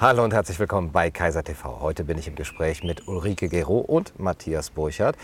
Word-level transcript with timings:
Hallo 0.00 0.22
und 0.22 0.32
herzlich 0.32 0.60
willkommen 0.60 0.92
bei 0.92 1.10
Kaiser 1.10 1.42
TV. 1.42 1.80
Heute 1.80 2.04
bin 2.04 2.18
ich 2.18 2.28
im 2.28 2.36
Gespräch 2.36 2.84
mit 2.84 3.08
Ulrike 3.08 3.48
Gero 3.48 3.78
und 3.78 4.16
Matthias 4.16 4.70
Burchardt. 4.70 5.16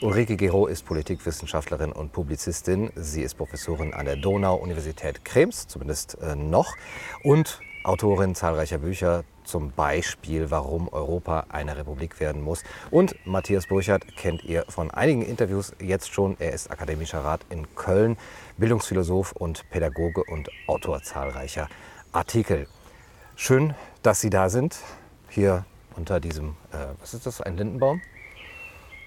Ulrike 0.00 0.38
Gero 0.38 0.68
ist 0.68 0.86
Politikwissenschaftlerin 0.86 1.92
und 1.92 2.14
Publizistin. 2.14 2.90
Sie 2.96 3.20
ist 3.20 3.34
Professorin 3.34 3.92
an 3.92 4.06
der 4.06 4.16
Donau-Universität 4.16 5.22
Krems, 5.26 5.66
zumindest 5.68 6.16
äh, 6.22 6.34
noch, 6.34 6.76
und 7.22 7.60
Autorin 7.84 8.34
zahlreicher 8.34 8.78
Bücher, 8.78 9.24
zum 9.44 9.70
Beispiel 9.72 10.50
Warum 10.50 10.88
Europa 10.88 11.48
eine 11.50 11.76
Republik 11.76 12.18
werden 12.18 12.40
muss. 12.40 12.64
Und 12.90 13.14
Matthias 13.26 13.66
Burchardt 13.66 14.16
kennt 14.16 14.44
ihr 14.44 14.64
von 14.66 14.90
einigen 14.90 15.20
Interviews 15.20 15.74
jetzt 15.78 16.10
schon. 16.10 16.36
Er 16.38 16.54
ist 16.54 16.70
akademischer 16.70 17.22
Rat 17.22 17.42
in 17.50 17.74
Köln, 17.74 18.16
Bildungsphilosoph 18.56 19.32
und 19.32 19.68
Pädagoge 19.68 20.24
und 20.24 20.48
Autor 20.68 21.02
zahlreicher 21.02 21.68
Artikel. 22.12 22.66
Schön, 23.44 23.74
dass 24.04 24.20
Sie 24.20 24.30
da 24.30 24.48
sind, 24.48 24.78
hier 25.28 25.64
unter 25.96 26.20
diesem, 26.20 26.50
äh, 26.70 26.76
was 27.00 27.12
ist 27.12 27.26
das, 27.26 27.40
ein 27.40 27.56
Lindenbaum? 27.56 28.00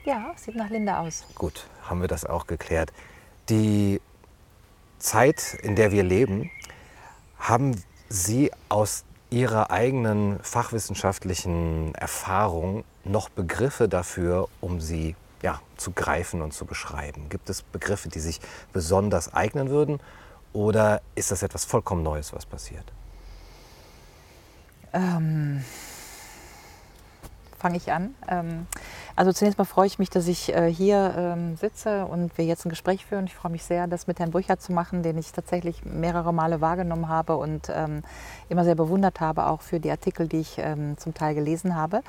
Ja, 0.03 0.33
sieht 0.35 0.57
nach 0.57 0.69
Linde 0.69 0.97
aus. 0.97 1.23
Gut, 1.35 1.67
haben 1.83 2.01
wir 2.01 2.09
das 2.09 2.25
auch 2.25 2.45
geklärt. 2.45 2.91
Die 3.47 4.01
Zeit, 4.99 5.57
in 5.63 5.77
der 5.77 5.93
wir 5.93 6.03
leben, 6.03 6.51
haben 7.39 7.81
Sie 8.09 8.51
aus 8.67 9.05
Ihrer 9.29 9.71
eigenen 9.71 10.41
fachwissenschaftlichen 10.41 11.95
Erfahrung 11.95 12.83
noch 13.05 13.29
Begriffe 13.29 13.87
dafür, 13.87 14.49
um 14.59 14.81
sie 14.81 15.15
ja, 15.43 15.61
zu 15.77 15.91
greifen 15.91 16.41
und 16.41 16.53
zu 16.53 16.65
beschreiben? 16.65 17.29
Gibt 17.29 17.49
es 17.49 17.61
Begriffe, 17.61 18.09
die 18.09 18.19
sich 18.19 18.41
besonders 18.73 19.33
eignen 19.33 19.69
würden? 19.69 20.01
Oder 20.51 21.01
ist 21.15 21.31
das 21.31 21.41
etwas 21.41 21.63
vollkommen 21.63 22.03
Neues, 22.03 22.33
was 22.33 22.45
passiert? 22.45 22.91
Ähm, 24.95 25.61
Fange 27.57 27.77
ich 27.77 27.91
an. 27.91 28.13
Ähm, 28.27 28.67
also 29.15 29.31
zunächst 29.31 29.57
mal 29.57 29.65
freue 29.65 29.87
ich 29.87 29.97
mich, 29.97 30.09
dass 30.09 30.27
ich 30.27 30.53
äh, 30.53 30.71
hier 30.71 31.15
ähm, 31.17 31.55
sitze 31.55 32.05
und 32.05 32.37
wir 32.37 32.45
jetzt 32.45 32.65
ein 32.65 32.69
Gespräch 32.69 33.05
führen. 33.05 33.25
Ich 33.25 33.33
freue 33.33 33.51
mich 33.51 33.63
sehr, 33.63 33.87
das 33.87 34.07
mit 34.07 34.19
Herrn 34.19 34.31
Burchardt 34.31 34.61
zu 34.61 34.71
machen, 34.71 35.03
den 35.03 35.17
ich 35.17 35.31
tatsächlich 35.31 35.83
mehrere 35.83 36.33
Male 36.33 36.61
wahrgenommen 36.61 37.09
habe 37.09 37.37
und 37.37 37.71
ähm, 37.73 38.03
immer 38.49 38.63
sehr 38.65 38.75
bewundert 38.75 39.19
habe, 39.19 39.47
auch 39.47 39.61
für 39.61 39.79
die 39.79 39.89
Artikel, 39.89 40.27
die 40.27 40.41
ich 40.41 40.57
ähm, 40.59 40.97
zum 40.97 41.13
Teil 41.13 41.33
gelesen 41.33 41.75
habe. 41.75 42.01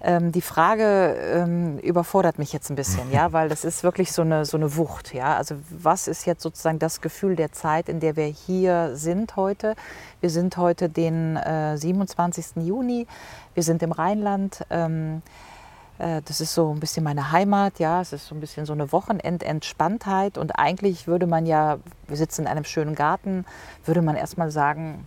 Ähm, 0.00 0.32
die 0.32 0.42
Frage 0.42 1.16
ähm, 1.32 1.78
überfordert 1.78 2.38
mich 2.38 2.52
jetzt 2.52 2.70
ein 2.70 2.76
bisschen, 2.76 3.10
ja, 3.10 3.32
weil 3.32 3.48
das 3.48 3.64
ist 3.64 3.82
wirklich 3.82 4.12
so 4.12 4.22
eine, 4.22 4.44
so 4.44 4.56
eine 4.56 4.76
Wucht. 4.76 5.14
Ja? 5.14 5.36
Also 5.36 5.56
was 5.70 6.08
ist 6.08 6.26
jetzt 6.26 6.42
sozusagen 6.42 6.78
das 6.78 7.00
Gefühl 7.00 7.36
der 7.36 7.52
Zeit, 7.52 7.88
in 7.88 8.00
der 8.00 8.16
wir 8.16 8.26
hier 8.26 8.96
sind 8.96 9.36
heute? 9.36 9.74
Wir 10.20 10.30
sind 10.30 10.56
heute 10.56 10.88
den 10.88 11.36
äh, 11.36 11.76
27. 11.76 12.56
Juni, 12.56 13.06
wir 13.54 13.62
sind 13.62 13.82
im 13.82 13.92
Rheinland. 13.92 14.64
Ähm, 14.70 15.22
äh, 15.98 16.22
das 16.24 16.40
ist 16.40 16.54
so 16.54 16.72
ein 16.72 16.80
bisschen 16.80 17.04
meine 17.04 17.32
Heimat, 17.32 17.78
ja. 17.78 18.00
Es 18.00 18.12
ist 18.12 18.26
so 18.26 18.34
ein 18.34 18.40
bisschen 18.40 18.66
so 18.66 18.72
eine 18.72 18.92
Wochenendentspanntheit. 18.92 20.38
Und 20.38 20.58
eigentlich 20.58 21.06
würde 21.06 21.26
man 21.26 21.46
ja, 21.46 21.78
wir 22.06 22.16
sitzen 22.16 22.42
in 22.42 22.48
einem 22.48 22.64
schönen 22.64 22.94
Garten, 22.94 23.44
würde 23.84 24.02
man 24.02 24.16
erstmal 24.16 24.50
sagen, 24.50 25.06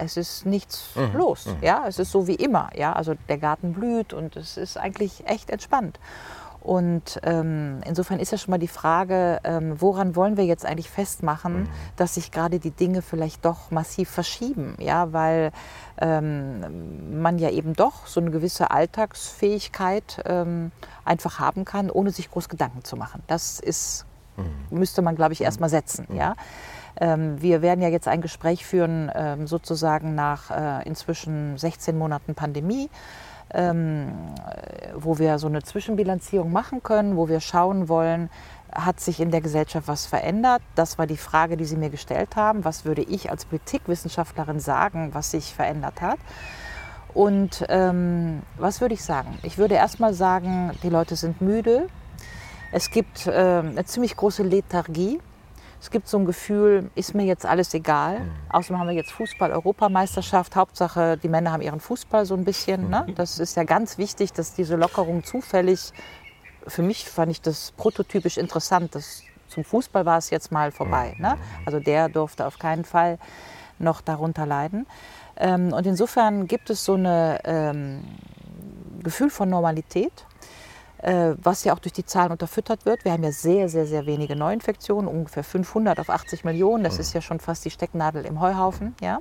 es 0.00 0.16
ist 0.16 0.46
nichts 0.46 0.90
mhm. 0.94 1.16
los. 1.16 1.46
Mhm. 1.46 1.56
Ja, 1.62 1.84
es 1.86 1.98
ist 1.98 2.10
so 2.10 2.26
wie 2.26 2.34
immer. 2.34 2.70
Ja, 2.74 2.92
also 2.92 3.14
der 3.28 3.38
Garten 3.38 3.72
blüht 3.72 4.12
und 4.12 4.36
es 4.36 4.56
ist 4.56 4.76
eigentlich 4.76 5.26
echt 5.26 5.50
entspannt. 5.50 5.98
Und 6.60 7.18
ähm, 7.22 7.80
insofern 7.86 8.20
ist 8.20 8.32
ja 8.32 8.38
schon 8.38 8.50
mal 8.50 8.58
die 8.58 8.68
Frage, 8.68 9.40
ähm, 9.44 9.80
woran 9.80 10.14
wollen 10.14 10.36
wir 10.36 10.44
jetzt 10.44 10.66
eigentlich 10.66 10.90
festmachen, 10.90 11.62
mhm. 11.62 11.68
dass 11.96 12.14
sich 12.16 12.30
gerade 12.30 12.58
die 12.58 12.70
Dinge 12.70 13.00
vielleicht 13.00 13.44
doch 13.46 13.70
massiv 13.70 14.10
verschieben, 14.10 14.76
ja, 14.78 15.12
weil 15.12 15.52
ähm, 15.98 17.22
man 17.22 17.38
ja 17.38 17.48
eben 17.50 17.72
doch 17.72 18.06
so 18.06 18.20
eine 18.20 18.30
gewisse 18.30 18.70
Alltagsfähigkeit 18.70 20.22
ähm, 20.26 20.70
einfach 21.04 21.38
haben 21.38 21.64
kann, 21.64 21.90
ohne 21.90 22.10
sich 22.10 22.30
groß 22.30 22.50
Gedanken 22.50 22.84
zu 22.84 22.96
machen. 22.96 23.22
Das 23.26 23.58
ist, 23.58 24.04
mhm. 24.36 24.78
müsste 24.78 25.00
man, 25.00 25.16
glaube 25.16 25.32
ich, 25.32 25.40
erstmal 25.40 25.70
setzen, 25.70 26.06
mhm. 26.10 26.16
ja. 26.16 26.34
Ähm, 26.98 27.40
wir 27.40 27.62
werden 27.62 27.82
ja 27.82 27.88
jetzt 27.88 28.08
ein 28.08 28.20
Gespräch 28.20 28.64
führen, 28.64 29.10
ähm, 29.14 29.46
sozusagen 29.46 30.14
nach 30.14 30.50
äh, 30.50 30.86
inzwischen 30.86 31.56
16 31.58 31.96
Monaten 31.96 32.34
Pandemie, 32.34 32.90
ähm, 33.52 34.12
wo 34.94 35.18
wir 35.18 35.38
so 35.38 35.46
eine 35.46 35.62
Zwischenbilanzierung 35.62 36.52
machen 36.52 36.82
können, 36.82 37.16
wo 37.16 37.28
wir 37.28 37.40
schauen 37.40 37.88
wollen, 37.88 38.30
hat 38.72 39.00
sich 39.00 39.20
in 39.20 39.30
der 39.30 39.40
Gesellschaft 39.40 39.88
was 39.88 40.06
verändert? 40.06 40.62
Das 40.74 40.98
war 40.98 41.06
die 41.06 41.16
Frage, 41.16 41.56
die 41.56 41.64
Sie 41.64 41.76
mir 41.76 41.90
gestellt 41.90 42.36
haben. 42.36 42.64
Was 42.64 42.84
würde 42.84 43.02
ich 43.02 43.30
als 43.30 43.44
Politikwissenschaftlerin 43.44 44.60
sagen, 44.60 45.10
was 45.12 45.32
sich 45.32 45.54
verändert 45.54 46.00
hat? 46.00 46.18
Und 47.12 47.64
ähm, 47.68 48.42
was 48.56 48.80
würde 48.80 48.94
ich 48.94 49.02
sagen? 49.02 49.38
Ich 49.42 49.58
würde 49.58 49.74
erstmal 49.74 50.14
sagen, 50.14 50.70
die 50.82 50.90
Leute 50.90 51.16
sind 51.16 51.40
müde. 51.40 51.88
Es 52.72 52.90
gibt 52.90 53.26
äh, 53.26 53.30
eine 53.30 53.84
ziemlich 53.84 54.16
große 54.16 54.44
Lethargie. 54.44 55.20
Es 55.80 55.90
gibt 55.90 56.08
so 56.08 56.18
ein 56.18 56.26
Gefühl, 56.26 56.90
ist 56.94 57.14
mir 57.14 57.24
jetzt 57.24 57.46
alles 57.46 57.72
egal. 57.72 58.20
Mhm. 58.20 58.30
Außerdem 58.50 58.78
haben 58.78 58.88
wir 58.88 58.94
jetzt 58.94 59.12
Fußball-Europameisterschaft. 59.12 60.54
Hauptsache, 60.54 61.16
die 61.16 61.28
Männer 61.28 61.52
haben 61.52 61.62
ihren 61.62 61.80
Fußball 61.80 62.26
so 62.26 62.34
ein 62.34 62.44
bisschen. 62.44 62.90
Ne? 62.90 63.06
Mhm. 63.06 63.14
Das 63.14 63.38
ist 63.38 63.56
ja 63.56 63.64
ganz 63.64 63.96
wichtig, 63.96 64.32
dass 64.32 64.52
diese 64.52 64.76
Lockerung 64.76 65.24
zufällig, 65.24 65.92
für 66.66 66.82
mich 66.82 67.08
fand 67.08 67.32
ich 67.32 67.40
das 67.40 67.72
prototypisch 67.72 68.36
interessant. 68.36 68.94
Das, 68.94 69.22
zum 69.48 69.64
Fußball 69.64 70.04
war 70.04 70.18
es 70.18 70.28
jetzt 70.28 70.52
mal 70.52 70.70
vorbei. 70.70 71.14
Mhm. 71.16 71.22
Ne? 71.22 71.38
Also 71.64 71.80
der 71.80 72.10
durfte 72.10 72.46
auf 72.46 72.58
keinen 72.58 72.84
Fall 72.84 73.18
noch 73.78 74.02
darunter 74.02 74.44
leiden. 74.44 74.86
Ähm, 75.36 75.72
und 75.72 75.86
insofern 75.86 76.46
gibt 76.46 76.68
es 76.68 76.84
so 76.84 76.94
ein 76.94 77.38
ähm, 77.44 78.04
Gefühl 79.02 79.30
von 79.30 79.48
Normalität 79.48 80.26
was 81.02 81.64
ja 81.64 81.72
auch 81.72 81.78
durch 81.78 81.94
die 81.94 82.04
Zahlen 82.04 82.30
unterfüttert 82.30 82.84
wird. 82.84 83.04
Wir 83.04 83.12
haben 83.12 83.22
ja 83.22 83.32
sehr, 83.32 83.68
sehr, 83.68 83.86
sehr 83.86 84.04
wenige 84.04 84.36
Neuinfektionen, 84.36 85.08
ungefähr 85.08 85.44
500 85.44 85.98
auf 85.98 86.10
80 86.10 86.44
Millionen. 86.44 86.84
Das 86.84 86.94
mhm. 86.94 87.00
ist 87.00 87.14
ja 87.14 87.22
schon 87.22 87.40
fast 87.40 87.64
die 87.64 87.70
Stecknadel 87.70 88.26
im 88.26 88.40
Heuhaufen. 88.40 88.94
Ja? 89.00 89.20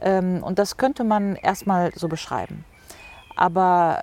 Ähm, 0.00 0.42
und 0.42 0.58
das 0.58 0.76
könnte 0.76 1.04
man 1.04 1.36
erstmal 1.36 1.92
so 1.94 2.08
beschreiben. 2.08 2.64
Aber 3.36 4.02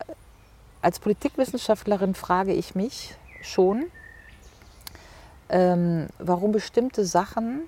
als 0.82 1.00
Politikwissenschaftlerin 1.00 2.16
frage 2.16 2.54
ich 2.54 2.76
mich 2.76 3.16
schon, 3.42 3.88
ähm, 5.50 6.08
warum 6.18 6.54
bestimmte 6.54 7.06
Sachen 7.06 7.64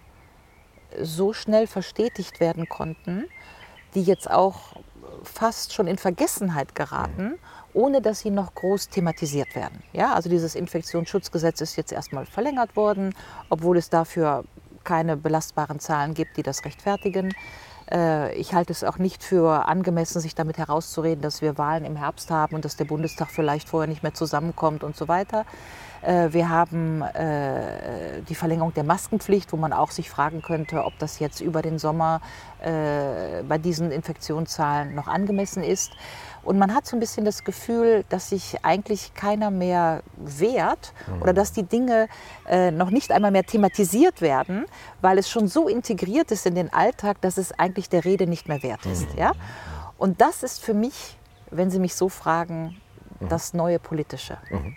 so 1.02 1.34
schnell 1.34 1.68
verstetigt 1.68 2.40
werden 2.40 2.70
konnten, 2.70 3.26
die 3.94 4.04
jetzt 4.04 4.32
auch 4.32 4.78
fast 5.24 5.74
schon 5.74 5.88
in 5.88 5.98
Vergessenheit 5.98 6.76
geraten. 6.76 7.24
Mhm 7.24 7.40
ohne 7.78 8.02
dass 8.02 8.22
sie 8.22 8.32
noch 8.32 8.56
groß 8.56 8.90
thematisiert 8.90 9.56
werden. 9.56 9.84
Ja, 9.94 10.14
also 10.14 10.30
dieses 10.30 10.56
Infektionsschutzgesetz 10.56 11.62
ist 11.62 11.76
jetzt 11.76 11.92
erstmal 11.92 12.26
verlängert 12.26 12.76
worden, 12.76 13.14
obwohl 13.50 13.78
es 13.78 13.92
dafür 13.92 14.46
keine 14.84 15.16
belastbaren 15.16 15.80
Zahlen 15.80 16.16
gibt, 16.16 16.38
die 16.38 16.44
das 16.44 16.66
rechtfertigen. 16.66 17.36
Äh, 17.92 18.34
ich 18.36 18.54
halte 18.54 18.74
es 18.74 18.84
auch 18.84 18.98
nicht 18.98 19.24
für 19.24 19.68
angemessen, 19.68 20.20
sich 20.22 20.34
damit 20.34 20.58
herauszureden, 20.58 21.22
dass 21.22 21.42
wir 21.42 21.58
Wahlen 21.60 21.86
im 21.86 21.96
Herbst 21.96 22.32
haben 22.32 22.56
und 22.56 22.66
dass 22.66 22.78
der 22.78 22.86
Bundestag 22.86 23.30
vielleicht 23.30 23.70
vorher 23.70 23.88
nicht 23.88 24.02
mehr 24.02 24.14
zusammenkommt 24.14 24.84
und 24.84 24.96
so 24.96 25.08
weiter. 25.08 25.46
Äh, 26.02 26.30
wir 26.32 26.50
haben 26.50 27.02
äh, 27.02 28.22
die 28.28 28.36
Verlängerung 28.36 28.74
der 28.74 28.86
Maskenpflicht, 28.86 29.54
wo 29.54 29.58
man 29.58 29.72
auch 29.72 29.92
sich 29.92 30.10
fragen 30.10 30.42
könnte, 30.42 30.84
ob 30.84 30.98
das 31.00 31.20
jetzt 31.20 31.42
über 31.42 31.62
den 31.62 31.78
Sommer 31.78 32.22
bei 32.60 33.60
diesen 33.60 33.92
Infektionszahlen 33.92 34.96
noch 34.96 35.08
angemessen 35.08 35.62
ist. 35.62 35.92
Und 36.48 36.58
man 36.60 36.74
hat 36.74 36.88
so 36.88 36.96
ein 36.96 37.02
bisschen 37.02 37.26
das 37.26 37.44
Gefühl, 37.44 38.06
dass 38.08 38.30
sich 38.30 38.64
eigentlich 38.64 39.14
keiner 39.14 39.52
mehr 39.52 40.02
wehrt 40.16 40.94
mhm. 41.06 41.22
oder 41.22 41.34
dass 41.34 41.52
die 41.52 41.64
Dinge 41.64 42.08
äh, 42.48 42.72
noch 42.72 42.90
nicht 42.90 43.12
einmal 43.12 43.32
mehr 43.32 43.44
thematisiert 43.44 44.22
werden, 44.22 44.66
weil 45.02 45.18
es 45.18 45.30
schon 45.30 45.50
so 45.50 45.68
integriert 45.68 46.32
ist 46.32 46.46
in 46.46 46.56
den 46.56 46.72
Alltag, 46.72 47.20
dass 47.20 47.38
es 47.38 47.52
eigentlich 47.52 47.90
der 47.90 48.06
Rede 48.06 48.28
nicht 48.28 48.48
mehr 48.48 48.64
wert 48.64 48.86
ist. 48.86 49.12
Mhm. 49.14 49.20
Ja? 49.20 49.32
Und 49.98 50.22
das 50.22 50.42
ist 50.42 50.64
für 50.64 50.74
mich, 50.74 51.18
wenn 51.52 51.70
Sie 51.70 51.80
mich 51.80 51.96
so 51.96 52.08
fragen, 52.08 52.78
mhm. 53.20 53.28
das 53.28 53.54
neue 53.54 53.78
Politische. 53.78 54.38
Mhm. 54.50 54.74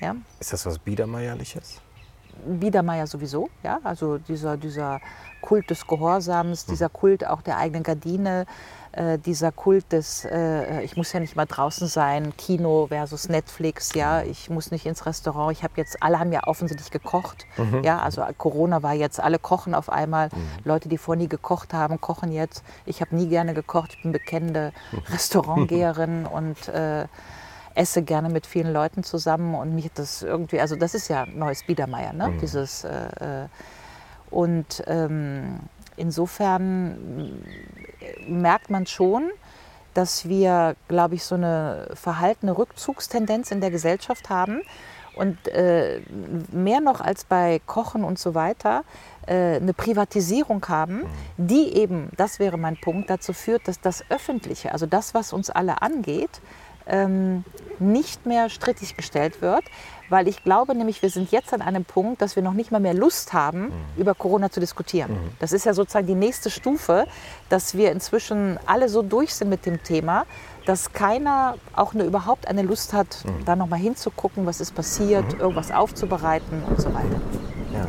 Ja? 0.00 0.14
Ist 0.38 0.52
das 0.52 0.64
was 0.64 0.78
Biedermeierliches? 0.78 1.80
Biedermeier 2.46 3.06
sowieso, 3.06 3.50
ja, 3.62 3.78
also 3.84 4.18
dieser, 4.18 4.56
dieser 4.56 5.00
Kult 5.40 5.70
des 5.70 5.86
Gehorsams, 5.86 6.66
dieser 6.66 6.88
mhm. 6.88 6.92
Kult 6.92 7.26
auch 7.26 7.42
der 7.42 7.58
eigenen 7.58 7.82
Gardine, 7.82 8.46
äh, 8.92 9.18
dieser 9.18 9.52
Kult 9.52 9.90
des, 9.92 10.24
äh, 10.24 10.82
ich 10.82 10.96
muss 10.96 11.12
ja 11.12 11.20
nicht 11.20 11.36
mal 11.36 11.46
draußen 11.46 11.88
sein, 11.88 12.36
Kino 12.36 12.88
versus 12.88 13.28
Netflix, 13.28 13.94
ja, 13.94 14.22
ich 14.22 14.50
muss 14.50 14.70
nicht 14.70 14.86
ins 14.86 15.06
Restaurant, 15.06 15.56
ich 15.56 15.62
habe 15.64 15.74
jetzt, 15.76 16.02
alle 16.02 16.18
haben 16.18 16.32
ja 16.32 16.46
offensichtlich 16.46 16.90
gekocht, 16.90 17.46
mhm. 17.56 17.82
ja, 17.82 18.00
also 18.00 18.22
Corona 18.36 18.82
war 18.82 18.92
jetzt, 18.92 19.18
alle 19.18 19.38
kochen 19.38 19.74
auf 19.74 19.88
einmal, 19.88 20.28
mhm. 20.28 20.48
Leute, 20.64 20.88
die 20.88 20.98
vorher 20.98 21.22
nie 21.22 21.28
gekocht 21.28 21.72
haben, 21.72 22.00
kochen 22.00 22.32
jetzt, 22.32 22.62
ich 22.84 23.00
habe 23.00 23.16
nie 23.16 23.28
gerne 23.28 23.54
gekocht, 23.54 23.94
ich 23.94 24.02
bin 24.02 24.12
bekennende 24.12 24.72
mhm. 24.92 24.98
Restaurantgeherin 25.10 26.26
und 26.32 26.68
äh, 26.68 27.06
esse 27.74 28.02
gerne 28.02 28.28
mit 28.28 28.46
vielen 28.46 28.72
Leuten 28.72 29.02
zusammen 29.02 29.54
und 29.54 29.74
mich 29.74 29.90
das 29.94 30.22
irgendwie, 30.22 30.60
also 30.60 30.76
das 30.76 30.94
ist 30.94 31.08
ja 31.08 31.24
neues 31.26 31.62
Biedermeier, 31.64 32.12
ne? 32.12 32.28
Mhm. 32.28 32.38
dieses 32.40 32.84
äh, 32.84 33.44
äh 33.44 33.48
und 34.30 34.82
ähm, 34.86 35.60
insofern 36.02 37.44
merkt 38.26 38.70
man 38.70 38.86
schon, 38.86 39.30
dass 39.94 40.28
wir, 40.28 40.74
glaube 40.88 41.14
ich, 41.14 41.24
so 41.24 41.36
eine 41.36 41.88
verhaltene 41.94 42.56
Rückzugstendenz 42.58 43.50
in 43.50 43.60
der 43.60 43.70
Gesellschaft 43.70 44.28
haben. 44.28 44.62
Und 45.14 45.46
äh, 45.48 46.00
mehr 46.50 46.80
noch 46.80 47.02
als 47.02 47.24
bei 47.24 47.60
Kochen 47.66 48.02
und 48.02 48.18
so 48.18 48.34
weiter, 48.34 48.82
äh, 49.26 49.56
eine 49.56 49.74
Privatisierung 49.74 50.66
haben, 50.68 51.00
mhm. 51.00 51.06
die 51.36 51.76
eben, 51.76 52.08
das 52.16 52.38
wäre 52.38 52.56
mein 52.56 52.78
Punkt, 52.80 53.10
dazu 53.10 53.34
führt, 53.34 53.68
dass 53.68 53.78
das 53.78 54.02
Öffentliche, 54.10 54.72
also 54.72 54.86
das, 54.86 55.12
was 55.12 55.34
uns 55.34 55.50
alle 55.50 55.82
angeht, 55.82 56.40
ähm, 56.86 57.44
nicht 57.78 58.24
mehr 58.24 58.48
strittig 58.48 58.96
gestellt 58.96 59.42
wird, 59.42 59.64
weil 60.12 60.28
ich 60.28 60.44
glaube 60.44 60.74
nämlich, 60.74 61.00
wir 61.00 61.08
sind 61.08 61.32
jetzt 61.32 61.54
an 61.54 61.62
einem 61.62 61.86
Punkt, 61.86 62.20
dass 62.20 62.36
wir 62.36 62.42
noch 62.42 62.52
nicht 62.52 62.70
mal 62.70 62.80
mehr 62.80 62.92
Lust 62.92 63.32
haben, 63.32 63.62
mhm. 63.62 63.72
über 63.96 64.14
Corona 64.14 64.50
zu 64.50 64.60
diskutieren. 64.60 65.12
Mhm. 65.12 65.30
Das 65.40 65.52
ist 65.52 65.64
ja 65.64 65.72
sozusagen 65.72 66.06
die 66.06 66.14
nächste 66.14 66.50
Stufe, 66.50 67.06
dass 67.48 67.74
wir 67.74 67.90
inzwischen 67.90 68.58
alle 68.66 68.90
so 68.90 69.00
durch 69.00 69.34
sind 69.34 69.48
mit 69.48 69.64
dem 69.64 69.82
Thema, 69.82 70.26
dass 70.66 70.92
keiner 70.92 71.56
auch 71.74 71.94
nur 71.94 72.06
überhaupt 72.06 72.46
eine 72.46 72.60
Lust 72.60 72.92
hat, 72.92 73.24
mhm. 73.24 73.46
da 73.46 73.56
nochmal 73.56 73.78
hinzugucken, 73.78 74.44
was 74.44 74.60
ist 74.60 74.74
passiert, 74.74 75.32
mhm. 75.32 75.40
irgendwas 75.40 75.72
aufzubereiten 75.72 76.62
und 76.68 76.78
so 76.78 76.92
weiter. 76.92 77.20
Ja. 77.72 77.86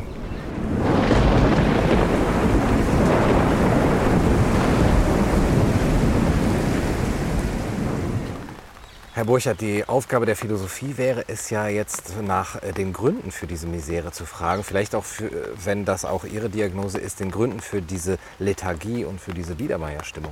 Herr 9.24 9.28
Burchert, 9.28 9.62
die 9.62 9.88
Aufgabe 9.88 10.26
der 10.26 10.36
Philosophie 10.36 10.98
wäre 10.98 11.24
es 11.28 11.48
ja 11.48 11.66
jetzt 11.66 12.20
nach 12.20 12.62
äh, 12.62 12.72
den 12.72 12.92
Gründen 12.92 13.30
für 13.30 13.46
diese 13.46 13.66
Misere 13.66 14.12
zu 14.12 14.26
fragen. 14.26 14.62
Vielleicht 14.62 14.94
auch, 14.94 15.04
für, 15.04 15.24
äh, 15.24 15.48
wenn 15.64 15.86
das 15.86 16.04
auch 16.04 16.24
Ihre 16.24 16.50
Diagnose 16.50 16.98
ist, 16.98 17.20
den 17.20 17.30
Gründen 17.30 17.60
für 17.60 17.80
diese 17.80 18.18
Lethargie 18.38 19.06
und 19.06 19.18
für 19.18 19.32
diese 19.32 19.54
Biedermeierstimmung. 19.54 20.30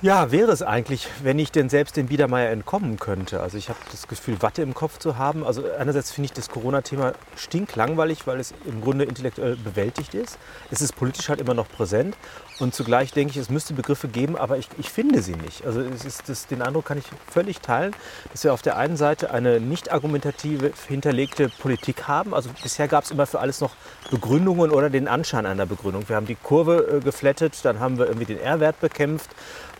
Ja, 0.00 0.30
wäre 0.30 0.52
es 0.52 0.62
eigentlich, 0.62 1.08
wenn 1.24 1.38
ich 1.40 1.50
denn 1.50 1.68
selbst 1.68 1.96
dem 1.96 2.06
Biedermeier 2.06 2.50
entkommen 2.50 2.98
könnte. 2.98 3.40
Also 3.40 3.56
ich 3.56 3.70
habe 3.70 3.78
das 3.90 4.06
Gefühl, 4.06 4.40
Watte 4.42 4.60
im 4.60 4.74
Kopf 4.74 4.98
zu 4.98 5.18
haben. 5.18 5.44
Also 5.44 5.64
einerseits 5.76 6.12
finde 6.12 6.26
ich 6.26 6.32
das 6.34 6.50
Corona-Thema 6.50 7.14
stinklangweilig, 7.34 8.26
weil 8.28 8.38
es 8.38 8.54
im 8.66 8.82
Grunde 8.82 9.06
intellektuell 9.06 9.56
bewältigt 9.56 10.14
ist. 10.14 10.38
Es 10.70 10.82
ist 10.82 10.94
politisch 10.94 11.30
halt 11.30 11.40
immer 11.40 11.54
noch 11.54 11.68
präsent. 11.68 12.14
Und 12.58 12.74
zugleich 12.74 13.12
denke 13.12 13.32
ich, 13.32 13.36
es 13.36 13.50
müsste 13.50 13.74
Begriffe 13.74 14.08
geben, 14.08 14.36
aber 14.36 14.56
ich, 14.56 14.68
ich 14.78 14.88
finde 14.88 15.20
sie 15.20 15.34
nicht. 15.34 15.66
Also 15.66 15.80
es 15.80 16.04
ist 16.04 16.28
das, 16.28 16.46
den 16.46 16.62
Eindruck 16.62 16.86
kann 16.86 16.96
ich 16.96 17.04
völlig 17.30 17.60
teilen, 17.60 17.94
dass 18.32 18.44
wir 18.44 18.54
auf 18.54 18.62
der 18.62 18.78
einen 18.78 18.96
Seite 18.96 19.30
eine 19.30 19.60
nicht 19.60 19.92
argumentative, 19.92 20.72
hinterlegte 20.88 21.50
Politik 21.50 22.08
haben. 22.08 22.32
Also 22.32 22.48
bisher 22.62 22.88
gab 22.88 23.04
es 23.04 23.10
immer 23.10 23.26
für 23.26 23.40
alles 23.40 23.60
noch 23.60 23.72
Begründungen 24.10 24.70
oder 24.70 24.88
den 24.88 25.06
Anschein 25.06 25.44
einer 25.44 25.66
Begründung. 25.66 26.08
Wir 26.08 26.16
haben 26.16 26.26
die 26.26 26.34
Kurve 26.34 26.96
äh, 26.96 27.00
geflettet, 27.00 27.62
dann 27.62 27.78
haben 27.78 27.98
wir 27.98 28.06
irgendwie 28.06 28.26
den 28.26 28.40
R-Wert 28.40 28.80
bekämpft 28.80 29.30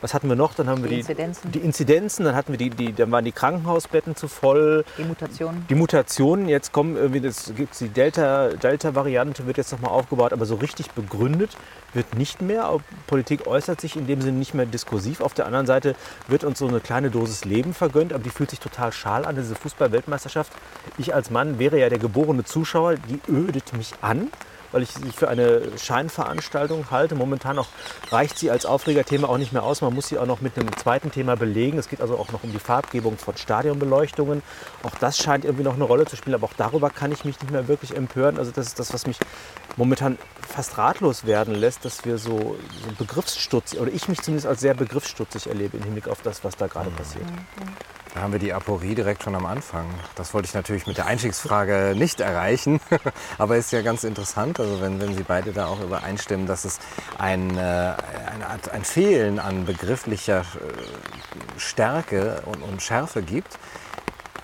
was 0.00 0.14
hatten 0.14 0.28
wir 0.28 0.36
noch? 0.36 0.54
Dann 0.54 0.68
haben 0.68 0.82
wir 0.82 0.88
die, 0.88 0.96
die, 0.96 1.00
Inzidenzen. 1.00 1.52
die 1.52 1.58
Inzidenzen, 1.58 2.24
dann 2.24 2.34
hatten 2.34 2.52
wir 2.52 2.58
die, 2.58 2.70
die, 2.70 2.92
dann 2.92 3.10
waren 3.10 3.24
die 3.24 3.32
Krankenhausbetten 3.32 4.16
zu 4.16 4.28
voll. 4.28 4.84
Die 4.98 5.04
Mutationen. 5.04 5.66
Die 5.68 5.74
Mutationen, 5.74 6.48
jetzt 6.48 6.72
kommen 6.72 6.96
irgendwie, 6.96 7.20
das 7.20 7.52
gibt's 7.56 7.78
die 7.78 7.88
Delta, 7.88 8.48
Delta-Variante 8.48 9.46
wird 9.46 9.56
jetzt 9.56 9.72
nochmal 9.72 9.90
aufgebaut, 9.90 10.32
aber 10.32 10.46
so 10.46 10.56
richtig 10.56 10.90
begründet 10.92 11.56
wird 11.94 12.14
nicht 12.14 12.42
mehr. 12.42 12.78
Politik 13.06 13.46
äußert 13.46 13.80
sich 13.80 13.96
in 13.96 14.06
dem 14.06 14.20
Sinne 14.20 14.38
nicht 14.38 14.54
mehr 14.54 14.66
diskursiv. 14.66 15.20
Auf 15.20 15.34
der 15.34 15.46
anderen 15.46 15.66
Seite 15.66 15.94
wird 16.28 16.44
uns 16.44 16.58
so 16.58 16.68
eine 16.68 16.80
kleine 16.80 17.10
Dosis 17.10 17.44
Leben 17.44 17.74
vergönnt, 17.74 18.12
aber 18.12 18.22
die 18.22 18.30
fühlt 18.30 18.50
sich 18.50 18.60
total 18.60 18.92
schal 18.92 19.24
an, 19.24 19.36
diese 19.36 19.54
Fußball-Weltmeisterschaft. 19.54 20.52
Ich 20.98 21.14
als 21.14 21.30
Mann 21.30 21.58
wäre 21.58 21.78
ja 21.78 21.88
der 21.88 21.98
geborene 21.98 22.44
Zuschauer, 22.44 22.96
die 22.96 23.20
ödet 23.28 23.72
mich 23.72 23.94
an 24.02 24.30
weil 24.72 24.82
ich 24.82 24.90
sie 24.90 25.10
für 25.10 25.28
eine 25.28 25.62
Scheinveranstaltung 25.78 26.90
halte. 26.90 27.14
Momentan 27.14 27.58
auch 27.58 27.68
reicht 28.10 28.38
sie 28.38 28.50
als 28.50 28.66
Aufregerthema 28.66 29.28
auch 29.28 29.38
nicht 29.38 29.52
mehr 29.52 29.62
aus. 29.62 29.80
Man 29.80 29.94
muss 29.94 30.08
sie 30.08 30.18
auch 30.18 30.26
noch 30.26 30.40
mit 30.40 30.58
einem 30.58 30.76
zweiten 30.76 31.10
Thema 31.10 31.36
belegen. 31.36 31.78
Es 31.78 31.88
geht 31.88 32.00
also 32.00 32.16
auch 32.16 32.32
noch 32.32 32.44
um 32.44 32.52
die 32.52 32.58
Farbgebung 32.58 33.18
von 33.18 33.36
Stadionbeleuchtungen. 33.36 34.42
Auch 34.82 34.94
das 34.96 35.18
scheint 35.18 35.44
irgendwie 35.44 35.64
noch 35.64 35.74
eine 35.74 35.84
Rolle 35.84 36.06
zu 36.06 36.16
spielen, 36.16 36.34
aber 36.34 36.46
auch 36.46 36.54
darüber 36.56 36.90
kann 36.90 37.12
ich 37.12 37.24
mich 37.24 37.40
nicht 37.40 37.50
mehr 37.50 37.68
wirklich 37.68 37.96
empören. 37.96 38.38
Also 38.38 38.50
das 38.50 38.66
ist 38.66 38.78
das, 38.78 38.92
was 38.92 39.06
mich 39.06 39.18
momentan 39.76 40.18
fast 40.46 40.78
ratlos 40.78 41.26
werden 41.26 41.54
lässt, 41.54 41.84
dass 41.84 42.04
wir 42.04 42.18
so, 42.18 42.56
so 42.82 42.92
begriffsstutzig, 42.98 43.80
oder 43.80 43.92
ich 43.92 44.08
mich 44.08 44.22
zumindest 44.22 44.46
als 44.46 44.60
sehr 44.60 44.74
begriffsstutzig 44.74 45.48
erlebe 45.48 45.76
im 45.76 45.82
Hinblick 45.82 46.08
auf 46.08 46.22
das, 46.22 46.44
was 46.44 46.56
da 46.56 46.66
gerade 46.66 46.90
mhm. 46.90 46.96
passiert. 46.96 47.26
Da 48.16 48.22
haben 48.22 48.32
wir 48.32 48.38
die 48.38 48.54
Aporie 48.54 48.94
direkt 48.94 49.24
schon 49.24 49.34
am 49.34 49.44
Anfang. 49.44 49.84
Das 50.14 50.32
wollte 50.32 50.48
ich 50.48 50.54
natürlich 50.54 50.86
mit 50.86 50.96
der 50.96 51.04
Einstiegsfrage 51.04 51.92
nicht 51.94 52.18
erreichen, 52.18 52.80
aber 53.38 53.58
ist 53.58 53.72
ja 53.72 53.82
ganz 53.82 54.04
interessant, 54.04 54.58
also 54.58 54.80
wenn, 54.80 54.98
wenn 54.98 55.14
Sie 55.14 55.22
beide 55.22 55.52
da 55.52 55.66
auch 55.66 55.82
übereinstimmen, 55.82 56.46
dass 56.46 56.64
es 56.64 56.78
ein, 57.18 57.58
äh, 57.58 57.60
eine 57.60 58.46
ein 58.72 58.84
Fehlen 58.84 59.38
an 59.38 59.66
begrifflicher 59.66 60.40
äh, 60.40 61.60
Stärke 61.60 62.40
und, 62.46 62.62
und 62.62 62.80
Schärfe 62.80 63.20
gibt. 63.20 63.58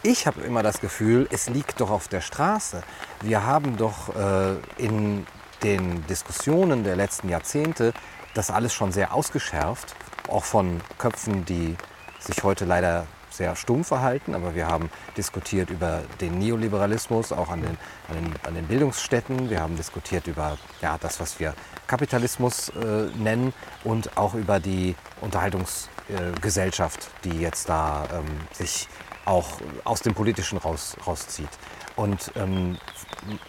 Ich 0.03 0.27
habe 0.27 0.43
immer 0.43 0.63
das 0.63 0.83
Gefühl, 0.83 1.27
es 1.31 1.49
liegt 1.49 1.81
doch 1.81 1.91
auf 1.91 2.09
der 2.09 2.21
Straße. 2.21 2.83
Wir 3.23 3.47
haben 3.47 3.79
doch 3.79 4.15
äh, 4.15 4.57
in 4.77 5.27
den 5.63 6.07
Diskussionen 6.09 6.85
der 6.85 6.97
letzten 6.97 7.31
Jahrzehnte 7.31 7.95
das 8.35 8.51
alles 8.51 8.75
schon 8.75 8.93
sehr 8.93 9.15
ausgeschärft, 9.15 9.95
auch 10.29 10.45
von 10.45 10.83
Köpfen, 10.99 11.47
die 11.47 11.75
sich 12.19 12.45
heute 12.45 12.67
leider 12.67 13.07
sehr 13.33 13.57
stumm 13.57 13.85
verhalten, 13.85 14.35
aber 14.35 14.55
wir 14.55 14.67
haben 14.67 14.91
diskutiert 15.17 15.71
über 15.71 16.03
den 16.21 16.39
Neoliberalismus, 16.39 17.33
auch 17.33 17.49
an 17.51 17.63
den, 17.63 17.79
an 18.09 18.15
den, 18.17 18.35
an 18.47 18.55
den 18.55 18.67
Bildungsstätten. 18.67 19.51
Wir 19.51 19.61
haben 19.61 19.77
diskutiert 19.77 20.27
über 20.27 20.59
ja, 20.81 20.99
das, 20.99 21.21
was 21.21 21.41
wir 21.41 21.55
Kapitalismus 21.87 22.71
äh, 22.71 23.09
nennen 23.17 23.53
und 23.85 24.17
auch 24.17 24.35
über 24.35 24.61
die 24.61 24.95
Unterhaltungsgesellschaft, 25.21 27.01
äh, 27.01 27.29
die 27.29 27.41
jetzt 27.41 27.69
da 27.69 28.07
ähm, 28.13 28.25
sich 28.53 28.89
auch 29.25 29.61
aus 29.85 30.01
dem 30.01 30.15
Politischen 30.15 30.59
raus, 30.59 30.97
rauszieht. 31.07 31.51
Und 31.97 32.33
ähm, 32.37 32.79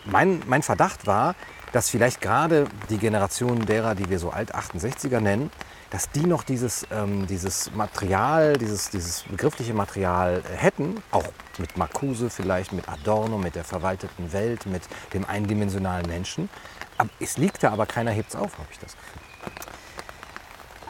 mein, 0.06 0.42
mein 0.48 0.62
Verdacht 0.62 1.08
war, 1.08 1.36
dass 1.72 1.90
vielleicht 1.90 2.22
gerade 2.22 2.68
die 2.90 2.98
Generation 2.98 3.66
derer, 3.66 3.96
die 3.96 4.10
wir 4.10 4.20
so 4.20 4.30
Alt-68er 4.30 5.20
nennen, 5.20 5.50
dass 5.94 6.10
die 6.10 6.26
noch 6.26 6.42
dieses, 6.42 6.88
ähm, 6.92 7.28
dieses 7.28 7.72
Material, 7.76 8.54
dieses, 8.58 8.90
dieses 8.90 9.22
begriffliche 9.22 9.76
Material 9.76 10.42
hätten, 10.58 11.04
auch 11.12 11.28
mit 11.60 11.78
Marcuse 11.78 12.32
vielleicht, 12.32 12.74
mit 12.74 12.90
Adorno, 12.90 13.38
mit 13.38 13.54
der 13.54 13.64
verwalteten 13.64 14.34
Welt, 14.34 14.66
mit 14.66 14.82
dem 15.14 15.24
eindimensionalen 15.24 16.08
Menschen. 16.08 16.50
Aber 16.98 17.12
es 17.20 17.38
liegt 17.38 17.62
da, 17.62 17.72
aber 17.72 17.86
keiner 17.86 18.10
hebt 18.10 18.30
es 18.30 18.36
auf, 18.36 18.58
habe 18.58 18.68
ich 18.72 18.80
das 18.80 18.96
Gefühl. 18.96 19.22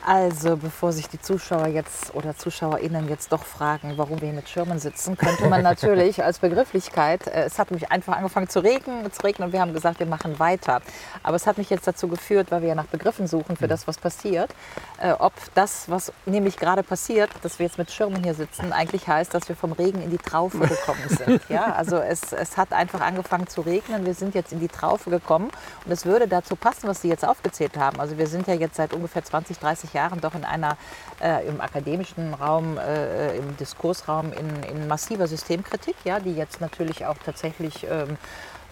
Also, 0.06 0.58
bevor 0.58 0.92
sich 0.92 1.08
die 1.08 1.22
Zuschauer 1.22 1.68
jetzt 1.68 2.14
oder 2.14 2.36
ZuschauerInnen 2.36 3.08
jetzt 3.08 3.32
doch 3.32 3.44
fragen, 3.44 3.94
warum 3.96 4.20
wir 4.20 4.28
hier 4.28 4.36
mit 4.36 4.50
Schirmen 4.50 4.78
sitzen, 4.78 5.16
könnte 5.16 5.48
man 5.48 5.62
natürlich 5.62 6.22
als 6.22 6.40
Begrifflichkeit, 6.40 7.28
äh, 7.28 7.44
es 7.44 7.58
hat 7.58 7.72
mich 7.72 7.90
einfach 7.90 8.18
angefangen 8.18 8.50
zu 8.50 8.60
regnen, 8.60 9.10
zu 9.14 9.22
regnen 9.22 9.48
und 9.48 9.54
wir 9.54 9.62
haben 9.62 9.74
gesagt, 9.74 10.00
wir 10.00 10.06
machen 10.06 10.40
weiter. 10.40 10.82
Aber 11.22 11.38
es 11.38 11.48
hat 11.48 11.58
mich 11.58 11.70
jetzt 11.70 11.88
dazu 11.88 12.10
geführt, 12.10 12.52
weil 12.52 12.62
wir 12.62 12.70
ja 12.70 12.76
nach 12.76 12.88
Begriffen 12.88 13.28
suchen 13.28 13.56
für 13.56 13.66
mhm. 13.66 13.70
das, 13.70 13.88
was 13.88 13.98
passiert, 13.98 14.54
äh, 15.00 15.14
ob 15.14 15.32
das, 15.56 15.90
was 15.90 16.12
nämlich 16.26 16.58
gerade 16.58 16.84
passiert, 16.84 17.30
dass 17.42 17.60
wir 17.60 17.66
jetzt 17.66 17.78
mit 17.78 17.90
Schirmen 17.90 18.22
hier 18.24 18.34
sitzen, 18.34 18.74
eigentlich 18.74 19.08
heißt, 19.08 19.34
dass 19.34 19.48
wir 19.48 19.56
vom 19.56 19.72
Regen 19.72 20.02
in 20.02 20.10
die 20.10 20.18
Traufe 20.18 20.60
gekommen 20.60 21.08
sind. 21.08 21.42
Ja, 21.50 21.74
also 21.74 21.98
es, 21.98 22.34
es 22.34 22.58
hat 22.58 22.74
einfach 22.74 23.02
angefangen 23.02 23.48
zu 23.48 23.62
regnen, 23.62 24.06
wir 24.06 24.16
sind 24.16 24.34
jetzt 24.34 24.54
in 24.54 24.60
die 24.60 24.70
Traufe 24.70 25.10
gekommen 25.10 25.52
und 25.86 25.92
es 25.92 26.06
würde 26.06 26.28
dazu 26.28 26.56
passen, 26.56 26.88
was 26.88 27.02
Sie 27.02 27.10
jetzt 27.10 27.26
aufgezählt 27.28 27.78
haben. 27.78 28.00
Also 28.00 28.18
wir 28.18 28.28
sind 28.28 28.48
ja 28.48 28.56
jetzt 28.56 28.76
seit 28.76 28.94
ungefähr 28.94 29.24
20, 29.24 29.60
30 29.60 29.93
Jahren 29.94 30.22
doch 30.22 30.36
in 30.36 30.46
einer, 30.46 30.78
äh, 31.22 31.48
im 31.48 31.62
akademischen 31.62 32.34
Raum, 32.34 32.78
äh, 32.78 33.38
im 33.38 33.56
Diskursraum 33.58 34.34
in, 34.34 34.64
in, 34.64 34.88
massiver 34.88 35.28
Systemkritik, 35.28 35.96
ja, 36.04 36.20
die 36.20 36.34
jetzt 36.34 36.62
natürlich 36.62 37.06
auch 37.06 37.18
tatsächlich 37.24 37.86
ähm, 37.90 38.18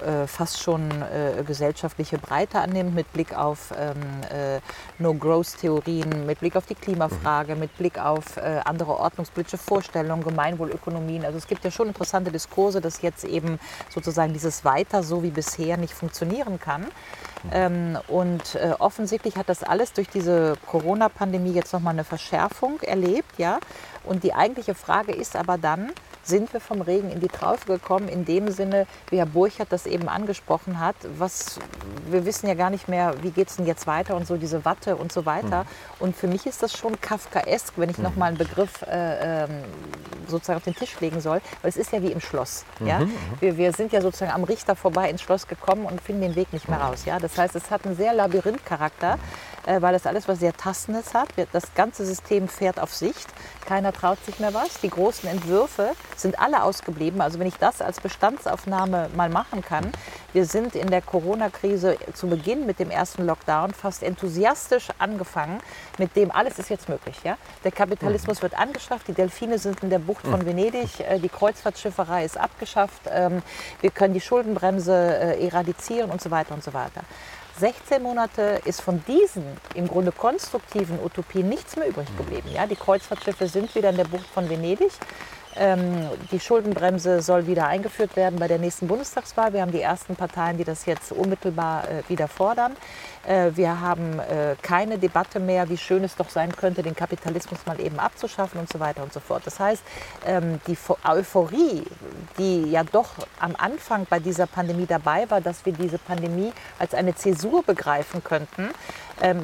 äh, 0.01 0.25
fast 0.25 0.61
schon 0.61 0.89
äh, 0.89 1.43
gesellschaftliche 1.43 2.17
Breite 2.17 2.59
annimmt 2.59 2.95
mit 2.95 3.11
Blick 3.13 3.37
auf 3.37 3.71
ähm, 3.77 3.95
äh, 4.31 4.59
No-Growth-Theorien, 4.97 6.25
mit 6.25 6.39
Blick 6.39 6.55
auf 6.55 6.65
die 6.65 6.75
Klimafrage, 6.75 7.55
mit 7.55 7.77
Blick 7.77 7.99
auf 7.99 8.37
äh, 8.37 8.61
andere 8.65 8.97
ordnungspolitische 8.97 9.59
Vorstellungen, 9.59 10.23
Gemeinwohlökonomien. 10.23 11.23
Also 11.23 11.37
es 11.37 11.45
gibt 11.45 11.63
ja 11.63 11.71
schon 11.71 11.87
interessante 11.87 12.31
Diskurse, 12.31 12.81
dass 12.81 13.01
jetzt 13.03 13.23
eben 13.25 13.59
sozusagen 13.89 14.33
dieses 14.33 14.65
Weiter 14.65 15.03
so 15.03 15.21
wie 15.21 15.29
bisher 15.29 15.77
nicht 15.77 15.93
funktionieren 15.93 16.59
kann. 16.59 16.87
Ähm, 17.51 17.97
und 18.07 18.55
äh, 18.55 18.73
offensichtlich 18.77 19.35
hat 19.35 19.49
das 19.49 19.63
alles 19.63 19.93
durch 19.93 20.09
diese 20.09 20.55
Corona-Pandemie 20.67 21.53
jetzt 21.53 21.73
nochmal 21.73 21.93
eine 21.93 22.03
Verschärfung 22.03 22.79
erlebt. 22.81 23.37
Ja? 23.37 23.59
Und 24.03 24.23
die 24.23 24.33
eigentliche 24.33 24.75
Frage 24.75 25.11
ist 25.11 25.35
aber 25.35 25.57
dann, 25.57 25.91
sind 26.23 26.53
wir 26.53 26.59
vom 26.59 26.81
Regen 26.81 27.11
in 27.11 27.19
die 27.19 27.27
Traufe 27.27 27.65
gekommen, 27.65 28.07
in 28.07 28.25
dem 28.25 28.51
Sinne, 28.51 28.87
wie 29.09 29.17
Herr 29.17 29.25
Burchardt 29.25 29.71
das 29.71 29.85
eben 29.85 30.07
angesprochen 30.07 30.79
hat, 30.79 30.95
was, 31.17 31.59
wir 32.09 32.25
wissen 32.25 32.47
ja 32.47 32.53
gar 32.53 32.69
nicht 32.69 32.87
mehr, 32.87 33.15
wie 33.21 33.31
geht 33.31 33.49
es 33.49 33.55
denn 33.57 33.65
jetzt 33.65 33.87
weiter 33.87 34.15
und 34.15 34.27
so, 34.27 34.37
diese 34.37 34.65
Watte 34.65 34.95
und 34.95 35.11
so 35.11 35.25
weiter. 35.25 35.63
Mhm. 35.63 35.67
Und 35.99 36.15
für 36.15 36.27
mich 36.27 36.45
ist 36.45 36.63
das 36.63 36.77
schon 36.77 36.99
kafkaesk, 37.01 37.73
wenn 37.77 37.89
ich 37.89 37.97
mhm. 37.97 38.03
nochmal 38.03 38.29
einen 38.29 38.37
Begriff 38.37 38.81
äh, 38.83 39.43
ähm, 39.43 39.49
sozusagen 40.31 40.57
auf 40.57 40.63
den 40.63 40.75
Tisch 40.75 40.99
legen 40.99 41.21
soll. 41.21 41.41
Weil 41.61 41.69
es 41.69 41.77
ist 41.77 41.91
ja 41.91 42.01
wie 42.01 42.11
im 42.11 42.21
Schloss. 42.21 42.65
Ja? 42.79 43.01
Wir, 43.39 43.57
wir 43.57 43.73
sind 43.73 43.91
ja 43.91 44.01
sozusagen 44.01 44.31
am 44.31 44.43
Richter 44.43 44.75
vorbei 44.75 45.09
ins 45.09 45.21
Schloss 45.21 45.47
gekommen 45.47 45.85
und 45.85 46.01
finden 46.01 46.21
den 46.21 46.35
Weg 46.35 46.51
nicht 46.53 46.67
mehr 46.69 46.79
raus. 46.79 47.05
Ja? 47.05 47.19
Das 47.19 47.37
heißt, 47.37 47.55
es 47.55 47.69
hat 47.69 47.85
einen 47.85 47.95
sehr 47.95 48.13
Labyrinthcharakter, 48.13 49.19
äh, 49.65 49.81
weil 49.81 49.93
das 49.93 50.07
alles 50.07 50.27
was 50.27 50.39
sehr 50.39 50.53
Tastendes 50.53 51.13
hat. 51.13 51.29
Das 51.51 51.73
ganze 51.75 52.05
System 52.05 52.47
fährt 52.47 52.79
auf 52.79 52.93
Sicht. 52.93 53.27
Keiner 53.65 53.93
traut 53.93 54.23
sich 54.25 54.39
mehr 54.39 54.53
was. 54.53 54.79
Die 54.81 54.89
großen 54.89 55.29
Entwürfe 55.29 55.91
sind 56.21 56.39
alle 56.39 56.63
ausgeblieben. 56.63 57.21
Also 57.21 57.39
wenn 57.39 57.47
ich 57.47 57.57
das 57.57 57.81
als 57.81 57.99
Bestandsaufnahme 57.99 59.09
mal 59.15 59.29
machen 59.29 59.61
kann. 59.61 59.91
Wir 60.33 60.45
sind 60.45 60.75
in 60.75 60.89
der 60.89 61.01
Corona-Krise 61.01 61.97
zu 62.13 62.27
Beginn 62.27 62.65
mit 62.65 62.79
dem 62.79 62.89
ersten 62.89 63.25
Lockdown 63.25 63.73
fast 63.73 64.01
enthusiastisch 64.03 64.87
angefangen, 64.97 65.59
mit 65.97 66.15
dem 66.15 66.31
alles 66.31 66.57
ist 66.59 66.69
jetzt 66.69 66.87
möglich. 66.87 67.17
Ja? 67.23 67.37
Der 67.63 67.71
Kapitalismus 67.71 68.41
wird 68.41 68.57
angeschafft, 68.57 69.07
die 69.07 69.13
Delfine 69.13 69.59
sind 69.59 69.83
in 69.83 69.89
der 69.89 69.99
Bucht 69.99 70.25
von 70.25 70.45
Venedig, 70.45 70.99
äh, 70.99 71.19
die 71.19 71.29
Kreuzfahrtschifferei 71.29 72.23
ist 72.23 72.37
abgeschafft, 72.37 73.01
ähm, 73.09 73.41
wir 73.81 73.91
können 73.91 74.13
die 74.13 74.21
Schuldenbremse 74.21 74.93
äh, 74.93 75.45
eradizieren 75.45 76.11
und 76.11 76.21
so 76.21 76.31
weiter 76.31 76.53
und 76.53 76.63
so 76.63 76.73
weiter. 76.73 77.01
16 77.59 78.01
Monate 78.01 78.61
ist 78.65 78.81
von 78.81 79.03
diesen 79.07 79.43
im 79.75 79.87
Grunde 79.87 80.11
konstruktiven 80.11 80.99
Utopien 81.03 81.47
nichts 81.47 81.75
mehr 81.75 81.89
übrig 81.89 82.07
geblieben. 82.17 82.49
Ja, 82.53 82.65
die 82.65 82.75
Kreuzfahrtschiffe 82.75 83.47
sind 83.47 83.75
wieder 83.75 83.89
in 83.89 83.97
der 83.97 84.05
Bucht 84.05 84.25
von 84.25 84.49
Venedig. 84.49 84.91
Ähm, 85.57 86.09
die 86.31 86.39
Schuldenbremse 86.39 87.21
soll 87.21 87.45
wieder 87.45 87.67
eingeführt 87.67 88.15
werden 88.15 88.39
bei 88.39 88.47
der 88.47 88.57
nächsten 88.57 88.87
Bundestagswahl. 88.87 89.51
Wir 89.53 89.61
haben 89.61 89.71
die 89.71 89.81
ersten 89.81 90.15
Parteien, 90.15 90.57
die 90.57 90.63
das 90.63 90.85
jetzt 90.85 91.11
unmittelbar 91.11 91.83
äh, 91.89 92.09
wieder 92.09 92.27
fordern. 92.27 92.75
Äh, 93.27 93.51
wir 93.55 93.81
haben 93.81 94.19
äh, 94.19 94.55
keine 94.61 94.97
Debatte 94.97 95.39
mehr, 95.39 95.69
wie 95.69 95.77
schön 95.77 96.03
es 96.03 96.15
doch 96.15 96.29
sein 96.29 96.55
könnte, 96.55 96.83
den 96.83 96.95
Kapitalismus 96.95 97.65
mal 97.65 97.79
eben 97.81 97.99
abzuschaffen 97.99 98.59
und 98.59 98.71
so 98.71 98.79
weiter 98.79 99.03
und 99.03 99.11
so 99.11 99.19
fort. 99.19 99.41
Das 99.45 99.59
heißt, 99.59 99.83
ähm, 100.25 100.61
die 100.67 100.75
Pho- 100.77 100.97
Euphorie, 101.03 101.83
die 102.37 102.71
ja 102.71 102.83
doch 102.83 103.09
am 103.39 103.55
Anfang 103.57 104.07
bei 104.09 104.19
dieser 104.19 104.47
Pandemie 104.47 104.85
dabei 104.85 105.29
war, 105.29 105.41
dass 105.41 105.65
wir 105.65 105.73
diese 105.73 105.97
Pandemie 105.97 106.53
als 106.79 106.93
eine 106.93 107.13
Zäsur 107.13 107.63
begreifen 107.63 108.23
könnten, 108.23 108.69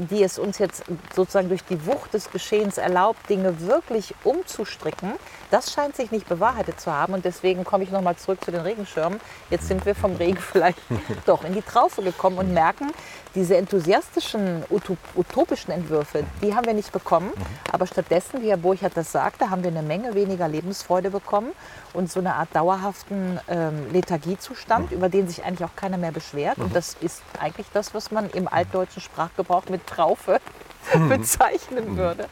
die 0.10 0.24
es 0.24 0.40
uns 0.40 0.58
jetzt 0.58 0.84
sozusagen 1.16 1.50
durch 1.50 1.64
die 1.64 1.86
Wucht 1.86 2.14
des 2.14 2.32
Geschehens 2.32 2.78
erlaubt, 2.78 3.30
Dinge 3.30 3.62
wirklich 3.62 4.16
umzustricken, 4.24 5.14
das 5.52 5.72
scheint 5.72 5.96
sich 5.96 6.12
nicht 6.12 6.28
bewahrheitet 6.28 6.82
zu 6.82 6.92
haben. 6.92 7.14
Und 7.14 7.26
deswegen 7.26 7.64
komme 7.64 7.84
ich 7.84 7.92
nochmal 7.92 8.16
zurück 8.16 8.44
zu 8.44 8.52
den 8.52 8.62
Regenschirmen. 8.62 9.20
Jetzt 9.50 9.68
sind 9.68 9.86
wir 9.86 9.96
vom 9.96 10.16
Regen 10.16 10.38
vielleicht 10.52 10.80
doch 11.26 11.44
in 11.44 11.54
die 11.54 11.62
Traufe 11.62 12.02
gekommen 12.02 12.38
und 12.38 12.54
merken, 12.54 12.92
diese 13.38 13.56
enthusiastischen, 13.56 14.64
utop- 14.72 14.98
utopischen 15.16 15.72
Entwürfe, 15.72 16.24
die 16.42 16.56
haben 16.56 16.66
wir 16.66 16.74
nicht 16.74 16.92
bekommen. 16.92 17.32
Aber 17.72 17.86
stattdessen, 17.86 18.42
wie 18.42 18.50
Herr 18.50 18.58
Burchardt 18.58 18.98
das 18.98 19.12
sagte, 19.12 19.52
haben 19.52 19.64
wir 19.64 19.70
eine 19.70 19.84
Menge 19.84 20.16
weniger 20.16 20.48
Lebensfreude 20.48 21.12
bekommen 21.12 21.52
und 21.94 22.12
so 22.12 22.20
eine 22.20 22.34
Art 22.34 22.50
dauerhaften 22.54 23.40
ähm, 23.48 23.92
Lethargiezustand, 23.94 24.92
über 24.92 25.08
den 25.08 25.28
sich 25.28 25.44
eigentlich 25.46 25.64
auch 25.64 25.76
keiner 25.76 25.98
mehr 25.98 26.12
beschwert. 26.12 26.58
Und 26.58 26.76
das 26.76 26.98
ist 27.00 27.22
eigentlich 27.40 27.68
das, 27.74 27.94
was 27.94 28.10
man 28.10 28.28
im 28.32 28.48
altdeutschen 28.48 29.04
Sprachgebrauch 29.04 29.66
mit 29.70 29.86
Traufe 29.86 30.40
bezeichnen 31.08 31.96
würde. 31.96 32.28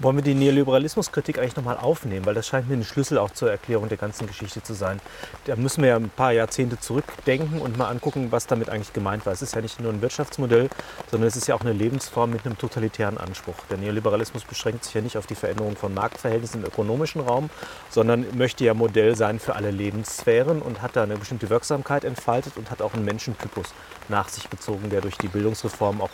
Wollen 0.00 0.14
wir 0.14 0.22
die 0.22 0.34
Neoliberalismuskritik 0.34 1.40
eigentlich 1.40 1.56
nochmal 1.56 1.76
aufnehmen? 1.76 2.24
Weil 2.24 2.34
das 2.34 2.46
scheint 2.46 2.68
mir 2.68 2.76
ein 2.76 2.84
Schlüssel 2.84 3.18
auch 3.18 3.32
zur 3.32 3.50
Erklärung 3.50 3.88
der 3.88 3.98
ganzen 3.98 4.28
Geschichte 4.28 4.62
zu 4.62 4.72
sein. 4.72 5.00
Da 5.46 5.56
müssen 5.56 5.82
wir 5.82 5.88
ja 5.88 5.96
ein 5.96 6.08
paar 6.08 6.30
Jahrzehnte 6.30 6.78
zurückdenken 6.78 7.60
und 7.60 7.76
mal 7.76 7.88
angucken, 7.88 8.30
was 8.30 8.46
damit 8.46 8.68
eigentlich 8.68 8.92
gemeint 8.92 9.26
war. 9.26 9.32
Es 9.32 9.42
ist 9.42 9.56
ja 9.56 9.60
nicht 9.60 9.80
nur 9.80 9.92
ein 9.92 10.00
Wirtschaftsmodell, 10.00 10.70
sondern 11.10 11.26
es 11.26 11.34
ist 11.34 11.48
ja 11.48 11.56
auch 11.56 11.62
eine 11.62 11.72
Lebensform 11.72 12.30
mit 12.30 12.46
einem 12.46 12.56
totalitären 12.56 13.18
Anspruch. 13.18 13.56
Der 13.70 13.78
Neoliberalismus 13.78 14.44
beschränkt 14.44 14.84
sich 14.84 14.94
ja 14.94 15.00
nicht 15.00 15.16
auf 15.16 15.26
die 15.26 15.34
Veränderung 15.34 15.74
von 15.74 15.92
Marktverhältnissen 15.94 16.60
im 16.60 16.68
ökonomischen 16.68 17.20
Raum, 17.20 17.50
sondern 17.90 18.24
möchte 18.38 18.64
ja 18.64 18.74
Modell 18.74 19.16
sein 19.16 19.40
für 19.40 19.56
alle 19.56 19.72
Lebenssphären 19.72 20.62
und 20.62 20.80
hat 20.80 20.94
da 20.94 21.02
eine 21.02 21.16
bestimmte 21.16 21.50
Wirksamkeit 21.50 22.04
entfaltet 22.04 22.56
und 22.56 22.70
hat 22.70 22.82
auch 22.82 22.94
einen 22.94 23.04
Menschentypus 23.04 23.74
nach 24.08 24.28
sich 24.28 24.48
gezogen, 24.48 24.90
der 24.90 25.00
durch 25.00 25.18
die 25.18 25.26
Bildungsreform 25.26 26.00
auch 26.00 26.10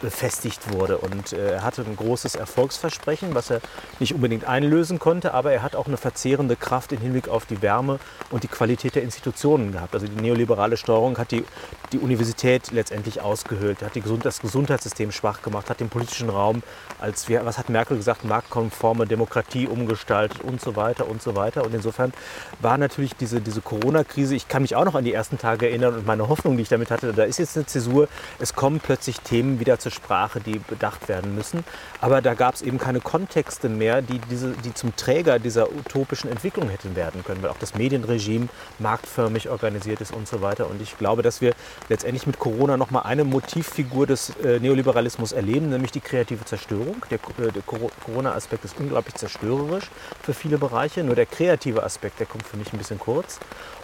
befestigt 0.00 0.72
wurde. 0.72 0.98
Und 0.98 1.32
äh, 1.32 1.52
er 1.54 1.62
hatte 1.62 1.82
ein 1.82 1.96
großes 1.96 2.34
Erfolgsversprechen, 2.34 3.34
was 3.34 3.50
er 3.50 3.60
nicht 3.98 4.14
unbedingt 4.14 4.44
einlösen 4.44 4.98
konnte, 4.98 5.34
aber 5.34 5.52
er 5.52 5.62
hat 5.62 5.76
auch 5.76 5.86
eine 5.86 5.96
verzehrende 5.96 6.56
Kraft 6.56 6.92
im 6.92 6.98
Hinblick 7.00 7.28
auf 7.28 7.46
die 7.46 7.62
Wärme 7.62 7.98
und 8.30 8.42
die 8.42 8.48
Qualität 8.48 8.94
der 8.94 9.02
Institutionen 9.02 9.72
gehabt. 9.72 9.94
Also 9.94 10.06
die 10.06 10.20
neoliberale 10.20 10.76
Steuerung 10.76 11.18
hat 11.18 11.30
die, 11.30 11.44
die 11.92 11.98
Universität 11.98 12.70
letztendlich 12.70 13.20
ausgehöhlt, 13.20 13.82
hat 13.82 13.94
die 13.94 14.02
das 14.22 14.40
Gesundheitssystem 14.40 15.12
schwach 15.12 15.42
gemacht, 15.42 15.70
hat 15.70 15.80
den 15.80 15.88
politischen 15.88 16.30
Raum 16.30 16.62
als, 16.98 17.28
wie- 17.28 17.38
was 17.42 17.58
hat 17.58 17.68
Merkel 17.68 17.96
gesagt, 17.96 18.24
marktkonforme 18.24 19.06
Demokratie 19.06 19.66
umgestaltet 19.66 20.40
und 20.42 20.60
so 20.60 20.76
weiter 20.76 21.08
und 21.08 21.22
so 21.22 21.36
weiter. 21.36 21.64
Und 21.64 21.74
insofern 21.74 22.12
war 22.60 22.78
natürlich 22.78 23.14
diese, 23.16 23.40
diese 23.40 23.60
Corona-Krise, 23.60 24.34
ich 24.34 24.48
kann 24.48 24.62
mich 24.62 24.76
auch 24.76 24.84
noch 24.84 24.94
an 24.94 25.04
die 25.04 25.12
ersten 25.12 25.38
Tage 25.38 25.68
erinnern 25.68 25.94
und 25.94 26.06
meine 26.06 26.28
Hoffnung, 26.28 26.56
die 26.56 26.62
ich 26.62 26.68
damit 26.68 26.90
hatte, 26.90 27.12
da 27.12 27.24
ist 27.24 27.38
jetzt 27.38 27.56
eine 27.56 27.66
Zäsur, 27.66 28.08
es 28.38 28.54
kommen 28.54 28.80
plötzlich 28.80 29.20
Themen 29.20 29.60
wieder 29.60 29.78
zur 29.78 29.89
Sprache, 29.90 30.40
die 30.40 30.58
bedacht 30.58 31.08
werden 31.08 31.34
müssen. 31.34 31.64
Aber 32.00 32.22
da 32.22 32.34
gab 32.34 32.54
es 32.54 32.62
eben 32.62 32.78
keine 32.78 33.00
Kontexte 33.00 33.68
mehr, 33.68 34.02
die, 34.02 34.18
diese, 34.30 34.52
die 34.52 34.74
zum 34.74 34.94
Träger 34.96 35.38
dieser 35.38 35.70
utopischen 35.70 36.30
Entwicklung 36.30 36.68
hätten 36.68 36.96
werden 36.96 37.24
können, 37.24 37.42
weil 37.42 37.50
auch 37.50 37.58
das 37.58 37.74
Medienregime 37.74 38.48
marktförmig 38.78 39.48
organisiert 39.48 40.00
ist 40.00 40.12
und 40.12 40.28
so 40.28 40.40
weiter. 40.42 40.68
Und 40.68 40.80
ich 40.80 40.96
glaube, 40.98 41.22
dass 41.22 41.40
wir 41.40 41.54
letztendlich 41.88 42.26
mit 42.26 42.38
Corona 42.38 42.76
nochmal 42.76 43.02
eine 43.04 43.24
Motivfigur 43.24 44.06
des 44.06 44.30
äh, 44.44 44.60
Neoliberalismus 44.60 45.32
erleben, 45.32 45.70
nämlich 45.70 45.92
die 45.92 46.00
kreative 46.00 46.44
Zerstörung. 46.44 47.04
Der, 47.10 47.18
äh, 47.44 47.52
der 47.52 47.62
Coro- 47.62 47.90
Corona-Aspekt 48.04 48.64
ist 48.64 48.78
unglaublich 48.78 49.14
zerstörerisch 49.14 49.90
für 50.22 50.34
viele 50.34 50.58
Bereiche. 50.58 51.04
Nur 51.04 51.14
der 51.14 51.26
kreative 51.26 51.82
Aspekt, 51.82 52.20
der 52.20 52.26
kommt 52.26 52.46
für 52.46 52.56
mich 52.56 52.72
ein 52.72 52.78
bisschen 52.78 52.98
kurz. 52.98 53.38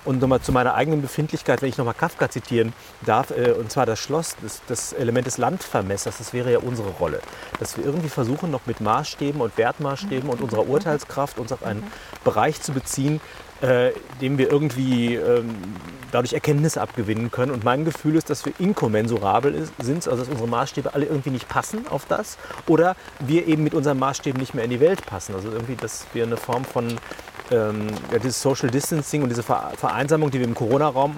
Und 0.06 0.20
nochmal 0.20 0.40
zu 0.40 0.52
meiner 0.52 0.74
eigenen 0.74 1.02
Befindlichkeit, 1.02 1.60
wenn 1.60 1.68
ich 1.68 1.76
nochmal 1.76 1.94
Kafka 1.94 2.30
zitieren 2.30 2.72
darf, 3.04 3.30
äh, 3.30 3.50
und 3.50 3.70
zwar 3.70 3.86
das 3.86 3.98
Schloss, 3.98 4.36
das, 4.40 4.62
das 4.68 4.92
Element 4.92 5.26
des 5.26 5.36
Landvermessers, 5.36 6.18
das 6.18 6.32
wäre 6.32 6.52
ja 6.52 6.60
unsere 6.60 6.90
Rolle. 6.90 7.20
Dass 7.58 7.76
wir 7.76 7.84
irgendwie 7.84 8.08
versuchen, 8.08 8.50
noch 8.50 8.66
mit 8.66 8.80
Maßstäben 8.80 9.40
und 9.40 9.58
Wertmaßstäben 9.58 10.30
und 10.30 10.40
unserer 10.40 10.68
Urteilskraft 10.68 11.38
uns 11.38 11.52
auf 11.52 11.64
einen 11.64 11.82
Bereich 12.24 12.62
zu 12.62 12.72
beziehen, 12.72 13.20
äh, 13.62 13.90
dem 14.20 14.38
wir 14.38 14.50
irgendwie 14.50 15.14
ähm, 15.14 15.56
dadurch 16.12 16.34
Erkenntnisse 16.34 16.80
abgewinnen 16.80 17.30
können. 17.30 17.50
Und 17.50 17.64
mein 17.64 17.84
Gefühl 17.84 18.16
ist, 18.16 18.30
dass 18.30 18.44
wir 18.44 18.52
inkommensurabel 18.58 19.54
ist, 19.54 19.72
sind, 19.78 20.06
also 20.06 20.22
dass 20.22 20.28
unsere 20.28 20.48
Maßstäbe 20.48 20.94
alle 20.94 21.06
irgendwie 21.06 21.30
nicht 21.30 21.48
passen 21.48 21.86
auf 21.88 22.04
das 22.06 22.38
oder 22.66 22.96
wir 23.18 23.46
eben 23.46 23.64
mit 23.64 23.74
unseren 23.74 23.98
Maßstäben 23.98 24.38
nicht 24.38 24.54
mehr 24.54 24.64
in 24.64 24.70
die 24.70 24.80
Welt 24.80 25.04
passen. 25.06 25.34
Also 25.34 25.50
irgendwie, 25.50 25.74
dass 25.74 26.06
wir 26.12 26.24
eine 26.24 26.36
Form 26.36 26.64
von 26.64 26.98
ähm, 27.50 27.86
ja, 28.12 28.18
dieses 28.18 28.40
Social 28.40 28.70
Distancing 28.70 29.22
und 29.22 29.28
diese 29.28 29.42
Ver- 29.42 29.72
Vereinsamung, 29.76 30.30
die 30.30 30.38
wir 30.38 30.46
im 30.46 30.54
Corona-Raum 30.54 31.16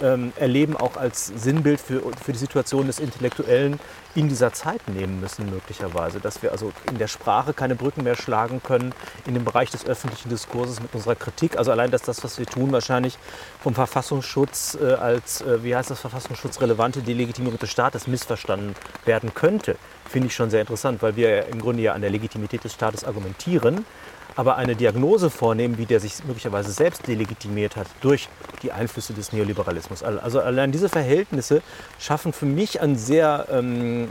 ähm, 0.00 0.32
erleben, 0.36 0.76
auch 0.76 0.96
als 0.96 1.26
Sinnbild 1.26 1.80
für, 1.80 2.02
für 2.24 2.32
die 2.32 2.38
Situation 2.38 2.86
des 2.86 2.98
Intellektuellen 2.98 3.78
in 4.14 4.28
dieser 4.28 4.52
Zeit 4.52 4.88
nehmen 4.88 5.20
müssen, 5.20 5.48
möglicherweise. 5.48 6.18
Dass 6.18 6.42
wir 6.42 6.50
also 6.52 6.72
in 6.90 6.98
der 6.98 7.06
Sprache 7.06 7.54
keine 7.54 7.76
Brücken 7.76 8.02
mehr 8.02 8.16
schlagen 8.16 8.60
können, 8.62 8.92
in 9.26 9.34
dem 9.34 9.44
Bereich 9.44 9.70
des 9.70 9.86
öffentlichen 9.86 10.28
Diskurses 10.28 10.80
mit 10.82 10.94
unserer 10.94 11.14
Kritik. 11.14 11.56
Also 11.56 11.70
allein, 11.70 11.90
dass 11.90 12.02
das, 12.02 12.24
was 12.24 12.38
wir 12.38 12.46
tun, 12.46 12.72
wahrscheinlich 12.72 13.16
vom 13.62 13.74
Verfassungsschutz 13.74 14.76
äh, 14.82 14.94
als, 14.94 15.40
äh, 15.42 15.62
wie 15.62 15.76
heißt 15.76 15.90
das, 15.90 16.00
verfassungsschutzrelevante 16.00 17.00
Delegitimierung 17.02 17.58
des 17.58 17.70
Staates 17.70 18.06
missverstanden 18.06 18.74
werden 19.04 19.32
könnte, 19.34 19.76
finde 20.08 20.26
ich 20.26 20.34
schon 20.34 20.50
sehr 20.50 20.62
interessant, 20.62 21.00
weil 21.00 21.16
wir 21.16 21.46
im 21.46 21.60
Grunde 21.60 21.82
ja 21.82 21.92
an 21.92 22.00
der 22.00 22.10
Legitimität 22.10 22.64
des 22.64 22.74
Staates 22.74 23.04
argumentieren 23.04 23.86
aber 24.36 24.56
eine 24.56 24.76
Diagnose 24.76 25.30
vornehmen, 25.30 25.78
wie 25.78 25.86
der 25.86 26.00
sich 26.00 26.24
möglicherweise 26.24 26.72
selbst 26.72 27.06
delegitimiert 27.06 27.76
hat 27.76 27.86
durch 28.00 28.28
die 28.62 28.72
Einflüsse 28.72 29.12
des 29.12 29.32
Neoliberalismus. 29.32 30.02
Also 30.02 30.40
allein 30.40 30.72
diese 30.72 30.88
Verhältnisse 30.88 31.62
schaffen 31.98 32.32
für 32.32 32.46
mich 32.46 32.80
ein 32.80 32.96
sehr 32.96 33.46
ähm, 33.50 34.08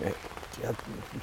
ja, 0.63 0.70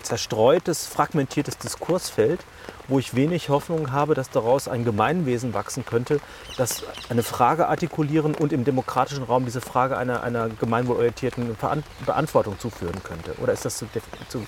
zerstreutes, 0.02 0.86
fragmentiertes 0.86 1.58
Diskursfeld, 1.58 2.40
wo 2.88 2.98
ich 2.98 3.14
wenig 3.14 3.50
Hoffnung 3.50 3.92
habe, 3.92 4.14
dass 4.14 4.30
daraus 4.30 4.66
ein 4.66 4.84
Gemeinwesen 4.84 5.54
wachsen 5.54 5.84
könnte, 5.84 6.20
das 6.56 6.84
eine 7.10 7.22
Frage 7.22 7.68
artikulieren 7.68 8.34
und 8.34 8.52
im 8.52 8.64
demokratischen 8.64 9.24
Raum 9.24 9.44
diese 9.44 9.60
Frage 9.60 9.96
einer, 9.96 10.22
einer 10.22 10.48
gemeinwohlorientierten 10.48 11.56
Beantwortung 12.06 12.58
zuführen 12.58 13.02
könnte. 13.02 13.34
Oder 13.42 13.52
ist 13.52 13.64
das 13.64 13.76
zu, 13.76 13.86
zu 14.28 14.46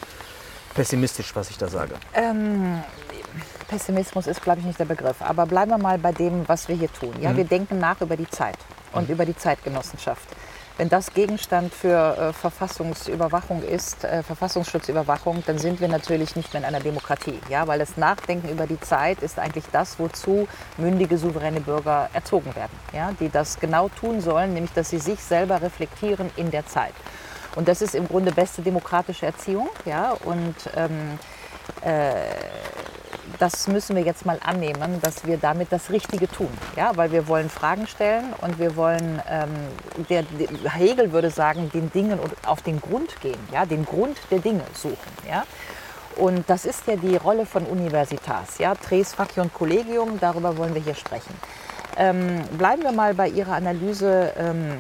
pessimistisch, 0.75 1.37
was 1.37 1.51
ich 1.51 1.59
da 1.59 1.69
sage? 1.69 1.95
Ähm, 2.15 2.83
Pessimismus 3.71 4.27
ist, 4.27 4.43
glaube 4.43 4.59
ich, 4.59 4.67
nicht 4.67 4.81
der 4.81 4.85
Begriff. 4.85 5.23
Aber 5.23 5.47
bleiben 5.47 5.71
wir 5.71 5.79
mal 5.79 5.97
bei 5.97 6.11
dem, 6.11 6.47
was 6.49 6.69
wir 6.69 6.75
hier 6.75 6.93
tun. 6.93 7.15
Ja, 7.21 7.37
Wir 7.37 7.45
denken 7.45 7.79
nach 7.79 8.01
über 8.01 8.17
die 8.17 8.29
Zeit 8.29 8.57
und 8.93 9.09
über 9.09 9.25
die 9.25 9.37
Zeitgenossenschaft. 9.37 10.29
Wenn 10.77 10.89
das 10.89 11.13
Gegenstand 11.13 11.73
für 11.73 12.17
äh, 12.17 12.33
Verfassungsüberwachung 12.33 13.63
ist, 13.63 14.03
äh, 14.03 14.23
Verfassungsschutzüberwachung, 14.23 15.45
dann 15.47 15.59
sind 15.59 15.81
wir 15.81 15.89
natürlich 15.89 16.37
nicht 16.37 16.53
mehr 16.53 16.63
in 16.63 16.67
einer 16.67 16.81
Demokratie. 16.81 17.39
Ja? 17.49 17.67
Weil 17.69 17.79
das 17.79 17.97
Nachdenken 17.97 18.49
über 18.49 18.67
die 18.67 18.81
Zeit 18.81 19.23
ist 19.23 19.39
eigentlich 19.39 19.67
das, 19.73 19.99
wozu 19.99 20.49
mündige, 20.79 21.19
souveräne 21.19 21.61
Bürger 21.61 22.09
erzogen 22.13 22.57
werden. 22.57 22.73
Ja? 22.93 23.13
Die 23.21 23.29
das 23.29 23.61
genau 23.61 23.89
tun 23.89 24.21
sollen, 24.21 24.55
nämlich 24.55 24.73
dass 24.73 24.91
sie 24.91 24.99
sich 24.99 25.23
selber 25.23 25.63
reflektieren 25.63 26.31
in 26.37 26.51
der 26.51 26.67
Zeit. 26.67 26.95
Und 27.57 27.69
das 27.69 27.83
ist 27.83 27.95
im 27.95 28.09
Grunde 28.09 28.33
beste 28.33 28.63
demokratische 28.63 29.27
Erziehung. 29.27 29.69
Ja? 29.85 30.17
Und 30.25 30.57
ähm, 30.77 31.19
das 33.39 33.69
müssen 33.69 33.97
wir 33.97 34.03
jetzt 34.03 34.27
mal 34.27 34.39
annehmen, 34.45 35.01
dass 35.03 35.27
wir 35.27 35.37
damit 35.37 35.73
das 35.73 35.91
Richtige 35.91 36.29
tun. 36.29 36.51
Ja? 36.77 36.93
Weil 36.97 37.13
wir 37.13 37.29
wollen 37.29 37.51
Fragen 37.51 37.87
stellen 37.87 38.33
und 38.41 38.59
wir 38.59 38.77
wollen, 38.77 39.23
ähm, 39.29 39.51
der, 40.09 40.23
der, 40.23 40.73
Hegel 40.73 41.13
würde 41.13 41.31
sagen, 41.31 41.71
den 41.73 41.91
Dingen 41.93 42.19
auf 42.45 42.63
den 42.63 42.81
Grund 42.81 43.21
gehen, 43.21 43.41
ja? 43.53 43.67
den 43.67 43.85
Grund 43.85 44.17
der 44.31 44.41
Dinge 44.41 44.63
suchen. 44.75 44.97
Ja? 45.29 45.45
Und 46.17 46.49
das 46.49 46.65
ist 46.65 46.87
ja 46.87 46.97
die 46.97 47.17
Rolle 47.17 47.47
von 47.47 47.65
Universitas, 47.65 48.59
ja? 48.59 48.75
Tres 48.75 49.15
Facion 49.15 49.51
Collegium, 49.53 50.19
darüber 50.21 50.57
wollen 50.57 50.75
wir 50.75 50.83
hier 50.83 50.95
sprechen. 50.95 51.35
Ähm, 51.97 52.43
bleiben 52.59 52.83
wir 52.83 52.93
mal 52.93 53.15
bei 53.15 53.29
Ihrer 53.29 53.55
Analyse, 53.55 54.33
ähm, 54.37 54.77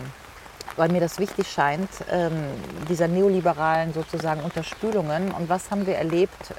weil 0.76 0.90
mir 0.90 1.00
das 1.00 1.18
wichtig 1.18 1.48
scheint, 1.50 1.88
ähm, 2.10 2.32
dieser 2.88 3.08
neoliberalen 3.08 3.92
sozusagen 3.92 4.40
Unterspülungen. 4.40 5.30
Und 5.32 5.48
was 5.48 5.70
haben 5.70 5.86
wir 5.86 5.96
erlebt? 5.96 6.54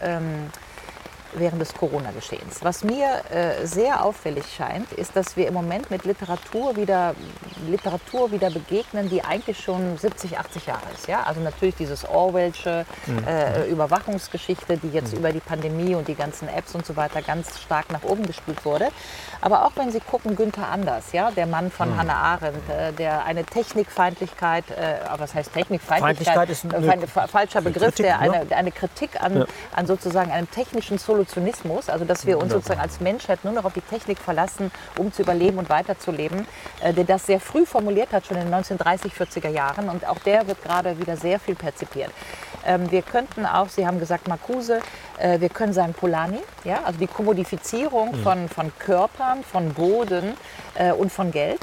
Während 1.33 1.61
des 1.61 1.73
Corona-Geschehens. 1.73 2.61
Was 2.61 2.83
mir 2.83 3.21
äh, 3.29 3.65
sehr 3.65 4.03
auffällig 4.03 4.43
scheint, 4.53 4.91
ist, 4.93 5.15
dass 5.15 5.37
wir 5.37 5.47
im 5.47 5.53
Moment 5.53 5.89
mit 5.89 6.03
Literatur 6.03 6.75
wieder, 6.75 7.15
Literatur 7.69 8.31
wieder 8.31 8.49
begegnen, 8.49 9.09
die 9.09 9.23
eigentlich 9.23 9.57
schon 9.57 9.97
70, 9.97 10.37
80 10.37 10.65
Jahre 10.65 10.81
ist. 10.93 11.07
Ja? 11.07 11.23
Also 11.23 11.39
natürlich 11.39 11.75
dieses 11.75 12.03
Orwellsche 12.03 12.85
mhm. 13.07 13.23
äh, 13.25 13.65
Überwachungsgeschichte, 13.67 14.77
die 14.77 14.89
jetzt 14.89 15.13
mhm. 15.13 15.19
über 15.19 15.31
die 15.31 15.39
Pandemie 15.39 15.95
und 15.95 16.09
die 16.09 16.15
ganzen 16.15 16.49
Apps 16.49 16.75
und 16.75 16.85
so 16.85 16.97
weiter 16.97 17.21
ganz 17.21 17.61
stark 17.61 17.91
nach 17.91 18.03
oben 18.03 18.25
gespült 18.25 18.65
wurde. 18.65 18.89
Aber 19.39 19.65
auch 19.65 19.71
wenn 19.75 19.89
Sie 19.89 20.01
gucken, 20.01 20.35
Günther 20.35 20.67
Anders, 20.67 21.13
ja, 21.13 21.31
der 21.31 21.47
Mann 21.47 21.71
von 21.71 21.91
mhm. 21.91 21.97
Hannah 21.97 22.17
Arendt, 22.17 22.69
äh, 22.69 22.91
der 22.91 23.23
eine 23.23 23.45
Technikfeindlichkeit, 23.45 24.69
äh, 24.71 24.95
was 25.17 25.33
heißt 25.33 25.53
Technikfeindlichkeit? 25.53 26.49
ist 26.49 26.65
ein 26.65 27.01
äh, 27.03 27.07
falscher 27.07 27.61
Begriff, 27.61 27.95
Kritik, 27.95 28.05
der 28.05 28.19
eine, 28.19 28.45
eine 28.55 28.71
Kritik 28.71 29.21
an, 29.21 29.37
ja. 29.39 29.45
an 29.73 29.87
sozusagen 29.87 30.29
einem 30.29 30.51
technischen 30.51 30.97
Solution 30.97 31.20
Evolutionismus, 31.21 31.89
also 31.89 32.03
dass 32.03 32.25
wir 32.25 32.39
uns 32.39 32.51
sozusagen 32.51 32.79
als 32.79 32.99
Menschheit 32.99 33.43
nur 33.43 33.53
noch 33.53 33.65
auf 33.65 33.73
die 33.73 33.81
Technik 33.81 34.17
verlassen, 34.17 34.71
um 34.97 35.13
zu 35.13 35.21
überleben 35.21 35.57
und 35.59 35.69
weiterzuleben, 35.69 36.47
äh, 36.81 36.93
der 36.93 37.03
das 37.03 37.27
sehr 37.27 37.39
früh 37.39 37.65
formuliert 37.65 38.11
hat, 38.11 38.25
schon 38.25 38.37
in 38.37 38.45
den 38.45 38.53
1930, 38.53 39.13
40er 39.13 39.49
Jahren. 39.49 39.89
Und 39.89 40.07
auch 40.07 40.19
der 40.19 40.47
wird 40.47 40.63
gerade 40.63 40.99
wieder 40.99 41.17
sehr 41.17 41.39
viel 41.39 41.55
perzipiert. 41.55 42.11
Ähm, 42.65 42.91
wir 42.91 43.01
könnten 43.03 43.45
auch, 43.45 43.69
Sie 43.69 43.85
haben 43.85 43.99
gesagt 43.99 44.27
Marcuse, 44.27 44.79
äh, 45.21 45.39
wir 45.39 45.49
können 45.49 45.73
sagen 45.73 45.93
Polanyi, 45.93 46.39
ja, 46.63 46.83
also 46.83 46.99
die 46.99 47.07
Kommodifizierung 47.07 48.11
mhm. 48.11 48.23
von, 48.23 48.49
von 48.49 48.71
Körpern, 48.79 49.43
von 49.43 49.73
Boden 49.73 50.33
äh, 50.75 50.91
und 50.91 51.11
von 51.11 51.31
Geld 51.31 51.61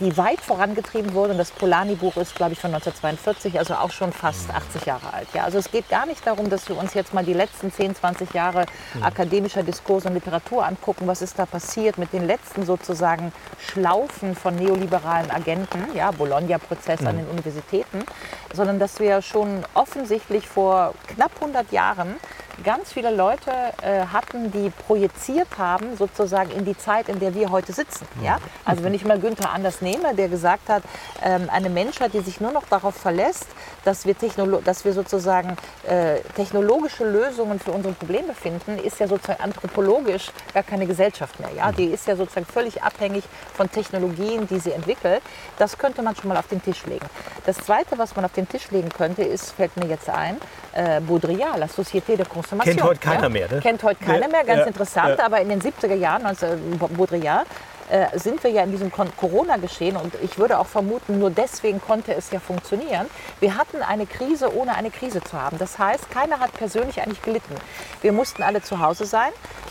die 0.00 0.16
weit 0.16 0.40
vorangetrieben 0.40 1.14
wurde. 1.14 1.32
Und 1.32 1.38
das 1.38 1.50
Polanyi-Buch 1.50 2.16
ist, 2.16 2.34
glaube 2.34 2.52
ich, 2.52 2.58
von 2.58 2.72
1942, 2.74 3.58
also 3.58 3.74
auch 3.74 3.90
schon 3.90 4.12
fast 4.12 4.50
80 4.50 4.86
Jahre 4.86 5.12
alt. 5.12 5.28
Ja, 5.34 5.44
also 5.44 5.58
es 5.58 5.70
geht 5.70 5.88
gar 5.88 6.06
nicht 6.06 6.26
darum, 6.26 6.50
dass 6.50 6.68
wir 6.68 6.78
uns 6.78 6.94
jetzt 6.94 7.14
mal 7.14 7.24
die 7.24 7.32
letzten 7.32 7.72
10, 7.72 7.96
20 7.96 8.32
Jahre 8.32 8.66
mhm. 8.94 9.02
akademischer 9.02 9.62
Diskurs 9.62 10.06
und 10.06 10.14
Literatur 10.14 10.64
angucken, 10.64 11.06
was 11.06 11.22
ist 11.22 11.38
da 11.38 11.46
passiert 11.46 11.98
mit 11.98 12.12
den 12.12 12.26
letzten 12.26 12.64
sozusagen 12.64 13.32
Schlaufen 13.58 14.34
von 14.34 14.54
neoliberalen 14.56 15.30
Agenten, 15.30 15.84
ja, 15.94 16.10
Bologna-Prozess 16.10 17.00
mhm. 17.00 17.06
an 17.06 17.16
den 17.18 17.28
Universitäten, 17.28 18.04
sondern 18.52 18.78
dass 18.78 19.00
wir 19.00 19.22
schon 19.22 19.64
offensichtlich 19.74 20.46
vor 20.46 20.94
knapp 21.08 21.32
100 21.40 21.72
Jahren 21.72 22.16
ganz 22.62 22.92
viele 22.92 23.14
Leute 23.14 23.50
äh, 23.82 24.06
hatten, 24.12 24.50
die 24.52 24.70
projiziert 24.70 25.48
haben, 25.58 25.96
sozusagen 25.96 26.50
in 26.50 26.64
die 26.64 26.76
Zeit, 26.76 27.08
in 27.08 27.20
der 27.20 27.34
wir 27.34 27.50
heute 27.50 27.72
sitzen. 27.72 28.06
Ja? 28.22 28.38
Also 28.64 28.82
wenn 28.82 28.94
ich 28.94 29.04
mal 29.04 29.18
Günther 29.18 29.52
Anders 29.52 29.80
nehme, 29.80 30.14
der 30.14 30.28
gesagt 30.28 30.68
hat, 30.68 30.82
ähm, 31.22 31.48
eine 31.50 31.70
Menschheit, 31.70 32.14
die 32.14 32.20
sich 32.20 32.40
nur 32.40 32.52
noch 32.52 32.64
darauf 32.68 32.94
verlässt, 32.94 33.46
dass 33.84 34.06
wir, 34.06 34.16
Technolo 34.16 34.60
dass 34.60 34.84
wir 34.84 34.92
sozusagen 34.92 35.56
äh, 35.88 36.20
technologische 36.36 37.04
Lösungen 37.04 37.58
für 37.58 37.72
unsere 37.72 37.94
Probleme 37.94 38.34
finden, 38.34 38.78
ist 38.78 39.00
ja 39.00 39.08
sozusagen 39.08 39.42
anthropologisch 39.42 40.30
gar 40.54 40.62
keine 40.62 40.86
Gesellschaft 40.86 41.38
mehr. 41.40 41.50
Ja? 41.56 41.72
Die 41.72 41.86
ist 41.86 42.06
ja 42.06 42.16
sozusagen 42.16 42.46
völlig 42.46 42.82
abhängig 42.82 43.24
von 43.54 43.70
Technologien, 43.70 44.46
die 44.48 44.58
sie 44.58 44.72
entwickelt. 44.72 45.22
Das 45.58 45.78
könnte 45.78 46.02
man 46.02 46.16
schon 46.16 46.28
mal 46.28 46.36
auf 46.36 46.48
den 46.48 46.62
Tisch 46.62 46.84
legen. 46.86 47.06
Das 47.46 47.56
Zweite, 47.56 47.98
was 47.98 48.14
man 48.14 48.24
auf 48.24 48.32
den 48.32 48.48
Tisch 48.48 48.70
legen 48.70 48.88
könnte, 48.88 49.22
ist, 49.22 49.52
fällt 49.52 49.76
mir 49.76 49.86
jetzt 49.86 50.08
ein, 50.08 50.36
äh, 50.72 51.00
Baudrillard, 51.00 51.58
La 51.58 51.66
Société 51.66 52.16
de 52.16 52.24
Consommation. 52.24 52.76
Kennt 52.76 52.88
heute 52.88 53.00
keiner 53.00 53.22
ja? 53.22 53.28
mehr. 53.28 53.48
Ne? 53.50 53.60
Kennt 53.60 53.82
heute 53.82 54.04
keiner 54.04 54.28
mehr, 54.28 54.44
ganz 54.44 54.60
ja, 54.60 54.66
interessant. 54.66 55.18
Ja. 55.18 55.26
Aber 55.26 55.40
in 55.40 55.48
den 55.48 55.60
70er 55.60 55.94
Jahren, 55.94 56.22
19, 56.22 56.78
Baudrillard, 56.78 57.46
äh, 57.92 58.18
sind 58.18 58.42
wir 58.42 58.50
ja 58.50 58.62
in 58.62 58.70
diesem 58.70 58.90
Corona-Geschehen 58.90 59.96
und 59.96 60.14
ich 60.22 60.38
würde 60.38 60.58
auch 60.58 60.66
vermuten, 60.66 61.18
nur 61.18 61.30
deswegen 61.30 61.78
konnte 61.78 62.14
es 62.14 62.30
ja 62.30 62.40
funktionieren. 62.40 63.06
Wir 63.38 63.58
hatten 63.58 63.82
eine 63.82 64.06
Krise, 64.06 64.56
ohne 64.56 64.74
eine 64.74 64.90
Krise 64.90 65.22
zu 65.22 65.40
haben. 65.40 65.58
Das 65.58 65.78
heißt, 65.78 66.10
keiner 66.10 66.40
hat 66.40 66.54
persönlich 66.54 67.02
eigentlich 67.02 67.20
gelitten. 67.20 67.54
Wir 68.00 68.12
mussten 68.12 68.42
alle 68.42 68.62
zu 68.62 68.80
Hause 68.80 69.04
sein, 69.04 69.30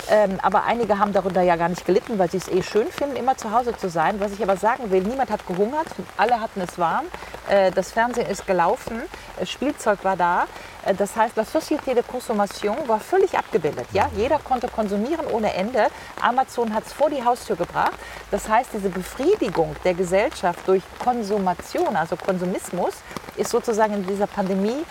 ähm, 0.09 0.37
aber 0.43 0.65
einige 0.65 0.99
haben 0.99 1.13
darunter 1.13 1.41
ja 1.41 1.55
gar 1.55 1.69
nicht 1.69 1.85
gelitten, 1.85 2.19
weil 2.19 2.29
sie 2.29 2.37
es 2.37 2.47
eh 2.47 2.61
schön 2.61 2.87
finden, 2.91 3.15
immer 3.15 3.37
zu 3.37 3.51
Hause 3.51 3.75
zu 3.75 3.89
sein. 3.89 4.19
Was 4.19 4.33
ich 4.33 4.43
aber 4.43 4.55
sagen 4.55 4.91
will, 4.91 5.01
niemand 5.01 5.31
hat 5.31 5.47
gehungert, 5.47 5.87
alle 6.17 6.39
hatten 6.39 6.61
es 6.61 6.77
warm, 6.77 7.05
äh, 7.49 7.71
das 7.71 7.91
Fernsehen 7.91 8.27
ist 8.27 8.45
gelaufen, 8.45 9.01
Spielzeug 9.45 10.03
war 10.03 10.15
da. 10.15 10.45
Äh, 10.85 10.93
das 10.95 11.15
heißt, 11.15 11.35
la 11.35 11.43
Société 11.43 11.93
de 11.93 12.03
Consommation 12.03 12.77
war 12.87 12.99
völlig 12.99 13.37
abgebildet. 13.37 13.87
Ja? 13.93 14.09
Jeder 14.15 14.39
konnte 14.39 14.67
konsumieren 14.67 15.25
ohne 15.27 15.53
Ende. 15.53 15.87
Amazon 16.21 16.73
hat 16.73 16.85
es 16.85 16.93
vor 16.93 17.09
die 17.09 17.23
Haustür 17.23 17.55
gebracht. 17.55 17.93
Das 18.29 18.47
heißt, 18.47 18.71
diese 18.73 18.89
Befriedigung 18.89 19.75
der 19.83 19.93
Gesellschaft 19.93 20.59
durch 20.67 20.83
Konsumation, 20.99 21.95
also 21.95 22.15
Konsumismus, 22.15 22.93
ist 23.37 23.51
sozusagen 23.51 23.93
in 23.93 24.07
dieser 24.07 24.27
Pandemie 24.27 24.85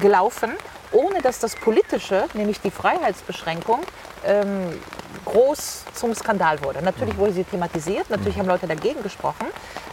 gelaufen, 0.00 0.52
ohne 0.92 1.20
dass 1.22 1.38
das 1.38 1.56
Politische, 1.56 2.26
nämlich 2.34 2.60
die 2.60 2.70
Freiheitsbeschränkung, 2.70 3.80
ähm, 4.24 4.80
groß 5.24 5.84
zum 5.94 6.14
Skandal 6.14 6.62
wurde. 6.62 6.82
Natürlich 6.82 7.16
wurde 7.16 7.32
sie 7.32 7.44
thematisiert, 7.44 8.10
natürlich 8.10 8.38
haben 8.38 8.48
Leute 8.48 8.66
dagegen 8.66 9.02
gesprochen, 9.02 9.46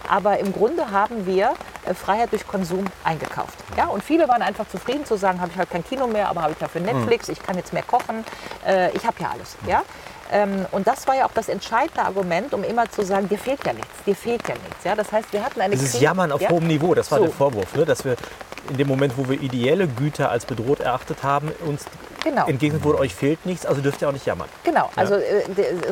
aber 0.10 0.40
im 0.40 0.54
Grunde 0.54 0.92
haben 0.92 1.26
wir 1.26 1.54
äh, 1.86 1.94
Freiheit 1.94 2.32
durch 2.32 2.48
Konsum 2.48 2.86
eingekauft. 3.04 3.58
Ja? 3.76 3.88
Und 3.88 4.04
viele 4.04 4.28
waren 4.28 4.42
einfach 4.42 4.68
zufrieden 4.70 5.06
zu 5.06 5.18
sagen, 5.18 5.42
habe 5.42 5.52
ich 5.52 5.58
halt 5.58 5.70
kein 5.70 5.84
Kino 5.84 6.08
mehr, 6.08 6.30
aber 6.30 6.42
habe 6.44 6.54
ich 6.54 6.58
dafür 6.58 6.82
Netflix, 6.82 7.30
ich 7.30 7.42
kann 7.42 7.58
jetzt 7.58 7.74
mehr 7.74 7.84
kochen, 7.84 8.24
äh, 8.66 8.92
ich 8.96 9.06
habe 9.06 9.18
ja 9.20 9.32
alles. 9.32 9.58
Ja? 9.68 9.84
Ähm, 10.32 10.66
und 10.72 10.88
das 10.88 11.08
war 11.08 11.16
ja 11.16 11.26
auch 11.26 11.34
das 11.34 11.50
entscheidende 11.50 12.04
Argument, 12.04 12.54
um 12.54 12.64
immer 12.64 12.90
zu 12.90 13.04
sagen, 13.04 13.30
dir 13.30 13.38
fehlt 13.38 13.66
ja 13.66 13.74
nichts, 13.74 13.92
dir 14.06 14.16
fehlt 14.16 14.48
ja 14.48 14.56
nichts. 14.56 14.84
Ja? 14.84 14.96
Das 14.96 15.12
heißt, 15.12 15.32
wir 15.34 15.44
hatten 15.44 15.62
eine 15.62 15.76
Dieses 15.76 16.00
Jammern 16.00 16.32
auf 16.32 16.42
ja? 16.42 16.50
hohem 16.50 16.68
Niveau, 16.68 16.94
das 16.94 17.12
war 17.12 17.20
so. 17.20 17.26
der 17.26 17.34
Vorwurf, 17.34 17.76
ne? 17.76 17.86
dass 17.86 18.04
wir 18.04 18.16
in 18.70 18.78
dem 18.78 18.88
Moment, 18.88 19.18
wo 19.18 19.30
wir 19.30 19.40
ideelle 19.40 19.88
Güter 19.88 20.30
als 20.30 20.46
bedroht 20.46 20.80
erachtet 20.80 21.24
haben, 21.24 21.52
uns 21.66 21.86
genau. 22.24 22.46
entgegnet 22.48 22.84
wurde, 22.84 23.00
euch 23.00 23.14
fehlt 23.14 23.46
nichts, 23.46 23.66
also 23.66 23.82
dürft 23.82 24.02
ihr 24.02 24.10
auch 24.10 24.14
nicht 24.14 24.26
jammern. 24.26 24.48
Genau, 24.64 24.90
also 24.96 25.16
äh, 25.16 25.44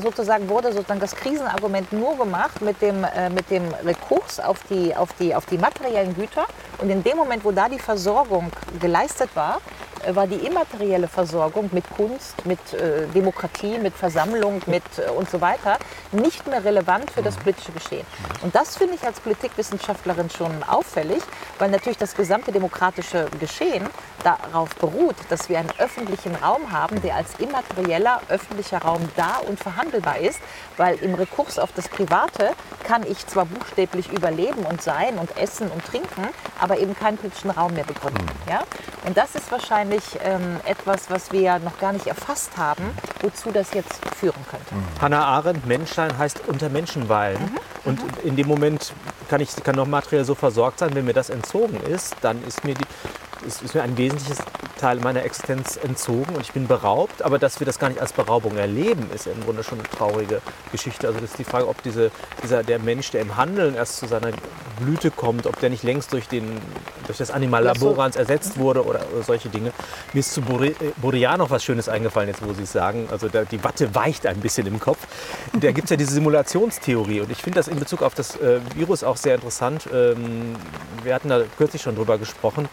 sozusagen 0.02 0.50
wurde 0.50 0.72
sozusagen 0.74 1.00
das 1.00 1.16
Krisenargument 1.16 1.92
nur 1.94 2.18
gemacht 2.18 2.62
mit 2.62 2.82
dem, 2.82 3.04
äh, 3.04 3.30
mit 3.30 3.50
dem 3.50 3.64
Rekurs 3.86 4.40
auf 4.40 4.60
die, 4.70 4.96
auf, 4.96 5.10
die, 5.20 5.36
auf 5.36 5.46
die 5.46 5.58
materiellen 5.58 6.16
Güter. 6.16 6.46
Und 6.80 6.90
in 6.90 7.04
dem 7.04 7.18
Moment, 7.18 7.44
wo 7.46 7.52
da 7.52 7.70
die 7.70 7.80
Versorgung 7.80 8.52
geleistet 8.80 9.30
war, 9.34 9.62
äh, 10.06 10.16
war 10.16 10.28
die 10.28 10.36
immaterielle 10.36 11.08
Versorgung 11.08 11.70
mit 11.72 11.90
Kunst, 11.90 12.46
mit 12.46 12.60
äh, 12.74 13.08
Demokratie, 13.08 13.78
mit 13.78 13.94
Versammlung 13.94 14.62
mit, 14.68 14.84
äh, 14.98 15.10
und 15.12 15.30
so 15.30 15.42
weiter 15.42 15.78
nicht 16.12 16.48
mehr 16.48 16.64
relevant 16.64 17.12
für 17.12 17.22
das 17.22 17.38
mhm. 17.38 17.42
politische 17.42 17.72
Geschehen. 17.72 18.06
Und 18.42 18.56
das 18.56 18.78
finde 18.78 18.96
ich 18.96 19.04
als 19.04 19.20
Politikwissenschaftlerin 19.20 20.30
schon 20.30 20.64
auffällig, 20.64 21.22
weil 21.60 21.72
natürlich 21.72 21.98
das 21.98 22.16
gesamte 22.16 22.52
demokratische 22.52 23.28
Geschehen 23.40 23.88
darauf 24.24 24.76
beruht, 24.76 25.16
dass 25.30 25.50
wir 25.50 25.60
einen 25.60 25.72
öffentlichen 25.78 26.36
Raum 26.36 26.72
haben, 26.72 27.02
der 27.02 27.16
als 27.16 27.36
immaterieller 27.40 28.22
öffentlicher 28.30 28.80
Raum 28.80 29.08
da 29.16 29.38
und 29.48 29.60
verhandelbar 29.60 30.18
ist, 30.18 30.40
weil 30.78 30.96
im 30.98 31.14
Rekurs 31.14 31.60
auf 31.60 31.72
das 31.74 31.88
Private 31.88 32.52
kann 32.84 33.04
ich 33.08 33.26
zwar 33.28 33.46
buchstäblich 33.46 34.12
überleben 34.12 34.66
und 34.66 34.82
sein 34.82 35.18
und 35.18 35.38
essen 35.38 35.70
und 35.70 35.84
trinken, 35.86 36.28
aber 36.66 36.80
eben 36.80 36.96
keinen 36.96 37.16
politischen 37.18 37.52
Raum 37.52 37.76
mehr 37.76 37.84
begründen. 37.84 38.26
Mhm. 38.26 38.52
Ja? 38.52 38.64
Und 39.06 39.16
das 39.16 39.36
ist 39.36 39.52
wahrscheinlich 39.52 40.04
ähm, 40.24 40.60
etwas, 40.66 41.12
was 41.12 41.32
wir 41.32 41.60
noch 41.60 41.78
gar 41.78 41.94
nicht 41.94 42.08
erfasst 42.08 42.58
haben, 42.58 42.84
wozu 43.22 43.52
das 43.52 43.72
jetzt 43.74 44.04
führen 44.16 44.44
könnte. 44.50 44.74
Mhm. 44.74 44.84
Hannah 45.00 45.26
Arendt, 45.26 45.68
Menschsein 45.68 46.18
heißt 46.18 46.42
unter 46.48 46.70
Menschen 46.70 47.08
weilen. 47.08 47.40
Mhm. 47.40 47.60
Und 47.86 48.04
mhm. 48.04 48.28
in 48.28 48.36
dem 48.36 48.48
Moment 48.48 48.94
kann 49.30 49.42
ich 49.42 49.56
kann 49.64 49.76
noch 49.76 49.86
materiell 49.86 50.26
so 50.26 50.34
versorgt 50.34 50.80
sein, 50.80 50.96
wenn 50.96 51.06
mir 51.06 51.14
das 51.14 51.30
entzogen 51.30 51.80
ist, 51.82 52.16
dann 52.22 52.44
ist 52.48 52.64
mir 52.64 52.74
die, 52.74 52.86
ist, 53.46 53.62
ist 53.62 53.76
mir 53.76 53.84
ein 53.84 53.98
wesentliches 53.98 54.38
Teil 54.80 55.00
meiner 55.00 55.24
Existenz 55.24 55.78
entzogen 55.82 56.36
und 56.36 56.42
ich 56.42 56.52
bin 56.52 56.68
beraubt. 56.68 57.22
Aber 57.22 57.40
dass 57.40 57.60
wir 57.60 57.66
das 57.66 57.80
gar 57.80 57.90
nicht 57.90 58.02
als 58.02 58.14
Beraubung 58.14 58.58
erleben, 58.58 59.10
ist 59.14 59.26
ja 59.26 59.32
im 59.32 59.44
Grunde 59.44 59.64
schon 59.64 59.80
eine 59.80 59.90
traurige 59.90 60.42
Geschichte. 60.72 61.08
Also 61.08 61.20
das 61.20 61.32
ist 61.32 61.40
die 61.40 61.44
Frage, 61.44 61.68
ob 61.68 61.82
diese, 61.84 62.12
dieser, 62.44 62.64
der 62.64 62.80
Mensch, 62.80 63.12
der 63.12 63.22
im 63.22 63.38
Handeln 63.38 63.76
erst 63.76 63.98
zu 63.98 64.08
seiner 64.08 64.32
Blüte 64.80 65.12
kommt, 65.12 65.48
ob 65.48 65.60
der 65.60 65.70
nicht 65.70 65.84
längst 65.84 66.12
durch, 66.14 66.28
den, 66.28 66.60
durch 67.06 67.18
das 67.18 67.32
Animal 67.32 67.64
Laborans 67.64 68.16
ersetzt 68.16 68.58
wurde 68.58 68.86
oder, 68.86 69.02
oder 69.14 69.24
solche 69.24 69.50
Dinge. 69.50 69.72
Mir 70.14 70.20
ist 70.20 70.34
zu 70.34 70.42
Baudrillard 70.42 71.38
noch 71.38 71.50
was 71.50 71.64
Schönes 71.64 71.90
eingefallen, 71.90 72.30
jetzt 72.30 72.46
wo 72.46 72.54
Sie 72.54 72.64
es 72.64 72.72
sagen. 72.72 73.08
Also 73.12 73.30
da, 73.30 73.44
die 73.44 73.64
Watte 73.64 73.96
weicht 73.96 74.26
ein 74.26 74.40
bisschen 74.40 74.68
im 74.68 74.80
Kopf. 74.80 75.00
Da 75.54 75.72
gibt 75.72 75.86
es 75.86 75.90
ja 75.92 75.98
diese 75.98 76.14
Simulationstheorie 76.14 77.22
und 77.22 77.32
ich 77.32 77.42
finde 77.42 77.60
das 77.60 77.68
in 77.68 77.80
Bezug 77.80 78.02
auf 78.02 78.14
das 78.14 78.36
äh, 78.36 78.60
Virus 78.76 79.04
auch 79.04 79.18
sehr 79.18 79.36
interessant. 79.36 79.88
Ähm, 79.94 80.56
wir 81.04 81.14
hatten 81.14 81.30
da 81.30 81.42
kürzlich 81.58 81.82
schon 81.82 81.96
drüber 81.96 82.18
gesprochen. 82.18 82.68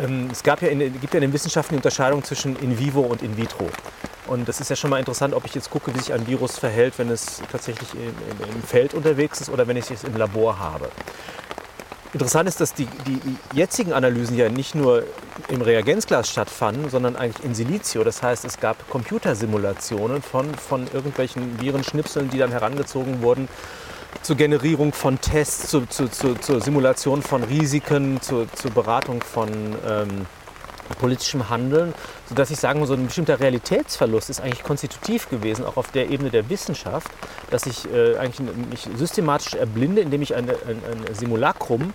Ähm, 0.00 0.07
es 0.30 0.42
gab 0.42 0.62
ja 0.62 0.68
in, 0.68 0.78
gibt 1.00 1.14
ja 1.14 1.18
in 1.18 1.22
den 1.22 1.32
Wissenschaften 1.32 1.74
die 1.74 1.78
Unterscheidung 1.78 2.22
zwischen 2.24 2.56
in 2.56 2.78
vivo 2.78 3.00
und 3.00 3.22
in 3.22 3.36
vitro. 3.36 3.68
Und 4.26 4.48
das 4.48 4.60
ist 4.60 4.68
ja 4.68 4.76
schon 4.76 4.90
mal 4.90 4.98
interessant, 4.98 5.34
ob 5.34 5.44
ich 5.46 5.54
jetzt 5.54 5.70
gucke, 5.70 5.94
wie 5.94 5.98
sich 5.98 6.12
ein 6.12 6.26
Virus 6.26 6.58
verhält, 6.58 6.98
wenn 6.98 7.10
es 7.10 7.40
tatsächlich 7.50 7.94
im, 7.94 8.00
im, 8.00 8.54
im 8.56 8.62
Feld 8.62 8.92
unterwegs 8.92 9.40
ist 9.40 9.48
oder 9.48 9.66
wenn 9.66 9.76
ich 9.76 9.90
es 9.90 10.04
im 10.04 10.16
Labor 10.16 10.58
habe. 10.58 10.90
Interessant 12.14 12.48
ist, 12.48 12.60
dass 12.60 12.72
die, 12.72 12.86
die 13.06 13.20
jetzigen 13.52 13.92
Analysen 13.92 14.36
ja 14.36 14.48
nicht 14.48 14.74
nur 14.74 15.04
im 15.48 15.60
Reagenzglas 15.60 16.30
stattfanden, 16.30 16.88
sondern 16.88 17.16
eigentlich 17.16 17.44
in 17.44 17.54
Silicio. 17.54 18.02
Das 18.02 18.22
heißt, 18.22 18.46
es 18.46 18.58
gab 18.58 18.88
Computersimulationen 18.88 20.22
von, 20.22 20.54
von 20.54 20.86
irgendwelchen 20.92 21.60
Virenschnipseln, 21.60 22.30
die 22.30 22.38
dann 22.38 22.50
herangezogen 22.50 23.20
wurden 23.20 23.48
zur 24.22 24.36
Generierung 24.36 24.92
von 24.92 25.20
Tests, 25.20 25.68
zu, 25.68 25.86
zu, 25.86 26.08
zu, 26.08 26.34
zur 26.34 26.60
Simulation 26.60 27.22
von 27.22 27.42
Risiken, 27.44 28.20
zur, 28.20 28.52
zur 28.52 28.70
Beratung 28.70 29.22
von 29.22 29.48
ähm, 29.48 30.26
politischem 30.98 31.48
Handeln, 31.48 31.94
sodass 32.28 32.50
ich 32.50 32.58
sagen 32.58 32.80
muss, 32.80 32.88
so 32.88 32.94
ein 32.94 33.06
bestimmter 33.06 33.40
Realitätsverlust 33.40 34.30
ist 34.30 34.40
eigentlich 34.40 34.62
konstitutiv 34.62 35.28
gewesen, 35.28 35.64
auch 35.64 35.76
auf 35.76 35.90
der 35.90 36.10
Ebene 36.10 36.30
der 36.30 36.48
Wissenschaft, 36.48 37.10
dass 37.50 37.66
ich 37.66 37.90
äh, 37.92 38.16
eigentlich 38.16 38.40
mich 38.70 38.88
systematisch 38.96 39.54
erblinde, 39.54 40.00
indem 40.00 40.22
ich 40.22 40.34
eine, 40.34 40.52
ein, 40.52 40.82
ein 41.06 41.14
Simulacrum 41.14 41.92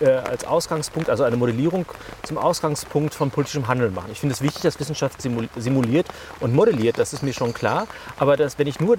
äh, 0.00 0.10
als 0.10 0.44
Ausgangspunkt, 0.44 1.10
also 1.10 1.24
eine 1.24 1.36
Modellierung 1.36 1.86
zum 2.22 2.38
Ausgangspunkt 2.38 3.14
von 3.14 3.30
politischem 3.30 3.68
Handeln 3.68 3.94
machen. 3.94 4.10
Ich 4.12 4.20
finde 4.20 4.34
es 4.34 4.42
wichtig, 4.42 4.62
dass 4.62 4.78
Wissenschaft 4.78 5.20
simuliert 5.20 6.06
und 6.40 6.54
modelliert, 6.54 6.98
das 6.98 7.12
ist 7.12 7.22
mir 7.22 7.32
schon 7.32 7.54
klar. 7.54 7.86
Aber 8.18 8.36
dass, 8.36 8.58
wenn 8.58 8.66
ich 8.66 8.80
nur 8.80 8.96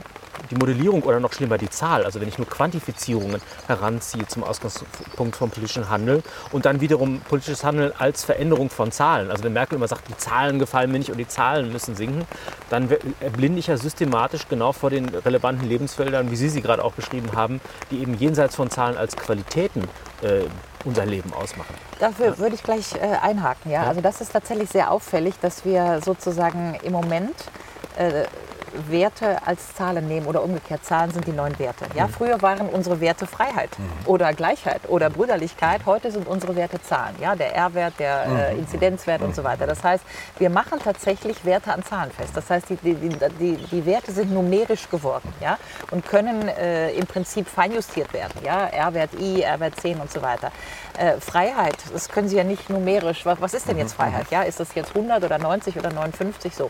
die 0.49 0.56
Modellierung 0.56 1.04
oder 1.04 1.19
noch 1.19 1.34
schlimmer 1.34 1.58
die 1.58 1.69
Zahl, 1.69 2.06
also 2.06 2.19
wenn 2.21 2.28
ich 2.28 2.38
nur 2.38 2.47
Quantifizierungen 2.47 3.41
heranziehe 3.67 4.28
zum 4.28 4.43
Ausgangspunkt 4.43 5.36
von 5.36 5.49
politischem 5.49 5.89
Handeln 5.89 6.23
und 6.52 6.65
dann 6.65 6.82
wiederum 6.82 7.21
politisches 7.21 7.63
Handeln 7.63 7.91
als 7.97 8.23
Veränderung 8.23 8.69
von 8.69 8.91
Zahlen, 8.91 9.32
also 9.32 9.43
wenn 9.43 9.54
Merkel 9.54 9.75
immer 9.75 9.88
sagt, 9.88 10.08
die 10.10 10.17
Zahlen 10.17 10.60
gefallen 10.60 10.91
mir 10.91 10.99
nicht 10.99 11.12
und 11.12 11.17
die 11.17 11.28
Zahlen 11.28 11.71
müssen 11.71 11.95
sinken, 11.95 12.25
dann 12.69 12.89
erblinde 13.19 13.60
ich 13.60 13.67
ja 13.67 13.78
systematisch 13.78 14.47
genau 14.47 14.71
vor 14.71 14.89
den 14.89 15.10
relevanten 15.10 15.67
Lebensfeldern, 15.67 16.32
wie 16.32 16.36
Sie 16.36 16.49
sie 16.49 16.62
gerade 16.62 16.84
auch 16.84 16.93
beschrieben 16.93 17.32
haben, 17.34 17.62
die 17.91 18.02
eben 18.02 18.15
jenseits 18.17 18.56
von 18.56 18.69
Zahlen 18.69 18.97
als 18.97 19.15
Qualitäten 19.15 19.88
äh, 20.21 20.43
unser 20.86 21.05
Leben 21.05 21.34
ausmachen. 21.34 21.75
Dafür 21.99 22.38
würde 22.38 22.55
ich 22.55 22.63
gleich 22.63 22.95
äh, 22.95 23.17
einhaken. 23.21 23.71
Ja? 23.71 23.84
ja? 23.84 23.89
Also 23.89 24.01
das 24.01 24.21
ist 24.21 24.32
tatsächlich 24.32 24.69
sehr 24.69 24.91
auffällig, 24.91 25.36
dass 25.41 25.65
wir 25.65 26.01
sozusagen 26.03 26.77
im 26.84 26.93
Moment 26.93 27.36
äh, 27.97 28.25
Werte 28.89 29.45
als 29.45 29.75
Zahlen 29.75 30.08
nehmen 30.08 30.27
oder 30.27 30.43
umgekehrt, 30.43 30.86
Zahlen 30.86 31.12
sind 31.12 31.27
die 31.27 31.32
neuen 31.32 31.58
Werte. 31.60 31.86
Ja, 31.95 32.08
mhm. 32.08 32.12
Früher 32.12 32.41
waren 32.41 32.69
unsere 32.69 32.99
Werte 33.01 33.25
Freiheit 33.27 33.77
mhm. 33.77 33.86
oder 34.05 34.34
Gleichheit 34.34 34.82
oder 34.88 35.10
Brüderlichkeit, 35.10 35.86
heute 35.86 36.12
sind 36.12 36.27
unsere 36.27 36.55
Werte 36.55 36.82
Zahlen. 36.82 37.15
Ja, 37.21 37.36
der 37.36 37.55
R-Wert, 37.55 37.93
der 37.99 38.27
mhm. 38.27 38.38
äh, 38.38 38.53
Inzidenzwert 38.55 39.21
und 39.21 39.36
so 39.36 39.43
weiter. 39.43 39.67
Das 39.67 39.84
heißt, 39.84 40.03
wir 40.38 40.49
machen 40.49 40.79
tatsächlich 40.84 41.45
Werte 41.45 41.73
an 41.73 41.84
Zahlen 41.84 42.12
fest. 42.12 42.36
Das 42.36 42.49
heißt, 42.49 42.69
die, 42.69 42.75
die, 42.77 42.95
die, 43.39 43.58
die 43.58 43.86
Werte 43.86 44.12
sind 44.12 44.34
numerisch 44.34 44.89
geworden 44.89 45.34
ja, 45.41 45.58
und 45.91 46.05
können 46.05 46.47
äh, 46.47 46.91
im 46.91 47.05
Prinzip 47.05 47.47
feinjustiert 47.47 48.13
werden. 48.13 48.34
Ja, 48.43 48.65
R-Wert 48.67 49.12
I, 49.19 49.41
R-Wert 49.41 49.79
10 49.79 49.99
und 49.99 50.12
so 50.12 50.21
weiter. 50.21 50.51
Äh, 50.99 51.21
Freiheit, 51.21 51.77
das 51.93 52.09
können 52.09 52.27
Sie 52.27 52.35
ja 52.35 52.43
nicht 52.43 52.69
numerisch. 52.69 53.25
Was, 53.25 53.39
was 53.39 53.53
ist 53.53 53.69
denn 53.69 53.77
jetzt 53.77 53.93
Freiheit? 53.93 54.25
Ja, 54.31 54.41
ist 54.41 54.59
das 54.59 54.75
jetzt 54.75 54.89
100 54.89 55.23
oder 55.23 55.38
90 55.38 55.77
oder 55.77 55.93
59 55.93 56.53
so? 56.53 56.69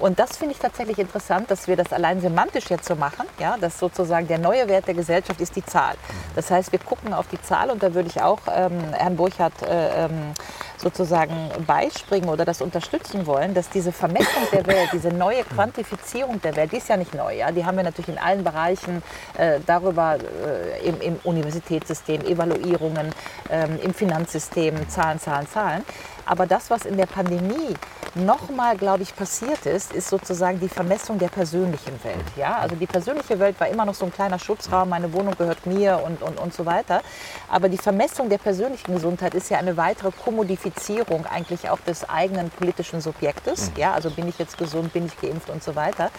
Und 0.00 0.18
das 0.18 0.36
finde 0.36 0.54
ich 0.54 0.60
tatsächlich 0.60 0.98
interessant 0.98 1.48
dass 1.48 1.68
wir 1.68 1.76
das 1.76 1.92
allein 1.92 2.20
semantisch 2.20 2.70
jetzt 2.70 2.86
so 2.86 2.96
machen, 2.96 3.26
ja, 3.38 3.56
dass 3.56 3.78
sozusagen 3.78 4.26
der 4.26 4.38
neue 4.38 4.68
Wert 4.68 4.88
der 4.88 4.94
Gesellschaft 4.94 5.40
ist 5.40 5.54
die 5.54 5.64
Zahl. 5.64 5.94
Das 6.34 6.50
heißt, 6.50 6.72
wir 6.72 6.80
gucken 6.80 7.14
auf 7.14 7.28
die 7.28 7.40
Zahl 7.40 7.70
und 7.70 7.82
da 7.82 7.94
würde 7.94 8.08
ich 8.08 8.20
auch 8.20 8.40
ähm, 8.52 8.92
Herrn 8.92 9.16
Burchardt 9.16 9.62
äh, 9.62 10.06
ähm, 10.06 10.34
sozusagen 10.78 11.50
beispringen 11.66 12.28
oder 12.28 12.44
das 12.44 12.62
unterstützen 12.62 13.26
wollen, 13.26 13.54
dass 13.54 13.68
diese 13.68 13.92
Vermessung 13.92 14.42
der 14.52 14.66
Welt, 14.66 14.90
diese 14.92 15.08
neue 15.08 15.44
Quantifizierung 15.44 16.40
der 16.40 16.56
Welt, 16.56 16.72
die 16.72 16.76
ist 16.76 16.88
ja 16.88 16.96
nicht 16.96 17.14
neu. 17.14 17.36
Ja? 17.36 17.50
Die 17.50 17.64
haben 17.64 17.76
wir 17.76 17.84
natürlich 17.84 18.08
in 18.08 18.18
allen 18.18 18.44
Bereichen 18.44 19.02
äh, 19.36 19.60
darüber 19.66 20.16
äh, 20.16 20.86
im, 20.88 21.00
im, 21.00 21.16
Universitätssystem, 21.24 22.22
Evaluierungen, 22.24 23.12
ähm, 23.50 23.78
im 23.82 23.92
Finanzsystem, 23.92 24.88
Zahlen, 24.88 25.18
Zahlen, 25.18 25.48
Zahlen. 25.48 25.84
Aber 26.28 26.46
das, 26.46 26.68
was 26.70 26.84
in 26.84 26.98
der 26.98 27.06
Pandemie 27.06 27.74
nochmal, 28.14 28.76
glaube 28.76 29.02
ich, 29.02 29.16
passiert 29.16 29.64
ist, 29.64 29.92
ist 29.94 30.08
sozusagen 30.08 30.60
die 30.60 30.68
Vermessung 30.68 31.18
der 31.18 31.28
persönlichen 31.28 31.92
Welt. 32.04 32.24
Ja? 32.36 32.58
Also 32.58 32.76
die 32.76 32.86
persönliche 32.86 33.38
Welt 33.38 33.58
war 33.58 33.68
immer 33.68 33.86
noch 33.86 33.94
so 33.94 34.04
ein 34.04 34.12
kleiner 34.12 34.38
Schutzraum, 34.38 34.90
meine 34.90 35.12
Wohnung 35.12 35.34
gehört 35.38 35.64
mir 35.66 36.02
und, 36.04 36.20
und, 36.22 36.38
und 36.38 36.52
so 36.52 36.66
weiter. 36.66 37.00
Aber 37.48 37.68
die 37.70 37.78
Vermessung 37.78 38.28
der 38.28 38.38
persönlichen 38.38 38.92
Gesundheit 38.92 39.34
ist 39.34 39.50
ja 39.50 39.58
eine 39.58 39.76
weitere 39.76 40.10
Kommodifizierung 40.10 41.24
eigentlich 41.26 41.70
auch 41.70 41.80
des 41.80 42.08
eigenen 42.08 42.50
politischen 42.50 43.00
Subjektes. 43.00 43.70
Mhm. 43.70 43.76
Ja? 43.78 43.92
Also 43.94 44.10
bin 44.10 44.28
ich 44.28 44.38
jetzt 44.38 44.58
gesund, 44.58 44.92
bin 44.92 45.06
ich 45.06 45.18
geimpft 45.18 45.48
und 45.48 45.62
so 45.62 45.74
weiter. 45.76 46.10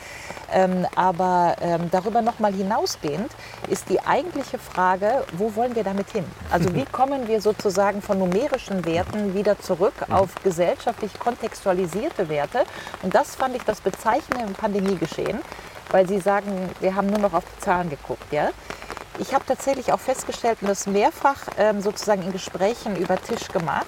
Ähm, 0.51 0.87
aber 0.95 1.55
ähm, 1.61 1.89
darüber 1.91 2.23
nochmal 2.23 2.53
hinausgehend 2.53 3.31
ist 3.67 3.89
die 3.89 4.01
eigentliche 4.01 4.57
Frage, 4.57 5.23
wo 5.37 5.55
wollen 5.55 5.75
wir 5.75 5.83
damit 5.83 6.09
hin? 6.09 6.25
Also 6.49 6.73
wie 6.73 6.85
kommen 6.91 7.27
wir 7.27 7.41
sozusagen 7.41 8.01
von 8.01 8.17
numerischen 8.17 8.85
Werten 8.85 9.35
wieder 9.35 9.59
zurück 9.59 9.93
mhm. 10.07 10.13
auf 10.13 10.35
gesellschaftlich 10.43 11.17
kontextualisierte 11.19 12.29
Werte. 12.29 12.63
Und 13.01 13.15
das 13.15 13.35
fand 13.35 13.55
ich 13.55 13.63
das 13.63 13.81
Bezeichnende 13.81 14.45
im 14.45 14.53
Pandemiegeschehen, 14.53 15.39
weil 15.91 16.07
Sie 16.07 16.19
sagen, 16.19 16.69
wir 16.79 16.95
haben 16.95 17.07
nur 17.07 17.19
noch 17.19 17.33
auf 17.33 17.43
die 17.43 17.61
Zahlen 17.61 17.89
geguckt. 17.89 18.31
Ja? 18.31 18.49
Ich 19.19 19.33
habe 19.33 19.45
tatsächlich 19.45 19.91
auch 19.91 19.99
festgestellt 19.99 20.59
und 20.61 20.69
das 20.69 20.87
mehrfach 20.87 21.47
ähm, 21.57 21.81
sozusagen 21.81 22.23
in 22.23 22.31
Gesprächen 22.31 22.95
über 22.95 23.21
Tisch 23.21 23.47
gemacht. 23.49 23.87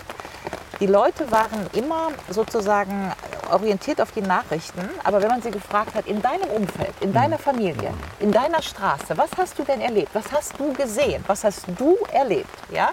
Die 0.81 0.87
Leute 0.87 1.31
waren 1.31 1.69
immer 1.73 2.09
sozusagen 2.27 3.13
orientiert 3.51 4.01
auf 4.01 4.11
die 4.11 4.21
Nachrichten, 4.21 4.89
aber 5.03 5.21
wenn 5.21 5.29
man 5.29 5.41
sie 5.41 5.51
gefragt 5.51 5.93
hat, 5.95 6.07
in 6.07 6.21
deinem 6.21 6.49
Umfeld, 6.49 6.93
in 7.01 7.13
deiner 7.13 7.37
mhm. 7.37 7.41
Familie, 7.41 7.93
in 8.19 8.31
deiner 8.31 8.61
Straße, 8.61 9.17
was 9.17 9.29
hast 9.37 9.59
du 9.59 9.63
denn 9.63 9.81
erlebt? 9.81 10.09
Was 10.13 10.31
hast 10.31 10.59
du 10.59 10.73
gesehen? 10.73 11.23
Was 11.27 11.43
hast 11.43 11.65
du 11.77 11.97
erlebt? 12.11 12.49
Ja? 12.71 12.91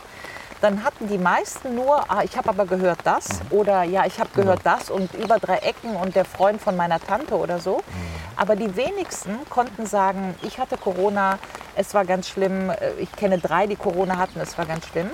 Dann 0.61 0.85
hatten 0.85 1.09
die 1.09 1.19
meisten 1.19 1.75
nur, 1.75 2.11
ah, 2.11 2.23
ich 2.25 2.37
habe 2.37 2.49
aber 2.49 2.67
gehört 2.67 3.01
das 3.05 3.29
mhm. 3.29 3.59
oder 3.59 3.83
ja, 3.85 4.05
ich 4.07 4.19
habe 4.19 4.31
gehört 4.35 4.65
ja. 4.65 4.77
das 4.77 4.91
und 4.91 5.15
über 5.15 5.39
drei 5.39 5.59
Ecken 5.59 5.97
und 5.97 6.17
der 6.17 6.25
Freund 6.25 6.61
von 6.61 6.77
meiner 6.77 7.01
Tante 7.01 7.37
oder 7.37 7.59
so. 7.59 7.79
Mhm. 7.79 8.19
Aber 8.37 8.55
die 8.55 8.77
wenigsten 8.77 9.37
konnten 9.51 9.87
sagen, 9.87 10.35
ich 10.43 10.59
hatte 10.59 10.77
Corona, 10.77 11.39
es 11.75 11.93
war 11.95 12.05
ganz 12.05 12.29
schlimm. 12.29 12.71
Äh, 12.71 12.93
ich 12.99 13.11
kenne 13.13 13.39
drei, 13.39 13.67
die 13.67 13.77
Corona 13.77 14.17
hatten, 14.17 14.41
es 14.41 14.57
war 14.57 14.67
ganz 14.67 14.87
schlimm. 14.87 15.11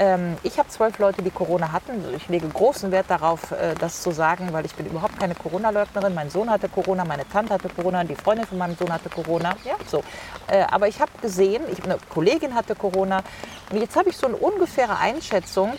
Ähm, 0.00 0.38
ich 0.42 0.58
habe 0.58 0.66
zwölf 0.70 0.98
Leute, 0.98 1.20
die 1.20 1.30
Corona 1.30 1.72
hatten. 1.72 1.92
Ich 2.16 2.26
lege 2.28 2.48
großen 2.48 2.90
Wert 2.90 3.10
darauf, 3.10 3.52
äh, 3.52 3.74
das 3.78 4.00
zu 4.00 4.12
sagen, 4.12 4.48
weil 4.50 4.64
ich 4.64 4.74
bin 4.74 4.86
überhaupt 4.86 5.20
keine 5.20 5.34
Corona-Leugnerin. 5.34 6.14
Mein 6.14 6.30
Sohn 6.30 6.48
hatte 6.48 6.70
Corona, 6.70 7.04
meine 7.04 7.28
Tante 7.28 7.52
hatte 7.52 7.68
Corona, 7.68 8.02
die 8.04 8.14
Freundin 8.14 8.46
von 8.46 8.56
meinem 8.56 8.76
Sohn 8.78 8.90
hatte 8.90 9.10
Corona. 9.10 9.54
Ja, 9.62 9.74
so. 9.86 10.02
Äh, 10.48 10.64
aber 10.70 10.88
ich 10.88 11.02
habe 11.02 11.10
gesehen, 11.20 11.62
ich, 11.70 11.84
eine 11.84 11.98
Kollegin 12.08 12.54
hatte 12.54 12.74
Corona. 12.74 13.22
Und 13.70 13.78
jetzt 13.78 13.94
habe 13.94 14.08
ich 14.08 14.16
so 14.16 14.26
eine 14.26 14.36
ungefähre 14.36 14.96
Einschätzung. 14.96 15.74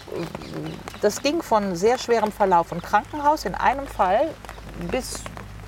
Das 1.02 1.24
ging 1.24 1.42
von 1.42 1.76
sehr 1.76 1.98
schwerem 1.98 2.32
Verlauf 2.32 2.72
und 2.72 2.84
Krankenhaus 2.84 3.46
in 3.46 3.56
einem 3.56 3.88
Fall 3.88 4.30
bis 4.92 5.24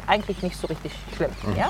eigentlich 0.06 0.44
nicht 0.44 0.58
so 0.58 0.68
richtig 0.68 0.92
schlimm. 1.16 1.32
Mhm. 1.42 1.56
Ja? 1.56 1.70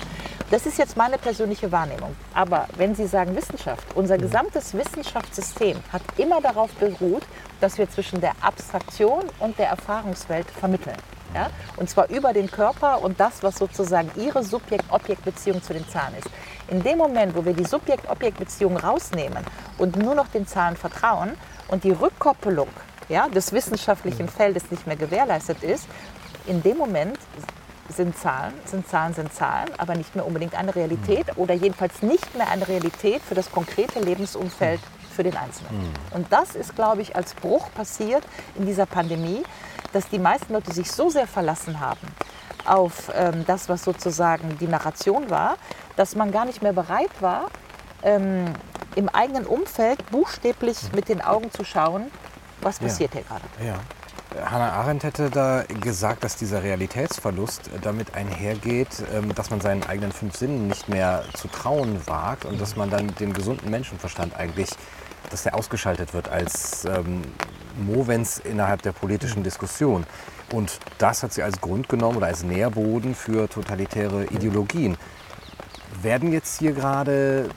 Das 0.52 0.66
ist 0.66 0.78
jetzt 0.78 0.98
meine 0.98 1.18
persönliche 1.18 1.72
Wahrnehmung. 1.72 2.16
Aber 2.34 2.68
wenn 2.78 2.96
Sie 2.96 3.08
sagen 3.08 3.36
Wissenschaft, 3.36 3.86
unser 3.96 4.18
mhm. 4.18 4.22
gesamtes 4.22 4.74
Wissenschaftssystem 4.74 5.78
hat 5.92 6.02
immer 6.18 6.42
darauf 6.42 6.72
beruht, 6.74 7.24
dass 7.60 7.78
wir 7.78 7.90
zwischen 7.90 8.22
der 8.22 8.34
Abstraktion 8.42 9.24
und 9.40 9.58
der 9.58 9.70
Erfahrungswelt 9.70 10.50
vermitteln. 10.52 10.98
Ja? 11.34 11.50
Und 11.78 11.90
zwar 11.90 12.10
über 12.10 12.34
den 12.34 12.52
Körper 12.52 13.02
und 13.02 13.20
das, 13.20 13.42
was 13.42 13.58
sozusagen 13.58 14.12
Ihre 14.16 14.44
Subjekt-Objekt-Beziehung 14.44 15.64
zu 15.64 15.74
den 15.74 15.88
Zahlen 15.88 16.16
ist. 16.20 16.30
In 16.70 16.84
dem 16.84 16.98
Moment, 16.98 17.36
wo 17.36 17.44
wir 17.46 17.54
die 17.54 17.66
Subjekt-Objekt-Beziehung 17.66 18.78
rausnehmen 18.78 19.44
und 19.78 19.96
nur 19.96 20.16
noch 20.16 20.28
den 20.28 20.46
Zahlen 20.46 20.76
vertrauen 20.76 21.32
und 21.70 21.84
die 21.84 21.92
Rückkoppelung 21.92 22.70
ja, 23.10 23.28
des 23.28 23.52
wissenschaftlichen 23.52 24.26
mhm. 24.26 24.30
Feldes 24.30 24.70
nicht 24.72 24.86
mehr 24.88 24.96
gewährleistet 24.96 25.64
ist, 25.64 25.88
in 26.46 26.62
dem 26.62 26.78
Moment 26.78 27.18
sind 27.90 28.18
Zahlen, 28.18 28.54
sind 28.66 28.88
Zahlen, 28.88 29.14
sind 29.14 29.34
Zahlen, 29.34 29.70
aber 29.78 29.96
nicht 29.96 30.16
mehr 30.16 30.26
unbedingt 30.26 30.56
eine 30.56 30.76
Realität 30.76 31.28
mhm. 31.28 31.42
oder 31.42 31.54
jedenfalls 31.54 32.02
nicht 32.02 32.36
mehr 32.36 32.50
eine 32.50 32.68
Realität 32.68 33.22
für 33.22 33.36
das 33.36 33.52
konkrete 33.52 34.00
Lebensumfeld 34.00 34.80
für 35.14 35.24
den 35.24 35.36
Einzelnen. 35.38 35.78
Mhm. 35.78 35.94
Und 36.12 36.32
das 36.32 36.56
ist, 36.56 36.76
glaube 36.76 37.02
ich, 37.02 37.16
als 37.16 37.34
Bruch 37.36 37.72
passiert 37.74 38.24
in 38.56 38.66
dieser 38.66 38.86
Pandemie, 38.86 39.44
dass 39.92 40.10
die 40.10 40.20
meisten 40.20 40.54
Leute 40.54 40.74
sich 40.74 40.92
so 40.92 41.10
sehr 41.10 41.28
verlassen 41.28 41.80
haben 41.80 42.08
auf 42.66 43.12
ähm, 43.14 43.44
das, 43.46 43.70
was 43.70 43.84
sozusagen 43.84 44.58
die 44.58 44.68
Narration 44.68 45.30
war, 45.30 45.58
dass 45.96 46.16
man 46.16 46.32
gar 46.32 46.46
nicht 46.46 46.62
mehr 46.62 46.74
bereit 46.74 47.12
war, 47.20 47.52
ähm, 48.02 48.46
im 48.96 49.10
eigenen 49.10 49.46
Umfeld 49.46 50.10
buchstäblich 50.12 50.84
mhm. 50.84 50.96
mit 50.96 51.10
den 51.10 51.22
Augen 51.22 51.52
zu 51.52 51.64
schauen, 51.64 52.12
was 52.62 52.80
passiert 52.80 53.14
ja. 53.14 53.22
hier 53.22 53.28
gerade. 53.28 53.46
Ja. 53.66 53.76
Hannah 54.42 54.74
Arendt 54.74 55.04
hätte 55.04 55.30
da 55.30 55.64
gesagt, 55.82 56.24
dass 56.24 56.36
dieser 56.36 56.64
Realitätsverlust 56.64 57.70
damit 57.82 58.16
einhergeht, 58.16 59.04
ähm, 59.14 59.34
dass 59.36 59.50
man 59.50 59.62
seinen 59.62 59.84
eigenen 59.84 60.12
fünf 60.12 60.36
Sinnen 60.36 60.68
nicht 60.68 60.90
mehr 60.90 61.24
zu 61.36 61.48
trauen 61.48 62.06
wagt 62.08 62.46
und 62.46 62.60
dass 62.60 62.76
man 62.76 62.90
dann 62.90 63.14
den 63.16 63.34
gesunden 63.34 63.70
Menschenverstand 63.70 64.36
eigentlich, 64.36 64.70
dass 65.30 65.44
der 65.44 65.56
ausgeschaltet 65.56 66.14
wird 66.14 66.30
als 66.30 66.86
ähm, 66.86 67.22
Movens 67.78 68.40
innerhalb 68.40 68.82
der 68.82 68.92
politischen 68.92 69.44
Diskussion. 69.44 70.06
Und 70.52 70.80
das 70.98 71.24
hat 71.24 71.34
sie 71.34 71.44
als 71.44 71.62
Grund 71.62 71.90
genommen 71.90 72.18
oder 72.18 72.28
als 72.28 72.44
Nährboden 72.44 73.16
für 73.16 73.50
totalitäre 73.50 74.26
Ideologien. 74.26 74.98
Werden 76.02 76.32
jetzt 76.32 76.60
hier 76.60 76.74
gerade 76.74 77.50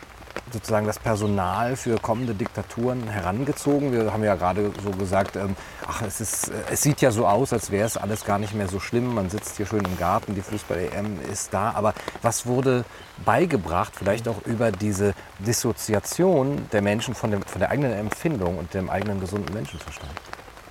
sozusagen 0.53 0.87
das 0.87 0.99
Personal 0.99 1.77
für 1.77 1.99
kommende 1.99 2.35
Diktaturen 2.35 3.09
herangezogen? 3.09 3.93
Wir 3.93 4.13
haben 4.13 4.25
ja 4.25 4.35
gerade 4.37 4.73
so 4.83 4.91
gesagt, 4.91 5.37
ähm, 5.37 5.57
ach, 5.87 6.03
es, 6.03 6.21
ist, 6.21 6.49
äh, 6.49 6.55
es 6.71 6.83
sieht 6.83 7.01
ja 7.01 7.11
so 7.11 7.27
aus, 7.27 7.53
als 7.53 7.71
wäre 7.71 7.87
es 7.87 7.97
alles 7.97 8.25
gar 8.25 8.39
nicht 8.39 8.55
mehr 8.55 8.69
so 8.69 8.81
schlimm. 8.81 9.15
Man 9.15 9.29
sitzt 9.29 9.57
hier 9.57 9.67
schön 9.67 9.85
im 9.85 9.99
Garten, 9.99 10.35
die 10.35 10.43
Fußball-EM 10.43 11.21
ist 11.31 11.53
da. 11.53 11.73
Aber 11.73 11.93
was 12.23 12.47
wurde 12.47 12.85
beigebracht, 13.25 13.93
vielleicht 13.95 14.29
auch 14.29 14.43
über 14.47 14.73
diese 14.73 15.15
Dissoziation 15.41 16.69
der 16.73 16.83
Menschen 16.83 17.15
von, 17.15 17.31
dem, 17.31 17.43
von 17.43 17.61
der 17.61 17.71
eigenen 17.71 17.93
Empfindung 17.93 18.59
und 18.59 18.73
dem 18.73 18.89
eigenen 18.89 19.21
gesunden 19.21 19.53
Menschenverstand? 19.53 20.13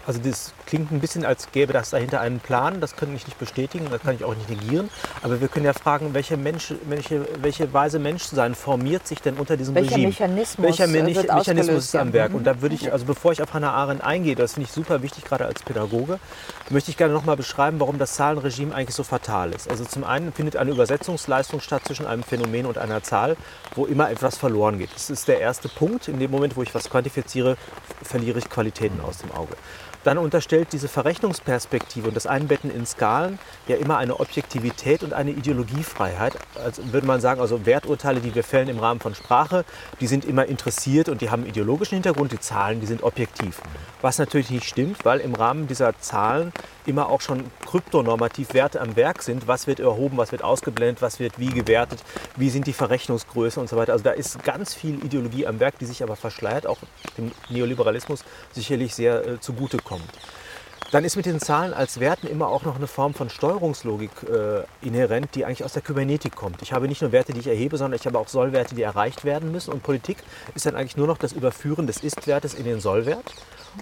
Also 0.07 0.19
das 0.19 0.53
klingt 0.65 0.91
ein 0.91 0.99
bisschen, 0.99 1.25
als 1.25 1.51
gäbe 1.51 1.73
das 1.73 1.91
dahinter 1.91 2.21
einen 2.21 2.39
Plan. 2.39 2.81
Das 2.81 2.95
kann 2.95 3.15
ich 3.15 3.25
nicht 3.25 3.39
bestätigen, 3.39 3.87
das 3.89 4.01
kann 4.01 4.15
ich 4.15 4.23
auch 4.23 4.35
nicht 4.35 4.49
negieren. 4.49 4.89
Aber 5.21 5.41
wir 5.41 5.47
können 5.47 5.65
ja 5.65 5.73
fragen, 5.73 6.13
welche, 6.13 6.37
Mensch, 6.37 6.73
welche, 6.87 7.25
welche 7.41 7.73
Weise 7.73 7.99
Mensch 7.99 8.23
zu 8.23 8.35
sein 8.35 8.55
formiert 8.55 9.07
sich 9.07 9.21
denn 9.21 9.35
unter 9.35 9.57
diesem 9.57 9.75
Welcher 9.75 9.91
Regime? 9.91 10.07
Mechanismus 10.09 10.67
Welcher 10.67 10.87
Me 10.87 11.15
wird 11.15 11.33
Mechanismus 11.33 11.85
ist 11.85 11.95
am. 11.95 12.13
Werk? 12.13 12.33
Und 12.33 12.45
da 12.45 12.61
würde 12.61 12.75
ich, 12.75 12.91
also 12.91 13.05
bevor 13.05 13.31
ich 13.31 13.41
auf 13.41 13.53
Hannah 13.53 13.73
Arendt 13.73 14.03
eingehe, 14.03 14.35
das 14.35 14.53
finde 14.53 14.67
ich 14.67 14.73
super 14.73 15.01
wichtig, 15.01 15.25
gerade 15.25 15.45
als 15.45 15.61
Pädagoge, 15.63 16.19
möchte 16.69 16.91
ich 16.91 16.97
gerne 16.97 17.13
nochmal 17.13 17.35
beschreiben, 17.35 17.79
warum 17.79 17.97
das 17.97 18.15
Zahlenregime 18.15 18.73
eigentlich 18.73 18.95
so 18.95 19.03
fatal 19.03 19.51
ist. 19.51 19.69
Also 19.69 19.85
zum 19.85 20.03
einen 20.03 20.33
findet 20.33 20.55
eine 20.55 20.71
Übersetzungsleistung 20.71 21.59
statt 21.59 21.83
zwischen 21.85 22.05
einem 22.05 22.23
Phänomen 22.23 22.65
und 22.65 22.77
einer 22.77 23.03
Zahl, 23.03 23.37
wo 23.75 23.85
immer 23.85 24.09
etwas 24.09 24.37
verloren 24.37 24.79
geht. 24.79 24.93
Das 24.93 25.09
ist 25.09 25.27
der 25.27 25.39
erste 25.39 25.69
Punkt. 25.69 26.07
In 26.07 26.19
dem 26.19 26.31
Moment, 26.31 26.55
wo 26.55 26.63
ich 26.63 26.73
was 26.73 26.89
quantifiziere, 26.89 27.57
verliere 28.03 28.39
ich 28.39 28.49
Qualitäten 28.49 29.01
aus 29.01 29.19
dem 29.19 29.31
Auge. 29.31 29.55
Dann 30.05 30.19
unterstellt 30.19 30.67
diese 30.71 30.87
Verrechnungsperspektive 30.87 32.07
und 32.07 32.15
das 32.15 32.27
Einbetten 32.27 32.69
in 32.69 32.85
Skalen 32.85 33.39
ja 33.67 33.75
immer 33.75 33.97
eine 33.97 34.19
Objektivität 34.19 35.01
und 35.01 35.13
eine 35.13 35.31
Ideologiefreiheit. 35.31 36.37
Also 36.63 36.93
würde 36.93 37.07
man 37.07 37.21
sagen, 37.21 37.41
also 37.41 37.65
Werturteile, 37.65 38.19
die 38.19 38.35
wir 38.35 38.43
fällen 38.43 38.69
im 38.69 38.77
Rahmen 38.77 38.99
von 38.99 39.15
Sprache, 39.15 39.65
die 39.99 40.05
sind 40.05 40.23
immer 40.23 40.45
interessiert 40.45 41.09
und 41.09 41.21
die 41.21 41.31
haben 41.31 41.41
einen 41.41 41.49
ideologischen 41.49 41.95
Hintergrund. 41.95 42.31
Die 42.31 42.39
Zahlen, 42.39 42.81
die 42.81 42.85
sind 42.85 43.01
objektiv. 43.01 43.59
Was 44.03 44.19
natürlich 44.19 44.51
nicht 44.51 44.65
stimmt, 44.65 45.03
weil 45.05 45.19
im 45.21 45.33
Rahmen 45.33 45.65
dieser 45.65 45.97
Zahlen 45.99 46.53
immer 46.85 47.09
auch 47.09 47.21
schon 47.21 47.45
kryptonormativ 47.65 48.53
Werte 48.53 48.81
am 48.81 48.95
Werk 48.95 49.23
sind. 49.23 49.47
Was 49.47 49.65
wird 49.65 49.79
erhoben, 49.79 50.17
was 50.17 50.31
wird 50.31 50.43
ausgeblendet, 50.43 51.01
was 51.01 51.19
wird 51.19 51.39
wie 51.39 51.49
gewertet, 51.49 52.03
wie 52.35 52.51
sind 52.51 52.67
die 52.67 52.73
Verrechnungsgrößen 52.73 53.59
und 53.59 53.69
so 53.69 53.75
weiter. 53.75 53.93
Also 53.93 54.03
da 54.03 54.11
ist 54.11 54.43
ganz 54.43 54.75
viel 54.75 55.03
Ideologie 55.03 55.47
am 55.47 55.59
Werk, 55.59 55.79
die 55.79 55.85
sich 55.85 56.03
aber 56.03 56.15
verschleiert, 56.15 56.67
auch 56.67 56.77
dem 57.17 57.31
Neoliberalismus 57.49 58.23
sicherlich 58.51 58.93
sehr 58.93 59.25
äh, 59.25 59.39
zugutekommt. 59.39 59.94
welcome. 59.95 60.34
Dann 60.91 61.03
ist 61.03 61.15
mit 61.15 61.25
den 61.25 61.39
Zahlen 61.39 61.73
als 61.73 61.99
Werten 61.99 62.27
immer 62.27 62.47
auch 62.47 62.63
noch 62.63 62.75
eine 62.75 62.87
Form 62.87 63.13
von 63.13 63.29
Steuerungslogik 63.29 64.11
äh, 64.23 64.85
inhärent, 64.85 65.35
die 65.35 65.43
eigentlich 65.43 65.63
aus 65.63 65.73
der 65.73 65.81
Kybernetik 65.81 66.35
kommt. 66.35 66.61
Ich 66.61 66.73
habe 66.73 66.87
nicht 66.87 67.01
nur 67.01 67.11
Werte, 67.11 67.33
die 67.33 67.39
ich 67.39 67.47
erhebe, 67.47 67.77
sondern 67.77 67.99
ich 67.99 68.05
habe 68.05 68.19
auch 68.19 68.27
Sollwerte, 68.27 68.75
die 68.75 68.83
erreicht 68.83 69.25
werden 69.25 69.51
müssen. 69.51 69.73
Und 69.73 69.83
Politik 69.83 70.17
ist 70.53 70.65
dann 70.65 70.75
eigentlich 70.75 70.95
nur 70.95 71.07
noch 71.07 71.17
das 71.17 71.33
Überführen 71.33 71.87
des 71.87 71.97
Ist-Wertes 71.97 72.53
in 72.53 72.65
den 72.65 72.79
Sollwert. 72.79 73.33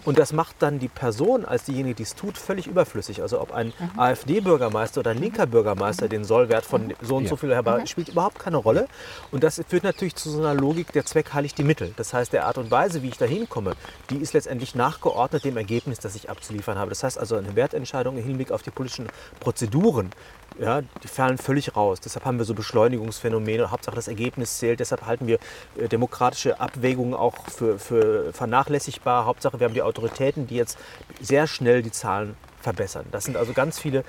Und 0.05 0.19
das 0.19 0.33
macht 0.33 0.55
dann 0.59 0.79
die 0.79 0.87
Person 0.87 1.45
als 1.45 1.65
diejenige, 1.65 1.95
die 1.95 2.03
es 2.03 2.15
tut, 2.15 2.37
völlig 2.37 2.67
überflüssig. 2.67 3.21
Also 3.21 3.39
ob 3.39 3.53
ein 3.53 3.73
AfD-Bürgermeister 3.95 5.01
oder 5.01 5.11
ein 5.11 5.19
linker 5.19 5.45
Bürgermeister 5.45 6.07
den 6.07 6.23
Sollwert 6.23 6.65
von 6.65 6.93
so 7.01 7.17
und 7.17 7.27
so 7.27 7.35
viel 7.35 7.53
herbei 7.53 7.85
spielt 7.85 8.09
überhaupt 8.09 8.39
keine 8.39 8.57
Rolle. 8.57 8.87
Und 9.31 9.43
das 9.43 9.61
führt 9.67 9.83
natürlich 9.83 10.15
zu 10.15 10.29
so 10.29 10.39
einer 10.39 10.53
Logik, 10.53 10.91
der 10.93 11.05
Zweck 11.05 11.33
heiligt 11.33 11.57
die 11.57 11.63
Mittel. 11.63 11.93
Das 11.95 12.13
heißt, 12.13 12.33
der 12.33 12.45
Art 12.45 12.57
und 12.57 12.71
Weise, 12.71 13.03
wie 13.03 13.09
ich 13.09 13.17
da 13.17 13.25
hinkomme, 13.25 13.75
die 14.09 14.17
ist 14.17 14.33
letztendlich 14.33 14.75
nachgeordnet 14.75 15.45
dem 15.45 15.57
Ergebnis, 15.57 15.99
das 15.99 16.15
ich 16.15 16.29
abzuliefern 16.29 16.77
habe. 16.77 16.89
Das 16.93 17.03
heißt 17.03 17.17
also, 17.17 17.35
eine 17.35 17.55
Wertentscheidung 17.55 18.17
im 18.17 18.23
Hinblick 18.23 18.51
auf 18.51 18.61
die 18.61 18.69
politischen 18.69 19.07
Prozeduren, 19.39 20.11
ja, 20.59 20.81
die 20.81 21.07
fallen 21.07 21.39
völlig 21.39 21.75
raus. 21.75 21.99
Deshalb 21.99 22.25
haben 22.25 22.37
wir 22.37 22.45
so 22.45 22.53
Beschleunigungsphänomene. 22.53 23.71
Hauptsache 23.71 23.95
das 23.95 24.07
Ergebnis 24.07 24.59
zählt. 24.59 24.79
Deshalb 24.79 25.07
halten 25.07 25.25
wir 25.25 25.39
äh, 25.75 25.87
demokratische 25.87 26.59
Abwägungen 26.59 27.15
auch 27.15 27.33
für, 27.49 27.79
für 27.79 28.31
vernachlässigbar. 28.33 29.25
Hauptsache 29.25 29.59
wir 29.59 29.65
haben 29.65 29.73
die 29.73 29.81
Autoritäten, 29.81 30.45
die 30.45 30.55
jetzt 30.55 30.77
sehr 31.19 31.47
schnell 31.47 31.81
die 31.81 31.91
Zahlen 31.91 32.35
verbessern. 32.61 33.05
Das 33.11 33.23
sind 33.23 33.35
also 33.35 33.53
ganz 33.53 33.79
viele 33.79 34.03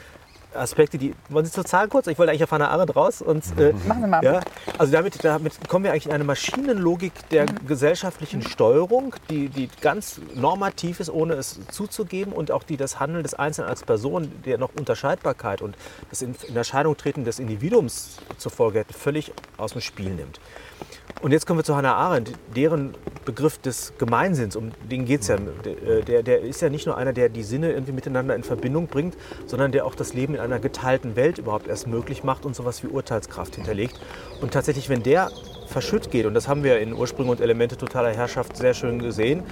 Aspekte, 0.55 0.99
die. 0.99 1.15
Wollen 1.29 1.45
Sie 1.45 1.53
zur 1.53 1.65
Zahl 1.65 1.89
kurz? 1.89 2.07
Ich 2.07 2.19
wollte 2.19 2.31
eigentlich 2.31 2.45
auf 2.45 2.53
Hannah 2.53 2.69
Arendt 2.69 2.95
raus. 2.97 3.23
Und, 3.23 3.45
äh, 3.59 3.73
Machen 3.87 4.03
Sie 4.03 4.09
mal. 4.09 4.23
ja, 4.25 4.41
also 4.79 4.93
damit, 4.93 5.25
damit 5.25 5.69
kommen 5.69 5.85
wir 5.85 5.93
eigentlich 5.93 6.07
in 6.07 6.13
eine 6.13 6.25
Maschinenlogik 6.25 7.13
der 7.31 7.47
gesellschaftlichen 7.67 8.43
Steuerung, 8.43 9.15
die, 9.31 9.49
die 9.49 9.69
ganz 9.81 10.21
normativ 10.35 11.01
ist, 11.01 11.11
ohne 11.11 11.35
es 11.35 11.61
zuzugeben 11.71 12.33
und 12.33 12.51
auch 12.51 12.63
die 12.63 12.77
das 12.77 13.01
Handeln 13.01 13.23
des 13.23 13.35
Einzelnen 13.35 13.69
als 13.69 13.83
Person, 13.83 14.31
der 14.45 14.59
noch 14.59 14.71
Unterscheidbarkeit 14.77 15.63
und 15.63 15.77
das 16.11 16.23
in, 16.23 16.35
in 16.49 16.57
Erscheinung 16.57 16.97
treten 16.97 17.25
des 17.25 17.39
Individuums 17.39 18.19
zur 18.39 18.53
Folge 18.53 18.81
hat, 18.81 18.93
völlig 18.93 19.33
aus 19.57 19.73
dem 19.73 19.81
Spiel 19.81 20.11
nimmt. 20.11 20.41
Und 21.23 21.33
jetzt 21.33 21.47
kommen 21.47 21.59
wir 21.59 21.65
zu 21.65 21.75
Hannah 21.75 21.95
Arendt, 21.95 22.33
deren 22.55 22.95
Begriff 23.25 23.59
des 23.59 23.95
Gemeinsinns, 23.99 24.57
um 24.57 24.73
den 24.91 25.07
geht 25.07 25.23
es 25.23 25.29
ja. 25.29 25.39
Der, 26.07 26.23
der 26.23 26.41
ist 26.41 26.61
ja 26.61 26.69
nicht 26.69 26.87
nur 26.87 26.99
einer, 26.99 27.13
der 27.13 27.29
die 27.31 27.43
Sinne 27.43 27.73
irgendwie 27.73 27.93
miteinander 27.93 28.35
in 28.35 28.43
Verbindung 28.43 28.89
bringt, 28.89 29.17
sondern 29.47 29.73
der 29.73 29.87
auch 29.87 29.95
das 29.95 30.13
Leben 30.13 30.35
in 30.35 30.41
einer 30.41 30.59
geteilten 30.59 31.17
Welt 31.17 31.39
überhaupt 31.39 31.67
erst 31.67 31.87
möglich 31.87 32.25
macht 32.25 32.45
und 32.45 32.55
sowas 32.55 32.83
wie 32.83 32.89
Urteilskraft 32.89 33.55
hinterlegt. 33.55 33.99
Und 34.43 34.53
tatsächlich, 34.53 34.91
wenn 34.91 35.03
der 35.03 35.31
verschütt 35.67 36.11
geht, 36.11 36.27
und 36.27 36.35
das 36.35 36.47
haben 36.47 36.63
wir 36.63 36.79
in 36.79 36.93
Ursprünge 36.93 37.31
und 37.31 37.41
Elemente 37.41 37.77
totaler 37.77 38.15
Herrschaft 38.15 38.57
sehr 38.57 38.75
schön 38.75 38.99
gesehen, 38.99 39.43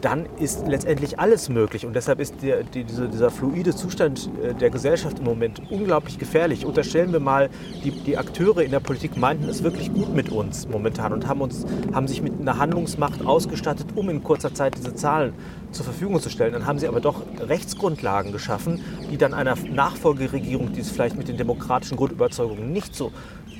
dann 0.00 0.26
ist 0.38 0.66
letztendlich 0.66 1.18
alles 1.18 1.48
möglich. 1.48 1.86
Und 1.86 1.94
deshalb 1.94 2.20
ist 2.20 2.42
der, 2.42 2.62
die, 2.62 2.84
diese, 2.84 3.08
dieser 3.08 3.30
fluide 3.30 3.74
Zustand 3.74 4.30
äh, 4.42 4.54
der 4.54 4.70
Gesellschaft 4.70 5.18
im 5.18 5.24
Moment 5.24 5.62
unglaublich 5.70 6.18
gefährlich. 6.18 6.64
Unterstellen 6.64 7.12
wir 7.12 7.20
mal, 7.20 7.50
die, 7.84 7.90
die 7.90 8.16
Akteure 8.16 8.62
in 8.62 8.70
der 8.70 8.80
Politik 8.80 9.16
meinten 9.16 9.48
es 9.48 9.62
wirklich 9.62 9.92
gut 9.92 10.14
mit 10.14 10.30
uns 10.30 10.68
momentan 10.68 11.12
und 11.12 11.26
haben, 11.26 11.40
uns, 11.40 11.66
haben 11.92 12.06
sich 12.06 12.22
mit 12.22 12.40
einer 12.40 12.58
Handlungsmacht 12.58 13.24
ausgestattet, 13.24 13.88
um 13.94 14.08
in 14.08 14.22
kurzer 14.22 14.54
Zeit 14.54 14.76
diese 14.76 14.94
Zahlen 14.94 15.32
zur 15.72 15.84
Verfügung 15.84 16.20
zu 16.20 16.30
stellen. 16.30 16.52
Dann 16.52 16.66
haben 16.66 16.78
sie 16.78 16.88
aber 16.88 17.00
doch 17.00 17.22
Rechtsgrundlagen 17.40 18.32
geschaffen, 18.32 18.80
die 19.10 19.18
dann 19.18 19.34
einer 19.34 19.56
Nachfolgeregierung, 19.56 20.72
die 20.72 20.80
es 20.80 20.90
vielleicht 20.90 21.16
mit 21.16 21.28
den 21.28 21.36
demokratischen 21.36 21.96
Grundüberzeugungen 21.96 22.72
nicht 22.72 22.94
so 22.94 23.12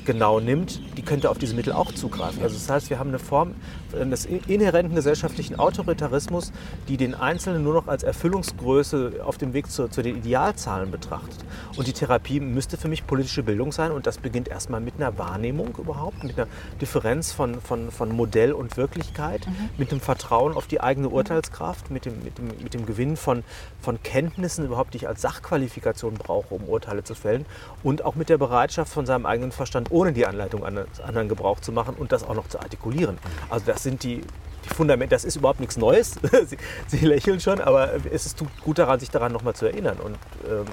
genau 0.09 0.41
nimmt, 0.41 0.81
die 0.97 1.03
könnte 1.03 1.29
auf 1.29 1.37
diese 1.37 1.55
Mittel 1.55 1.75
auch 1.75 1.93
zugreifen. 1.93 2.43
Also 2.43 2.55
das 2.55 2.71
heißt, 2.71 2.89
wir 2.89 2.99
haben 2.99 3.11
eine 3.11 3.19
Form 3.19 3.55
des 3.93 4.27
inhärenten 4.27 4.95
gesellschaftlichen 4.95 5.59
Autoritarismus, 5.59 6.53
die 6.89 6.97
den 6.97 7.15
Einzelnen 7.15 7.63
nur 7.63 7.75
noch 7.75 7.89
als 7.89 8.03
Erfüllungsgröße 8.03 9.21
auf 9.25 9.39
dem 9.39 9.53
Weg 9.53 9.71
zu, 9.71 9.89
zu 9.89 10.03
den 10.03 10.17
Idealzahlen 10.17 10.91
betrachtet. 10.91 11.45
Und 11.77 11.87
die 11.87 11.93
Therapie 11.93 12.41
müsste 12.41 12.77
für 12.77 12.89
mich 12.89 13.07
politische 13.07 13.43
Bildung 13.43 13.73
sein 13.73 13.93
und 13.93 14.07
das 14.07 14.19
beginnt 14.19 14.49
erstmal 14.49 14.81
mit 14.81 14.95
einer 14.97 15.17
Wahrnehmung 15.19 15.77
überhaupt, 15.79 16.25
mit 16.25 16.39
einer 16.39 16.49
Differenz 16.81 17.33
von, 17.33 17.61
von, 17.61 17.91
von 17.91 18.11
Modell 18.11 18.53
und 18.53 18.77
Wirklichkeit, 18.77 19.47
mit 19.77 19.93
dem 19.93 20.01
Vertrauen 20.01 20.55
auf 20.55 20.67
die 20.67 20.81
eigene 20.81 21.09
Urteilskraft, 21.09 21.91
mit 21.91 22.05
dem, 22.05 22.23
mit 22.23 22.39
dem, 22.39 22.49
mit 22.63 22.75
dem 22.75 22.87
Gewinn 22.87 23.17
von, 23.17 23.45
von 23.81 24.03
Kenntnissen 24.03 24.65
überhaupt, 24.65 24.95
die 24.95 24.99
ich 24.99 25.09
als 25.09 25.23
Sachqualifikation 25.23 26.15
brauche, 26.15 26.55
um 26.55 26.65
Urteile 26.65 27.05
zu 27.05 27.15
fällen 27.15 27.47
und 27.83 28.05
auch 28.05 28.15
mit 28.15 28.29
der 28.29 28.39
Bereitschaft 28.39 28.93
von 28.93 29.07
seinem 29.07 29.27
eigenen 29.27 29.53
Verstand 29.53 29.91
ohne 29.91 30.13
die 30.13 30.27
Anleitung 30.27 30.65
eines 30.65 31.01
anderen 31.01 31.29
Gebrauch 31.29 31.61
zu 31.61 31.73
machen 31.73 31.95
und 31.95 32.13
das 32.13 32.25
auch 32.25 32.35
noch 32.35 32.49
zu 32.49 32.59
artikulieren. 32.61 33.19
Also 33.51 33.67
das 33.67 33.78
sind 33.83 34.03
die, 34.03 34.23
die 34.65 34.75
Fundamente, 34.75 35.15
das 35.15 35.25
ist 35.25 35.37
überhaupt 35.37 35.61
nichts 35.61 35.77
Neues. 35.77 36.17
Sie, 36.47 36.59
Sie 36.87 37.05
lächeln 37.05 37.41
schon, 37.41 37.61
aber 37.61 37.93
es 38.11 38.27
ist 38.27 38.43
gut 38.65 38.79
daran, 38.79 39.01
sich 39.01 39.11
daran 39.11 39.33
nochmal 39.33 39.55
zu 39.55 39.67
erinnern 39.67 39.99
und 39.99 40.19
ähm, 40.49 40.67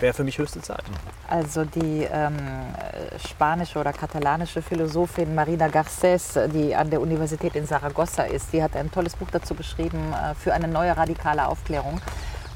wäre 0.00 0.14
für 0.14 0.24
mich 0.24 0.38
höchste 0.38 0.60
Zeit. 0.60 0.82
Also 1.28 1.64
die 1.64 2.06
ähm, 2.10 2.36
spanische 3.28 3.78
oder 3.78 3.92
katalanische 3.92 4.62
Philosophin 4.62 5.34
Marina 5.34 5.66
Garcés, 5.66 6.48
die 6.48 6.74
an 6.74 6.90
der 6.90 7.00
Universität 7.00 7.54
in 7.54 7.66
Saragossa 7.66 8.24
ist, 8.24 8.52
die 8.52 8.62
hat 8.62 8.76
ein 8.76 8.90
tolles 8.90 9.16
Buch 9.16 9.28
dazu 9.30 9.54
geschrieben 9.54 10.12
äh, 10.12 10.34
für 10.34 10.54
eine 10.54 10.68
neue 10.68 10.96
radikale 10.96 11.46
Aufklärung. 11.46 12.00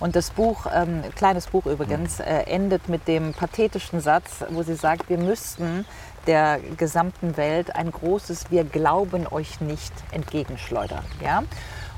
Und 0.01 0.17
das 0.17 0.31
Buch, 0.31 0.67
ähm, 0.75 1.03
kleines 1.15 1.47
Buch 1.47 1.67
übrigens, 1.67 2.21
äh, 2.21 2.41
endet 2.47 2.89
mit 2.89 3.07
dem 3.07 3.33
pathetischen 3.33 4.01
Satz, 4.01 4.45
wo 4.51 4.63
sie 4.63 4.75
sagt, 4.75 5.09
wir 5.09 5.19
müssten 5.19 5.87
der 6.27 6.61
gesamten 6.77 7.37
Welt 7.37 7.75
ein 7.75 7.91
großes 7.91 8.51
Wir 8.51 8.65
glauben 8.65 9.27
euch 9.27 9.61
nicht 9.61 9.93
entgegenschleudern. 10.13 11.05
Ja? 11.23 11.43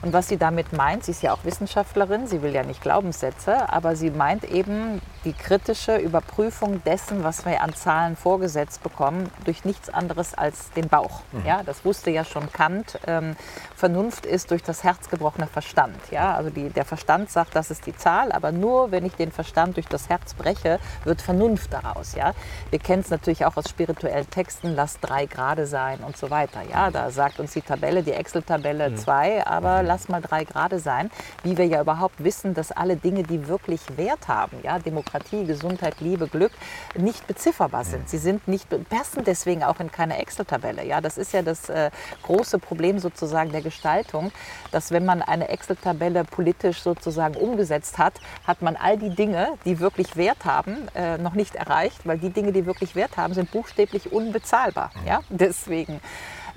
Und 0.02 0.12
was 0.12 0.28
sie 0.28 0.36
damit 0.36 0.72
meint, 0.72 1.04
sie 1.04 1.12
ist 1.12 1.22
ja 1.22 1.32
auch 1.32 1.44
Wissenschaftlerin, 1.44 2.26
sie 2.26 2.42
will 2.42 2.54
ja 2.54 2.62
nicht 2.62 2.80
Glaubenssätze, 2.80 3.72
aber 3.72 3.96
sie 3.96 4.10
meint 4.10 4.44
eben 4.44 5.00
die 5.24 5.32
kritische 5.32 5.96
Überprüfung 5.96 6.82
dessen, 6.84 7.24
was 7.24 7.44
wir 7.44 7.62
an 7.62 7.74
Zahlen 7.74 8.16
vorgesetzt 8.16 8.82
bekommen, 8.82 9.30
durch 9.44 9.64
nichts 9.64 9.88
anderes 9.88 10.34
als 10.34 10.70
den 10.72 10.88
Bauch. 10.88 11.22
Ja, 11.44 11.62
das 11.64 11.84
wusste 11.84 12.10
ja 12.10 12.24
schon 12.24 12.52
Kant. 12.52 12.98
Ähm, 13.06 13.36
Vernunft 13.74 14.26
ist 14.26 14.50
durch 14.50 14.62
das 14.62 14.84
Herz 14.84 15.08
gebrochener 15.08 15.46
Verstand. 15.46 15.96
Ja, 16.10 16.34
also 16.34 16.50
die, 16.50 16.68
der 16.68 16.84
Verstand 16.84 17.30
sagt, 17.30 17.56
das 17.56 17.70
ist 17.70 17.86
die 17.86 17.96
Zahl, 17.96 18.32
aber 18.32 18.52
nur 18.52 18.90
wenn 18.90 19.04
ich 19.04 19.14
den 19.14 19.32
Verstand 19.32 19.76
durch 19.76 19.86
das 19.86 20.08
Herz 20.08 20.34
breche, 20.34 20.78
wird 21.04 21.22
Vernunft 21.22 21.72
daraus. 21.72 22.14
Ja, 22.14 22.32
wir 22.70 22.78
kennen 22.78 23.02
es 23.02 23.10
natürlich 23.10 23.44
auch 23.44 23.56
aus 23.56 23.68
spirituellen 23.68 24.28
texten, 24.30 24.74
lass 24.74 25.00
drei 25.00 25.26
Grade 25.26 25.66
sein 25.66 26.00
und 26.00 26.16
so 26.16 26.30
weiter. 26.30 26.60
Ja, 26.70 26.90
da 26.90 27.10
sagt 27.10 27.40
uns 27.40 27.52
die 27.52 27.62
Tabelle, 27.62 28.02
die 28.02 28.12
Excel-Tabelle 28.12 28.90
mhm. 28.90 28.96
zwei, 28.96 29.46
aber 29.46 29.82
lass 29.86 30.08
mal 30.08 30.20
drei 30.20 30.44
Grade 30.44 30.78
sein. 30.78 31.10
Wie 31.42 31.56
wir 31.56 31.66
ja 31.66 31.80
überhaupt 31.80 32.22
wissen, 32.22 32.54
dass 32.54 32.72
alle 32.72 32.96
Dinge, 32.96 33.22
die 33.22 33.48
wirklich 33.48 33.80
Wert 33.96 34.28
haben, 34.28 34.58
ja, 34.62 34.78
Demokratie, 34.78 35.44
Gesundheit, 35.44 35.96
Liebe, 36.00 36.28
Glück, 36.28 36.52
nicht 36.96 37.26
bezifferbar 37.26 37.84
sind. 37.84 38.08
Sie 38.08 38.18
sind 38.18 38.46
nicht, 38.48 38.68
passen 38.88 39.24
deswegen 39.24 39.62
auch 39.64 39.80
in 39.80 39.90
keine 39.90 40.18
Excel-Tabelle. 40.18 40.84
Ja, 40.84 41.00
das 41.00 41.16
ist 41.16 41.32
ja 41.32 41.42
das 41.42 41.68
äh, 41.68 41.90
große 42.22 42.58
Problem 42.58 42.98
sozusagen 42.98 43.52
der 43.52 43.62
Gestaltung, 43.62 44.32
dass 44.72 44.90
wenn 44.90 45.04
man 45.04 45.22
eine 45.22 45.48
Excel-Tabelle 45.48 46.24
politisch 46.24 46.82
sozusagen 46.82 47.36
umgesetzt 47.36 47.98
hat, 47.98 48.14
hat 48.46 48.62
man 48.62 48.76
all 48.76 48.98
die 48.98 49.10
Dinge, 49.10 49.48
die 49.64 49.80
wirklich 49.80 50.16
Wert 50.16 50.44
haben, 50.44 50.88
äh, 50.94 51.18
noch 51.18 51.34
nicht 51.34 51.54
erreicht, 51.54 52.00
weil 52.04 52.18
die 52.18 52.30
Dinge, 52.30 52.52
die 52.52 52.66
wirklich 52.66 52.94
Wert 52.94 53.16
haben, 53.16 53.34
sind 53.34 53.50
buchstäblich 53.50 54.12
unbezahlbar. 54.12 54.90
Ja? 55.06 55.20
Deswegen 55.30 56.00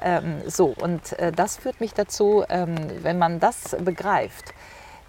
ähm, 0.01 0.41
so. 0.47 0.73
Und 0.79 1.17
äh, 1.19 1.31
das 1.31 1.57
führt 1.57 1.79
mich 1.79 1.93
dazu, 1.93 2.43
ähm, 2.49 2.75
wenn 3.01 3.17
man 3.17 3.39
das 3.39 3.75
begreift, 3.79 4.53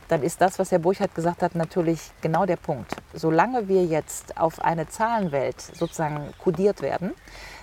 dann 0.09 0.23
ist 0.23 0.41
das, 0.41 0.59
was 0.59 0.73
Herr 0.73 0.81
Burchardt 0.81 1.15
gesagt 1.15 1.43
hat, 1.43 1.55
natürlich 1.55 2.01
genau 2.21 2.45
der 2.45 2.57
Punkt. 2.57 2.97
Solange 3.15 3.69
wir 3.69 3.85
jetzt 3.85 4.37
auf 4.39 4.61
eine 4.61 4.89
Zahlenwelt 4.89 5.61
sozusagen 5.61 6.33
kodiert 6.43 6.83
werden, 6.83 7.13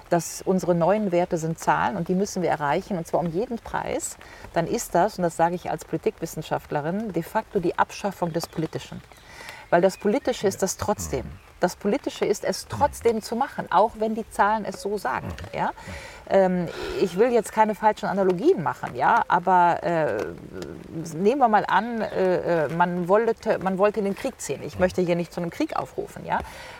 dass 0.09 0.41
unsere 0.41 0.73
neuen 0.73 1.11
Werte 1.11 1.37
sind 1.37 1.59
Zahlen 1.59 1.97
und 1.97 2.07
die 2.07 2.15
müssen 2.15 2.41
wir 2.41 2.49
erreichen 2.49 2.97
und 2.97 3.05
zwar 3.05 3.19
um 3.19 3.27
jeden 3.27 3.57
Preis, 3.57 4.17
dann 4.53 4.65
ist 4.65 4.95
das, 4.95 5.17
und 5.17 5.23
das 5.23 5.35
sage 5.35 5.55
ich 5.55 5.69
als 5.69 5.83
Politikwissenschaftlerin, 5.83 7.11
de 7.11 7.23
facto 7.23 7.59
die 7.59 7.77
Abschaffung 7.77 8.31
des 8.31 8.47
Politischen. 8.47 9.01
Weil 9.69 9.81
das 9.81 9.97
Politische 9.97 10.47
ist 10.47 10.63
das 10.63 10.77
trotzdem. 10.77 11.25
Das 11.59 11.75
Politische 11.75 12.23
ist 12.23 12.45
es 12.45 12.67
trotzdem 12.69 13.21
zu 13.21 13.35
machen, 13.35 13.69
auch 13.71 13.93
wenn 13.97 14.15
die 14.15 14.29
Zahlen 14.29 14.63
es 14.63 14.81
so 14.81 14.97
sagen. 14.97 15.27
Ja? 15.53 15.71
Ähm, 16.29 16.67
ich 17.01 17.17
will 17.17 17.31
jetzt 17.31 17.51
keine 17.51 17.75
falschen 17.75 18.07
Analogien 18.07 18.61
machen, 18.63 18.95
ja, 18.95 19.23
aber 19.27 19.83
äh, 19.83 20.25
nehmen 21.15 21.39
wir 21.39 21.47
mal 21.47 21.65
an, 21.67 22.01
äh, 22.01 22.65
äh, 22.65 22.69
man, 22.69 23.07
wollte, 23.07 23.59
man 23.59 23.77
wollte 23.77 23.99
in 23.99 24.05
den 24.05 24.15
Krieg 24.15 24.39
ziehen. 24.39 24.61
Ich 24.63 24.79
möchte 24.79 25.01
hier 25.01 25.15
nicht 25.15 25.31
zu 25.31 25.39
einem 25.39 25.49
Krieg 25.49 25.75
aufrufen, 25.75 26.25
ja, 26.25 26.39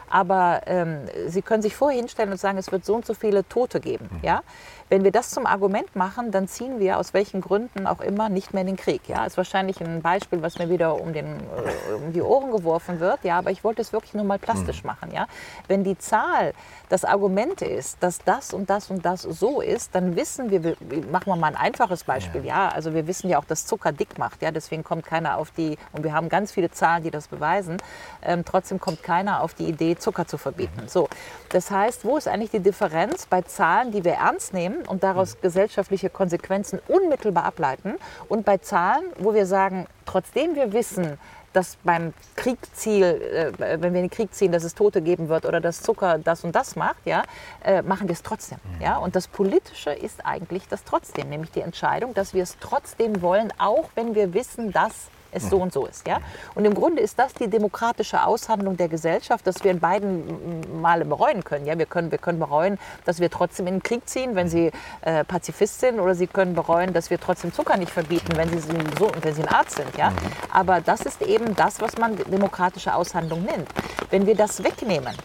aber 0.09 0.61
ähm, 0.65 0.99
Sie 1.27 1.41
können 1.41 1.61
sich 1.61 1.75
vorher 1.75 1.99
hinstellen 1.99 2.31
und 2.31 2.39
sagen, 2.39 2.57
es 2.57 2.71
wird 2.71 2.85
so 2.85 2.95
und 2.95 3.05
so 3.05 3.13
viele 3.13 3.47
Tote 3.47 3.79
geben, 3.79 4.09
ja. 4.21 4.41
Wenn 4.89 5.03
wir 5.03 5.11
das 5.11 5.31
zum 5.31 5.45
Argument 5.45 5.95
machen, 5.95 6.31
dann 6.31 6.47
ziehen 6.47 6.79
wir 6.79 6.97
aus 6.97 7.13
welchen 7.13 7.41
Gründen 7.41 7.87
auch 7.87 7.99
immer 7.99 8.29
nicht 8.29 8.53
mehr 8.53 8.61
in 8.61 8.67
den 8.67 8.77
Krieg. 8.77 9.01
Ja, 9.07 9.25
ist 9.25 9.35
wahrscheinlich 9.35 9.81
ein 9.81 10.01
Beispiel, 10.01 10.41
was 10.41 10.59
mir 10.59 10.69
wieder 10.69 11.01
um, 11.01 11.11
den, 11.11 11.25
äh, 11.25 11.93
um 11.93 12.13
die 12.13 12.21
Ohren 12.21 12.51
geworfen 12.51 13.01
wird. 13.01 13.23
Ja, 13.23 13.37
aber 13.37 13.51
ich 13.51 13.63
wollte 13.65 13.81
es 13.81 13.91
wirklich 13.91 14.13
nur 14.13 14.23
mal 14.23 14.39
plastisch 14.39 14.83
mhm. 14.83 14.87
machen. 14.87 15.11
Ja, 15.11 15.27
wenn 15.67 15.83
die 15.83 15.97
Zahl 15.97 16.53
das 16.89 17.03
Argument 17.03 17.61
ist, 17.61 18.01
dass 18.01 18.19
das 18.19 18.53
und 18.53 18.69
das 18.69 18.89
und 18.89 19.05
das 19.05 19.23
so 19.23 19.59
ist, 19.59 19.93
dann 19.93 20.15
wissen 20.15 20.51
wir, 20.51 20.77
machen 21.11 21.25
wir 21.25 21.35
mal 21.35 21.47
ein 21.47 21.57
einfaches 21.57 22.05
Beispiel. 22.05 22.45
Ja, 22.45 22.69
also 22.69 22.93
wir 22.93 23.07
wissen 23.07 23.29
ja 23.29 23.39
auch, 23.39 23.45
dass 23.45 23.65
Zucker 23.65 23.91
dick 23.91 24.17
macht. 24.17 24.41
Ja, 24.41 24.51
deswegen 24.51 24.85
kommt 24.85 25.05
keiner 25.05 25.37
auf 25.37 25.51
die 25.51 25.77
und 25.91 26.03
wir 26.05 26.13
haben 26.13 26.29
ganz 26.29 26.53
viele 26.53 26.71
Zahlen, 26.71 27.03
die 27.03 27.11
das 27.11 27.27
beweisen. 27.27 27.77
Ähm, 28.23 28.45
trotzdem 28.45 28.79
kommt 28.79 29.03
keiner 29.03 29.41
auf 29.41 29.53
die 29.53 29.65
Idee, 29.65 29.97
Zucker 29.97 30.27
zu 30.27 30.37
verbieten. 30.37 30.83
Mhm. 30.83 30.87
So, 30.87 31.09
das 31.49 31.71
heißt, 31.71 32.05
wo 32.05 32.15
ist 32.15 32.29
eigentlich 32.29 32.51
die 32.51 32.61
Differenz 32.61 33.25
bei 33.25 33.41
Zahlen, 33.41 33.91
die 33.91 34.05
wir 34.05 34.13
ernst 34.13 34.53
nehmen? 34.53 34.76
Und 34.87 35.03
daraus 35.03 35.39
gesellschaftliche 35.41 36.09
Konsequenzen 36.09 36.79
unmittelbar 36.87 37.45
ableiten 37.45 37.95
und 38.29 38.45
bei 38.45 38.57
Zahlen, 38.57 39.05
wo 39.17 39.33
wir 39.33 39.45
sagen, 39.45 39.87
trotzdem 40.05 40.55
wir 40.55 40.73
wissen, 40.73 41.17
dass 41.53 41.77
beim 41.83 42.13
Kriegziel, 42.35 43.03
äh, 43.03 43.51
wenn 43.57 43.81
wir 43.81 44.01
in 44.01 44.07
den 44.07 44.09
Krieg 44.09 44.33
ziehen, 44.33 44.51
dass 44.51 44.63
es 44.63 44.75
Tote 44.75 45.01
geben 45.01 45.27
wird 45.27 45.45
oder 45.45 45.59
dass 45.59 45.81
Zucker 45.81 46.19
das 46.19 46.43
und 46.43 46.55
das 46.55 46.75
macht, 46.75 47.05
ja, 47.05 47.23
äh, 47.63 47.81
machen 47.81 48.07
wir 48.07 48.13
es 48.13 48.21
trotzdem. 48.21 48.59
Mhm. 48.75 48.81
Ja? 48.81 48.97
Und 48.97 49.15
das 49.15 49.27
Politische 49.27 49.91
ist 49.91 50.25
eigentlich 50.25 50.67
das 50.67 50.83
trotzdem, 50.83 51.29
nämlich 51.29 51.51
die 51.51 51.61
Entscheidung, 51.61 52.13
dass 52.13 52.33
wir 52.33 52.43
es 52.43 52.57
trotzdem 52.59 53.21
wollen, 53.21 53.51
auch 53.57 53.89
wenn 53.95 54.13
wir 54.13 54.33
wissen, 54.33 54.71
dass 54.71 55.09
es 55.37 55.49
so 55.49 55.57
und 55.57 55.73
so 55.73 55.85
ist. 55.85 56.07
Ja? 56.07 56.19
Und 56.55 56.65
im 56.65 56.73
Grunde 56.73 57.01
ist 57.01 57.17
das 57.17 57.33
die 57.33 57.47
demokratische 57.47 58.23
Aushandlung 58.25 58.77
der 58.77 58.87
Gesellschaft, 58.87 59.45
dass 59.47 59.63
wir 59.63 59.71
in 59.71 59.79
beiden 59.79 60.81
Male 60.81 61.05
bereuen 61.05 61.43
können. 61.43 61.65
Ja? 61.65 61.77
Wir, 61.77 61.85
können 61.85 62.11
wir 62.11 62.17
können 62.17 62.39
bereuen, 62.39 62.77
dass 63.05 63.19
wir 63.19 63.29
trotzdem 63.29 63.67
in 63.67 63.75
den 63.75 63.83
Krieg 63.83 64.07
ziehen, 64.07 64.35
wenn 64.35 64.49
Sie 64.49 64.71
äh, 65.01 65.23
Pazifist 65.23 65.79
sind, 65.79 65.99
oder 65.99 66.15
Sie 66.15 66.27
können 66.27 66.55
bereuen, 66.55 66.93
dass 66.93 67.09
wir 67.09 67.19
trotzdem 67.19 67.53
Zucker 67.53 67.77
nicht 67.77 67.91
verbieten, 67.91 68.35
wenn 68.35 68.49
Sie, 68.49 68.59
so, 68.59 69.11
wenn 69.21 69.33
Sie 69.33 69.41
ein 69.41 69.47
Arzt 69.47 69.77
sind. 69.77 69.95
Ja? 69.97 70.11
Aber 70.53 70.81
das 70.81 71.01
ist 71.01 71.21
eben 71.21 71.55
das, 71.55 71.81
was 71.81 71.97
man 71.97 72.17
demokratische 72.17 72.93
Aushandlung 72.93 73.43
nennt. 73.43 73.67
Wenn 74.09 74.25
wir 74.25 74.35
das 74.35 74.63
wegnehmen 74.63 75.15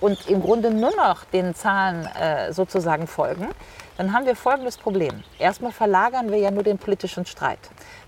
und 0.00 0.28
im 0.28 0.40
Grunde 0.40 0.70
nur 0.70 0.94
noch 0.96 1.24
den 1.24 1.54
Zahlen 1.54 2.06
äh, 2.06 2.52
sozusagen 2.52 3.06
folgen, 3.06 3.48
dann 4.00 4.14
haben 4.14 4.24
wir 4.24 4.34
folgendes 4.34 4.78
Problem. 4.78 5.22
Erstmal 5.38 5.72
verlagern 5.72 6.30
wir 6.30 6.38
ja 6.38 6.50
nur 6.50 6.62
den 6.62 6.78
politischen 6.78 7.26
Streit. 7.26 7.58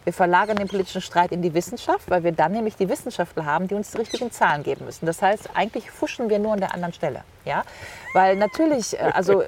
Wir 0.04 0.12
verlagern 0.12 0.56
den 0.56 0.68
politischen 0.68 1.00
Streit 1.00 1.32
in 1.32 1.42
die 1.42 1.54
Wissenschaft, 1.54 2.10
weil 2.10 2.24
wir 2.24 2.32
dann 2.32 2.52
nämlich 2.52 2.76
die 2.76 2.88
Wissenschaftler 2.88 3.46
haben, 3.46 3.68
die 3.68 3.74
uns 3.74 3.92
die 3.92 3.98
richtigen 3.98 4.30
Zahlen 4.30 4.62
geben 4.62 4.84
müssen. 4.84 5.06
Das 5.06 5.22
heißt, 5.22 5.50
eigentlich 5.54 5.90
fuschen 5.90 6.28
wir 6.28 6.38
nur 6.38 6.52
an 6.52 6.60
der 6.60 6.74
anderen 6.74 6.92
Stelle. 6.92 7.22
Ja? 7.44 7.64
Weil 8.12 8.36
natürlich, 8.36 8.98
äh, 8.98 9.10
also 9.12 9.42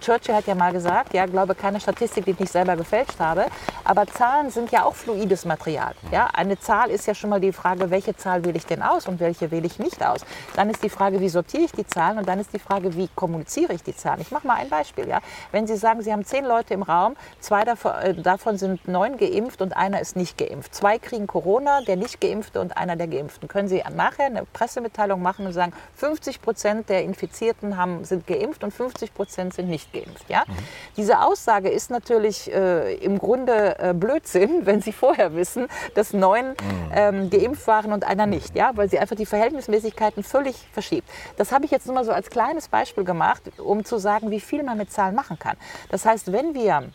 Churchill 0.00 0.34
hat 0.34 0.46
ja 0.46 0.54
mal 0.54 0.72
gesagt, 0.72 1.14
ja, 1.14 1.26
glaube 1.26 1.54
keine 1.54 1.80
Statistik, 1.80 2.24
die 2.24 2.32
ich 2.32 2.38
nicht 2.38 2.52
selber 2.52 2.76
gefälscht 2.76 3.18
habe. 3.18 3.46
Aber 3.84 4.06
Zahlen 4.06 4.50
sind 4.50 4.70
ja 4.70 4.84
auch 4.84 4.94
fluides 4.94 5.44
Material. 5.44 5.94
Ja? 6.10 6.28
Eine 6.32 6.58
Zahl 6.58 6.90
ist 6.90 7.06
ja 7.06 7.14
schon 7.14 7.30
mal 7.30 7.40
die 7.40 7.52
Frage, 7.52 7.90
welche 7.90 8.16
Zahl 8.16 8.44
wähle 8.44 8.56
ich 8.56 8.66
denn 8.66 8.82
aus 8.82 9.08
und 9.08 9.20
welche 9.20 9.50
wähle 9.50 9.66
ich 9.66 9.78
nicht 9.78 10.04
aus. 10.04 10.20
Dann 10.54 10.70
ist 10.70 10.82
die 10.82 10.88
Frage, 10.88 11.20
wie 11.20 11.28
sortiere 11.28 11.64
ich 11.64 11.72
die 11.72 11.86
Zahlen 11.86 12.18
und 12.18 12.28
dann 12.28 12.38
ist 12.38 12.52
die 12.52 12.58
Frage, 12.58 12.94
wie 12.96 13.08
kommuniziere 13.14 13.72
ich 13.72 13.82
die 13.82 13.96
Zahlen. 13.96 14.20
Ich 14.20 14.30
mache 14.30 14.46
mal 14.46 14.56
ein 14.56 14.68
Beispiel. 14.68 15.08
Ja? 15.08 15.20
Wenn 15.50 15.66
Sie 15.66 15.76
sagen, 15.76 16.02
Sie 16.02 16.12
haben 16.12 16.24
zehn 16.24 16.44
Leute 16.44 16.74
im 16.74 16.82
Raum, 16.82 17.16
zwei 17.40 17.64
davon, 17.64 17.92
äh, 18.02 18.14
davon 18.14 18.58
sind 18.58 18.86
neun 18.86 19.16
geimpft 19.16 19.62
und 19.62 19.76
einer 19.76 20.00
ist 20.00 20.16
nicht 20.16 20.38
geimpft. 20.38 20.74
Zwei 20.74 20.98
kriegen 20.98 21.26
Corona, 21.26 21.80
der 21.82 21.96
nicht 21.96 22.20
geimpfte 22.20 22.60
und 22.60 22.76
einer 22.76 22.96
der 22.96 23.08
geimpften. 23.08 23.48
Können 23.48 23.68
Sie 23.68 23.82
nachher 23.94 24.26
eine 24.26 24.44
Pressemitteilung 24.52 25.22
machen 25.22 25.46
und 25.46 25.52
sagen, 25.52 25.72
50 25.96 26.42
Prozent 26.42 26.88
der 26.88 27.02
Infizierten 27.02 27.76
haben, 27.76 28.04
sind 28.04 28.26
geimpft 28.26 28.64
und 28.64 28.72
50 28.72 29.14
Prozent 29.14 29.54
sind 29.54 29.61
nicht 29.68 29.92
geimpft. 29.92 30.28
Ja? 30.28 30.44
Mhm. 30.46 30.52
Diese 30.96 31.20
Aussage 31.20 31.68
ist 31.68 31.90
natürlich 31.90 32.52
äh, 32.52 32.94
im 32.96 33.18
Grunde 33.18 33.78
äh, 33.78 33.94
Blödsinn, 33.94 34.60
wenn 34.66 34.80
Sie 34.80 34.92
vorher 34.92 35.34
wissen, 35.34 35.68
dass 35.94 36.12
neun 36.12 36.50
mhm. 36.50 36.56
ähm, 36.94 37.30
geimpft 37.30 37.66
waren 37.66 37.92
und 37.92 38.04
einer 38.04 38.26
nicht, 38.26 38.54
ja? 38.56 38.72
weil 38.74 38.88
sie 38.88 38.98
einfach 38.98 39.16
die 39.16 39.26
Verhältnismäßigkeiten 39.26 40.22
völlig 40.22 40.56
verschiebt. 40.72 41.08
Das 41.36 41.52
habe 41.52 41.64
ich 41.64 41.70
jetzt 41.70 41.86
nur 41.86 41.94
mal 41.94 42.04
so 42.04 42.12
als 42.12 42.30
kleines 42.30 42.68
Beispiel 42.68 43.04
gemacht, 43.04 43.42
um 43.58 43.84
zu 43.84 43.98
sagen, 43.98 44.30
wie 44.30 44.40
viel 44.40 44.62
man 44.62 44.78
mit 44.78 44.90
Zahlen 44.90 45.14
machen 45.14 45.38
kann. 45.38 45.56
Das 45.90 46.04
heißt, 46.04 46.32
wenn 46.32 46.54
wir 46.54 46.90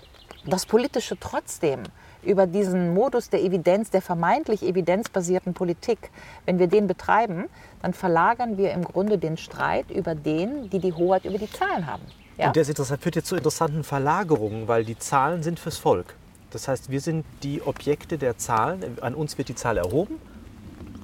das 0.46 0.66
Politische 0.66 1.18
trotzdem 1.20 1.84
über 2.24 2.48
diesen 2.48 2.94
Modus 2.94 3.30
der 3.30 3.42
Evidenz, 3.42 3.90
der 3.90 4.02
vermeintlich 4.02 4.64
evidenzbasierten 4.64 5.54
Politik, 5.54 6.12
wenn 6.46 6.60
wir 6.60 6.68
den 6.68 6.88
betreiben, 6.88 7.46
dann 7.82 7.94
verlagern 7.94 8.58
wir 8.58 8.72
im 8.72 8.84
Grunde 8.84 9.18
den 9.18 9.38
Streit 9.38 9.90
über 9.92 10.16
den, 10.16 10.70
die 10.70 10.80
die 10.80 10.94
Hoheit 10.94 11.26
über 11.26 11.38
die 11.38 11.52
Zahlen 11.52 11.88
haben. 11.88 12.04
Ja? 12.38 12.48
Und 12.48 12.58
das 12.58 12.94
führt 13.02 13.16
jetzt 13.16 13.28
zu 13.28 13.36
interessanten 13.36 13.84
Verlagerungen, 13.84 14.68
weil 14.68 14.86
die 14.86 14.98
Zahlen 14.98 15.44
sind 15.44 15.60
fürs 15.60 15.78
Volk. 15.78 16.16
Das 16.52 16.68
heißt, 16.68 16.90
wir 16.90 17.02
sind 17.02 17.26
die 17.44 17.62
Objekte 17.62 18.18
der 18.18 18.38
Zahlen. 18.38 18.98
An 19.02 19.16
uns 19.16 19.38
wird 19.38 19.50
die 19.50 19.56
Zahl 19.56 19.78
erhoben. 19.78 20.20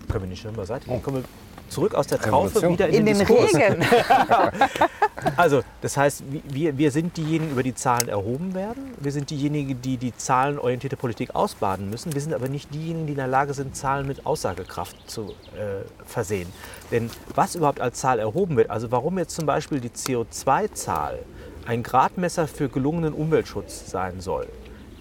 Können 0.09 0.23
wir 0.23 0.29
nicht 0.29 0.41
schon 0.41 0.53
beiseite? 0.53 0.85
Oh. 0.89 0.99
Kommen 0.99 1.17
wir 1.17 1.23
zurück 1.69 1.95
aus 1.95 2.07
der 2.07 2.19
Traufe 2.19 2.57
Revolution. 2.57 2.73
wieder 2.73 2.87
in, 2.89 3.07
in 3.07 3.17
den, 3.17 3.17
den. 3.19 3.27
Regen. 3.27 3.85
also, 5.37 5.61
das 5.81 5.97
heißt, 5.97 6.23
wir, 6.49 6.77
wir 6.77 6.91
sind 6.91 7.17
diejenigen, 7.17 7.51
über 7.51 7.63
die 7.63 7.75
Zahlen 7.75 8.07
erhoben 8.07 8.53
werden. 8.53 8.93
Wir 8.99 9.11
sind 9.11 9.29
diejenigen, 9.29 9.81
die 9.81 9.97
die 9.97 10.15
zahlenorientierte 10.15 10.97
Politik 10.97 11.35
ausbaden 11.35 11.89
müssen. 11.89 12.13
Wir 12.13 12.21
sind 12.21 12.33
aber 12.33 12.49
nicht 12.49 12.73
diejenigen, 12.73 13.07
die 13.07 13.13
in 13.13 13.17
der 13.17 13.27
Lage 13.27 13.53
sind, 13.53 13.75
Zahlen 13.75 14.07
mit 14.07 14.25
Aussagekraft 14.25 14.95
zu 15.09 15.33
äh, 15.55 15.83
versehen. 16.05 16.51
Denn 16.91 17.09
was 17.35 17.55
überhaupt 17.55 17.81
als 17.81 17.99
Zahl 17.99 18.19
erhoben 18.19 18.55
wird, 18.57 18.69
also 18.69 18.91
warum 18.91 19.17
jetzt 19.17 19.35
zum 19.35 19.45
Beispiel 19.45 19.79
die 19.79 19.89
CO2-Zahl 19.89 21.19
ein 21.65 21.83
Gradmesser 21.83 22.47
für 22.47 22.69
gelungenen 22.69 23.13
Umweltschutz 23.13 23.89
sein 23.89 24.19
soll, 24.19 24.47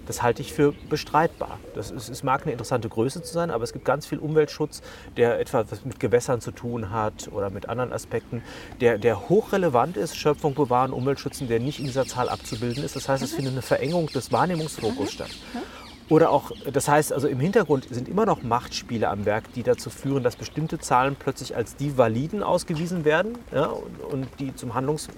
das 0.06 0.22
halte 0.22 0.42
ich 0.42 0.52
für 0.52 0.72
bestreitbar. 0.88 1.58
Das 1.74 1.90
ist, 1.90 2.08
es 2.08 2.22
mag 2.22 2.42
eine 2.42 2.52
interessante 2.52 2.88
Größe 2.88 3.22
zu 3.22 3.32
sein, 3.32 3.50
aber 3.50 3.64
es 3.64 3.72
gibt 3.72 3.84
ganz 3.84 4.06
viel 4.06 4.18
Umweltschutz, 4.18 4.82
der 5.16 5.40
etwas 5.40 5.84
mit 5.84 6.00
Gewässern 6.00 6.40
zu 6.40 6.50
tun 6.50 6.90
hat 6.90 7.28
oder 7.32 7.50
mit 7.50 7.68
anderen 7.68 7.92
Aspekten, 7.92 8.42
der, 8.80 8.98
der 8.98 9.28
hochrelevant 9.28 9.96
ist, 9.96 10.16
Schöpfung 10.16 10.54
bewahren, 10.54 10.92
Umweltschützen, 10.92 11.48
der 11.48 11.60
nicht 11.60 11.78
in 11.78 11.86
dieser 11.86 12.06
Zahl 12.06 12.28
abzubilden 12.28 12.84
ist. 12.84 12.96
Das 12.96 13.08
heißt, 13.08 13.22
es 13.22 13.32
findet 13.32 13.52
eine 13.52 13.62
Verengung 13.62 14.06
des 14.08 14.32
Wahrnehmungsfokus 14.32 15.06
mhm. 15.06 15.12
statt. 15.12 15.30
Oder 16.08 16.30
auch, 16.30 16.50
das 16.70 16.88
heißt 16.88 17.12
also 17.12 17.26
im 17.26 17.40
Hintergrund 17.40 17.86
sind 17.90 18.06
immer 18.06 18.26
noch 18.26 18.42
Machtspiele 18.42 19.08
am 19.08 19.24
Werk, 19.24 19.52
die 19.54 19.62
dazu 19.62 19.88
führen, 19.88 20.22
dass 20.22 20.36
bestimmte 20.36 20.78
Zahlen 20.78 21.16
plötzlich 21.18 21.56
als 21.56 21.76
die 21.76 21.96
validen 21.96 22.42
ausgewiesen 22.42 23.06
werden 23.06 23.38
ja, 23.50 23.66
und, 23.66 24.00
und 24.12 24.28
die 24.38 24.54
zum 24.54 24.74
Handlungs 24.74 25.08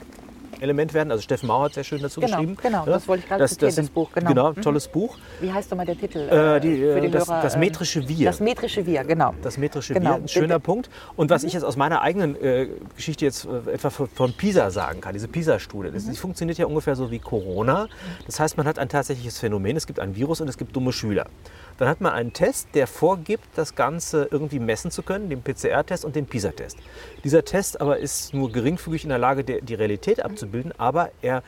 Element 0.60 0.94
werden. 0.94 1.10
Also 1.10 1.22
Steffen 1.22 1.46
Mauer 1.46 1.64
hat 1.66 1.74
sehr 1.74 1.84
schön 1.84 2.00
dazu 2.02 2.20
Genau, 2.20 2.36
geschrieben. 2.36 2.56
genau, 2.62 2.86
Ja? 2.86 2.92
das 2.92 3.08
wollte 3.08 3.22
ich 3.22 3.28
gerade 3.28 3.42
das, 3.42 3.56
das, 3.56 3.74
das 3.76 3.88
Buch, 3.90 4.10
genau. 4.12 4.28
Genau, 4.28 4.50
Mhm. 4.52 4.62
tolles 4.62 4.88
Buch. 4.88 5.16
Wie 5.40 5.52
heißt 5.52 5.70
nochmal 5.70 5.86
der 5.86 5.98
Titel? 5.98 6.18
Äh, 6.18 6.60
die, 6.60 6.76
für 6.76 6.98
äh, 6.98 7.10
das, 7.10 7.28
Hörer, 7.28 7.42
das 7.42 7.54
ähm, 7.54 7.60
metrische 7.60 8.08
Wir. 8.08 8.26
Das 8.26 8.40
metrische 8.40 8.86
Wir, 8.86 9.04
genau. 9.04 9.34
Das 9.42 9.58
metrische 9.58 9.94
Genau. 9.94 10.10
Wir, 10.10 10.14
ein 10.16 10.28
schöner 10.28 10.46
Bitte. 10.56 10.60
Punkt. 10.60 10.90
Und 11.16 11.30
was 11.30 11.44
ich 11.44 11.52
jetzt 11.52 11.64
aus 11.64 11.76
meiner 11.76 12.02
eigenen 12.02 12.36
äh, 12.42 12.68
Geschichte 12.96 13.24
jetzt 13.24 13.46
äh, 13.46 13.72
etwa 13.72 13.90
von, 13.90 14.08
von 14.08 14.32
PISA 14.32 14.70
sagen 14.70 15.00
kann, 15.00 15.12
diese 15.12 15.28
PISA-Studie, 15.28 15.90
das, 15.92 16.06
die 16.08 16.16
funktioniert 16.16 16.58
ja 16.58 16.66
ungefähr 16.66 16.96
so 16.96 17.10
wie 17.10 17.18
Corona. 17.18 17.88
Das 18.26 18.40
heißt, 18.40 18.56
man 18.56 18.66
hat 18.66 18.78
ein 18.78 18.88
tatsächliches 18.88 19.38
Phänomen, 19.38 19.76
es 19.76 19.86
gibt 19.86 20.00
ein 20.00 20.14
Virus 20.16 20.40
und 20.40 20.48
es 20.48 20.56
gibt 20.58 20.74
dumme 20.76 20.92
Schüler. 20.92 21.26
Dann 21.78 21.88
hat 21.88 22.00
man 22.00 22.12
einen 22.12 22.32
Test, 22.32 22.68
der 22.74 22.86
vorgibt, 22.86 23.46
das 23.56 23.74
Ganze 23.74 24.28
irgendwie 24.30 24.58
messen 24.60 24.90
zu 24.90 25.02
können, 25.02 25.28
den 25.28 25.42
PCR-Test 25.42 26.04
und 26.04 26.14
den 26.14 26.26
PISA-Test. 26.26 26.78
Dieser 27.24 27.44
Test 27.44 27.80
aber 27.80 27.98
ist 27.98 28.32
nur 28.32 28.52
geringfügig 28.52 29.02
in 29.02 29.08
der 29.10 29.18
Lage, 29.18 29.44
die 29.44 29.74
Realität 29.74 30.24
abzubilden, 30.24 30.72
aber 30.78 31.10
er 31.22 31.42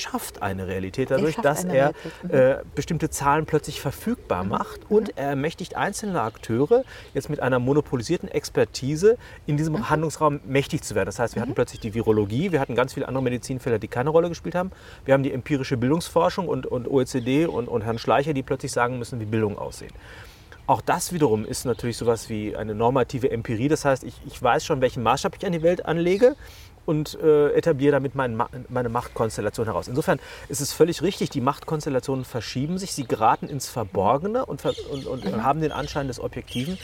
schafft 0.00 0.42
eine 0.42 0.66
Realität 0.66 1.10
dadurch, 1.10 1.36
dass 1.36 1.64
er 1.64 1.92
mhm. 2.22 2.30
äh, 2.30 2.56
bestimmte 2.74 3.10
Zahlen 3.10 3.46
plötzlich 3.46 3.80
verfügbar 3.80 4.44
macht 4.44 4.90
und 4.90 5.16
er 5.16 5.28
ermächtigt 5.28 5.76
einzelne 5.76 6.22
Akteure 6.22 6.84
jetzt 7.14 7.28
mit 7.28 7.40
einer 7.40 7.58
monopolisierten 7.58 8.28
Expertise 8.28 9.18
in 9.46 9.56
diesem 9.56 9.82
Mhm. 9.82 9.90
Handlungsraum 9.90 10.40
mächtig 10.44 10.82
zu 10.82 10.94
werden. 10.94 11.06
Das 11.06 11.18
heißt, 11.18 11.34
wir 11.34 11.42
hatten 11.42 11.54
plötzlich 11.54 11.80
die 11.80 11.94
Virologie, 11.94 12.52
wir 12.52 12.60
hatten 12.60 12.74
ganz 12.74 12.94
viele 12.94 13.08
andere 13.08 13.22
Medizinfelder, 13.24 13.78
die 13.78 13.88
keine 13.88 14.10
Rolle 14.10 14.28
gespielt 14.28 14.54
haben. 14.54 14.70
Wir 15.04 15.14
haben 15.14 15.22
die 15.22 15.32
empirische 15.32 15.76
Bildungsforschung 15.76 16.48
und, 16.48 16.66
und 16.66 16.88
OECD 16.88 17.46
und, 17.46 17.68
und 17.68 17.82
Herrn 17.82 17.98
Schleicher, 17.98 18.32
die 18.32 18.42
plötzlich 18.42 18.72
sagen 18.72 18.98
müssen, 18.98 19.20
wie 19.20 19.24
Bildung 19.24 19.58
aussehen. 19.58 19.92
Auch 20.66 20.80
das 20.80 21.12
wiederum 21.12 21.44
ist 21.44 21.64
natürlich 21.64 21.96
sowas 21.96 22.28
wie 22.28 22.56
eine 22.56 22.74
normative 22.74 23.30
Empirie. 23.30 23.68
Das 23.68 23.84
heißt, 23.84 24.04
ich, 24.04 24.14
ich 24.26 24.40
weiß 24.40 24.64
schon, 24.64 24.80
welchen 24.80 25.02
Maßstab 25.02 25.36
ich 25.36 25.44
an 25.44 25.52
die 25.52 25.62
Welt 25.62 25.84
anlege 25.84 26.36
und 26.86 27.18
äh, 27.20 27.50
etabliere 27.52 27.92
damit 27.92 28.14
mein, 28.14 28.40
meine 28.68 28.88
Machtkonstellation 28.88 29.66
heraus. 29.66 29.88
Insofern 29.88 30.18
ist 30.48 30.60
es 30.60 30.72
völlig 30.72 31.02
richtig, 31.02 31.30
die 31.30 31.40
Machtkonstellationen 31.40 32.24
verschieben 32.24 32.78
sich, 32.78 32.92
sie 32.92 33.04
geraten 33.04 33.48
ins 33.48 33.68
Verborgene 33.68 34.46
und, 34.46 34.60
ver 34.60 34.74
und, 34.90 35.06
und 35.06 35.42
haben 35.42 35.60
den 35.60 35.72
Anschein 35.72 36.08
des 36.08 36.20
Objektiven. 36.20 36.78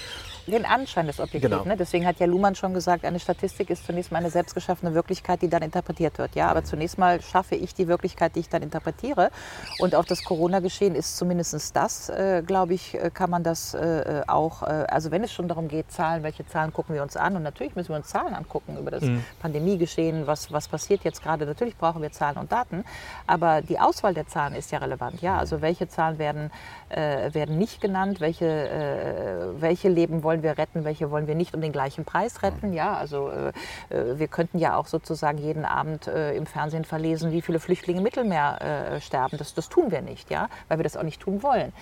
Den 0.51 0.65
Anschein 0.65 1.07
des 1.07 1.21
Objektivs. 1.21 1.53
Genau. 1.53 1.65
Ne? 1.65 1.77
Deswegen 1.77 2.07
hat 2.07 2.19
ja 2.21 2.27
Luhmann 2.27 2.55
schon 2.55 2.73
gesagt, 2.75 3.05
eine 3.05 3.21
Statistik 3.21 3.71
ist 3.71 3.85
zunächst 3.85 4.11
mal 4.11 4.19
eine 4.19 4.31
selbstgeschaffene 4.31 4.95
Wirklichkeit, 4.95 5.43
die 5.43 5.49
dann 5.49 5.63
interpretiert 5.63 6.19
wird. 6.19 6.35
Ja, 6.35 6.49
aber 6.49 6.65
zunächst 6.65 6.99
mal 6.99 7.21
schaffe 7.21 7.55
ich 7.55 7.75
die 7.75 7.89
Wirklichkeit, 7.89 8.35
die 8.35 8.41
ich 8.41 8.49
dann 8.49 8.63
interpretiere. 8.63 9.31
Und 9.79 9.95
auf 9.95 10.07
das 10.07 10.25
Corona-Geschehen 10.25 10.95
ist 10.95 11.17
zumindest 11.17 11.77
das, 11.77 12.09
äh, 12.09 12.43
glaube 12.47 12.75
ich, 12.75 12.95
äh, 12.95 13.11
kann 13.13 13.31
man 13.31 13.43
das 13.43 13.75
äh, 13.75 14.23
auch, 14.27 14.63
äh, 14.63 14.87
also 14.89 15.11
wenn 15.11 15.23
es 15.23 15.33
schon 15.33 15.49
darum 15.49 15.69
geht, 15.69 15.91
Zahlen, 15.93 16.23
welche 16.23 16.47
Zahlen 16.47 16.73
gucken 16.73 16.95
wir 16.95 17.03
uns 17.03 17.17
an? 17.17 17.37
Und 17.37 17.43
natürlich 17.43 17.77
müssen 17.77 17.91
wir 17.91 17.97
uns 17.97 18.09
Zahlen 18.09 18.35
angucken 18.35 18.77
über 18.79 18.91
das 18.91 19.05
Pandemiegeschehen, 19.41 20.27
was, 20.27 20.53
was 20.53 20.69
passiert 20.69 21.05
jetzt 21.05 21.23
gerade. 21.23 21.47
Natürlich 21.47 21.77
brauchen 21.77 22.03
wir 22.03 22.13
Zahlen 22.13 22.39
und 22.39 22.51
Daten. 22.53 22.85
Aber 23.27 23.63
die 23.63 23.79
Auswahl 23.79 24.15
der 24.15 24.27
Zahlen 24.27 24.55
ist 24.55 24.71
ja 24.73 24.79
relevant. 24.79 25.21
Ja, 25.21 25.39
also 25.39 25.61
welche 25.61 25.89
Zahlen 25.89 26.19
werden, 26.19 26.51
äh, 26.89 27.33
werden 27.35 27.59
nicht 27.59 27.81
genannt, 27.81 28.21
welche, 28.21 28.47
äh, 28.47 29.61
welche 29.61 29.89
Leben 29.89 30.23
wollen 30.23 30.38
wir 30.43 30.59
retten, 30.59 30.85
welche 30.85 31.11
wollen 31.11 31.27
wir 31.27 31.35
nicht 31.35 31.55
um 31.55 31.61
den 31.61 31.73
gleichen 31.73 32.05
Preis 32.05 32.43
retten. 32.43 32.73
Ja, 32.73 32.95
also 32.95 33.31
äh, 33.31 33.49
äh, 33.95 34.19
wir 34.19 34.29
könnten 34.29 34.59
ja 34.59 34.77
auch 34.77 34.87
sozusagen 34.87 35.39
jeden 35.39 35.65
Abend 35.65 36.07
äh, 36.07 36.35
im 36.35 36.47
Fernsehen 36.47 36.85
verlesen, 36.85 37.33
wie 37.33 37.43
viele 37.43 37.61
Flüchtlinge 37.61 37.99
im 37.99 38.05
Mittelmeer 38.05 38.95
äh, 38.97 39.01
sterben. 39.01 39.39
Das, 39.39 39.55
das 39.55 39.69
tun 39.69 39.91
wir 39.91 40.03
nicht, 40.03 40.31
ja, 40.31 40.49
weil 40.69 40.79
wir 40.79 40.85
das 40.85 40.97
auch 40.97 41.03
nicht 41.03 41.21
tun 41.21 41.43
wollen. 41.43 41.73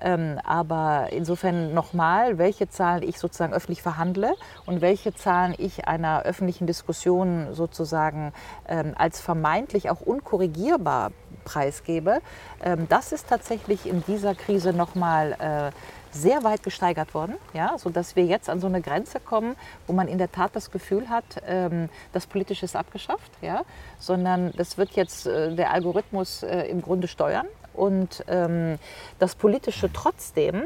Ähm, 0.00 0.38
aber 0.44 1.08
insofern 1.12 1.74
nochmal, 1.74 2.38
welche 2.38 2.68
Zahlen 2.68 3.02
ich 3.02 3.18
sozusagen 3.18 3.52
öffentlich 3.52 3.82
verhandle 3.82 4.34
und 4.66 4.80
welche 4.80 5.14
Zahlen 5.14 5.54
ich 5.58 5.86
einer 5.86 6.22
öffentlichen 6.22 6.66
Diskussion 6.66 7.52
sozusagen 7.52 8.32
ähm, 8.68 8.94
als 8.96 9.20
vermeintlich 9.20 9.90
auch 9.90 10.00
unkorrigierbar 10.00 11.12
preisgebe, 11.44 12.20
ähm, 12.62 12.86
das 12.88 13.12
ist 13.12 13.28
tatsächlich 13.28 13.86
in 13.86 14.02
dieser 14.06 14.34
Krise 14.34 14.72
nochmal 14.72 15.32
äh, 15.38 15.70
sehr 16.12 16.44
weit 16.44 16.62
gesteigert 16.62 17.14
worden, 17.14 17.36
ja, 17.52 17.76
sodass 17.78 18.16
wir 18.16 18.24
jetzt 18.24 18.48
an 18.48 18.60
so 18.60 18.66
eine 18.66 18.80
Grenze 18.80 19.20
kommen, 19.20 19.56
wo 19.86 19.92
man 19.92 20.08
in 20.08 20.18
der 20.18 20.30
Tat 20.30 20.54
das 20.54 20.70
Gefühl 20.70 21.08
hat, 21.08 21.24
ähm, 21.46 21.88
das 22.12 22.26
Politische 22.26 22.64
ist 22.64 22.76
abgeschafft, 22.76 23.30
ja, 23.40 23.62
sondern 23.98 24.52
das 24.56 24.78
wird 24.78 24.92
jetzt 24.92 25.26
äh, 25.26 25.54
der 25.54 25.72
Algorithmus 25.72 26.42
äh, 26.42 26.62
im 26.62 26.82
Grunde 26.82 27.08
steuern 27.08 27.46
und 27.74 28.24
ähm, 28.28 28.78
das 29.18 29.34
Politische 29.34 29.92
trotzdem, 29.92 30.64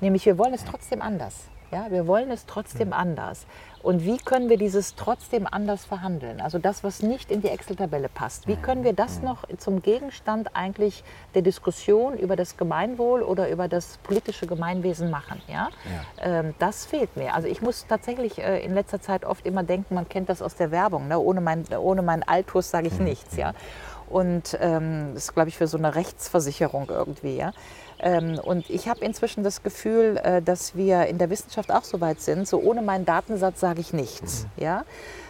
nämlich 0.00 0.26
wir 0.26 0.38
wollen 0.38 0.54
es 0.54 0.64
trotzdem 0.64 1.02
anders. 1.02 1.34
Ja, 1.72 1.90
wir 1.90 2.06
wollen 2.06 2.30
es 2.30 2.46
trotzdem 2.46 2.92
anders. 2.92 3.44
Und 3.86 4.04
wie 4.04 4.16
können 4.16 4.48
wir 4.48 4.56
dieses 4.56 4.96
trotzdem 4.96 5.46
anders 5.48 5.84
verhandeln? 5.84 6.40
Also 6.40 6.58
das, 6.58 6.82
was 6.82 7.04
nicht 7.04 7.30
in 7.30 7.40
die 7.40 7.50
Excel-Tabelle 7.50 8.08
passt. 8.08 8.48
Wie 8.48 8.56
können 8.56 8.82
wir 8.82 8.94
das 8.94 9.22
noch 9.22 9.44
zum 9.58 9.80
Gegenstand 9.80 10.56
eigentlich 10.56 11.04
der 11.36 11.42
Diskussion 11.42 12.18
über 12.18 12.34
das 12.34 12.56
Gemeinwohl 12.56 13.22
oder 13.22 13.48
über 13.48 13.68
das 13.68 13.98
politische 13.98 14.48
Gemeinwesen 14.48 15.08
machen? 15.08 15.40
Ja? 15.46 15.68
Ähm, 16.20 16.52
das 16.58 16.84
fehlt 16.84 17.16
mir. 17.16 17.32
Also 17.32 17.46
ich 17.46 17.62
muss 17.62 17.86
tatsächlich 17.86 18.38
äh, 18.38 18.58
in 18.64 18.74
letzter 18.74 19.00
Zeit 19.00 19.24
oft 19.24 19.46
immer 19.46 19.62
denken, 19.62 19.94
man 19.94 20.08
kennt 20.08 20.30
das 20.30 20.42
aus 20.42 20.56
der 20.56 20.72
Werbung. 20.72 21.06
Ne? 21.06 21.20
Ohne, 21.20 21.40
mein, 21.40 21.64
ohne 21.78 22.02
meinen 22.02 22.24
Altus 22.24 22.68
sage 22.68 22.88
ich 22.88 22.98
nichts. 22.98 23.36
Ja? 23.36 23.54
Und 24.08 24.58
ähm, 24.60 25.12
das 25.14 25.26
ist, 25.26 25.34
glaube 25.34 25.48
ich, 25.48 25.56
für 25.56 25.68
so 25.68 25.78
eine 25.78 25.94
Rechtsversicherung 25.94 26.88
irgendwie. 26.90 27.36
Ja? 27.36 27.52
Ähm, 27.98 28.38
und 28.38 28.68
ich 28.70 28.88
habe 28.88 29.04
inzwischen 29.04 29.42
das 29.42 29.62
Gefühl, 29.62 30.18
äh, 30.22 30.42
dass 30.42 30.74
wir 30.76 31.06
in 31.06 31.18
der 31.18 31.30
Wissenschaft 31.30 31.70
auch 31.70 31.84
so 31.84 32.00
weit 32.00 32.20
sind, 32.20 32.46
so 32.46 32.58
ohne 32.60 32.82
meinen 32.82 33.04
Datensatz 33.04 33.60
sage 33.60 33.80
ich 33.80 33.92
nichts. 33.92 34.46
Ja? 34.56 34.84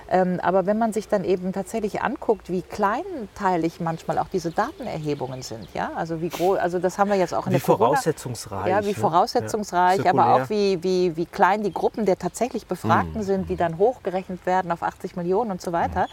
Ähm, 0.09 0.39
aber 0.41 0.67
wenn 0.67 0.79
man 0.79 0.93
sich 0.93 1.09
dann 1.09 1.25
eben 1.25 1.53
tatsächlich 1.53 2.03
anguckt, 2.03 2.49
wie 2.51 2.62
kleinteilig 2.62 3.81
manchmal 3.81 4.19
auch 4.19 4.29
diese 4.29 4.53
Datenerhebungen 4.53 5.43
sind, 5.43 5.67
ja, 5.75 5.91
also 5.97 6.21
wie 6.21 6.29
groß, 6.29 6.59
also 6.59 6.79
das 6.79 6.99
haben 6.99 7.11
wir 7.11 7.17
jetzt 7.17 7.35
auch 7.35 7.47
in 7.47 7.53
Wie 7.53 7.57
der 7.57 7.61
voraussetzungsreich. 7.61 8.69
ja, 8.69 8.85
wie 8.85 8.89
ne? 8.89 8.95
voraussetzungsreich, 8.95 10.05
Ja, 10.05 10.12
aber 10.12 10.35
auch 10.35 10.51
wie, 10.51 10.83
wie, 10.83 11.17
wie 11.17 11.27
klein 11.27 11.62
die 11.64 11.73
Gruppen 11.73 12.07
der 12.07 12.19
tatsächlich 12.19 12.67
Befragten 12.67 13.23
sind, 13.23 13.49
die 13.51 13.57
dann 13.57 13.79
hochgerechnet 13.79 14.47
werden 14.47 14.71
auf 14.71 14.83
80 14.83 15.17
Millionen 15.17 15.51
und 15.51 15.61
so 15.61 15.73
weiter, 15.73 16.07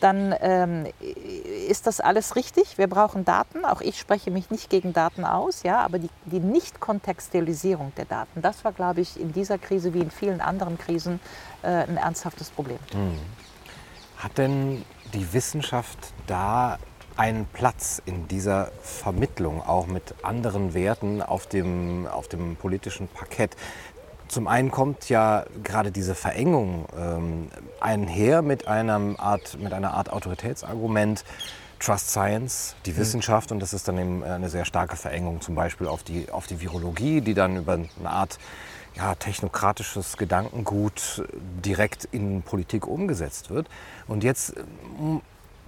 dann 0.00 0.34
ähm, 0.40 0.86
ist 1.68 1.86
das 1.86 2.00
alles 2.00 2.36
richtig. 2.36 2.78
Wir 2.78 2.88
brauchen 2.88 3.24
Daten. 3.24 3.64
Auch 3.64 3.80
ich 3.80 3.98
spreche 3.98 4.30
mich 4.30 4.50
nicht 4.50 4.70
gegen 4.70 4.92
Daten 4.92 5.24
aus, 5.24 5.62
ja, 5.62 5.80
aber 5.80 5.98
die, 5.98 6.10
die 6.24 6.40
Nicht-Kontextualisierung 6.40 7.92
der 7.96 8.06
Daten, 8.06 8.42
das 8.42 8.64
war, 8.64 8.72
glaube 8.72 9.00
ich, 9.00 9.20
in 9.20 9.32
dieser 9.32 9.58
Krise 9.58 9.94
wie 9.94 10.00
in 10.00 10.10
vielen 10.10 10.40
anderen 10.40 10.78
Krisen 10.78 11.20
äh, 11.62 11.68
ein 11.68 11.96
ernsthaftes 11.96 12.50
Problem. 12.50 12.78
Hat 14.16 14.38
denn 14.38 14.84
die 15.14 15.32
Wissenschaft 15.32 15.98
da 16.26 16.78
einen 17.16 17.46
Platz 17.46 18.00
in 18.06 18.28
dieser 18.28 18.70
Vermittlung, 18.82 19.60
auch 19.62 19.86
mit 19.86 20.14
anderen 20.22 20.72
Werten 20.72 21.20
auf 21.20 21.46
dem, 21.46 22.06
auf 22.06 22.28
dem 22.28 22.56
politischen 22.56 23.08
Parkett? 23.08 23.56
Zum 24.30 24.46
einen 24.46 24.70
kommt 24.70 25.08
ja 25.08 25.44
gerade 25.64 25.90
diese 25.90 26.14
Verengung 26.14 26.86
ähm, 26.96 27.48
einher 27.80 28.42
mit, 28.42 28.68
einem 28.68 29.16
Art, 29.18 29.58
mit 29.60 29.72
einer 29.72 29.94
Art 29.94 30.12
Autoritätsargument. 30.12 31.24
Trust 31.80 32.10
Science, 32.10 32.76
die 32.86 32.96
Wissenschaft, 32.96 33.50
und 33.50 33.58
das 33.58 33.72
ist 33.72 33.88
dann 33.88 33.98
eben 33.98 34.22
eine 34.22 34.50
sehr 34.50 34.66
starke 34.66 34.96
Verengung 34.96 35.40
zum 35.40 35.54
Beispiel 35.54 35.88
auf 35.88 36.02
die, 36.02 36.30
auf 36.30 36.46
die 36.46 36.60
Virologie, 36.60 37.22
die 37.22 37.32
dann 37.32 37.56
über 37.56 37.72
eine 37.72 37.88
Art 38.04 38.38
ja, 38.94 39.14
technokratisches 39.16 40.16
Gedankengut 40.16 41.24
direkt 41.64 42.04
in 42.04 42.42
Politik 42.42 42.86
umgesetzt 42.86 43.50
wird. 43.50 43.66
Und 44.06 44.22
jetzt, 44.22 44.54
ähm, 44.56 45.22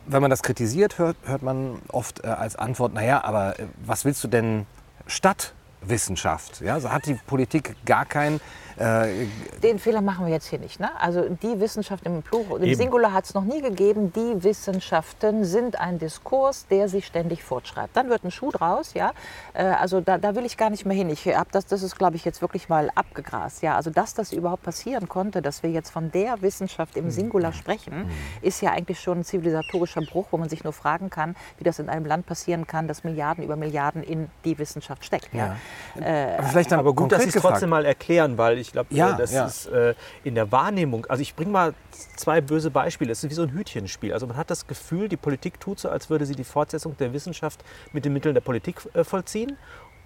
wenn 0.07 0.23
man 0.23 0.31
das 0.31 0.43
kritisiert, 0.43 0.99
hört, 0.99 1.17
hört 1.25 1.43
man 1.43 1.81
oft 1.89 2.23
äh, 2.23 2.29
als 2.29 2.55
Antwort, 2.55 2.95
naja, 2.95 3.25
aber 3.25 3.59
äh, 3.59 3.67
was 3.85 4.05
willst 4.05 4.23
du 4.23 4.29
denn 4.29 4.67
statt 5.09 5.55
Wissenschaft? 5.83 6.61
Ja, 6.61 6.74
also 6.74 6.91
hat 6.91 7.07
die 7.07 7.14
Politik 7.14 7.76
gar 7.85 8.05
kein 8.05 8.41
äh, 8.77 9.27
Den 9.62 9.79
Fehler 9.79 10.01
machen 10.01 10.27
wir 10.27 10.33
jetzt 10.33 10.47
hier 10.49 10.59
nicht. 10.59 10.81
Ne? 10.81 10.91
Also 10.99 11.29
die 11.29 11.61
Wissenschaft 11.61 12.05
im 12.07 12.23
Plural, 12.23 12.59
im 12.59 12.64
Eben. 12.64 12.77
Singular 12.77 13.12
hat 13.12 13.25
es 13.25 13.35
noch 13.35 13.45
nie 13.45 13.61
gegeben. 13.61 14.12
Die 14.12 14.43
Wissenschaften 14.43 15.45
sind 15.45 15.79
ein 15.81 15.99
Diskurs, 15.99 16.66
der 16.68 16.89
sich 16.89 17.07
ständig 17.07 17.43
fortschreibt. 17.43 17.97
Dann 17.97 18.09
wird 18.09 18.25
ein 18.25 18.31
Schuh 18.31 18.51
draus, 18.51 18.95
ja. 18.95 19.12
Äh, 19.55 19.64
also 19.64 20.01
da, 20.01 20.18
da 20.18 20.35
will 20.35 20.45
ich 20.45 20.57
gar 20.57 20.70
nicht 20.70 20.87
mehr 20.87 20.97
hin. 20.97 21.11
Ich 21.11 21.27
hab 21.27 21.53
das, 21.53 21.66
das 21.66 21.83
ist, 21.83 21.97
glaube 21.97 22.16
ich, 22.16 22.25
jetzt 22.25 22.43
wirklich 22.43 22.68
mal 22.68 22.91
abgegrast. 22.95 23.62
Ja, 23.62 23.77
also 23.77 23.91
dass 23.91 24.14
das 24.14 24.33
überhaupt 24.33 24.62
passieren 24.62 25.09
konnte, 25.09 25.43
dass 25.43 25.62
wir 25.62 25.70
jetzt 25.70 25.91
von 25.91 26.11
der 26.11 26.41
Wissenschaft 26.43 26.97
im 26.97 27.11
Singular 27.11 27.53
sprechen, 27.53 28.11
ist 28.41 28.61
ja 28.62 28.70
eigentlich 28.70 29.01
schon 29.01 29.20
ein 29.20 29.25
zivilisatorischer 29.25 30.03
Bruch, 30.03 30.27
wo 30.31 30.39
man 30.39 30.49
sich 30.49 30.64
nur 30.64 30.73
fragen 30.73 31.11
kann, 31.11 31.37
wie 31.59 31.64
das 31.64 31.79
in 31.79 31.89
einem 31.89 32.07
Land 32.07 32.27
passieren 32.27 32.66
kann, 32.66 32.89
dass 32.89 33.05
Milliarden 33.05 33.45
über 33.45 33.57
Milliarden 33.57 34.03
in 34.03 34.29
die 34.45 34.59
Wissenschaft 34.59 35.05
steckt. 35.05 35.29
Ja. 35.33 35.57
aber 35.97 36.49
vielleicht 36.49 36.73
dann 36.73 36.81
Aber 36.81 36.95
gut, 36.95 37.12
dass 37.12 37.23
Sie 37.23 37.29
es 37.29 37.35
trotzdem 37.35 37.70
mal 37.70 37.85
erklären, 37.85 38.39
weil 38.39 38.59
ich 38.63 38.73
glaube, 38.73 38.95
Ja, 38.95 39.13
das 39.13 39.33
ja. 39.33 39.45
ist 39.47 39.67
äh, 39.67 39.95
in 40.25 40.35
der 40.35 40.51
Wahrnehmung. 40.51 41.07
Also 41.07 41.23
ich 41.23 41.35
bringe 41.35 41.51
mal 41.51 41.75
zwei 42.17 42.41
böse 42.41 42.71
Beispiele. 42.71 43.13
Es 43.13 43.23
ist 43.23 43.31
wie 43.31 43.35
so 43.35 43.43
ein 43.43 43.53
Hütchenspiel. 43.53 44.13
Also 44.13 44.27
man 44.27 44.37
hat 44.37 44.51
das 44.51 44.67
Gefühl, 44.67 45.09
die 45.09 45.17
Politik 45.17 45.61
tut 45.61 45.79
so, 45.79 45.89
als 45.89 46.09
würde 46.11 46.27
sie 46.27 46.35
die 46.35 46.45
Fortsetzung 46.45 46.97
der 46.97 47.13
Wissenschaft 47.13 47.63
mit 47.93 48.05
den 48.05 48.13
Mitteln 48.13 48.35
der 48.35 48.41
Politik 48.41 48.77
äh, 48.95 49.05
vollziehen. 49.05 49.57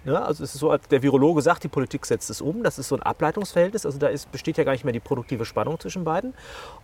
Ja, 0.05 0.23
also 0.23 0.43
es 0.43 0.53
ist 0.53 0.59
so, 0.59 0.71
als 0.71 0.87
der 0.87 1.03
Virologe 1.03 1.41
sagt, 1.41 1.63
die 1.63 1.67
Politik 1.67 2.05
setzt 2.05 2.29
es 2.29 2.39
um. 2.39 2.63
Das 2.63 2.79
ist 2.79 2.87
so 2.87 2.95
ein 2.95 3.03
Ableitungsverhältnis. 3.03 3.85
Also 3.85 3.99
da 3.99 4.07
ist, 4.07 4.31
besteht 4.31 4.57
ja 4.57 4.63
gar 4.63 4.71
nicht 4.71 4.85
mehr 4.85 4.93
die 4.93 5.01
produktive 5.01 5.43
Spannung 5.43 5.79
zwischen 5.79 6.05
beiden. 6.05 6.33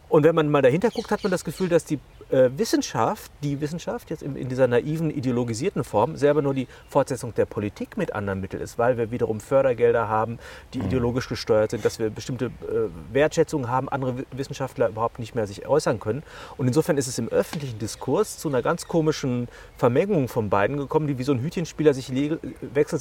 Und 0.09 0.23
wenn 0.23 0.35
man 0.35 0.49
mal 0.49 0.61
dahinter 0.61 0.89
guckt, 0.89 1.09
hat 1.09 1.23
man 1.23 1.31
das 1.31 1.45
Gefühl, 1.45 1.69
dass 1.69 1.85
die 1.85 1.99
äh, 2.29 2.49
Wissenschaft, 2.57 3.31
die 3.41 3.61
Wissenschaft 3.61 4.09
jetzt 4.09 4.21
in, 4.23 4.35
in, 4.35 4.49
dieser 4.49 4.67
naiven, 4.67 5.09
ideologisierten 5.09 5.83
Form, 5.83 6.17
selber 6.17 6.41
nur 6.41 6.53
die 6.53 6.67
Fortsetzung 6.87 7.33
der 7.33 7.45
Politik 7.45 7.97
mit 7.97 8.13
anderen 8.13 8.41
Mitteln 8.41 8.61
ist, 8.61 8.77
weil 8.77 8.97
wir 8.97 9.11
wiederum 9.11 9.39
Fördergelder 9.39 10.09
haben, 10.09 10.37
die 10.73 10.79
mhm. 10.79 10.85
ideologisch 10.85 11.29
gesteuert 11.29 11.71
sind, 11.71 11.85
dass 11.85 11.99
wir 11.99 12.09
bestimmte 12.09 12.45
äh, 12.45 13.13
Wertschätzungen 13.13 13.69
haben, 13.69 13.89
andere 13.89 14.25
Wissenschaftler 14.31 14.89
überhaupt 14.89 15.19
nicht 15.19 15.33
mehr 15.33 15.47
sich 15.47 15.67
äußern 15.67 15.99
können. 15.99 16.23
Und 16.57 16.67
insofern 16.67 16.97
ist 16.97 17.07
es 17.07 17.17
im 17.17 17.29
öffentlichen 17.29 17.79
Diskurs 17.79 18.37
zu 18.37 18.49
einer 18.49 18.61
ganz 18.61 18.87
komischen 18.87 19.47
Vermengung 19.77 20.27
von 20.27 20.49
beiden 20.49 20.77
gekommen, 20.77 21.07
die 21.07 21.17
wie 21.17 21.23
so 21.23 21.31
ein 21.31 21.41
Hütchenspieler 21.41 21.93
sich 21.93 22.09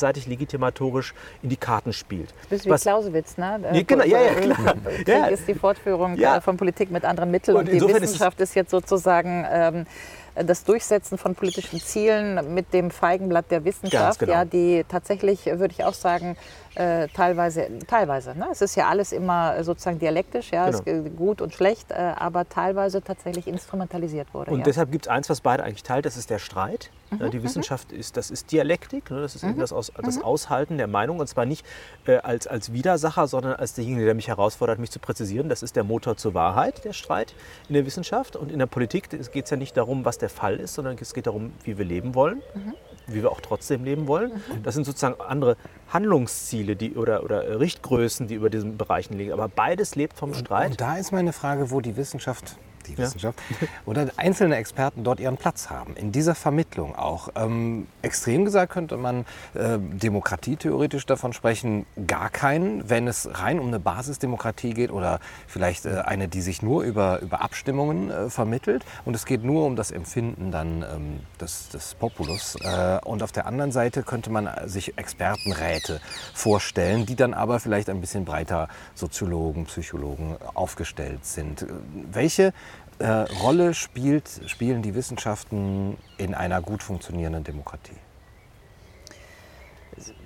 wechselseitig 0.03 0.27
legitimatorisch 0.27 1.15
in 1.43 1.49
die 1.49 1.57
Karten 1.57 1.93
spielt. 1.93 2.35
Das 2.51 2.61
ist 2.61 2.67
wie 2.67 2.71
Was, 2.71 2.83
Clausewitz, 2.83 3.39
ne? 3.39 3.61
Ja, 3.73 3.83
genau, 3.83 4.05
ja, 4.05 4.21
ja, 4.21 4.35
klar. 4.35 4.75
Krieg 4.85 5.09
ja. 5.09 5.27
ist 5.27 5.47
die 5.49 5.55
Fortführung 5.55 6.17
ja. 6.17 6.41
von 6.41 6.57
Politik 6.57 6.91
mit 6.91 7.05
anderen 7.05 7.31
Mitteln. 7.31 7.57
Und, 7.57 7.69
und 7.69 7.73
die 7.73 7.81
Wissenschaft 7.81 8.41
ist, 8.41 8.51
ist 8.51 8.55
jetzt 8.57 8.71
sozusagen 8.71 8.93
sozusagen 8.93 9.47
ähm, 9.51 9.87
das 10.35 10.65
Durchsetzen 10.65 11.19
von 11.19 11.35
politischen 11.35 11.81
Zielen 11.81 12.55
mit 12.55 12.73
dem 12.73 12.91
Feigenblatt 12.91 13.51
der 13.51 13.65
Wissenschaft, 13.65 14.21
genau. 14.21 14.33
ja, 14.33 14.45
die 14.45 14.85
tatsächlich, 14.89 15.47
würde 15.47 15.75
ich 15.77 15.85
auch 15.85 15.95
sagen, 15.95 16.37
äh, 16.75 17.09
teilweise, 17.09 17.69
teilweise. 17.87 18.37
Ne? 18.37 18.47
Es 18.51 18.63
ist 18.63 18.75
ja 18.77 18.89
alles 18.89 19.13
immer 19.13 19.63
sozusagen 19.63 19.99
dialektisch, 19.99 20.51
ja, 20.53 20.71
genau. 20.71 21.11
gut 21.11 21.41
und 21.41 21.53
schlecht, 21.53 21.91
äh, 21.91 21.95
aber 21.95 22.49
teilweise 22.49 23.03
tatsächlich 23.03 23.47
instrumentalisiert 23.47 24.33
wurde. 24.33 24.51
Und 24.51 24.59
ja. 24.59 24.65
deshalb 24.65 24.91
gibt 24.91 25.07
es 25.07 25.09
eins, 25.11 25.29
was 25.29 25.41
beide 25.41 25.65
eigentlich 25.65 25.83
teilt, 25.83 26.07
das 26.07 26.17
ist 26.17 26.31
der 26.31 26.39
Streit. 26.39 26.91
Mhm. 27.13 27.31
die 27.31 27.39
mhm. 27.39 27.43
Wissenschaft 27.43 27.93
ist, 27.93 28.17
das 28.17 28.31
ist 28.31 28.53
Dialektik, 28.53 29.11
ne? 29.11 29.21
das 29.21 29.35
ist 29.35 29.45
mhm. 29.45 29.59
das, 29.59 29.73
Aus, 29.73 29.93
das 30.03 30.17
mhm. 30.17 30.23
Aushalten 30.23 30.79
der 30.79 30.87
Meinung 30.87 31.21
und 31.21 31.27
zwar 31.27 31.45
nicht 31.45 31.67
äh, 32.07 32.17
als, 32.17 32.47
als 32.47 32.73
Widersacher, 32.73 33.27
sondern 33.27 33.55
als 33.55 33.75
derjenige, 33.75 34.07
der 34.07 34.15
mich 34.15 34.29
herausfordert, 34.29 34.79
mich 34.79 34.91
zu 34.91 34.99
präzisieren. 34.99 35.49
Das 35.49 35.63
ist 35.63 35.77
der 35.77 35.85
Motor 35.85 36.17
zur 36.17 36.35
Wahrheit, 36.35 36.85
der 36.85 36.93
Streit 36.93 37.35
in 37.69 37.75
der 37.75 37.87
Wissenschaft. 37.87 38.37
Und 38.37 38.51
in 38.51 38.59
der 38.59 38.67
Politik 38.67 39.11
geht 39.11 39.45
es 39.45 39.51
ja 39.51 39.57
nicht 39.57 39.77
darum, 39.77 40.05
was 40.05 40.19
der 40.19 40.31
Fall 40.31 40.57
ist, 40.57 40.75
sondern 40.75 40.97
es 40.99 41.15
geht 41.15 41.27
darum, 41.27 41.53
wie 41.65 41.77
wir 41.77 41.85
leben 41.85 42.15
wollen. 42.15 42.43
Mhm 42.55 42.75
wie 43.07 43.23
wir 43.23 43.31
auch 43.31 43.41
trotzdem 43.41 43.85
leben 43.85 44.07
wollen. 44.07 44.33
Mhm. 44.33 44.63
Das 44.63 44.75
sind 44.75 44.85
sozusagen 44.85 45.21
andere 45.21 45.57
Handlungsziele 45.93 46.62
die, 46.65 46.95
oder, 46.95 47.23
oder 47.23 47.61
Richtgrößen, 47.61 48.27
die 48.29 48.35
über 48.35 48.51
diesen 48.51 48.77
Bereichen 48.77 49.15
liegen. 49.15 49.33
Aber 49.33 49.49
beides 49.49 49.95
lebt 49.95 50.19
vom 50.19 50.35
Streit. 50.35 50.67
Und, 50.67 50.71
und 50.73 50.81
da 50.81 50.97
ist 50.97 51.13
meine 51.13 51.33
Frage, 51.33 51.71
wo 51.71 51.81
die 51.81 51.97
Wissenschaft 51.97 52.57
die 52.87 52.99
Wissenschaft, 52.99 53.39
ja. 53.61 53.69
oder 53.87 54.09
einzelne 54.17 54.57
Experten 54.57 55.05
dort 55.05 55.21
ihren 55.21 55.37
Platz 55.37 55.71
haben, 55.71 55.97
in 55.97 56.13
dieser 56.13 56.35
Vermittlung 56.35 56.95
auch. 56.97 57.29
Ähm, 57.37 57.87
extrem 58.03 58.45
gesagt 58.45 58.73
könnte 58.73 58.97
man 58.97 59.25
äh, 59.55 59.79
Demokratie 59.79 60.57
theoretisch 60.57 61.07
davon 61.07 61.33
sprechen, 61.33 61.87
gar 62.07 62.31
keinen, 62.31 62.89
wenn 62.89 63.09
es 63.09 63.29
rein 63.33 63.59
um 63.59 63.69
eine 63.69 63.81
Basisdemokratie 63.81 64.75
geht 64.75 64.91
oder 64.91 65.21
vielleicht 65.47 65.87
äh, 65.87 66.03
eine, 66.05 66.29
die 66.29 66.41
sich 66.41 66.63
nur 66.63 66.83
über, 66.83 67.21
über 67.21 67.43
Abstimmungen 67.43 68.11
äh, 68.11 68.31
vermittelt 68.31 68.85
und 69.05 69.15
es 69.15 69.25
geht 69.27 69.45
nur 69.45 69.67
um 69.67 69.77
das 69.77 69.91
Empfinden 69.91 70.51
dann 70.51 70.83
ähm, 70.83 71.21
des, 71.41 71.69
des 71.69 71.95
Populus. 71.95 72.57
Äh, 72.57 72.99
und 73.05 73.23
auf 73.23 73.33
der 73.33 73.47
anderen 73.47 73.73
Seite 73.73 74.03
könnte 74.03 74.31
man 74.31 74.49
sich 74.67 74.99
Expertenräte 74.99 76.01
vorstellen, 76.35 77.07
die 77.07 77.17
dann 77.17 77.35
aber 77.35 77.61
vielleicht 77.61 77.91
ein 77.91 78.01
bisschen 78.01 78.25
breiter 78.25 78.69
Soziologen, 78.95 79.65
Psychologen 79.67 80.37
aufgestellt 80.55 81.25
sind. 81.25 81.67
Welche 82.11 82.53
äh, 82.99 83.07
Rolle 83.43 83.75
spielt, 83.75 84.29
spielen 84.47 84.83
die 84.83 84.95
Wissenschaften 84.95 85.97
in 86.19 86.35
einer 86.35 86.61
gut 86.63 86.83
funktionierenden 86.83 87.45
Demokratie? 87.45 87.97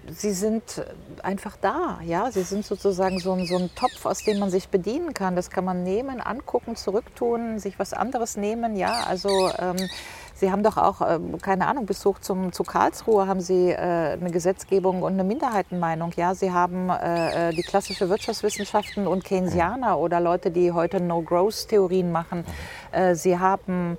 Sie 0.09 0.33
sind 0.33 0.85
einfach 1.23 1.57
da, 1.61 1.99
ja. 2.05 2.31
Sie 2.31 2.43
sind 2.43 2.65
sozusagen 2.65 3.19
so 3.19 3.33
ein, 3.33 3.47
so 3.47 3.57
ein 3.57 3.71
Topf, 3.75 4.07
aus 4.07 4.23
dem 4.23 4.39
man 4.39 4.51
sich 4.51 4.69
bedienen 4.69 5.15
kann. 5.15 5.35
Das 5.35 5.51
kann 5.51 5.65
man 5.65 5.83
nehmen, 5.83 6.21
angucken, 6.21 6.77
zurücktun, 6.77 7.59
sich 7.59 7.79
was 7.79 7.93
anderes 7.93 8.37
nehmen, 8.37 8.77
ja. 8.77 9.03
Also 9.05 9.51
ähm, 9.59 9.89
Sie 10.39 10.53
haben 10.53 10.63
doch 10.63 10.77
auch, 10.77 11.01
äh, 11.01 11.19
keine 11.41 11.67
Ahnung, 11.67 11.87
bis 11.87 12.05
hoch 12.05 12.19
zum, 12.19 12.53
zu 12.53 12.63
Karlsruhe 12.63 13.27
haben 13.27 13.41
Sie 13.41 13.71
äh, 13.71 13.77
eine 13.77 14.31
Gesetzgebung 14.31 15.03
und 15.03 15.15
eine 15.15 15.25
Minderheitenmeinung. 15.25 16.13
Ja, 16.17 16.35
Sie 16.35 16.53
haben 16.53 16.91
äh, 16.91 17.49
äh 17.49 17.53
die 17.55 17.63
klassische 17.63 18.11
Wirtschaftswissenschaften 18.11 19.07
und 19.07 19.25
Keynesianer 19.25 19.99
oder 19.99 20.21
Leute, 20.21 20.51
die 20.51 20.73
heute 20.73 21.01
No-Growth-Theorien 21.01 22.13
machen. 22.13 22.45
Sie 23.13 23.39
haben 23.39 23.99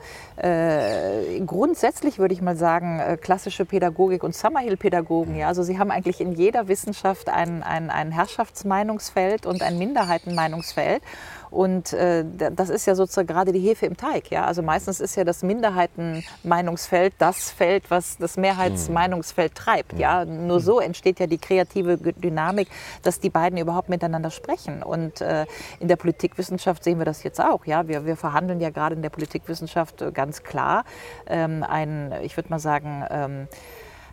grundsätzlich, 1.46 2.20
würde 2.20 2.34
ich 2.34 2.42
mal 2.42 2.56
sagen, 2.56 3.02
klassische 3.22 3.66
Pädagogik 3.66 4.24
und 4.24 4.36
Summerhill-Pädagogen. 4.36 5.36
Ja, 5.36 5.48
also 5.48 5.62
Sie 5.62 5.78
haben 5.78 5.92
eigentlich 5.92 6.20
in 6.20 6.34
jeder 6.34 6.68
Wissenschaft 6.68 7.30
ein, 7.30 7.64
ein, 7.64 7.90
ein 7.90 8.12
Herrschaftsmeinungsfeld 8.12 9.46
und 9.46 9.62
ein 9.62 9.78
Minderheitenmeinungsfeld. 9.78 11.02
Und 11.50 11.94
äh, 11.94 12.26
das 12.52 12.70
ist 12.70 12.86
ja 12.86 12.96
sozusagen 12.96 13.28
gerade 13.28 13.52
die 13.52 13.60
Hefe 13.60 13.86
im 13.86 13.98
Teig. 13.98 14.32
Ja? 14.32 14.46
Also 14.46 14.62
meistens 14.62 15.00
ist 15.00 15.16
ja 15.16 15.24
das 15.24 15.44
Minderheitenmeinungsfeld 15.44 17.14
das 17.18 17.52
Feld, 17.52 17.90
was 17.90 18.18
das 18.18 18.38
Mehrheitsmeinungsfeld 18.38 19.56
treibt. 19.56 19.94
Ja? 19.98 20.26
Nur 20.26 20.60
so 20.60 20.80
entsteht 20.80 21.20
ja 21.20 21.28
die 21.28 21.38
kreative 21.38 21.98
Dynamik, 21.98 22.68
dass 23.04 23.20
die 23.20 23.30
beiden 23.30 23.58
überhaupt 23.58 23.90
miteinander 23.90 24.32
sprechen. 24.32 24.84
Und 24.84 25.22
äh, 25.22 25.46
in 25.80 25.88
der 25.88 25.96
Politikwissenschaft 25.96 26.84
sehen 26.84 26.98
wir 27.00 27.06
das 27.06 27.24
jetzt 27.24 27.42
auch. 27.42 27.66
Ja? 27.66 27.88
Wir, 27.88 28.06
wir 28.06 28.18
verhandeln 28.18 28.60
ja 28.60 28.70
gerade 28.70 28.96
in 28.96 29.02
der 29.02 29.10
Politikwissenschaft 29.10 30.02
äh, 30.02 30.12
ganz 30.12 30.44
klar 30.44 30.84
ähm, 31.28 31.64
ein, 31.64 32.14
ich 32.24 32.36
würde 32.38 32.50
mal 32.50 32.60
sagen, 32.60 33.06
ähm, 33.10 33.48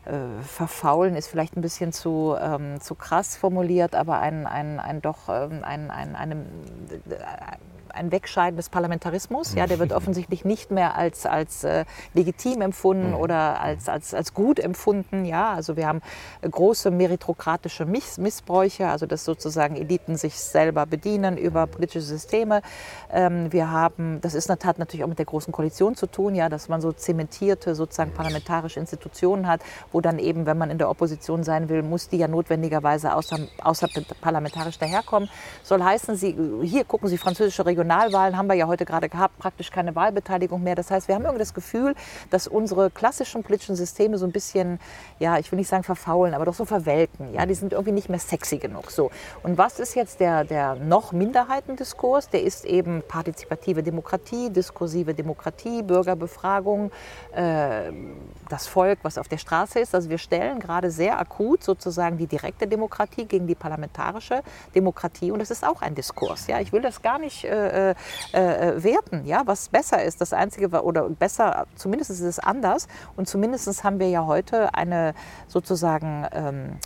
äh, 0.06 0.42
verfaulen 0.42 1.16
ist 1.16 1.28
vielleicht 1.28 1.56
ein 1.56 1.62
bisschen 1.62 1.92
zu, 1.92 2.36
ähm, 2.38 2.80
zu 2.80 2.94
krass 2.94 3.36
formuliert, 3.36 3.94
aber 3.94 4.20
ein, 4.20 4.46
ein, 4.46 4.78
ein 4.80 5.00
doch 5.00 5.28
ähm, 5.28 5.62
ein, 5.62 5.90
ein, 5.90 6.14
eine, 6.14 6.44
ein 7.94 8.12
Wegscheiden 8.12 8.56
des 8.56 8.68
Parlamentarismus. 8.68 9.54
Ja, 9.54 9.66
der 9.66 9.78
wird 9.78 9.92
offensichtlich 9.94 10.44
nicht 10.44 10.70
mehr 10.70 10.96
als, 10.96 11.26
als 11.26 11.64
äh, 11.64 11.84
legitim 12.12 12.60
empfunden 12.60 13.10
mhm. 13.10 13.16
oder 13.16 13.60
als, 13.60 13.88
als, 13.88 14.14
als 14.14 14.34
gut 14.34 14.58
empfunden. 14.58 15.24
Ja, 15.24 15.52
also 15.52 15.76
wir 15.76 15.86
haben 15.86 16.00
große 16.42 16.90
meritokratische 16.90 17.84
Miss 17.84 18.18
Missbräuche, 18.18 18.88
also 18.88 19.06
dass 19.06 19.24
sozusagen 19.24 19.76
Eliten 19.76 20.16
sich 20.16 20.38
selber 20.38 20.86
bedienen 20.86 21.36
über 21.36 21.66
politische 21.66 22.02
Systeme. 22.02 22.62
Ähm, 23.12 23.52
wir 23.52 23.70
haben, 23.70 24.20
das 24.20 24.34
ist 24.34 24.46
in 24.46 24.52
der 24.52 24.58
Tat 24.58 24.78
natürlich 24.78 25.04
auch 25.04 25.08
mit 25.08 25.18
der 25.18 25.26
Großen 25.26 25.52
Koalition 25.52 25.94
zu 25.94 26.06
tun, 26.06 26.34
ja, 26.34 26.48
dass 26.48 26.68
man 26.68 26.80
so 26.80 26.92
zementierte 26.92 27.74
sozusagen 27.74 28.12
parlamentarische 28.12 28.80
Institutionen 28.80 29.46
hat, 29.46 29.60
wo 29.92 30.00
dann 30.00 30.18
eben, 30.18 30.46
wenn 30.46 30.58
man 30.58 30.70
in 30.70 30.78
der 30.78 30.90
Opposition 30.90 31.44
sein 31.44 31.68
will, 31.68 31.82
muss 31.82 32.08
die 32.08 32.18
ja 32.18 32.28
notwendigerweise 32.28 33.14
außer, 33.14 33.38
außerparlamentarisch 33.62 34.78
daherkommen. 34.78 35.28
Soll 35.62 35.82
heißen, 35.82 36.16
Sie, 36.16 36.36
hier 36.62 36.84
gucken 36.84 37.08
Sie 37.08 37.18
französische 37.18 37.66
Region 37.66 37.83
Regionalwahlen 37.84 38.36
haben 38.36 38.46
wir 38.46 38.54
ja 38.54 38.66
heute 38.66 38.84
gerade 38.84 39.08
gehabt, 39.08 39.38
praktisch 39.38 39.70
keine 39.70 39.94
Wahlbeteiligung 39.94 40.62
mehr. 40.62 40.74
Das 40.74 40.90
heißt, 40.90 41.08
wir 41.08 41.14
haben 41.14 41.22
irgendwie 41.22 41.40
das 41.40 41.54
Gefühl, 41.54 41.94
dass 42.30 42.48
unsere 42.48 42.90
klassischen 42.90 43.42
politischen 43.42 43.76
Systeme 43.76 44.16
so 44.16 44.26
ein 44.26 44.32
bisschen, 44.32 44.80
ja, 45.18 45.38
ich 45.38 45.52
will 45.52 45.58
nicht 45.58 45.68
sagen 45.68 45.84
verfaulen, 45.84 46.34
aber 46.34 46.46
doch 46.46 46.54
so 46.54 46.64
verwelken. 46.64 47.32
Ja, 47.34 47.44
die 47.46 47.54
sind 47.54 47.72
irgendwie 47.72 47.92
nicht 47.92 48.08
mehr 48.08 48.18
sexy 48.18 48.58
genug. 48.58 48.90
So. 48.90 49.10
Und 49.42 49.58
was 49.58 49.78
ist 49.78 49.94
jetzt 49.94 50.20
der, 50.20 50.44
der 50.44 50.76
noch 50.76 51.12
Minderheitendiskurs? 51.12 52.30
Der 52.30 52.42
ist 52.42 52.64
eben 52.64 53.02
partizipative 53.06 53.82
Demokratie, 53.82 54.50
diskursive 54.50 55.14
Demokratie, 55.14 55.82
Bürgerbefragung, 55.82 56.90
äh, 57.32 57.92
das 58.48 58.66
Volk, 58.66 59.00
was 59.02 59.18
auf 59.18 59.28
der 59.28 59.38
Straße 59.38 59.80
ist. 59.80 59.94
Also 59.94 60.08
wir 60.08 60.18
stellen 60.18 60.58
gerade 60.60 60.90
sehr 60.90 61.18
akut 61.18 61.62
sozusagen 61.62 62.16
die 62.16 62.26
direkte 62.26 62.66
Demokratie 62.66 63.26
gegen 63.26 63.46
die 63.46 63.54
parlamentarische 63.54 64.42
Demokratie 64.74 65.30
und 65.30 65.38
das 65.38 65.50
ist 65.50 65.66
auch 65.66 65.82
ein 65.82 65.94
Diskurs. 65.94 66.46
Ja, 66.46 66.60
ich 66.60 66.72
will 66.72 66.80
das 66.80 67.02
gar 67.02 67.18
nicht 67.18 67.44
äh, 67.44 67.73
äh, 67.74 67.94
äh, 68.32 68.82
werten, 68.82 69.24
ja, 69.24 69.42
was 69.44 69.68
besser 69.68 70.02
ist. 70.02 70.20
Das 70.20 70.32
Einzige, 70.32 70.68
oder 70.82 71.08
besser, 71.10 71.66
zumindest 71.74 72.10
ist 72.10 72.20
es 72.20 72.38
anders. 72.38 72.88
Und 73.16 73.28
zumindest 73.28 73.84
haben 73.84 73.98
wir 73.98 74.08
ja 74.08 74.26
heute 74.26 74.74
eine 74.74 75.14
sozusagen 75.48 76.26
ähm, 76.32 76.78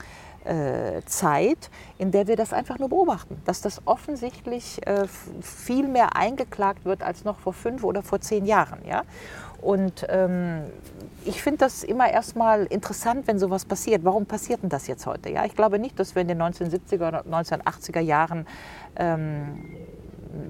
äh, 0.49 1.03
Zeit, 1.07 1.71
in 1.99 2.11
der 2.11 2.27
wir 2.27 2.37
das 2.37 2.53
einfach 2.53 2.79
nur 2.79 2.89
beobachten, 2.89 3.41
dass 3.45 3.61
das 3.61 3.83
offensichtlich 3.87 4.87
äh, 4.87 5.07
viel 5.43 5.87
mehr 5.87 6.17
eingeklagt 6.17 6.85
wird 6.85 7.03
als 7.03 7.25
noch 7.25 7.39
vor 7.39 7.53
fünf 7.53 7.85
oder 7.85 8.03
vor 8.03 8.21
zehn 8.21 8.47
Jahren. 8.47 8.79
Ja? 8.87 9.03
Und 9.61 10.07
ähm, 10.09 10.63
ich 11.25 11.43
finde 11.43 11.59
das 11.59 11.83
immer 11.83 12.09
erstmal 12.09 12.65
interessant, 12.67 13.27
wenn 13.27 13.39
sowas 13.39 13.65
passiert. 13.65 14.05
Warum 14.05 14.25
passiert 14.25 14.63
denn 14.63 14.69
das 14.69 14.87
jetzt 14.87 15.05
heute? 15.07 15.31
Ja, 15.31 15.45
ich 15.45 15.57
glaube 15.57 15.79
nicht, 15.79 15.99
dass 15.99 16.15
wir 16.15 16.23
in 16.23 16.29
den 16.29 16.41
1970er 16.41 17.09
oder 17.09 17.23
1980er 17.23 18.01
Jahren 18.01 18.47
ähm, 18.97 19.59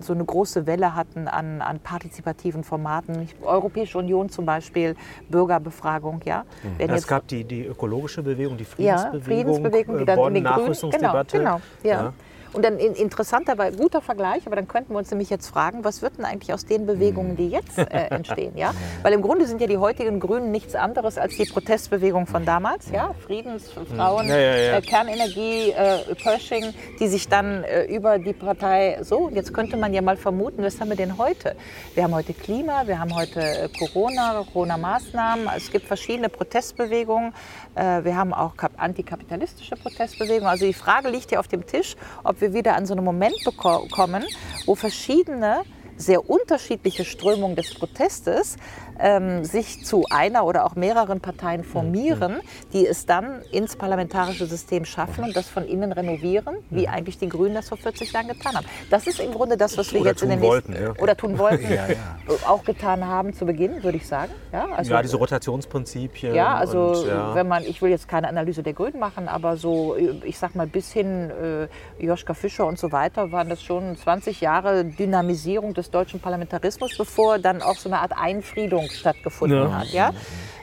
so 0.00 0.12
eine 0.12 0.24
große 0.24 0.66
Welle 0.66 0.94
hatten 0.94 1.28
an, 1.28 1.60
an 1.60 1.80
partizipativen 1.80 2.64
Formaten. 2.64 3.28
Europäische 3.42 3.98
Union 3.98 4.28
zum 4.28 4.46
Beispiel, 4.46 4.96
Bürgerbefragung. 5.28 6.20
Ja. 6.24 6.44
Mhm. 6.62 6.90
es 6.90 7.06
gab 7.06 7.26
die, 7.28 7.44
die 7.44 7.66
ökologische 7.66 8.22
Bewegung, 8.22 8.56
die 8.56 8.64
Friedensbewegung, 8.64 9.18
ja, 9.18 9.24
Friedensbewegung 9.24 9.98
die 9.98 10.04
dann 10.04 10.16
Bonn, 10.16 10.42
Nachrüstungsdebatte. 10.42 11.38
Genau, 11.38 11.60
genau 11.82 11.90
ja. 11.96 12.02
ja. 12.04 12.12
Und 12.52 12.64
dann 12.64 12.78
in, 12.78 12.94
interessanter, 12.94 13.56
guter 13.72 14.00
Vergleich, 14.00 14.46
aber 14.46 14.56
dann 14.56 14.68
könnten 14.68 14.92
wir 14.92 14.98
uns 14.98 15.10
nämlich 15.10 15.30
jetzt 15.30 15.48
fragen, 15.48 15.84
was 15.84 16.02
wird 16.02 16.18
denn 16.18 16.24
eigentlich 16.24 16.52
aus 16.52 16.64
den 16.64 16.86
Bewegungen, 16.86 17.36
die 17.36 17.48
jetzt 17.48 17.78
äh, 17.78 17.84
entstehen? 18.10 18.56
Ja? 18.56 18.72
Weil 19.02 19.12
im 19.12 19.22
Grunde 19.22 19.46
sind 19.46 19.60
ja 19.60 19.66
die 19.66 19.78
heutigen 19.78 20.20
Grünen 20.20 20.50
nichts 20.50 20.74
anderes 20.74 21.18
als 21.18 21.36
die 21.36 21.44
Protestbewegung 21.44 22.26
von 22.26 22.44
damals, 22.44 22.90
ja? 22.90 23.14
Friedens, 23.26 23.70
Frauen, 23.70 24.28
ja, 24.28 24.38
ja, 24.38 24.56
ja. 24.56 24.78
Äh, 24.78 24.82
Kernenergie, 24.82 25.70
äh, 25.70 26.14
Pershing, 26.14 26.74
die 26.98 27.08
sich 27.08 27.28
dann 27.28 27.64
äh, 27.64 27.84
über 27.84 28.18
die 28.18 28.32
Partei 28.32 28.98
so, 29.02 29.30
jetzt 29.30 29.52
könnte 29.52 29.76
man 29.76 29.92
ja 29.92 30.02
mal 30.02 30.16
vermuten, 30.16 30.62
was 30.62 30.80
haben 30.80 30.88
wir 30.88 30.96
denn 30.96 31.18
heute? 31.18 31.56
Wir 31.94 32.04
haben 32.04 32.14
heute 32.14 32.34
Klima, 32.34 32.86
wir 32.86 32.98
haben 32.98 33.14
heute 33.14 33.40
äh, 33.40 33.68
Corona, 33.68 34.44
Corona-Maßnahmen, 34.52 35.48
es 35.56 35.70
gibt 35.70 35.86
verschiedene 35.86 36.28
Protestbewegungen, 36.28 37.32
äh, 37.74 38.04
wir 38.04 38.16
haben 38.16 38.32
auch 38.32 38.54
antikapitalistische 38.76 39.76
Protestbewegungen. 39.76 40.48
Also 40.48 40.66
die 40.66 40.74
Frage 40.74 41.08
liegt 41.08 41.30
ja 41.30 41.38
auf 41.38 41.48
dem 41.48 41.66
Tisch, 41.66 41.96
ob 42.24 42.37
wir 42.40 42.54
wieder 42.54 42.76
an 42.76 42.86
so 42.86 42.94
einen 42.94 43.04
Moment 43.04 43.36
kommen, 43.56 44.24
wo 44.66 44.74
verschiedene 44.74 45.62
sehr 45.96 46.30
unterschiedliche 46.30 47.04
Strömungen 47.04 47.56
des 47.56 47.74
Protestes 47.74 48.56
ähm, 48.98 49.44
sich 49.44 49.84
zu 49.84 50.04
einer 50.10 50.44
oder 50.44 50.64
auch 50.64 50.74
mehreren 50.74 51.20
Parteien 51.20 51.64
formieren, 51.64 52.40
die 52.72 52.86
es 52.86 53.06
dann 53.06 53.42
ins 53.52 53.76
parlamentarische 53.76 54.46
System 54.46 54.84
schaffen 54.84 55.24
und 55.24 55.36
das 55.36 55.48
von 55.48 55.64
innen 55.64 55.92
renovieren, 55.92 56.56
wie 56.70 56.88
eigentlich 56.88 57.18
die 57.18 57.28
Grünen 57.28 57.54
das 57.54 57.68
vor 57.68 57.78
40 57.78 58.12
Jahren 58.12 58.28
getan 58.28 58.54
haben. 58.56 58.66
Das 58.90 59.06
ist 59.06 59.20
im 59.20 59.32
Grunde 59.32 59.56
das, 59.56 59.76
was 59.76 59.92
wir 59.92 60.00
oder 60.00 60.10
jetzt 60.10 60.22
in 60.22 60.30
den 60.30 60.40
nächsten 60.40 60.72
ja. 60.72 60.92
oder 60.98 61.16
tun 61.16 61.38
wollten, 61.38 61.64
ja, 61.72 61.88
ja. 61.88 62.18
auch 62.46 62.64
getan 62.64 63.06
haben 63.06 63.32
zu 63.32 63.46
Beginn, 63.46 63.82
würde 63.82 63.96
ich 63.96 64.06
sagen. 64.06 64.32
Ja, 64.52 64.66
also, 64.66 64.92
ja 64.92 65.02
diese 65.02 65.16
Rotationsprinzipien. 65.16 66.34
Ja, 66.34 66.54
also 66.54 66.92
und, 66.92 67.34
wenn 67.34 67.48
man, 67.48 67.64
ich 67.64 67.80
will 67.82 67.90
jetzt 67.90 68.08
keine 68.08 68.28
Analyse 68.28 68.62
der 68.62 68.72
Grünen 68.72 68.98
machen, 68.98 69.28
aber 69.28 69.56
so, 69.56 69.96
ich 69.96 70.38
sag 70.38 70.54
mal, 70.54 70.66
bis 70.66 70.92
hin 70.92 71.30
äh, 71.30 72.04
Joschka 72.04 72.34
Fischer 72.34 72.66
und 72.66 72.78
so 72.78 72.92
weiter 72.92 73.32
waren 73.32 73.48
das 73.48 73.62
schon 73.62 73.96
20 73.96 74.40
Jahre 74.40 74.84
Dynamisierung 74.84 75.74
des 75.74 75.90
deutschen 75.90 76.20
Parlamentarismus, 76.20 76.96
bevor 76.96 77.38
dann 77.38 77.62
auch 77.62 77.76
so 77.76 77.88
eine 77.88 78.00
Art 78.00 78.12
Einfriedung 78.16 78.87
stattgefunden 78.92 79.58
ja. 79.58 79.78
hat. 79.78 79.88
Ja? 79.88 80.12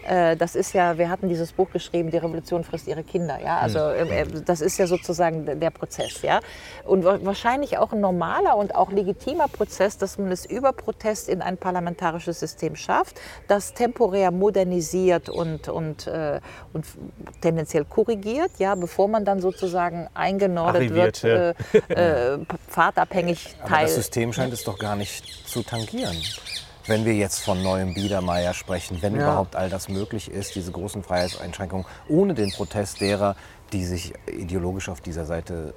Äh, 0.07 0.37
das 0.37 0.55
ist 0.55 0.73
ja, 0.73 0.97
wir 0.97 1.09
hatten 1.09 1.29
dieses 1.29 1.51
Buch 1.51 1.69
geschrieben, 1.71 2.11
die 2.11 2.17
Revolution 2.17 2.63
frisst 2.63 2.87
ihre 2.87 3.03
Kinder. 3.03 3.39
Ja? 3.43 3.57
Also 3.57 3.79
ähm, 3.79 4.11
äh, 4.11 4.25
das 4.45 4.61
ist 4.61 4.77
ja 4.77 4.87
sozusagen 4.87 5.59
der 5.59 5.69
Prozess. 5.71 6.21
Ja? 6.21 6.39
Und 6.83 7.03
wahrscheinlich 7.03 7.77
auch 7.77 7.91
ein 7.91 8.01
normaler 8.01 8.55
und 8.55 8.75
auch 8.75 8.91
legitimer 8.91 9.47
Prozess, 9.47 9.97
dass 9.97 10.17
man 10.17 10.31
es 10.31 10.45
über 10.45 10.73
Protest 10.73 11.29
in 11.29 11.41
ein 11.41 11.57
parlamentarisches 11.57 12.39
System 12.39 12.75
schafft, 12.75 13.19
das 13.47 13.73
temporär 13.73 14.31
modernisiert 14.31 15.29
und, 15.29 15.69
und, 15.69 16.07
äh, 16.07 16.39
und 16.73 16.85
tendenziell 17.41 17.85
korrigiert, 17.85 18.51
ja, 18.59 18.75
bevor 18.75 19.07
man 19.07 19.25
dann 19.25 19.41
sozusagen 19.41 20.07
eingenordet 20.13 20.75
Arriviert, 20.75 21.23
wird, 21.23 21.57
ja. 21.89 21.95
äh, 21.95 22.33
äh, 22.33 22.39
pfadabhängig 22.69 23.55
Aber 23.59 23.69
Teil. 23.69 23.85
Das 23.85 23.95
System 23.95 24.33
scheint 24.33 24.53
es 24.53 24.63
doch 24.63 24.77
gar 24.77 24.95
nicht 24.95 25.47
zu 25.47 25.63
tangieren 25.63 26.15
wenn 26.87 27.05
wir 27.05 27.13
jetzt 27.13 27.39
von 27.39 27.61
neuem 27.63 27.93
Biedermeier 27.93 28.53
sprechen, 28.53 29.01
wenn 29.01 29.15
ja. 29.15 29.23
überhaupt 29.23 29.55
all 29.55 29.69
das 29.69 29.89
möglich 29.89 30.29
ist, 30.29 30.55
diese 30.55 30.71
großen 30.71 31.03
Freiheitseinschränkungen, 31.03 31.85
ohne 32.07 32.33
den 32.33 32.51
Protest 32.51 33.01
derer, 33.01 33.35
die 33.73 33.85
sich 33.85 34.13
ideologisch 34.31 34.89
auf 34.89 35.01
dieser 35.01 35.25
Seite 35.25 35.73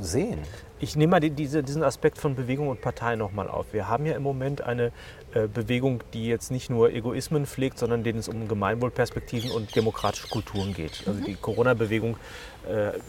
sehen. 0.00 0.40
Ich 0.80 0.94
nehme 0.94 1.10
mal 1.12 1.20
diese, 1.20 1.62
diesen 1.62 1.82
Aspekt 1.82 2.18
von 2.18 2.36
Bewegung 2.36 2.68
und 2.68 2.80
Partei 2.80 3.16
nochmal 3.16 3.48
auf. 3.48 3.72
Wir 3.72 3.88
haben 3.88 4.06
ja 4.06 4.14
im 4.14 4.22
Moment 4.22 4.60
eine 4.60 4.92
äh, 5.34 5.48
Bewegung, 5.48 6.04
die 6.14 6.26
jetzt 6.26 6.50
nicht 6.52 6.70
nur 6.70 6.92
Egoismen 6.92 7.46
pflegt, 7.46 7.78
sondern 7.78 8.04
denen 8.04 8.20
es 8.20 8.28
um 8.28 8.46
Gemeinwohlperspektiven 8.46 9.50
und 9.50 9.74
demokratische 9.74 10.28
Kulturen 10.28 10.74
geht. 10.74 11.02
Also 11.06 11.20
die 11.20 11.34
Corona-Bewegung 11.34 12.16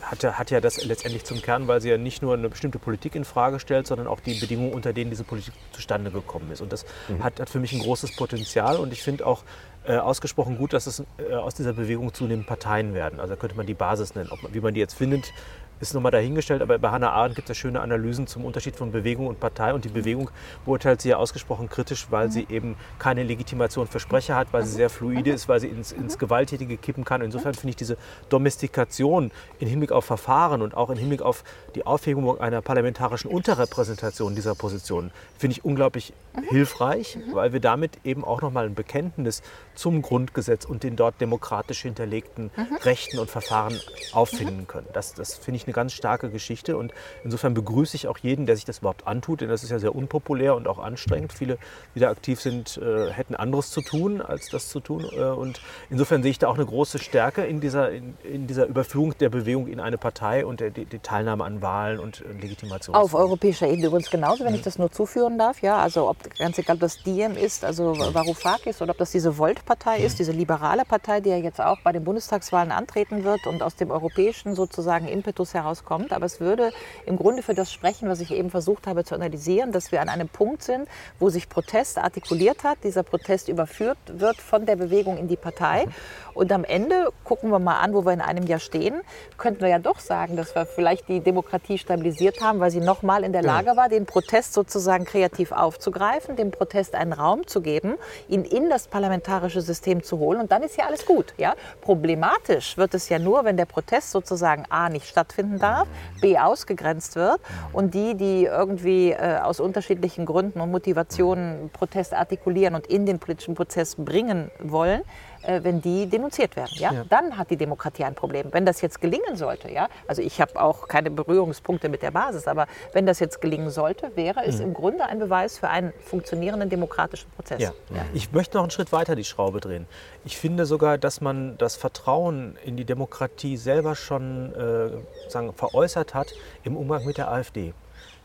hat, 0.02 0.24
ja, 0.24 0.34
hat 0.34 0.52
ja 0.52 0.62
das 0.62 0.84
letztendlich 0.86 1.26
zum 1.26 1.42
Kern, 1.42 1.68
weil 1.68 1.82
sie 1.82 1.90
ja 1.90 1.98
nicht 1.98 2.22
nur 2.22 2.34
eine 2.34 2.50
bestimmte 2.50 2.80
Politik 2.80 3.16
in 3.16 3.26
Frage 3.26 3.60
stellt, 3.60 3.88
sondern 3.88 4.08
auch 4.08 4.20
die 4.20 4.36
Bedingungen, 4.36 4.74
unter 4.74 4.94
denen 4.94 5.10
diese 5.10 5.24
Politik 5.24 5.54
zustande 5.72 6.12
gekommen 6.12 6.52
ist. 6.52 6.62
Und 6.62 6.72
das 6.72 6.86
mhm. 7.08 7.24
hat, 7.24 7.40
hat, 7.40 7.50
für 7.50 7.60
mich 7.60 7.74
ein 7.74 7.80
großes 7.80 8.16
Potenzial 8.16 8.78
und 8.78 8.94
ich 8.94 9.04
finde 9.04 9.26
auch 9.26 9.44
äh, 9.86 9.98
ausgesprochen 9.98 10.58
gut, 10.58 10.74
dass 10.74 10.88
es 10.88 11.04
äh, 11.18 11.34
aus 11.34 11.56
dieser 11.56 11.74
Bewegung 11.74 12.14
zunehmend 12.14 12.48
Parteien 12.48 12.94
werden. 12.94 13.20
Also 13.20 13.34
da 13.34 13.40
könnte 13.40 13.58
man 13.58 13.66
die 13.66 13.74
Basis 13.74 14.16
nennen. 14.16 14.30
Ob, 14.32 14.40
wie 14.54 14.62
man 14.62 14.74
die 14.74 14.80
jetzt 14.80 14.96
findet, 14.96 15.34
ist 15.80 15.94
nochmal 15.94 16.12
dahingestellt, 16.12 16.62
aber 16.62 16.78
bei 16.78 16.90
Hannah 16.90 17.12
Arendt 17.12 17.36
gibt 17.36 17.50
es 17.50 17.58
schöne 17.58 17.80
Analysen 17.80 18.28
zum 18.28 18.44
Unterschied 18.44 18.76
von 18.76 18.92
Bewegung 18.92 19.28
und 19.28 19.40
Partei 19.40 19.74
und 19.74 19.86
die 19.86 19.90
Bewegung 19.90 20.30
beurteilt 20.66 21.02
sie 21.02 21.10
ja 21.10 21.18
ausgesprochen 21.18 21.70
kritisch, 21.70 22.08
weil 22.10 22.28
mhm. 22.28 22.32
sie 22.32 22.48
eben 22.50 22.76
keine 22.98 23.24
Legitimation 23.24 23.88
für 23.88 24.00
Sprecher 24.00 24.36
hat, 24.36 24.52
weil 24.52 24.64
sie 24.66 24.74
sehr 24.74 24.90
fluide 24.90 25.32
ist, 25.32 25.48
weil 25.48 25.60
sie 25.60 25.68
ins, 25.68 25.92
ins 25.92 26.18
Gewalttätige 26.18 26.78
kippen 26.78 27.06
kann. 27.06 27.22
Insofern 27.22 27.54
finde 27.54 27.70
ich 27.72 27.76
diese 27.78 27.98
Domestikation 28.30 29.32
im 29.60 29.68
Hinblick 29.68 29.92
auf 29.92 30.06
Verfahren 30.06 30.62
und 30.62 30.76
auch 30.76 30.90
im 30.90 30.98
Hinblick 30.98 31.22
auf 31.22 31.44
die 31.76 31.86
Aufhebung 31.86 32.40
einer 32.40 32.62
parlamentarischen 32.62 33.32
Unterrepräsentation 33.32 34.36
dieser 34.36 34.56
Positionen, 34.56 35.12
finde 35.38 35.54
ich 35.54 35.66
unglaublich 35.66 36.14
mhm. 36.36 36.44
hilfreich, 36.50 37.16
mhm. 37.16 37.36
weil 37.36 37.54
wir 37.54 37.60
damit 37.60 38.00
eben 38.04 38.26
auch 38.26 38.42
nochmal 38.42 38.66
ein 38.66 38.76
Bekenntnis 38.76 39.42
zum 39.76 40.02
Grundgesetz 40.02 40.66
und 40.66 40.84
den 40.84 40.98
dort 40.98 41.22
demokratisch 41.22 41.82
hinterlegten 41.84 42.52
mhm. 42.56 42.76
Rechten 42.84 43.20
und 43.20 43.30
Verfahren 43.30 43.80
auffinden 44.12 44.68
können. 44.68 44.88
Das, 44.94 45.14
das 45.14 45.36
finde 45.36 45.58
ich 45.58 45.68
eine 45.70 45.74
ganz 45.76 45.94
starke 45.94 46.30
Geschichte 46.30 46.78
und 46.78 46.94
insofern 47.24 47.54
begrüße 47.54 47.96
ich 47.96 48.08
auch 48.08 48.18
jeden, 48.18 48.46
der 48.46 48.56
sich 48.56 48.66
das 48.66 48.80
überhaupt 48.80 49.08
antut, 49.08 49.42
denn 49.42 49.50
das 49.50 49.64
ist 49.64 49.70
ja 49.70 49.80
sehr 49.80 49.96
unpopulär 49.96 50.56
und 50.56 50.68
auch 50.68 50.80
anstrengend. 50.80 51.32
Viele, 51.32 51.58
die 51.96 52.00
da 52.00 52.10
aktiv 52.10 52.42
sind, 52.42 52.78
äh, 52.78 53.12
hätten 53.12 53.36
anderes 53.36 53.72
zu 53.72 53.82
tun, 53.82 54.22
als 54.22 54.50
das 54.50 54.70
zu 54.70 54.80
tun. 54.80 55.06
Äh, 55.16 55.24
und 55.26 55.62
insofern 55.90 56.24
sehe 56.24 56.32
ich 56.32 56.40
da 56.40 56.48
auch 56.48 56.56
eine 56.56 56.66
große 56.66 57.00
Stärke 57.00 57.46
in 57.46 57.62
dieser, 57.62 57.92
in, 57.92 58.18
in 58.24 58.48
dieser 58.48 58.66
Überführung 58.66 59.18
der 59.18 59.30
Bewegung 59.30 59.68
in 59.68 59.80
eine 59.80 59.98
Partei 59.98 60.46
und 60.46 60.60
der, 60.60 60.72
die, 60.72 60.86
die 60.86 61.00
Teilnahme 61.00 61.44
an 61.44 61.62
Wahlen 61.62 62.00
und 62.00 62.22
äh, 62.22 62.42
Legitimation. 62.42 62.96
Auf 62.96 63.14
europäischer 63.14 63.68
Ebene 63.68 63.88
übrigens 63.88 64.10
genauso, 64.10 64.44
wenn 64.44 64.52
mhm. 64.52 64.60
ich 64.60 64.64
das 64.64 64.80
nur 64.80 64.92
zuführen 64.92 65.38
darf. 65.38 65.62
Ja, 65.62 65.78
also 65.78 66.10
ob 66.10 66.18
ganz 66.38 66.58
egal, 66.58 66.76
ob 66.76 66.82
das 66.82 67.04
Diem 67.04 67.36
ist, 67.38 67.64
also 67.64 67.96
Varoufakis 67.96 68.82
oder 68.82 68.92
ob 68.92 68.98
das 68.98 69.12
diese 69.12 69.38
Volt-Partei 69.38 70.00
mhm. 70.00 70.06
ist, 70.06 70.20
diese 70.20 70.32
liberale 70.32 70.86
Partei, 70.86 71.22
die 71.22 71.30
ja 71.30 71.38
jetzt 71.38 71.62
auch 71.62 71.78
bei 71.84 71.92
den 71.92 72.04
Bundestagswahlen 72.04 72.72
antreten 72.72 73.24
wird 73.24 73.46
und 73.46 73.62
aus 73.62 73.76
dem 73.76 73.92
europäischen 73.92 74.56
sozusagen 74.56 75.08
Impetus 75.08 75.54
herauskommt. 75.62 76.14
Aber 76.14 76.26
es 76.26 76.40
würde 76.40 76.72
im 77.06 77.18
Grunde 77.18 77.44
für 77.44 77.54
das 77.54 77.72
sprechen, 77.72 78.10
was 78.10 78.20
ich 78.20 78.32
eben 78.32 78.50
versucht 78.50 78.88
habe 78.88 79.04
zu 79.04 79.16
analysieren, 79.16 79.72
dass 79.72 79.92
wir 79.92 80.02
an 80.02 80.10
einem 80.10 80.30
Punkt 80.30 80.64
sind, 80.64 80.88
wo 81.20 81.30
sich 81.30 81.50
Protest 81.50 81.98
artikuliert 81.98 82.64
hat. 82.64 82.80
Dieser 82.84 83.04
Protest 83.04 83.50
überführt 83.50 83.98
wird 84.08 84.38
von 84.38 84.66
der 84.66 84.76
Bewegung 84.76 85.18
in 85.18 85.28
die 85.28 85.38
Partei. 85.38 85.88
Und 86.34 86.52
am 86.52 86.64
Ende 86.64 87.12
gucken 87.24 87.50
wir 87.52 87.60
mal 87.60 87.80
an, 87.80 87.94
wo 87.94 88.06
wir 88.06 88.14
in 88.14 88.22
einem 88.22 88.46
Jahr 88.46 88.60
stehen. 88.60 89.02
Könnten 89.38 89.62
wir 89.62 89.68
ja 89.68 89.80
doch 89.80 90.00
sagen, 90.00 90.38
dass 90.38 90.56
wir 90.56 90.66
vielleicht 90.66 91.10
die 91.10 91.20
Demokratie 91.20 91.78
stabilisiert 91.78 92.42
haben, 92.42 92.60
weil 92.60 92.72
sie 92.72 92.80
noch 92.80 93.02
mal 93.02 93.24
in 93.24 93.34
der 93.34 93.44
Lage 93.44 93.76
war, 93.76 93.90
den 93.90 94.06
Protest 94.06 94.54
sozusagen 94.54 95.06
kreativ 95.06 95.52
aufzugreifen, 95.52 96.36
dem 96.36 96.52
Protest 96.52 96.96
einen 96.96 97.14
Raum 97.14 97.46
zu 97.46 97.62
geben, 97.62 97.96
ihn 98.28 98.46
in 98.46 98.70
das 98.70 98.88
parlamentarische 98.88 99.62
System 99.62 100.02
zu 100.02 100.20
holen. 100.20 100.40
Und 100.40 100.52
dann 100.52 100.64
ist 100.64 100.78
ja 100.78 100.86
alles 100.86 101.06
gut. 101.06 101.34
Ja? 101.38 101.56
Problematisch 101.82 102.78
wird 102.78 102.94
es 102.94 103.10
ja 103.10 103.20
nur, 103.20 103.44
wenn 103.44 103.58
der 103.58 103.66
Protest 103.66 104.12
sozusagen 104.12 104.64
A 104.70 104.90
nicht 104.90 105.08
stattfinden 105.50 105.60
darf, 105.60 105.88
B 106.22 106.38
ausgegrenzt 106.38 107.16
wird 107.16 107.40
und 107.74 107.94
die, 107.94 108.16
die 108.16 108.46
irgendwie 108.46 109.12
äh, 109.12 109.40
aus 109.42 109.60
unterschiedlichen 109.60 110.26
Gründen 110.26 110.62
und 110.62 110.72
Motivationen 110.72 111.70
Protest 111.72 112.14
artikulieren 112.14 112.76
und 112.76 112.88
in 112.88 113.06
den 113.06 113.20
politischen 113.20 113.56
Prozess 113.56 113.96
bringen 113.96 114.52
wollen, 114.60 115.02
wenn 115.46 115.82
die 115.82 116.08
denunziert 116.08 116.56
werden. 116.56 116.74
Ja? 116.76 116.92
ja? 116.92 117.06
Dann 117.10 117.38
hat 117.38 117.50
die 117.50 117.58
Demokratie 117.58 118.04
ein 118.04 118.16
Problem. 118.16 118.48
Wenn 118.52 118.66
das 118.66 118.82
jetzt 118.82 119.02
gelingen 119.02 119.36
sollte, 119.36 119.72
ja, 119.72 119.88
also 120.08 120.22
ich 120.22 120.42
habe 120.42 120.62
auch 120.62 120.88
keine 120.88 121.12
Berührungspunkte 121.12 121.90
mit 121.90 122.02
der 122.02 122.12
Basis, 122.12 122.48
aber 122.48 122.68
wenn 122.94 123.06
das 123.06 123.20
jetzt 123.20 123.42
gelingen 123.42 123.70
sollte, 123.70 124.12
wäre 124.16 124.46
es 124.46 124.58
mhm. 124.58 124.66
im 124.66 124.74
Grunde 124.74 125.06
ein 125.06 125.20
Beweis 125.20 125.58
für 125.58 125.70
einen 125.70 125.94
funktionierenden 126.06 126.70
demokratischen 126.70 127.30
Prozess. 127.32 127.62
Ja. 127.62 127.72
ja. 127.90 128.06
Ich 128.14 128.32
möchte 128.32 128.58
noch 128.58 128.64
einen 128.64 128.72
Schritt 128.72 128.92
weiter 128.92 129.16
die 129.16 129.24
Schraube 129.24 129.60
drehen. 129.60 129.88
Ich 130.26 130.38
finde 130.38 130.66
sogar, 130.66 130.98
dass 130.98 131.22
man 131.22 131.58
das 131.58 131.76
Vertrauen 131.76 132.58
in 132.66 132.78
die 132.78 132.86
Demokratie 132.86 133.58
selber 133.58 133.96
schon 133.96 134.54
äh, 134.54 135.30
sagen, 135.30 135.54
veräußert 135.54 136.14
hat 136.14 136.34
im 136.64 136.76
Umgang 136.78 137.06
mit 137.06 137.18
der 137.18 137.32
AfD. 137.32 137.74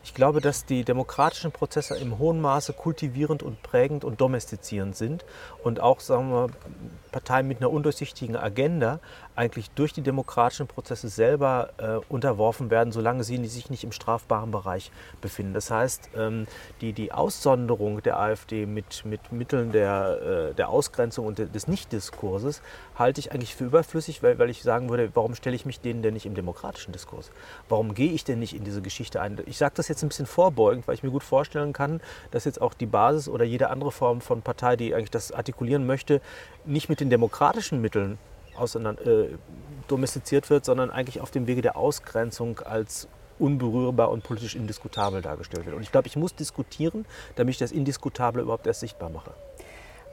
Ich 0.05 0.13
glaube, 0.13 0.39
dass 0.39 0.65
die 0.65 0.83
demokratischen 0.83 1.51
Prozesse 1.51 1.97
im 1.97 2.19
hohen 2.19 2.39
Maße 2.39 2.73
kultivierend 2.73 3.41
und 3.41 3.63
prägend 3.63 4.03
und 4.03 4.21
domestizierend 4.21 4.95
sind 4.95 5.25
und 5.63 5.79
auch, 5.79 5.99
sagen 5.99 6.29
wir, 6.29 6.49
Parteien 7.11 7.47
mit 7.47 7.57
einer 7.57 7.71
undurchsichtigen 7.71 8.35
Agenda 8.35 8.99
eigentlich 9.35 9.69
durch 9.71 9.93
die 9.93 10.01
demokratischen 10.01 10.67
Prozesse 10.67 11.09
selber 11.09 11.69
äh, 11.77 11.97
unterworfen 12.09 12.69
werden, 12.69 12.91
solange 12.91 13.23
sie 13.23 13.43
sich 13.45 13.69
nicht 13.69 13.83
im 13.83 13.91
strafbaren 13.91 14.51
Bereich 14.51 14.91
befinden. 15.21 15.53
Das 15.53 15.71
heißt, 15.71 16.09
ähm, 16.15 16.47
die, 16.81 16.93
die 16.93 17.11
Aussonderung 17.11 18.01
der 18.01 18.19
AfD 18.19 18.65
mit, 18.65 19.05
mit 19.05 19.31
Mitteln 19.31 19.71
der, 19.71 20.51
äh, 20.51 20.53
der 20.53 20.69
Ausgrenzung 20.69 21.25
und 21.25 21.37
des 21.39 21.67
Nichtdiskurses 21.67 22.61
halte 22.97 23.19
ich 23.19 23.31
eigentlich 23.31 23.55
für 23.55 23.65
überflüssig, 23.65 24.23
weil, 24.23 24.39
weil 24.39 24.49
ich 24.49 24.63
sagen 24.63 24.89
würde, 24.89 25.09
warum 25.13 25.35
stelle 25.35 25.55
ich 25.55 25.65
mich 25.65 25.79
denen 25.79 26.01
denn 26.01 26.13
nicht 26.13 26.25
im 26.25 26.35
demokratischen 26.35 26.93
Diskurs? 26.93 27.31
Warum 27.67 27.93
gehe 27.93 28.11
ich 28.11 28.23
denn 28.23 28.39
nicht 28.39 28.55
in 28.55 28.63
diese 28.63 28.81
Geschichte 28.81 29.21
ein? 29.21 29.41
Ich 29.45 29.57
sage 29.57 29.73
das 29.75 29.87
jetzt 29.87 30.03
ein 30.03 30.09
bisschen 30.09 30.25
vorbeugend, 30.25 30.87
weil 30.87 30.95
ich 30.95 31.03
mir 31.03 31.11
gut 31.11 31.23
vorstellen 31.23 31.73
kann, 31.73 32.01
dass 32.31 32.45
jetzt 32.45 32.61
auch 32.61 32.73
die 32.73 32.85
Basis 32.85 33.27
oder 33.27 33.43
jede 33.43 33.69
andere 33.69 33.91
Form 33.91 34.21
von 34.21 34.41
Partei, 34.41 34.75
die 34.75 34.95
eigentlich 34.95 35.11
das 35.11 35.31
artikulieren 35.31 35.85
möchte, 35.85 36.21
nicht 36.65 36.89
mit 36.89 36.99
den 36.99 37.09
demokratischen 37.09 37.81
Mitteln 37.81 38.17
auseinander, 38.57 39.05
äh, 39.05 39.29
domestiziert 39.87 40.49
wird, 40.49 40.65
sondern 40.65 40.89
eigentlich 40.89 41.21
auf 41.21 41.31
dem 41.31 41.47
Wege 41.47 41.61
der 41.61 41.77
Ausgrenzung 41.77 42.59
als 42.59 43.07
unberührbar 43.37 44.09
und 44.11 44.23
politisch 44.23 44.55
indiskutabel 44.55 45.21
dargestellt 45.21 45.65
wird. 45.65 45.75
Und 45.75 45.83
ich 45.83 45.91
glaube, 45.91 46.07
ich 46.07 46.15
muss 46.15 46.35
diskutieren, 46.35 47.05
damit 47.35 47.53
ich 47.53 47.59
das 47.59 47.71
Indiskutable 47.71 48.41
überhaupt 48.41 48.65
erst 48.67 48.79
sichtbar 48.79 49.09
mache. 49.09 49.31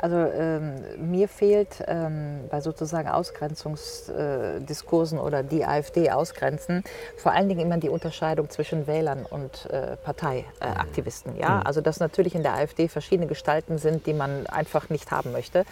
Also 0.02 0.16
ähm, 0.16 0.74
mir 0.98 1.28
fehlt 1.28 1.82
ähm, 1.86 2.40
bei 2.50 2.60
sozusagen 2.60 3.08
Ausgrenzungsdiskursen 3.08 5.18
äh, 5.18 5.20
oder 5.20 5.44
die 5.44 5.64
AfD 5.64 6.10
ausgrenzen, 6.10 6.82
vor 7.16 7.30
allen 7.30 7.48
Dingen 7.48 7.60
immer 7.60 7.78
die 7.78 7.88
Unterscheidung 7.88 8.50
zwischen 8.50 8.88
Wählern 8.88 9.24
und 9.24 9.70
äh, 9.70 9.96
Parteiaktivisten. 9.96 11.36
ja? 11.36 11.58
Mhm. 11.58 11.66
Also 11.66 11.80
dass 11.80 12.00
natürlich 12.00 12.34
in 12.34 12.42
der 12.42 12.54
AfD 12.54 12.88
verschiedene 12.88 13.28
Gestalten 13.28 13.78
sind, 13.78 14.08
die 14.08 14.12
man 14.12 14.48
einfach 14.48 14.90
nicht 14.90 15.12
haben 15.12 15.30
möchte. 15.30 15.64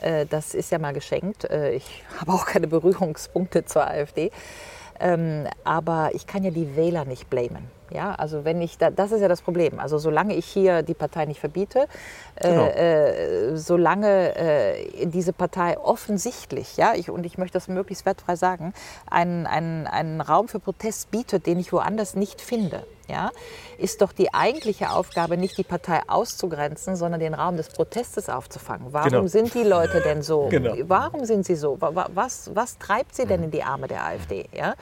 Äh, 0.00 0.26
das 0.26 0.54
ist 0.54 0.72
ja 0.72 0.80
mal 0.80 0.92
geschenkt. 0.92 1.48
Äh, 1.48 1.74
ich 1.74 2.02
habe 2.20 2.32
auch 2.32 2.44
keine 2.44 2.66
Berührungspunkte 2.66 3.66
zur 3.66 3.86
AfD. 3.86 4.32
Ähm, 4.98 5.46
aber 5.62 6.10
ich 6.14 6.26
kann 6.26 6.42
ja 6.42 6.50
die 6.50 6.74
Wähler 6.74 7.04
nicht 7.04 7.30
blamen. 7.30 7.70
Ja, 7.90 8.14
also 8.14 8.44
wenn 8.44 8.60
ich, 8.60 8.78
da, 8.78 8.90
das 8.90 9.12
ist 9.12 9.20
ja 9.20 9.28
das 9.28 9.42
Problem. 9.42 9.78
Also 9.78 9.98
solange 9.98 10.34
ich 10.34 10.46
hier 10.46 10.82
die 10.82 10.94
Partei 10.94 11.24
nicht 11.26 11.40
verbiete, 11.40 11.86
äh, 12.36 12.48
genau. 12.48 12.66
äh, 12.66 13.56
solange 13.56 14.36
äh, 14.36 15.06
diese 15.06 15.32
Partei 15.32 15.78
offensichtlich, 15.78 16.76
ja, 16.76 16.94
ich, 16.94 17.10
und 17.10 17.24
ich 17.24 17.38
möchte 17.38 17.54
das 17.54 17.68
möglichst 17.68 18.04
wertfrei 18.06 18.36
sagen, 18.36 18.72
einen, 19.10 19.46
einen, 19.46 19.86
einen 19.86 20.20
Raum 20.20 20.48
für 20.48 20.58
Protest 20.58 21.10
bietet, 21.10 21.46
den 21.46 21.58
ich 21.58 21.72
woanders 21.72 22.16
nicht 22.16 22.40
finde, 22.40 22.84
ja, 23.08 23.30
ist 23.78 24.02
doch 24.02 24.12
die 24.12 24.32
eigentliche 24.34 24.90
Aufgabe, 24.90 25.36
nicht 25.36 25.56
die 25.58 25.64
Partei 25.64 26.00
auszugrenzen, 26.08 26.96
sondern 26.96 27.20
den 27.20 27.34
Raum 27.34 27.56
des 27.56 27.68
Protestes 27.68 28.28
aufzufangen. 28.28 28.88
Warum 28.92 29.10
genau. 29.10 29.26
sind 29.26 29.54
die 29.54 29.62
Leute 29.62 30.00
denn 30.00 30.22
so? 30.22 30.48
Genau. 30.48 30.74
Warum 30.84 31.24
sind 31.24 31.46
sie 31.46 31.56
so? 31.56 31.78
Was, 31.80 32.50
was 32.54 32.78
treibt 32.78 33.14
sie 33.14 33.26
denn 33.26 33.42
in 33.44 33.50
die 33.50 33.62
Arme 33.62 33.86
der 33.86 34.04
AfD? 34.04 34.48
Ja? 34.52 34.74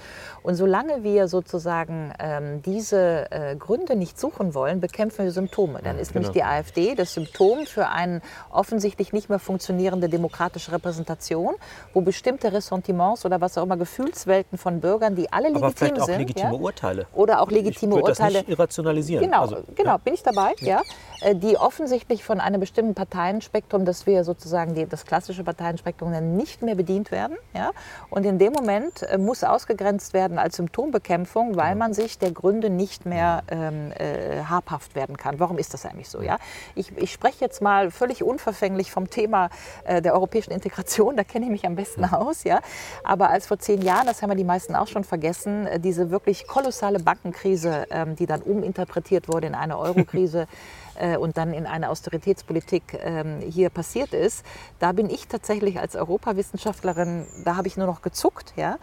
Und 0.43 0.55
solange 0.55 1.03
wir 1.03 1.29
sozusagen 1.29 2.12
ähm, 2.18 2.62
diese 2.62 3.31
äh, 3.31 3.57
Gründe 3.57 3.97
nicht 3.97 4.18
suchen 4.18 4.55
wollen, 4.55 4.81
bekämpfen 4.81 5.25
wir 5.25 5.33
Symptome. 5.33 5.81
Dann 5.83 5.99
ist 5.99 6.12
genau. 6.12 6.29
nämlich 6.29 6.33
die 6.33 6.45
AfD 6.45 6.95
das 6.95 7.14
Symptom 7.14 7.66
für 7.66 7.89
eine 7.89 8.20
offensichtlich 8.51 9.12
nicht 9.12 9.29
mehr 9.29 9.39
funktionierende 9.39 10.09
demokratische 10.09 10.72
Repräsentation, 10.72 11.55
wo 11.93 12.01
bestimmte 12.01 12.53
Ressentiments 12.53 13.25
oder 13.27 13.41
was 13.41 13.59
auch 13.59 13.64
immer 13.64 13.77
Gefühlswelten 13.77 14.59
von 14.59 14.81
Bürgern, 14.81 15.14
die 15.14 15.33
alle 15.33 15.49
legitim 15.49 15.64
Aber 15.64 15.77
vielleicht 15.77 16.01
auch 16.01 16.07
sind, 16.07 16.18
legitime 16.18 16.55
ja? 16.55 16.59
Urteile. 16.59 17.07
Oder 17.12 17.41
auch 17.41 17.51
legitime 17.51 17.97
Urteile 17.97 18.14
das 18.19 18.33
nicht 18.33 18.49
irrationalisieren. 18.49 19.25
Genau, 19.25 19.43
also, 19.43 19.57
genau 19.75 19.93
ja. 19.93 19.97
bin 19.99 20.15
ich 20.15 20.23
dabei, 20.23 20.55
ja. 20.61 20.83
Äh, 21.25 21.35
die 21.35 21.57
offensichtlich 21.57 22.25
von 22.25 22.41
einem 22.41 22.61
bestimmten 22.61 22.95
Parteienspektrum, 22.95 23.85
das 23.85 24.07
wir 24.07 24.25
sozusagen 24.25 24.75
die, 24.75 24.87
das 24.87 25.05
klassische 25.05 25.43
Parteienspektrum 25.45 26.11
nicht 26.37 26.62
mehr 26.62 26.75
bedient 26.75 27.11
werden. 27.11 27.37
Ja. 27.55 27.71
Und 28.11 28.27
in 28.27 28.39
dem 28.39 28.53
Moment 28.53 29.03
äh, 29.03 29.19
muss 29.19 29.43
ausgegrenzt 29.43 30.12
werden 30.12 30.39
als 30.39 30.57
Symptombekämpfung, 30.57 31.57
weil 31.57 31.75
man 31.77 31.95
sich 31.95 32.19
der 32.19 32.33
Gründe 32.33 32.71
nicht 32.71 33.07
mehr 33.07 33.43
ähm, 33.49 33.93
äh, 33.93 34.45
habhaft 34.45 34.95
werden 34.95 35.17
kann. 35.17 35.41
Warum 35.41 35.59
ist 35.59 35.73
das 35.75 35.87
eigentlich 35.87 36.09
so? 36.09 36.21
Ja? 36.21 36.39
Ich, 36.75 36.97
ich 36.97 37.12
spreche 37.12 37.41
jetzt 37.41 37.62
mal 37.62 37.91
völlig 37.91 38.23
unverfänglich 38.23 38.91
vom 38.91 39.09
Thema 39.09 39.49
äh, 39.85 40.03
der 40.03 40.15
europäischen 40.15 40.53
Integration, 40.53 41.17
da 41.17 41.25
kenne 41.25 41.47
ich 41.47 41.51
mich 41.51 41.67
am 41.67 41.77
besten 41.77 42.05
aus. 42.05 42.45
Ja? 42.45 42.61
Aber 43.03 43.31
als 43.31 43.47
vor 43.47 43.59
zehn 43.59 43.83
Jahren, 43.83 44.07
das 44.07 44.23
haben 44.23 44.31
wir 44.31 44.37
die 44.37 44.45
meisten 44.45 44.75
auch 44.75 44.89
schon 44.89 45.05
vergessen, 45.05 45.69
diese 45.79 46.11
wirklich 46.11 46.47
kolossale 46.47 46.99
Bankenkrise 46.99 47.87
äh, 47.91 48.04
ähm, 48.05 48.17
die 48.17 48.27
dann 48.27 48.43
uminterpretiert 48.43 49.29
wurde 49.29 49.47
in 49.47 49.55
eine 49.55 49.79
Eurokrise 49.79 50.47
äh, 50.95 51.17
und 51.17 51.37
dann 51.37 51.53
in 51.53 51.67
eine 51.67 51.91
Austeritätspolitik 51.91 52.99
ähm, 53.03 53.41
hier 53.41 53.71
passiert 53.71 54.13
ist, 54.13 54.45
da 54.79 54.93
bin 54.93 55.11
ich 55.11 55.27
tatsächlich 55.29 55.79
als 55.79 55.97
Europawissenschaftlerin, 55.97 57.27
da 57.45 57.57
habe 57.57 57.69
ich 57.69 57.77
nur 57.77 57.87
noch 57.87 58.03
gezuckt, 58.03 58.53
ja, 58.57 58.79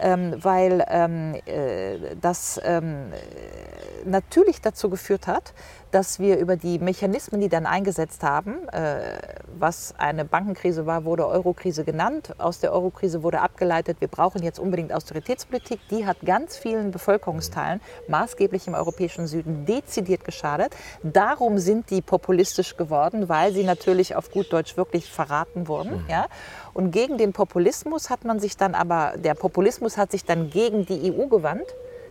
ähm, 0.00 0.34
weil 0.42 0.84
ähm, 0.88 1.34
äh, 1.46 2.16
das 2.20 2.60
ähm, 2.64 3.12
natürlich 4.04 4.60
dazu 4.60 4.90
geführt 4.90 5.26
hat, 5.26 5.54
dass 5.90 6.18
wir 6.18 6.38
über 6.38 6.56
die 6.56 6.78
Mechanismen, 6.80 7.40
die 7.40 7.48
dann 7.48 7.66
eingesetzt 7.66 8.24
haben, 8.24 8.68
äh, 8.70 9.16
was 9.56 9.94
eine 9.96 10.24
Bankenkrise 10.24 10.86
war, 10.86 11.04
wurde 11.04 11.26
Eurokrise 11.26 11.84
genannt. 11.84 12.34
Aus 12.38 12.58
der 12.58 12.72
Eurokrise 12.72 13.22
wurde 13.22 13.40
abgeleitet, 13.40 14.00
wir 14.00 14.08
brauchen 14.08 14.42
jetzt 14.42 14.58
unbedingt 14.58 14.92
Austeritätspolitik. 14.92 15.80
Die 15.90 16.04
hat 16.04 16.16
ganz 16.24 16.56
vielen 16.56 16.90
Bevölkerungsteilen, 16.90 17.80
maßgeblich 18.08 18.66
im 18.66 18.74
europäischen 18.74 19.28
Süden, 19.28 19.66
dezidiert 19.66 20.24
geschadet. 20.24 20.74
Darum 21.04 21.58
sind 21.58 21.90
die 21.90 22.02
populistisch 22.02 22.76
geworden, 22.76 23.28
weil 23.28 23.52
sie 23.52 23.62
natürlich 23.62 24.16
auf 24.16 24.30
gut 24.32 24.52
Deutsch 24.52 24.76
wirklich 24.76 25.10
verraten 25.10 25.68
wurden. 25.68 26.02
Mhm. 26.02 26.10
Ja? 26.10 26.26
Und 26.74 26.90
gegen 26.90 27.18
den 27.18 27.32
Populismus 27.32 28.10
hat 28.10 28.24
man 28.24 28.40
sich 28.40 28.56
dann 28.56 28.74
aber, 28.74 29.14
der 29.16 29.34
Populismus 29.34 29.96
hat 29.96 30.10
sich 30.10 30.24
dann 30.24 30.50
gegen 30.50 30.84
die 30.84 31.12
EU 31.12 31.28
gewandt, 31.28 31.66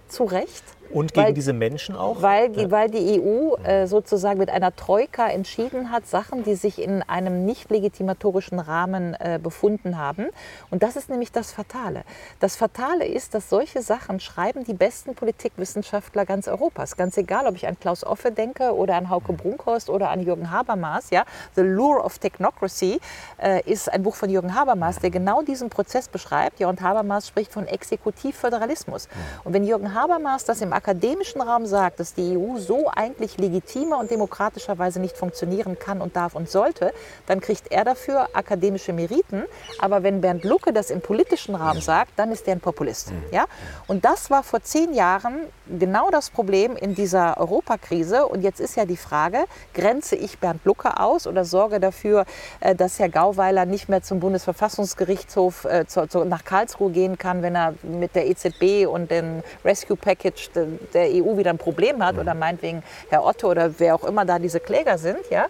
zu 0.08 0.24
Recht. 0.24 0.64
Und 0.94 1.14
gegen 1.14 1.28
weil, 1.28 1.34
diese 1.34 1.54
Menschen 1.54 1.96
auch? 1.96 2.22
Weil, 2.22 2.58
ja. 2.58 2.72
weil 2.72 2.90
die 2.90 3.20
EU 3.20 3.56
äh, 3.64 3.88
sozusagen 3.88 4.40
mit 4.40 4.50
einer 4.50 4.76
Troika 4.76 5.28
entschieden 5.28 5.92
hat, 5.92 6.08
Sachen, 6.08 6.44
die 6.44 6.56
sich 6.56 6.80
in 6.82 7.02
einem 7.02 7.46
nicht 7.46 7.72
legitimatorischen 7.72 8.60
Rahmen 8.60 9.16
äh, 9.16 9.40
befunden 9.42 9.98
haben. 9.98 10.28
Und 10.70 10.84
das 10.84 10.96
ist 10.96 11.10
nämlich 11.10 11.32
das 11.32 11.52
Fatale. 11.52 12.04
Das 12.40 12.56
Fatale 12.56 13.06
ist, 13.06 13.34
dass 13.34 13.50
solche 13.50 13.82
Sachen 13.82 14.20
schreiben 14.20 14.64
die 14.64 14.74
besten 14.74 15.16
Politikwissenschaftler 15.16 16.26
ganz 16.26 16.48
Europas. 16.48 16.96
Ganz 16.96 17.18
egal, 17.18 17.48
ob 17.48 17.56
ich 17.56 17.68
an 17.68 17.80
Klaus 17.80 18.04
Offe 18.04 18.32
denke 18.32 18.76
oder 18.76 18.96
an 18.96 19.10
Hauke 19.10 19.34
Brunkhorst 19.34 19.90
oder 19.90 20.10
an 20.10 20.22
Jürgen 20.22 20.52
Habermas. 20.52 21.10
Ja? 21.10 21.26
The 21.56 21.62
Lure 21.62 22.04
of 22.04 22.20
Technocracy 22.20 23.00
äh, 23.42 23.62
ist 23.70 23.92
ein 23.92 24.04
Buch 24.04 24.16
von 24.16 24.30
Jürgen 24.30 24.54
Habermas, 24.54 25.00
der 25.00 25.10
genau 25.10 25.42
diesen 25.42 25.70
Prozess 25.70 26.08
beschreibt. 26.08 26.60
Ja, 26.60 26.70
und 26.70 26.82
Habermas 26.82 27.28
spricht 27.28 27.52
von 27.52 27.68
Exekutivföderalismus. 27.68 29.08
Und 29.44 29.54
wenn 29.54 29.64
Jürgen 29.64 29.94
Habermas 29.94 30.46
das 30.46 30.62
im 30.62 30.74
akademischen 30.84 31.40
Raum 31.40 31.66
sagt, 31.66 32.02
dass 32.02 32.14
die 32.14 32.38
EU 32.38 32.58
so 32.58 32.90
eigentlich 32.94 33.38
legitimer 33.38 34.00
und 34.00 34.12
demokratischerweise 34.12 35.00
nicht 35.00 35.16
funktionieren 35.16 35.80
kann 35.80 36.02
und 36.02 36.18
darf 36.18 36.36
und 36.36 36.50
sollte, 36.50 36.92
dann 37.26 37.40
kriegt 37.40 37.72
er 37.72 37.86
dafür 37.86 38.28
akademische 38.34 38.92
Meriten. 38.92 39.44
Aber 39.80 40.04
wenn 40.04 40.20
Bernd 40.20 40.44
Lucke 40.44 40.74
das 40.74 40.90
im 40.90 41.00
politischen 41.00 41.56
Raum 41.56 41.80
sagt, 41.80 42.12
dann 42.18 42.34
ist 42.34 42.46
er 42.50 42.56
ein 42.56 42.60
Populist. 42.60 43.12
Mhm. 43.12 43.24
Ja? 43.32 43.46
Und 43.88 44.04
das 44.04 44.30
war 44.30 44.44
vor 44.44 44.62
zehn 44.62 44.94
Jahren 44.94 45.40
genau 45.80 46.10
das 46.12 46.30
Problem 46.30 46.76
in 46.76 46.96
dieser 46.96 47.38
Europakrise. 47.38 48.28
Und 48.28 48.42
jetzt 48.42 48.60
ist 48.60 48.76
ja 48.76 48.84
die 48.86 48.98
Frage, 48.98 49.46
grenze 49.74 50.18
ich 50.18 50.38
Bernd 50.40 50.66
Lucke 50.66 51.00
aus 51.00 51.28
oder 51.28 51.46
sorge 51.46 51.80
dafür, 51.80 52.26
äh, 52.60 52.76
dass 52.76 53.00
Herr 53.00 53.10
Gauweiler 53.10 53.66
nicht 53.66 53.88
mehr 53.88 54.04
zum 54.04 54.20
Bundesverfassungsgerichtshof 54.20 55.64
äh, 55.64 55.86
nach 56.26 56.44
Karlsruhe 56.44 56.92
gehen 56.92 57.18
kann, 57.18 57.42
wenn 57.42 57.56
er 57.56 57.74
mit 57.84 58.16
der 58.16 58.28
EZB 58.28 58.86
und 58.86 59.10
dem 59.12 59.44
Rescue 59.64 59.96
Package 59.96 60.50
der 60.94 61.08
EU 61.10 61.38
wieder 61.38 61.52
ein 61.52 61.58
Problem 61.58 62.04
hat 62.04 62.18
oder 62.18 62.34
meinetwegen 62.34 62.84
Herr 63.10 63.26
Otto 63.26 63.50
oder 63.50 63.80
wer 63.80 63.96
auch 63.96 64.04
immer 64.04 64.26
da 64.26 64.40
diese 64.40 64.60
Kläger 64.60 64.98
sind, 64.98 65.20
ja. 65.30 65.46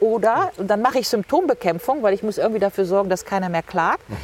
Oder 0.00 0.50
dann 0.56 0.82
mache 0.82 0.98
ich 0.98 1.08
Symptombekämpfung, 1.08 2.02
weil 2.02 2.14
ich 2.14 2.22
muss 2.22 2.38
irgendwie 2.38 2.58
dafür 2.58 2.84
sorgen, 2.84 3.08
dass 3.08 3.24
keiner 3.24 3.48
mehr 3.48 3.62
klagt. 3.62 4.08
Mhm. 4.08 4.16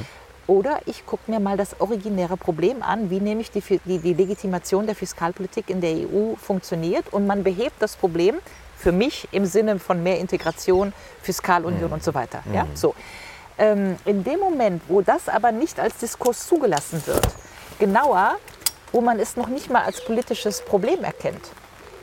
Oder 0.48 0.80
ich 0.86 1.04
gucke 1.04 1.30
mir 1.30 1.40
mal 1.40 1.58
das 1.58 1.78
originäre 1.78 2.38
Problem 2.38 2.82
an, 2.82 3.10
wie 3.10 3.20
nämlich 3.20 3.50
die, 3.50 3.62
die, 3.84 3.98
die 3.98 4.14
Legitimation 4.14 4.86
der 4.86 4.94
Fiskalpolitik 4.94 5.68
in 5.68 5.82
der 5.82 5.92
EU 5.92 6.34
funktioniert. 6.36 7.12
Und 7.12 7.26
man 7.26 7.44
behebt 7.44 7.80
das 7.80 7.96
Problem 7.96 8.36
für 8.76 8.92
mich 8.92 9.28
im 9.30 9.44
Sinne 9.44 9.78
von 9.78 10.02
mehr 10.02 10.18
Integration, 10.18 10.94
Fiskalunion 11.22 11.88
mhm. 11.88 11.92
und 11.92 12.02
so 12.02 12.14
weiter. 12.14 12.42
Ja? 12.52 12.64
Mhm. 12.64 12.74
So. 12.74 12.94
Ähm, 13.58 13.96
in 14.06 14.24
dem 14.24 14.40
Moment, 14.40 14.82
wo 14.88 15.02
das 15.02 15.28
aber 15.28 15.52
nicht 15.52 15.78
als 15.78 15.98
Diskurs 15.98 16.46
zugelassen 16.46 17.02
wird, 17.06 17.28
genauer 17.78 18.36
wo 18.92 19.00
man 19.00 19.18
es 19.18 19.36
noch 19.36 19.48
nicht 19.48 19.70
mal 19.70 19.82
als 19.82 20.04
politisches 20.04 20.62
Problem 20.62 21.04
erkennt. 21.04 21.42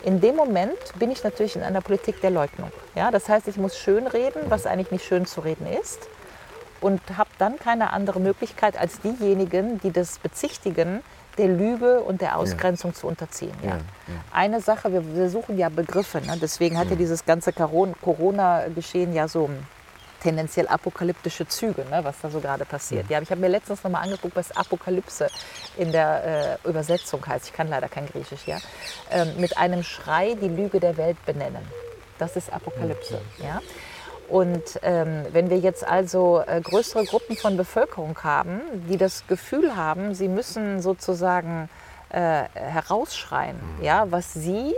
In 0.03 0.21
dem 0.21 0.35
Moment 0.35 0.77
bin 0.99 1.09
ich 1.09 1.23
natürlich 1.23 1.55
in 1.55 1.63
einer 1.63 1.81
Politik 1.81 2.21
der 2.21 2.29
Leugnung. 2.29 2.71
Ja, 2.93 3.09
das 3.09 3.27
heißt, 3.27 3.47
ich 3.47 3.57
muss 3.57 3.77
schön 3.77 4.05
reden, 4.05 4.41
was 4.49 4.67
eigentlich 4.67 4.91
nicht 4.91 5.05
schön 5.05 5.25
zu 5.25 5.41
reden 5.41 5.65
ist 5.65 6.07
und 6.81 7.01
habe 7.17 7.29
dann 7.39 7.57
keine 7.57 7.91
andere 7.91 8.19
Möglichkeit 8.19 8.77
als 8.77 8.99
diejenigen, 9.01 9.79
die 9.79 9.91
das 9.91 10.19
bezichtigen, 10.19 11.01
der 11.37 11.47
Lüge 11.47 12.01
und 12.01 12.21
der 12.21 12.37
Ausgrenzung 12.37 12.91
ja. 12.91 12.97
zu 12.97 13.07
unterziehen. 13.07 13.55
Ja. 13.63 13.69
Ja, 13.71 13.79
Eine 14.31 14.61
Sache, 14.61 14.93
wir, 14.93 15.15
wir, 15.15 15.29
suchen 15.29 15.57
ja 15.57 15.69
Begriffe, 15.69 16.21
ne? 16.21 16.37
deswegen 16.39 16.77
hat 16.77 16.89
ja 16.89 16.95
dieses 16.95 17.25
ganze 17.25 17.51
Corona-Geschehen 17.51 19.13
ja 19.13 19.27
so 19.27 19.49
tendenziell 20.25 20.67
apokalyptische 20.67 21.47
Züge, 21.47 21.85
ne, 21.91 22.03
was 22.03 22.19
da 22.19 22.29
so 22.31 22.39
gerade 22.39 22.65
passiert. 22.65 23.09
Ja, 23.09 23.17
aber 23.17 23.23
ich 23.23 23.29
habe 23.29 23.41
mir 23.41 23.47
letztens 23.47 23.83
noch 23.83 23.91
mal 23.91 24.01
angeguckt, 24.01 24.35
was 24.35 24.51
Apokalypse 24.57 25.27
in 25.77 25.91
der 25.91 26.59
äh, 26.63 26.67
Übersetzung 26.67 27.25
heißt. 27.25 27.45
Ich 27.45 27.53
kann 27.53 27.69
leider 27.69 27.87
kein 27.87 28.07
Griechisch, 28.07 28.47
ja. 28.47 28.57
Ähm, 29.11 29.33
mit 29.37 29.57
einem 29.57 29.83
Schrei 29.83 30.33
die 30.33 30.47
Lüge 30.47 30.79
der 30.79 30.97
Welt 30.97 31.23
benennen. 31.25 31.61
Das 32.17 32.35
ist 32.35 32.51
Apokalypse, 32.51 33.21
ja. 33.37 33.61
Und 34.27 34.79
ähm, 34.81 35.25
wenn 35.31 35.51
wir 35.51 35.59
jetzt 35.59 35.87
also 35.87 36.41
äh, 36.47 36.59
größere 36.59 37.05
Gruppen 37.05 37.37
von 37.37 37.55
Bevölkerung 37.55 38.17
haben, 38.23 38.61
die 38.89 38.97
das 38.97 39.27
Gefühl 39.27 39.75
haben, 39.75 40.15
sie 40.15 40.27
müssen 40.27 40.81
sozusagen 40.81 41.69
äh, 42.09 42.45
herausschreien, 42.53 43.59
ja, 43.81 44.07
was 44.09 44.33
sie 44.33 44.73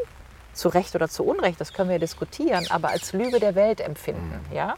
zu 0.51 0.67
Recht 0.67 0.95
oder 0.95 1.07
zu 1.07 1.23
Unrecht, 1.23 1.61
das 1.61 1.71
können 1.71 1.89
wir 1.89 1.99
diskutieren, 1.99 2.65
aber 2.69 2.89
als 2.89 3.13
Lüge 3.13 3.39
der 3.39 3.55
Welt 3.55 3.79
empfinden, 3.79 4.43
ja, 4.51 4.75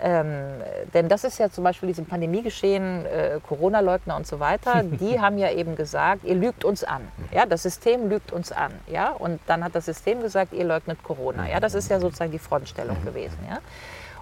Ähm, 0.00 0.60
denn 0.92 1.08
das 1.08 1.24
ist 1.24 1.38
ja 1.38 1.50
zum 1.50 1.64
Beispiel 1.64 1.86
diesem 1.86 2.04
Pandemiegeschehen, 2.04 3.06
äh, 3.06 3.40
Corona-Leugner 3.46 4.16
und 4.16 4.26
so 4.26 4.40
weiter, 4.40 4.82
die 4.84 5.20
haben 5.20 5.38
ja 5.38 5.50
eben 5.50 5.74
gesagt, 5.74 6.24
ihr 6.24 6.34
lügt 6.34 6.64
uns 6.64 6.84
an. 6.84 7.08
Ja, 7.32 7.46
das 7.46 7.62
System 7.62 8.08
lügt 8.08 8.32
uns 8.32 8.52
an. 8.52 8.72
Ja? 8.86 9.10
Und 9.10 9.40
dann 9.46 9.64
hat 9.64 9.74
das 9.74 9.86
System 9.86 10.20
gesagt, 10.20 10.52
ihr 10.52 10.64
leugnet 10.64 11.02
Corona. 11.02 11.48
Ja? 11.48 11.60
Das 11.60 11.74
ist 11.74 11.90
ja 11.90 11.98
sozusagen 11.98 12.32
die 12.32 12.38
Frontstellung 12.38 13.02
gewesen. 13.04 13.38
Ja? 13.48 13.58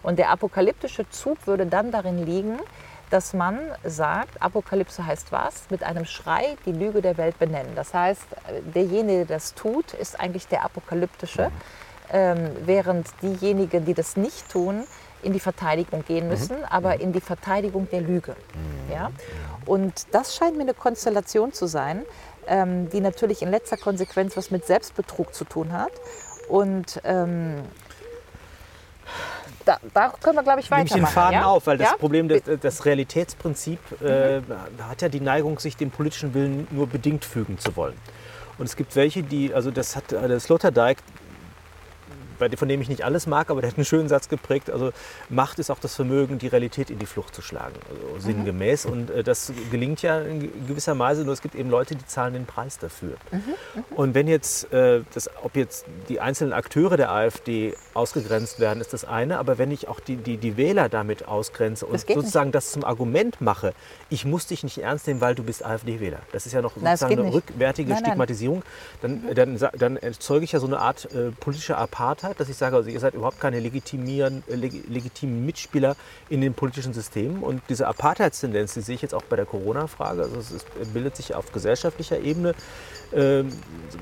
Und 0.03 0.19
der 0.19 0.31
apokalyptische 0.31 1.09
Zug 1.11 1.47
würde 1.47 1.67
dann 1.67 1.91
darin 1.91 2.25
liegen, 2.25 2.59
dass 3.11 3.33
man 3.33 3.59
sagt, 3.85 4.41
Apokalypse 4.43 5.05
heißt 5.05 5.33
was? 5.33 5.71
Mit 5.71 5.83
einem 5.83 6.05
Schrei 6.05 6.57
die 6.67 6.73
Lüge 6.73 7.03
der 7.03 7.17
Welt 7.17 7.39
benennen. 7.39 7.73
Das 7.75 7.95
heißt, 7.95 8.27
derjenige, 8.75 9.27
der 9.27 9.37
das 9.37 9.55
tut, 9.55 9.93
ist 9.95 10.19
eigentlich 10.19 10.49
der 10.49 10.65
apokalyptische, 10.65 11.51
ähm, 12.13 12.51
während 12.65 13.09
diejenigen, 13.23 13.85
die 13.85 13.95
das 13.95 14.17
nicht 14.17 14.51
tun, 14.51 14.85
in 15.25 15.33
die 15.33 15.41
Verteidigung 15.41 16.05
gehen 16.05 16.29
müssen, 16.29 16.59
mhm. 16.59 16.65
aber 16.69 17.01
in 17.01 17.13
die 17.13 17.21
Verteidigung 17.21 17.89
der 17.91 18.01
Lüge. 18.01 18.33
Mhm. 18.33 18.93
Ja? 18.93 19.11
Und 19.67 20.07
das 20.13 20.37
scheint 20.37 20.57
mir 20.57 20.63
eine 20.63 20.75
Konstellation 20.75 21.53
zu 21.53 21.67
sein, 21.67 22.05
ähm, 22.47 22.91
die 22.91 23.01
natürlich 23.01 23.43
in 23.43 23.51
letzter 23.51 23.77
Konsequenz 23.77 24.37
was 24.37 24.51
mit 24.51 24.67
Selbstbetrug 24.67 25.35
zu 25.35 25.45
tun 25.45 25.73
hat. 25.73 25.93
Und 26.49 27.01
ähm, 27.05 27.57
da, 29.65 29.79
da, 29.95 30.13
können 30.23 30.37
wir, 30.37 30.43
glaube 30.43 30.61
ich, 30.61 30.71
weitermachen. 30.71 30.95
Nehme 30.95 31.09
ich 31.09 31.15
den 31.15 31.15
Faden 31.15 31.41
ja? 31.41 31.47
auf, 31.47 31.67
weil 31.67 31.79
das 31.79 31.91
ja? 31.91 31.97
Problem, 31.97 32.29
das, 32.29 32.43
das 32.61 32.85
Realitätsprinzip 32.85 33.79
äh, 34.03 34.41
mhm. 34.41 34.45
hat 34.89 35.03
ja 35.03 35.09
die 35.09 35.21
Neigung, 35.21 35.59
sich 35.59 35.77
dem 35.77 35.91
politischen 35.91 36.35
Willen 36.35 36.69
nur 36.71 36.87
bedingt 36.87 37.25
fügen 37.25 37.59
zu 37.59 37.75
wollen. 37.77 37.97
Und 38.59 38.67
es 38.67 38.77
gibt 38.77 38.95
welche, 38.95 39.23
die, 39.23 39.53
also 39.53 39.71
das 39.71 39.97
hat 39.97 40.13
äh, 40.13 40.39
Sloterdijk 40.39 40.99
von 42.57 42.69
dem 42.69 42.81
ich 42.81 42.89
nicht 42.89 43.05
alles 43.05 43.27
mag, 43.27 43.51
aber 43.51 43.61
der 43.61 43.71
hat 43.71 43.79
einen 43.79 43.85
schönen 43.85 44.09
Satz 44.09 44.29
geprägt. 44.29 44.71
Also 44.71 44.93
Macht 45.29 45.59
ist 45.59 45.71
auch 45.71 45.79
das 45.79 45.95
Vermögen, 45.95 46.39
die 46.39 46.49
Realität 46.49 46.91
in 46.91 46.99
die 46.99 47.07
Flucht 47.07 47.35
zu 47.35 47.43
schlagen, 47.43 47.75
also 47.89 48.27
sinngemäß. 48.27 48.87
Mhm. 48.87 48.93
Und 48.93 49.11
äh, 49.11 49.23
das 49.23 49.53
gelingt 49.71 50.03
ja 50.03 50.21
in 50.21 50.67
gewisser 50.67 50.99
Weise, 50.99 51.25
nur 51.25 51.33
es 51.33 51.43
gibt 51.43 51.55
eben 51.55 51.71
Leute, 51.71 51.97
die 51.97 52.07
zahlen 52.07 52.35
den 52.35 52.47
Preis 52.47 52.79
dafür. 52.79 53.17
Mhm. 53.31 53.39
Mhm. 53.39 53.85
Und 53.97 54.15
wenn 54.15 54.29
jetzt, 54.29 54.73
äh, 54.73 55.03
das, 55.13 55.31
ob 55.43 55.57
jetzt 55.57 55.87
die 56.09 56.21
einzelnen 56.21 56.53
Akteure 56.53 56.97
der 56.97 57.11
AfD 57.11 57.75
ausgegrenzt 57.95 58.61
werden, 58.61 58.81
ist 58.81 58.93
das 58.93 59.05
eine. 59.05 59.39
Aber 59.39 59.59
wenn 59.59 59.71
ich 59.71 59.89
auch 59.89 60.01
die, 60.01 60.17
die, 60.17 60.37
die 60.37 60.57
Wähler 60.57 60.89
damit 60.89 61.27
ausgrenze 61.27 61.87
und 61.87 61.99
sozusagen 62.01 62.49
nicht. 62.49 62.55
das 62.55 62.73
zum 62.73 62.85
Argument 62.85 63.41
mache, 63.41 63.75
ich 64.11 64.25
muss 64.25 64.47
dich 64.47 64.65
nicht 64.65 64.79
ernst 64.79 65.07
nehmen, 65.07 65.21
weil 65.21 65.35
du 65.35 65.43
bist 65.43 65.65
AfD-Wähler. 65.65 66.21
Das 66.33 66.47
ist 66.47 66.53
ja 66.53 66.63
noch 66.63 66.75
sozusagen 66.75 67.19
eine 67.19 67.33
rückwärtige 67.33 67.91
nein, 67.91 68.05
Stigmatisierung. 68.05 68.63
Dann, 69.03 69.23
mhm. 69.23 69.35
dann, 69.35 69.69
dann, 69.79 69.97
erzeuge 69.97 70.45
ich 70.45 70.53
ja 70.53 70.61
so 70.61 70.67
eine 70.67 70.79
Art 70.79 71.13
äh, 71.13 71.31
politische 71.31 71.79
Apartheit, 72.25 72.41
dass 72.41 72.49
ich 72.49 72.57
sage, 72.57 72.77
also 72.77 72.89
ihr 72.89 73.01
seid 73.01 73.15
überhaupt 73.15 73.41
keine 73.41 73.61
legitimieren, 73.61 74.43
äh, 74.49 74.55
legitimen 74.55 75.45
Mitspieler 75.45 75.97
in 76.29 76.41
den 76.41 76.55
politischen 76.55 76.95
Systemen. 76.95 77.43
Und 77.43 77.63
diese 77.69 77.87
Apartheidstendenz, 77.87 78.75
die 78.75 78.81
sehe 78.81 78.95
ich 78.95 79.03
jetzt 79.03 79.15
auch 79.15 79.23
bei 79.23 79.37
der 79.37 79.47
Corona-Frage. 79.47 80.23
Also 80.23 80.37
es 80.39 80.51
ist, 80.51 80.67
bildet 80.93 81.17
sich 81.17 81.35
auf 81.35 81.53
gesellschaftlicher 81.53 82.19
Ebene 82.21 82.55
ähm, 83.15 83.49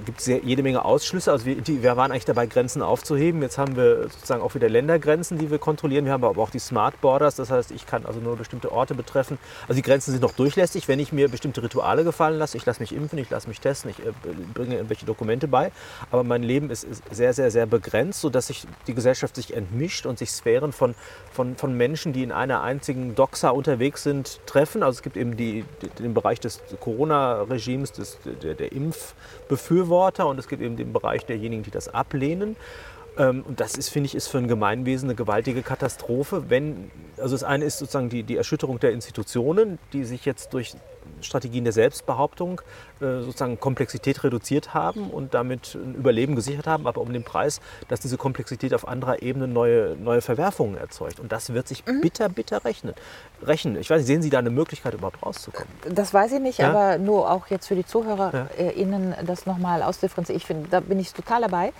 gibt 0.07 0.21
es 0.21 0.27
jede 0.27 0.63
Menge 0.63 0.85
Ausschlüsse. 0.85 1.33
Also 1.33 1.45
wir, 1.45 1.57
die, 1.57 1.83
wir, 1.83 1.97
waren 1.97 2.11
eigentlich 2.11 2.25
dabei, 2.25 2.47
Grenzen 2.47 2.83
aufzuheben. 2.83 3.43
Jetzt 3.43 3.59
haben 3.59 3.77
wir 3.77 4.05
sozusagen 4.05 4.43
auch 4.43 4.55
wieder 4.55 4.69
Ländergrenzen, 4.69 5.39
die 5.39 5.51
wir 5.51 5.59
kontrollieren. 5.59 6.05
Wir 6.05 6.13
haben 6.13 6.25
aber 6.25 6.41
auch 6.41 6.51
die 6.51 6.59
Smart 6.59 7.01
Borders, 7.01 7.35
das 7.35 7.51
heißt, 7.51 7.71
ich 7.73 7.87
kann 7.87 8.07
also 8.07 8.21
nur 8.21 8.37
bestimmte 8.37 8.73
Orte 8.73 8.95
betreffen. 8.95 9.39
Also 9.63 9.75
die 9.75 9.83
Grenzen 9.83 10.13
sind 10.13 10.23
noch 10.23 10.33
durchlässig, 10.33 10.89
wenn 10.89 10.99
ich 10.99 11.13
mir 11.13 11.29
bestimmte 11.29 11.63
Rituale 11.63 12.05
gefallen 12.05 12.39
lasse. 12.39 12.57
Ich 12.57 12.65
lasse 12.65 12.81
mich 12.81 12.95
impfen, 12.95 13.19
ich 13.19 13.29
lasse 13.31 13.49
mich 13.49 13.61
testen, 13.61 13.91
ich 13.91 13.99
äh, 13.99 14.13
bringe 14.55 14.77
irgendwelche 14.77 15.07
Dokumente 15.07 15.49
bei. 15.49 15.73
Aber 16.11 16.25
mein 16.25 16.43
Leben 16.43 16.71
ist, 16.71 16.85
ist 16.85 17.03
sehr, 17.11 17.35
sehr, 17.35 17.51
sehr 17.51 17.67
begrenzt, 17.67 18.12
sodass 18.21 18.49
sich 18.49 18.67
die 18.87 18.95
Gesellschaft 18.95 19.37
sich 19.37 19.55
entmischt 19.55 20.07
und 20.07 20.19
sich 20.19 20.31
Sphären 20.31 20.73
von, 20.73 20.95
von, 21.33 21.57
von 21.57 21.77
Menschen, 21.77 22.13
die 22.13 22.23
in 22.23 22.33
einer 22.33 22.63
einzigen 22.63 23.15
Doxa 23.15 23.51
unterwegs 23.51 24.03
sind, 24.03 24.41
treffen. 24.47 24.83
Also 24.83 24.99
es 24.99 25.03
gibt 25.03 25.17
eben 25.17 25.37
die, 25.37 25.65
den 25.99 26.15
Bereich 26.15 26.41
des 26.41 26.61
Corona-Regimes, 26.81 27.93
der, 27.93 28.55
der 28.55 28.73
Impf 28.73 29.15
Impfbefürworter 29.49 30.27
und 30.27 30.39
es 30.39 30.49
gibt 30.49 30.63
eben 30.63 30.77
den 30.77 30.93
Bereich 30.93 31.27
derjenigen, 31.27 31.63
die 31.63 31.71
das 31.71 31.89
ablehnen. 31.89 32.57
Ähm, 33.19 33.45
und 33.47 33.61
das 33.61 33.77
ist, 33.77 33.91
finde 33.91 34.07
ich, 34.07 34.15
ist 34.15 34.29
für 34.29 34.39
ein 34.39 34.49
Gemeinwesen 34.49 35.09
eine 35.09 35.15
gewaltige 35.15 35.63
Katastrophe. 35.63 36.45
Wenn, 36.49 36.91
also 37.19 37.35
das 37.35 37.45
eine 37.45 37.65
ist 37.65 37.79
sozusagen 37.79 38.09
die, 38.09 38.23
die 38.23 38.37
Erschütterung 38.37 38.81
der 38.81 38.93
Institutionen, 38.93 39.79
die 39.93 40.05
sich 40.05 40.25
jetzt 40.25 40.55
durch 40.55 40.75
Strategien 41.21 41.65
der 41.65 41.73
Selbstbehauptung 41.73 42.61
äh, 43.01 43.21
sozusagen 43.21 43.61
Komplexität 43.61 44.25
reduziert 44.25 44.75
haben 44.75 45.11
und 45.11 45.35
damit 45.35 45.75
ein 45.75 45.95
Überleben 45.95 46.37
gesichert 46.37 46.67
haben, 46.67 46.87
aber 46.87 47.01
um 47.01 47.13
den 47.13 47.25
Preis, 47.25 47.61
dass 47.89 48.01
diese 48.01 48.17
Komplexität 48.17 48.75
auf 48.75 48.87
anderer 48.89 49.23
Ebene 49.23 49.49
neue, 49.49 49.97
neue 49.97 50.21
Verwerfungen 50.21 50.77
erzeugt. 50.77 51.21
Und 51.21 51.33
das 51.33 51.53
wird 51.53 51.69
sich 51.69 51.85
mhm. 51.87 52.01
bitter, 52.01 52.29
bitter 52.29 52.65
rechnen. 52.65 52.95
rechnen. 53.43 53.77
Ich 53.77 53.91
weiß 53.91 53.99
nicht, 53.99 54.07
sehen 54.07 54.23
Sie 54.23 54.31
da 54.31 54.39
eine 54.39 54.51
Möglichkeit, 54.51 54.95
überhaupt 54.95 55.23
rauszukommen? 55.23 55.73
Das 55.89 56.13
weiß 56.15 56.33
ich 56.33 56.41
nicht, 56.41 56.59
ja? 56.59 56.71
aber 56.71 56.99
nur 56.99 57.31
auch 57.31 57.49
jetzt 57.49 57.67
für 57.69 57.75
die 57.75 57.87
ZuhörerInnen 57.87 59.11
ja. 59.11 59.23
das 59.23 59.47
nochmal 59.47 59.83
ausdifferenzieren. 59.83 60.37
Ich 60.37 60.47
finde, 60.47 60.69
da 60.71 60.81
bin 60.81 60.99
ich 60.99 61.13
total 61.13 61.43
dabei 61.43 61.73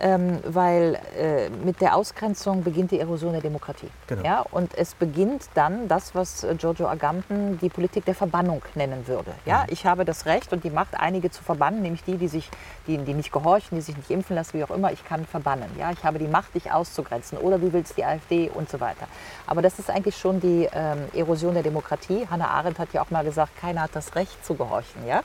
ähm, 0.00 0.38
weil 0.44 0.98
äh, 1.18 1.48
mit 1.64 1.80
der 1.80 1.96
Ausgrenzung 1.96 2.62
beginnt 2.62 2.90
die 2.90 3.00
Erosion 3.00 3.32
der 3.32 3.40
Demokratie. 3.40 3.88
Genau. 4.06 4.22
Ja? 4.22 4.44
Und 4.50 4.76
es 4.76 4.94
beginnt 4.94 5.48
dann 5.54 5.88
das, 5.88 6.14
was 6.14 6.44
äh, 6.44 6.54
Giorgio 6.54 6.86
Agamben 6.86 7.58
die 7.60 7.68
Politik 7.68 8.04
der 8.04 8.14
Verbannung 8.14 8.62
nennen 8.74 9.06
würde. 9.06 9.32
Ja? 9.44 9.60
Mhm. 9.60 9.66
Ich 9.70 9.86
habe 9.86 10.04
das 10.04 10.26
Recht 10.26 10.52
und 10.52 10.64
die 10.64 10.70
Macht, 10.70 10.98
einige 10.98 11.30
zu 11.30 11.42
verbannen, 11.42 11.82
nämlich 11.82 12.04
die, 12.04 12.16
die, 12.16 12.28
sich, 12.28 12.50
die, 12.86 12.98
die 12.98 13.14
nicht 13.14 13.32
gehorchen, 13.32 13.76
die 13.76 13.82
sich 13.82 13.96
nicht 13.96 14.10
impfen 14.10 14.36
lassen, 14.36 14.58
wie 14.58 14.64
auch 14.64 14.70
immer. 14.70 14.92
Ich 14.92 15.04
kann 15.04 15.24
verbannen. 15.24 15.70
Ja? 15.78 15.90
Ich 15.92 16.04
habe 16.04 16.18
die 16.18 16.28
Macht, 16.28 16.54
dich 16.54 16.70
auszugrenzen. 16.70 17.38
Oder 17.38 17.58
du 17.58 17.72
willst 17.72 17.96
die 17.96 18.04
AfD 18.04 18.50
und 18.50 18.68
so 18.68 18.80
weiter. 18.80 19.06
Aber 19.46 19.62
das 19.62 19.78
ist 19.78 19.90
eigentlich 19.90 20.16
schon 20.16 20.40
die 20.40 20.68
ähm, 20.72 20.98
Erosion 21.14 21.54
der 21.54 21.62
Demokratie. 21.62 22.26
Hannah 22.30 22.48
Arendt 22.48 22.78
hat 22.78 22.92
ja 22.92 23.02
auch 23.02 23.10
mal 23.10 23.24
gesagt, 23.24 23.56
keiner 23.56 23.82
hat 23.82 23.90
das 23.94 24.14
Recht 24.14 24.44
zu 24.44 24.54
gehorchen. 24.54 25.06
Ja? 25.06 25.22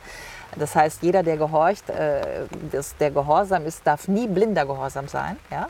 Das 0.57 0.75
heißt, 0.75 1.01
jeder, 1.03 1.23
der 1.23 1.37
gehorcht, 1.37 1.89
äh, 1.89 2.45
das, 2.71 2.95
der 2.97 3.11
Gehorsam 3.11 3.65
ist, 3.65 3.85
darf 3.85 4.07
nie 4.07 4.27
blinder 4.27 4.65
Gehorsam 4.65 5.07
sein, 5.07 5.37
ja? 5.49 5.67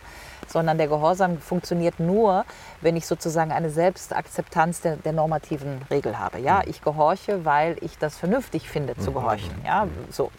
sondern 0.48 0.78
der 0.78 0.88
Gehorsam 0.88 1.40
funktioniert 1.40 2.00
nur, 2.00 2.46
wenn 2.82 2.96
ich 2.96 3.06
sozusagen 3.08 3.52
eine 3.52 3.70
Selbstakzeptanz 3.70 4.82
der, 4.82 4.98
der 4.98 5.14
normativen 5.14 5.82
Regel 5.90 6.20
habe. 6.20 6.40
Ja, 6.40 6.58
mhm. 6.58 6.70
ich 6.70 6.82
gehorche, 6.82 7.46
weil 7.46 7.78
ich 7.82 7.98
das 7.98 8.18
vernünftig 8.18 8.70
finde 8.70 8.98
zu 8.98 9.12
gehorchen. 9.12 9.54
Ja, 9.66 9.88
so. 10.10 10.32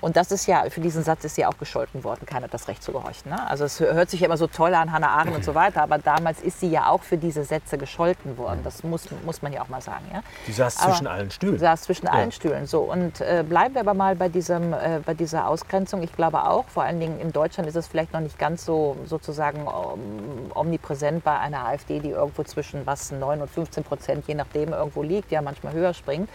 Und 0.00 0.16
das 0.16 0.32
ist 0.32 0.46
ja, 0.46 0.64
für 0.70 0.80
diesen 0.80 1.02
Satz 1.02 1.24
ist 1.24 1.36
ja 1.36 1.48
auch 1.48 1.58
gescholten 1.58 2.04
worden, 2.04 2.26
keiner 2.26 2.44
hat 2.44 2.54
das 2.54 2.68
Recht 2.68 2.82
zu 2.82 2.92
gehorchen. 2.92 3.30
Ne? 3.30 3.48
Also 3.48 3.64
es 3.64 3.80
hört 3.80 4.10
sich 4.10 4.20
ja 4.20 4.26
immer 4.26 4.36
so 4.36 4.46
toll 4.46 4.74
an, 4.74 4.92
Hannah 4.92 5.08
Arendt 5.08 5.36
und 5.36 5.44
so 5.44 5.54
weiter, 5.54 5.82
aber 5.82 5.98
damals 5.98 6.40
ist 6.40 6.60
sie 6.60 6.70
ja 6.70 6.88
auch 6.88 7.02
für 7.02 7.16
diese 7.16 7.44
Sätze 7.44 7.78
gescholten 7.78 8.38
worden. 8.38 8.60
Das 8.64 8.82
muss, 8.82 9.08
muss 9.24 9.42
man 9.42 9.52
ja 9.52 9.62
auch 9.62 9.68
mal 9.68 9.80
sagen. 9.80 10.04
Ja? 10.12 10.22
Die 10.46 10.52
saß 10.52 10.78
aber 10.78 10.92
zwischen 10.92 11.06
allen 11.06 11.30
Stühlen. 11.30 11.58
saß 11.58 11.82
zwischen 11.82 12.06
ja. 12.06 12.12
allen 12.12 12.32
Stühlen. 12.32 12.66
So, 12.66 12.80
und 12.80 13.20
äh, 13.20 13.44
bleiben 13.46 13.74
wir 13.74 13.82
aber 13.82 13.94
mal 13.94 14.16
bei, 14.16 14.28
diesem, 14.28 14.72
äh, 14.72 15.00
bei 15.04 15.14
dieser 15.14 15.48
Ausgrenzung. 15.48 16.02
Ich 16.02 16.14
glaube 16.14 16.44
auch, 16.44 16.66
vor 16.68 16.84
allen 16.84 17.00
Dingen 17.00 17.20
in 17.20 17.32
Deutschland 17.32 17.68
ist 17.68 17.76
es 17.76 17.86
vielleicht 17.86 18.12
noch 18.12 18.20
nicht 18.20 18.38
ganz 18.38 18.64
so 18.64 18.96
sozusagen 19.06 19.66
um, 19.66 20.50
omnipräsent 20.54 21.24
bei 21.24 21.38
einer 21.38 21.66
AfD, 21.66 22.00
die 22.00 22.10
irgendwo 22.10 22.42
zwischen 22.44 22.86
was 22.86 23.10
9 23.10 23.42
und 23.42 23.50
15 23.50 23.84
Prozent, 23.84 24.24
je 24.26 24.34
nachdem, 24.34 24.72
irgendwo 24.72 25.02
liegt, 25.02 25.30
ja 25.30 25.42
manchmal 25.42 25.72
höher 25.72 25.94
springt. 25.94 26.28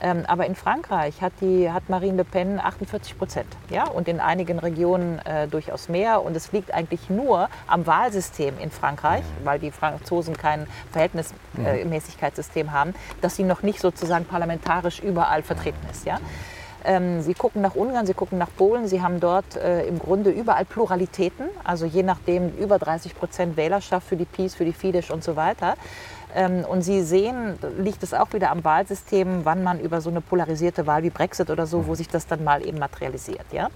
Ähm, 0.00 0.24
aber 0.26 0.46
in 0.46 0.54
Frankreich 0.54 1.20
hat, 1.20 1.32
die, 1.40 1.70
hat 1.70 1.88
Marine 1.88 2.18
Le 2.18 2.24
Pen 2.24 2.60
48 2.60 3.18
Prozent 3.18 3.46
ja? 3.70 3.88
und 3.88 4.08
in 4.08 4.20
einigen 4.20 4.58
Regionen 4.58 5.18
äh, 5.20 5.46
durchaus 5.48 5.88
mehr. 5.88 6.22
Und 6.22 6.36
es 6.36 6.52
liegt 6.52 6.72
eigentlich 6.74 7.10
nur 7.10 7.48
am 7.66 7.86
Wahlsystem 7.86 8.58
in 8.58 8.70
Frankreich, 8.70 9.22
mhm. 9.22 9.44
weil 9.44 9.58
die 9.58 9.70
Franzosen 9.70 10.36
kein 10.36 10.66
Verhältnismäßigkeitssystem 10.92 12.66
äh, 12.66 12.70
haben, 12.70 12.94
dass 13.20 13.36
sie 13.36 13.44
noch 13.44 13.62
nicht 13.62 13.80
sozusagen 13.80 14.24
parlamentarisch 14.24 15.00
überall 15.00 15.42
vertreten 15.42 15.86
ist. 15.90 16.06
Ja? 16.06 16.18
Ähm, 16.84 17.22
sie 17.22 17.34
gucken 17.34 17.62
nach 17.62 17.74
Ungarn, 17.74 18.06
Sie 18.06 18.14
gucken 18.14 18.38
nach 18.38 18.48
Polen. 18.56 18.88
Sie 18.88 19.02
haben 19.02 19.20
dort 19.20 19.56
äh, 19.56 19.86
im 19.86 19.98
Grunde 19.98 20.30
überall 20.30 20.64
Pluralitäten, 20.64 21.46
also 21.64 21.86
je 21.86 22.02
nachdem 22.02 22.50
über 22.56 22.78
30 22.78 23.14
Prozent 23.14 23.56
Wählerschaft 23.56 24.08
für 24.08 24.16
die 24.16 24.24
PiS, 24.24 24.54
für 24.54 24.64
die 24.64 24.72
Fidesz 24.72 25.10
und 25.10 25.22
so 25.22 25.36
weiter. 25.36 25.76
Ähm, 26.34 26.64
und 26.64 26.82
Sie 26.82 27.02
sehen, 27.02 27.58
liegt 27.78 28.02
es 28.02 28.14
auch 28.14 28.32
wieder 28.32 28.50
am 28.50 28.64
Wahlsystem, 28.64 29.44
wann 29.44 29.62
man 29.62 29.80
über 29.80 30.00
so 30.00 30.10
eine 30.10 30.20
polarisierte 30.20 30.86
Wahl 30.86 31.02
wie 31.02 31.10
Brexit 31.10 31.50
oder 31.50 31.66
so, 31.66 31.86
wo 31.86 31.94
sich 31.94 32.08
das 32.08 32.26
dann 32.26 32.44
mal 32.44 32.66
eben 32.66 32.78
materialisiert. 32.78 33.46
Ja? 33.52 33.68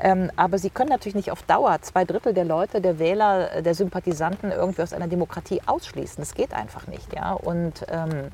Ähm, 0.00 0.30
aber 0.36 0.58
Sie 0.58 0.70
können 0.70 0.90
natürlich 0.90 1.14
nicht 1.14 1.30
auf 1.30 1.42
Dauer 1.42 1.80
zwei 1.82 2.04
Drittel 2.04 2.34
der 2.34 2.44
Leute, 2.44 2.80
der 2.80 2.98
Wähler, 2.98 3.62
der 3.62 3.74
Sympathisanten 3.74 4.50
irgendwie 4.50 4.82
aus 4.82 4.92
einer 4.92 5.08
Demokratie 5.08 5.60
ausschließen. 5.66 6.16
Das 6.18 6.34
geht 6.34 6.52
einfach 6.52 6.86
nicht. 6.86 7.14
Ja? 7.14 7.32
Und 7.32 7.86
ähm, 7.88 8.30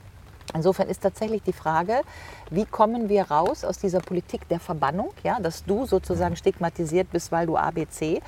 Insofern 0.54 0.88
ist 0.88 1.02
tatsächlich 1.02 1.42
die 1.42 1.52
Frage, 1.52 2.00
wie 2.50 2.64
kommen 2.64 3.08
wir 3.08 3.30
raus 3.30 3.64
aus 3.64 3.78
dieser 3.78 4.00
Politik 4.00 4.48
der 4.48 4.58
Verbannung, 4.58 5.12
ja, 5.22 5.38
dass 5.40 5.64
du 5.64 5.86
sozusagen 5.86 6.36
stigmatisiert 6.36 7.10
bist, 7.10 7.30
weil 7.30 7.46
du 7.46 7.56
ABC 7.56 8.20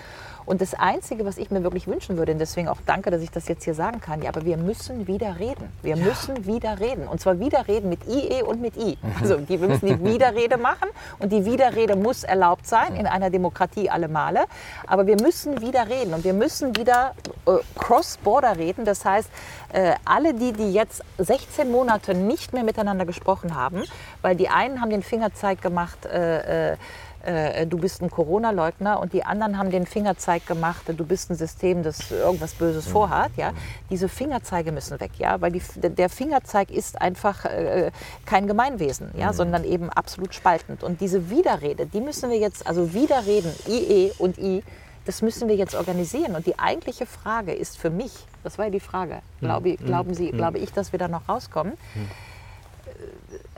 Und 0.45 0.61
das 0.61 0.75
Einzige, 0.75 1.25
was 1.25 1.39
ich 1.39 1.51
mir 1.51 1.63
wirklich 1.63 1.87
wünschen 1.87 2.17
würde, 2.17 2.33
und 2.33 2.39
deswegen 2.39 2.69
auch 2.69 2.79
danke, 2.85 3.11
dass 3.11 3.23
ich 3.23 3.31
das 3.31 3.49
jetzt 3.49 3.65
hier 3.65 3.75
sagen 3.75 4.01
kann, 4.01 4.23
ja, 4.23 4.29
aber 4.29 4.45
wir 4.45 4.57
müssen 4.57 5.07
wieder 5.07 5.39
reden. 5.39 5.73
Wir 5.83 5.97
ja. 5.97 6.05
müssen 6.05 6.47
wieder 6.47 6.81
reden. 6.81 7.07
Und 7.07 7.21
zwar 7.21 7.39
wieder 7.39 7.69
reden 7.69 7.89
mit 7.89 8.01
IE 8.09 8.43
und 8.43 8.61
mit 8.61 8.77
I. 8.77 8.99
Also 9.21 9.37
die, 9.37 9.61
wir 9.61 9.69
müssen 9.69 9.87
die 9.87 10.05
Widerrede 10.05 10.57
machen 10.57 10.89
und 11.19 11.33
die 11.33 11.45
Widerrede 11.45 11.97
muss 11.97 12.25
erlaubt 12.25 12.67
sein, 12.67 12.97
in 12.97 13.07
einer 13.07 13.31
Demokratie 13.31 13.91
alle 13.91 14.09
Male. 14.09 14.45
Aber 14.87 15.07
wir 15.07 15.21
müssen 15.21 15.61
wieder 15.61 15.89
reden 15.89 16.15
und 16.15 16.25
wir 16.25 16.35
müssen 16.35 16.77
wieder 16.77 17.15
äh, 17.47 17.53
cross-border 17.79 18.57
reden. 18.57 18.85
Das 18.85 19.05
heißt, 19.05 19.31
äh, 19.73 19.95
alle 20.05 20.35
die, 20.35 20.53
die 20.53 20.73
jetzt 20.73 21.03
16 21.19 21.71
Monate 21.71 22.15
nicht 22.15 22.53
mehr 22.53 22.65
miteinander 22.65 23.07
gesprochen 23.07 23.55
haben, 23.55 23.83
weil 24.21 24.37
die 24.37 24.49
einen 24.49 24.81
haben 24.81 24.91
den 24.91 25.03
Fingerzeig 25.03 25.63
gemacht, 25.63 26.07
äh, 26.07 26.77
äh 27.25 27.63
äh, 27.63 27.67
du 27.67 27.79
bist 27.79 28.03
ein 28.03 28.11
Corona-Leugner 28.11 29.01
und 29.01 29.13
die 29.13 29.25
anderen 29.25 29.59
haben 29.59 29.71
den 29.71 29.87
Fingerzeig 29.87 30.47
gemacht, 30.47 30.83
du 30.87 31.05
bist 31.05 31.31
ein 31.31 31.37
System, 31.37 31.83
das 31.83 32.11
irgendwas 32.11 32.55
Böses 32.55 32.87
mhm. 32.87 32.93
vorhat. 32.93 33.33
Ja? 33.37 33.53
Diese 33.91 34.09
Fingerzeige 34.09 34.73
müssen 34.73 35.01
weg, 35.01 35.13
ja? 35.19 35.41
weil 35.41 35.53
die, 35.53 35.63
der 35.77 36.09
Fingerzeig 36.09 36.71
ist 36.71 37.01
einfach 37.01 37.45
äh, 37.45 37.91
kein 38.27 38.47
Gemeinwesen, 38.47 39.11
ja? 39.17 39.29
Mhm. 39.33 39.37
sondern 39.37 39.65
eben 39.65 39.91
absolut 39.91 40.35
spaltend. 40.35 40.83
Und 40.83 41.01
diese 41.01 41.31
Widerrede, 41.31 41.87
die 41.87 42.01
müssen 42.01 42.31
wir 42.31 42.39
jetzt, 42.39 42.67
also 42.67 42.93
Widerreden, 42.95 43.53
IE 43.69 44.13
und 44.19 44.39
I, 44.39 44.63
das 45.05 45.23
müssen 45.23 45.49
wir 45.49 45.57
jetzt 45.57 45.75
organisieren. 45.75 46.37
Und 46.37 46.47
die 46.47 46.59
eigentliche 46.59 47.07
Frage 47.07 47.53
ist 47.53 47.79
für 47.79 47.91
mich, 47.91 48.13
das 48.45 48.59
war 48.59 48.67
ja 48.67 48.71
die 48.71 48.81
Frage, 48.81 49.17
mhm. 49.41 49.47
glaube, 49.47 49.77
glauben 49.77 50.15
Sie, 50.15 50.31
glaube 50.31 50.59
ich, 50.59 50.73
dass 50.73 50.93
wir 50.93 50.99
da 50.99 51.09
noch 51.09 51.29
rauskommen? 51.29 51.75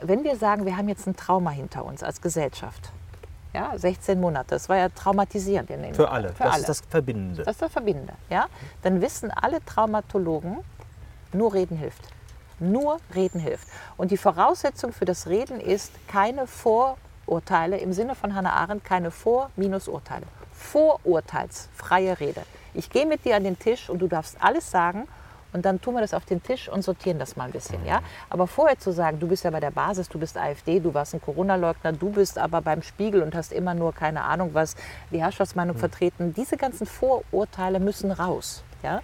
Wenn 0.01 0.23
wir 0.23 0.35
sagen, 0.35 0.65
wir 0.65 0.77
haben 0.77 0.89
jetzt 0.89 1.07
ein 1.07 1.15
Trauma 1.15 1.51
hinter 1.51 1.85
uns 1.85 2.03
als 2.03 2.21
Gesellschaft, 2.21 2.91
ja, 3.55 3.77
16 3.77 4.19
Monate. 4.19 4.49
Das 4.49 4.69
war 4.69 4.77
ja 4.77 4.89
traumatisierend. 4.89 5.69
In 5.69 5.81
den, 5.81 5.95
für 5.95 6.09
alle. 6.09 6.29
Für 6.33 6.43
das 6.43 6.53
alle. 6.53 6.61
ist 6.61 6.69
das 6.69 6.81
Verbindende. 6.81 7.43
Das 7.43 7.55
ist 7.55 7.61
das 7.61 7.71
Verbindende. 7.71 8.13
Ja? 8.29 8.47
Dann 8.83 9.01
wissen 9.01 9.31
alle 9.31 9.63
Traumatologen, 9.65 10.57
nur 11.33 11.53
Reden 11.53 11.77
hilft. 11.77 12.01
Nur 12.59 12.99
Reden 13.13 13.39
hilft. 13.39 13.67
Und 13.97 14.11
die 14.11 14.17
Voraussetzung 14.17 14.93
für 14.93 15.05
das 15.05 15.27
Reden 15.27 15.59
ist 15.59 15.91
keine 16.07 16.47
Vorurteile, 16.47 17.77
im 17.77 17.93
Sinne 17.93 18.15
von 18.15 18.35
Hannah 18.35 18.53
Arendt, 18.53 18.83
keine 18.83 19.11
Vor-Minus-Urteile. 19.11 20.25
Vorurteilsfreie 20.53 22.19
Rede. 22.19 22.41
Ich 22.73 22.89
gehe 22.89 23.05
mit 23.05 23.25
dir 23.25 23.35
an 23.35 23.43
den 23.43 23.57
Tisch 23.57 23.89
und 23.89 23.99
du 23.99 24.07
darfst 24.07 24.37
alles 24.41 24.69
sagen 24.69 25.07
und 25.55 25.63
dann 25.65 25.79
tun 25.79 25.93
wir 25.93 26.01
das 26.01 26.13
auf 26.13 26.25
den 26.25 26.43
Tisch 26.43 26.67
und 26.67 26.81
sortieren 26.81 27.17
das 27.17 27.37
mal 27.37 27.45
ein 27.45 27.51
bisschen. 27.51 27.85
Ja? 27.85 28.01
Aber 28.29 28.45
vorher 28.45 28.77
zu 28.77 28.91
sagen, 28.91 29.19
du 29.19 29.27
bist 29.27 29.45
ja 29.45 29.51
bei 29.51 29.61
der 29.61 29.71
Basis, 29.71 30.09
du 30.09 30.19
bist 30.19 30.37
AfD, 30.37 30.81
du 30.81 30.93
warst 30.93 31.13
ein 31.13 31.21
Corona-Leugner, 31.21 31.93
du 31.93 32.09
bist 32.09 32.37
aber 32.37 32.61
beim 32.61 32.81
Spiegel 32.81 33.23
und 33.23 33.33
hast 33.33 33.53
immer 33.53 33.73
nur 33.73 33.93
keine 33.93 34.23
Ahnung 34.23 34.49
was, 34.51 34.75
die 35.11 35.21
Herrschaftsmeinung 35.21 35.77
mhm. 35.77 35.79
vertreten, 35.79 36.33
diese 36.33 36.57
ganzen 36.57 36.85
Vorurteile 36.85 37.79
müssen 37.79 38.11
raus. 38.11 38.65
Ja? 38.83 38.99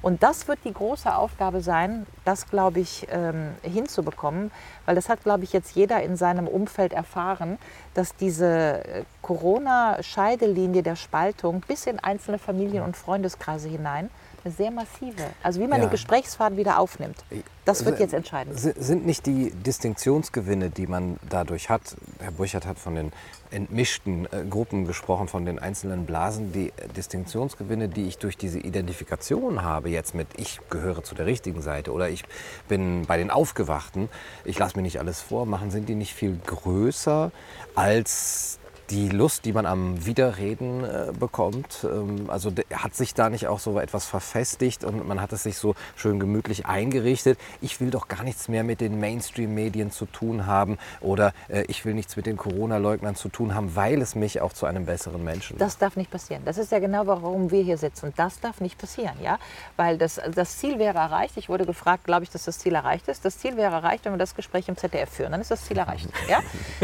Und 0.00 0.22
das 0.22 0.46
wird 0.46 0.60
die 0.64 0.72
große 0.72 1.12
Aufgabe 1.12 1.60
sein, 1.60 2.06
das, 2.24 2.48
glaube 2.48 2.78
ich, 2.78 3.08
ähm, 3.10 3.48
hinzubekommen, 3.62 4.52
weil 4.84 4.94
das 4.94 5.08
hat, 5.08 5.24
glaube 5.24 5.42
ich, 5.42 5.52
jetzt 5.52 5.74
jeder 5.74 6.04
in 6.04 6.16
seinem 6.16 6.46
Umfeld 6.46 6.92
erfahren, 6.92 7.58
dass 7.94 8.14
diese 8.14 8.84
äh, 8.84 9.02
Corona-Scheidelinie 9.22 10.84
der 10.84 10.94
Spaltung 10.94 11.62
bis 11.66 11.86
in 11.86 11.98
einzelne 11.98 12.38
Familien- 12.38 12.84
und 12.84 12.96
Freundeskreise 12.96 13.68
hinein 13.68 14.08
eine 14.46 14.54
sehr 14.54 14.70
massive. 14.70 15.22
Also 15.42 15.60
wie 15.60 15.66
man 15.66 15.80
ja. 15.80 15.86
den 15.86 15.90
Gesprächsfaden 15.90 16.56
wieder 16.56 16.78
aufnimmt, 16.78 17.16
das 17.64 17.84
wird 17.84 17.98
jetzt 17.98 18.14
entscheidend. 18.14 18.58
Sind 18.58 19.04
nicht 19.04 19.26
die 19.26 19.50
Distinktionsgewinne, 19.50 20.70
die 20.70 20.86
man 20.86 21.18
dadurch 21.28 21.68
hat, 21.68 21.96
Herr 22.20 22.30
Burchert 22.30 22.64
hat 22.64 22.78
von 22.78 22.94
den 22.94 23.12
entmischten 23.50 24.26
äh, 24.26 24.44
Gruppen 24.48 24.86
gesprochen, 24.86 25.28
von 25.28 25.44
den 25.44 25.58
einzelnen 25.58 26.06
Blasen, 26.06 26.52
die 26.52 26.72
Distinktionsgewinne, 26.96 27.88
die 27.88 28.06
ich 28.06 28.18
durch 28.18 28.36
diese 28.36 28.58
Identifikation 28.58 29.62
habe, 29.62 29.88
jetzt 29.88 30.14
mit 30.14 30.28
ich 30.36 30.60
gehöre 30.70 31.02
zu 31.02 31.14
der 31.14 31.26
richtigen 31.26 31.62
Seite 31.62 31.92
oder 31.92 32.08
ich 32.08 32.24
bin 32.68 33.06
bei 33.06 33.16
den 33.16 33.30
Aufgewachten, 33.30 34.08
ich 34.44 34.58
lasse 34.58 34.76
mir 34.76 34.82
nicht 34.82 34.98
alles 34.98 35.20
vormachen, 35.20 35.70
sind 35.70 35.88
die 35.88 35.94
nicht 35.94 36.14
viel 36.14 36.38
größer 36.46 37.30
als 37.74 38.58
die 38.90 39.08
Lust, 39.08 39.44
die 39.44 39.52
man 39.52 39.66
am 39.66 40.06
Widerreden 40.06 40.84
äh, 40.84 41.12
bekommt. 41.18 41.84
Ähm, 41.84 42.28
also 42.28 42.52
hat 42.72 42.94
sich 42.94 43.14
da 43.14 43.30
nicht 43.30 43.46
auch 43.46 43.58
so 43.58 43.78
etwas 43.78 44.06
verfestigt 44.06 44.84
und 44.84 45.06
man 45.06 45.20
hat 45.20 45.32
es 45.32 45.42
sich 45.42 45.58
so 45.58 45.74
schön 45.96 46.20
gemütlich 46.20 46.66
eingerichtet. 46.66 47.38
Ich 47.60 47.80
will 47.80 47.90
doch 47.90 48.08
gar 48.08 48.22
nichts 48.22 48.48
mehr 48.48 48.64
mit 48.64 48.80
den 48.80 49.00
Mainstream-Medien 49.00 49.90
zu 49.90 50.06
tun 50.06 50.46
haben 50.46 50.78
oder 51.00 51.32
äh, 51.48 51.64
ich 51.68 51.84
will 51.84 51.94
nichts 51.94 52.16
mit 52.16 52.26
den 52.26 52.36
Corona-Leugnern 52.36 53.16
zu 53.16 53.28
tun 53.28 53.54
haben, 53.54 53.74
weil 53.74 54.00
es 54.00 54.14
mich 54.14 54.40
auch 54.40 54.52
zu 54.52 54.66
einem 54.66 54.86
besseren 54.86 55.24
Menschen 55.24 55.54
macht. 55.54 55.62
Das 55.62 55.78
darf 55.78 55.96
nicht 55.96 56.10
passieren. 56.10 56.42
Das 56.44 56.58
ist 56.58 56.70
ja 56.70 56.78
genau, 56.78 57.06
warum 57.06 57.50
wir 57.50 57.62
hier 57.62 57.78
sitzen. 57.78 58.12
Das 58.16 58.40
darf 58.40 58.60
nicht 58.60 58.78
passieren, 58.78 59.16
ja, 59.22 59.38
weil 59.76 59.98
das, 59.98 60.20
das 60.34 60.58
Ziel 60.58 60.78
wäre 60.78 60.98
erreicht. 60.98 61.36
Ich 61.36 61.48
wurde 61.48 61.66
gefragt, 61.66 62.04
glaube 62.04 62.24
ich, 62.24 62.30
dass 62.30 62.44
das 62.44 62.58
Ziel 62.58 62.74
erreicht 62.74 63.08
ist. 63.08 63.24
Das 63.24 63.38
Ziel 63.38 63.56
wäre 63.56 63.74
erreicht, 63.74 64.04
wenn 64.04 64.12
wir 64.12 64.18
das 64.18 64.34
Gespräch 64.34 64.68
im 64.68 64.76
ZDF 64.76 65.10
führen. 65.10 65.32
Dann 65.32 65.40
ist 65.40 65.50
das 65.50 65.64
Ziel 65.64 65.78
erreicht, 65.78 66.08
ja. 66.28 66.40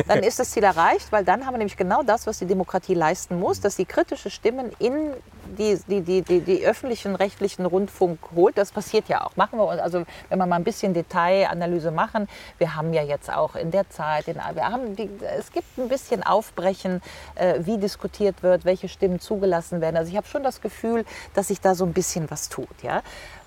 Dann 0.08 0.20
ist 0.20 0.38
das 0.38 0.50
Ziel 0.50 0.64
erreicht, 0.64 1.12
weil 1.12 1.24
dann 1.24 1.46
haben 1.46 1.54
wir 1.54 1.58
nämlich 1.58 1.76
genau 1.76 1.91
genau 1.92 2.02
das, 2.02 2.26
was 2.26 2.38
die 2.38 2.46
Demokratie 2.46 2.94
leisten 2.94 3.38
muss, 3.38 3.60
dass 3.60 3.76
sie 3.76 3.84
kritische 3.84 4.30
Stimmen 4.30 4.70
in 4.78 5.12
die, 5.58 5.78
die, 5.86 6.00
die, 6.00 6.22
die, 6.22 6.40
die 6.40 6.64
öffentlichen 6.64 7.14
rechtlichen 7.14 7.66
Rundfunk 7.66 8.18
holt. 8.34 8.56
Das 8.56 8.72
passiert 8.72 9.08
ja 9.08 9.26
auch. 9.26 9.36
Machen 9.36 9.58
wir 9.58 9.68
also 9.68 10.04
wenn 10.30 10.38
wir 10.38 10.46
mal 10.46 10.56
ein 10.56 10.64
bisschen 10.64 10.94
Detailanalyse 10.94 11.90
machen, 11.90 12.28
wir 12.56 12.76
haben 12.76 12.94
ja 12.94 13.02
jetzt 13.02 13.30
auch 13.30 13.56
in 13.56 13.70
der 13.70 13.90
Zeit, 13.90 14.28
in, 14.28 14.36
wir 14.36 14.70
haben 14.70 14.96
die, 14.96 15.10
es 15.38 15.52
gibt 15.52 15.76
ein 15.76 15.88
bisschen 15.88 16.22
Aufbrechen, 16.22 17.02
äh, 17.34 17.60
wie 17.60 17.76
diskutiert 17.76 18.42
wird, 18.42 18.64
welche 18.64 18.88
Stimmen 18.88 19.20
zugelassen 19.20 19.82
werden. 19.82 19.98
Also 19.98 20.10
ich 20.10 20.16
habe 20.16 20.26
schon 20.26 20.42
das 20.42 20.62
Gefühl, 20.62 21.04
dass 21.34 21.48
sich 21.48 21.60
da 21.60 21.74
so 21.74 21.84
ein 21.84 21.92
bisschen 21.92 22.30
was 22.30 22.48
tut. 22.48 22.82
Ja? 22.82 23.02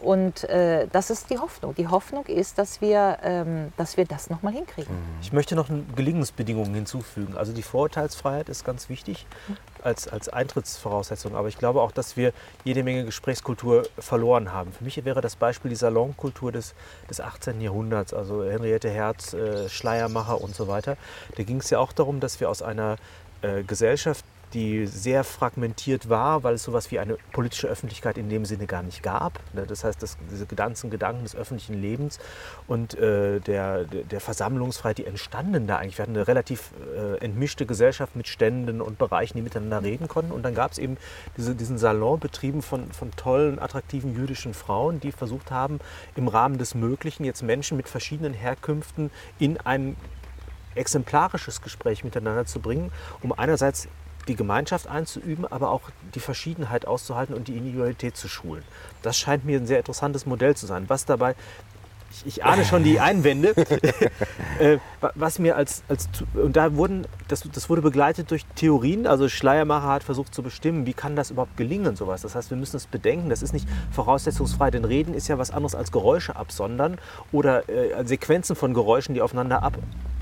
Und 0.05 0.43
äh, 0.43 0.87
das 0.91 1.09
ist 1.09 1.31
die 1.31 1.39
Hoffnung. 1.39 1.73
Die 1.73 1.87
Hoffnung 1.87 2.27
ist, 2.27 2.59
dass 2.59 2.79
wir, 2.79 3.17
ähm, 3.23 3.73
dass 3.75 3.97
wir 3.97 4.05
das 4.05 4.29
nochmal 4.29 4.53
hinkriegen. 4.53 4.93
Mhm. 4.93 5.19
Ich 5.21 5.33
möchte 5.33 5.55
noch 5.55 5.67
Gelingensbedingungen 5.95 6.75
hinzufügen. 6.75 7.35
Also 7.35 7.53
die 7.53 7.63
Vorurteilsfreiheit 7.63 8.47
ist 8.47 8.63
ganz 8.63 8.87
wichtig 8.87 9.25
als, 9.81 10.07
als 10.07 10.29
Eintrittsvoraussetzung. 10.29 11.35
Aber 11.35 11.47
ich 11.47 11.57
glaube 11.57 11.81
auch, 11.81 11.91
dass 11.91 12.17
wir 12.17 12.33
jede 12.63 12.83
Menge 12.83 13.03
Gesprächskultur 13.03 13.87
verloren 13.97 14.51
haben. 14.51 14.71
Für 14.73 14.83
mich 14.83 15.03
wäre 15.03 15.21
das 15.21 15.35
Beispiel 15.35 15.69
die 15.69 15.75
Salonkultur 15.75 16.51
des, 16.51 16.75
des 17.09 17.19
18. 17.19 17.59
Jahrhunderts, 17.59 18.13
also 18.13 18.45
Henriette 18.45 18.91
Herz, 18.91 19.33
äh, 19.33 19.67
Schleiermacher 19.69 20.39
und 20.39 20.55
so 20.55 20.67
weiter. 20.67 20.97
Da 21.35 21.41
ging 21.41 21.57
es 21.57 21.71
ja 21.71 21.79
auch 21.79 21.93
darum, 21.93 22.19
dass 22.19 22.39
wir 22.39 22.51
aus 22.51 22.61
einer 22.61 22.97
äh, 23.41 23.63
Gesellschaft 23.63 24.23
die 24.55 24.87
sehr 24.87 25.23
fragmentiert 25.25 26.09
war, 26.09 26.43
weil 26.43 26.55
es 26.55 26.63
so 26.63 26.71
etwas 26.71 26.89
wie 26.89 26.99
eine 26.99 27.17
politische 27.33 27.67
Öffentlichkeit 27.67 28.17
in 28.17 28.29
dem 28.29 28.45
Sinne 28.45 28.65
gar 28.65 28.81
nicht 28.81 29.03
gab. 29.03 29.39
Ne, 29.53 29.65
das 29.67 29.83
heißt, 29.83 30.01
das, 30.01 30.17
diese 30.31 30.47
ganzen 30.47 30.89
Gedanken 30.89 31.23
des 31.23 31.35
öffentlichen 31.35 31.79
Lebens 31.79 32.19
und 32.67 32.95
äh, 32.95 33.41
der, 33.41 33.83
der 33.83 34.21
Versammlungsfreiheit, 34.21 34.97
die 34.97 35.05
entstanden 35.05 35.67
da 35.67 35.77
eigentlich. 35.77 35.97
Wir 35.97 36.03
hatten 36.03 36.15
eine 36.15 36.27
relativ 36.27 36.71
äh, 36.95 37.17
entmischte 37.17 37.65
Gesellschaft 37.65 38.15
mit 38.15 38.27
Ständen 38.27 38.81
und 38.81 38.97
Bereichen, 38.97 39.37
die 39.37 39.43
miteinander 39.43 39.83
reden 39.83 40.07
konnten. 40.07 40.31
Und 40.31 40.43
dann 40.43 40.55
gab 40.55 40.71
es 40.71 40.77
eben 40.77 40.97
diese, 41.35 41.53
diesen 41.53 41.77
Salon 41.77 42.19
betrieben 42.19 42.61
von, 42.61 42.91
von 42.93 43.11
tollen, 43.11 43.59
attraktiven 43.59 44.15
jüdischen 44.15 44.53
Frauen, 44.53 45.01
die 45.01 45.11
versucht 45.11 45.51
haben, 45.51 45.79
im 46.15 46.29
Rahmen 46.29 46.57
des 46.57 46.75
Möglichen 46.75 47.25
jetzt 47.25 47.43
Menschen 47.43 47.75
mit 47.75 47.89
verschiedenen 47.89 48.33
Herkünften 48.33 49.11
in 49.37 49.57
ein 49.57 49.97
exemplarisches 50.75 51.61
Gespräch 51.61 52.03
miteinander 52.03 52.45
zu 52.45 52.59
bringen, 52.59 52.91
um 53.21 53.33
einerseits 53.33 53.87
die 54.27 54.35
Gemeinschaft 54.35 54.87
einzuüben, 54.87 55.45
aber 55.45 55.69
auch 55.69 55.81
die 56.13 56.19
Verschiedenheit 56.19 56.87
auszuhalten 56.87 57.35
und 57.35 57.47
die 57.47 57.57
Individualität 57.57 58.17
zu 58.17 58.27
schulen. 58.27 58.63
Das 59.01 59.17
scheint 59.17 59.45
mir 59.45 59.59
ein 59.59 59.67
sehr 59.67 59.77
interessantes 59.77 60.25
Modell 60.25 60.55
zu 60.55 60.65
sein. 60.65 60.85
Was 60.87 61.05
dabei, 61.05 61.35
ich, 62.11 62.25
ich 62.25 62.45
ahne 62.45 62.65
schon 62.65 62.83
die 62.83 62.99
Einwände, 62.99 63.53
äh, 64.59 64.77
was 65.15 65.39
mir 65.39 65.55
als, 65.55 65.83
als, 65.87 66.09
und 66.33 66.55
da 66.55 66.75
wurden, 66.75 67.05
das, 67.27 67.47
das 67.51 67.69
wurde 67.69 67.81
begleitet 67.81 68.31
durch 68.31 68.45
Theorien, 68.55 69.07
also 69.07 69.29
Schleiermacher 69.29 69.87
hat 69.87 70.03
versucht 70.03 70.33
zu 70.33 70.41
bestimmen, 70.41 70.85
wie 70.85 70.93
kann 70.93 71.15
das 71.15 71.31
überhaupt 71.31 71.57
gelingen, 71.57 71.95
sowas. 71.95 72.21
Das 72.21 72.35
heißt, 72.35 72.49
wir 72.49 72.57
müssen 72.57 72.77
es 72.77 72.87
bedenken, 72.87 73.29
das 73.29 73.41
ist 73.41 73.53
nicht 73.53 73.67
voraussetzungsfrei, 73.91 74.71
denn 74.71 74.85
Reden 74.85 75.13
ist 75.13 75.27
ja 75.27 75.37
was 75.37 75.51
anderes 75.51 75.75
als 75.75 75.91
Geräusche 75.91 76.35
absondern 76.35 76.97
oder 77.31 77.67
äh, 77.69 78.05
Sequenzen 78.05 78.55
von 78.55 78.73
Geräuschen, 78.73 79.13
die 79.13 79.21
aufeinander 79.21 79.63
ab, 79.63 79.77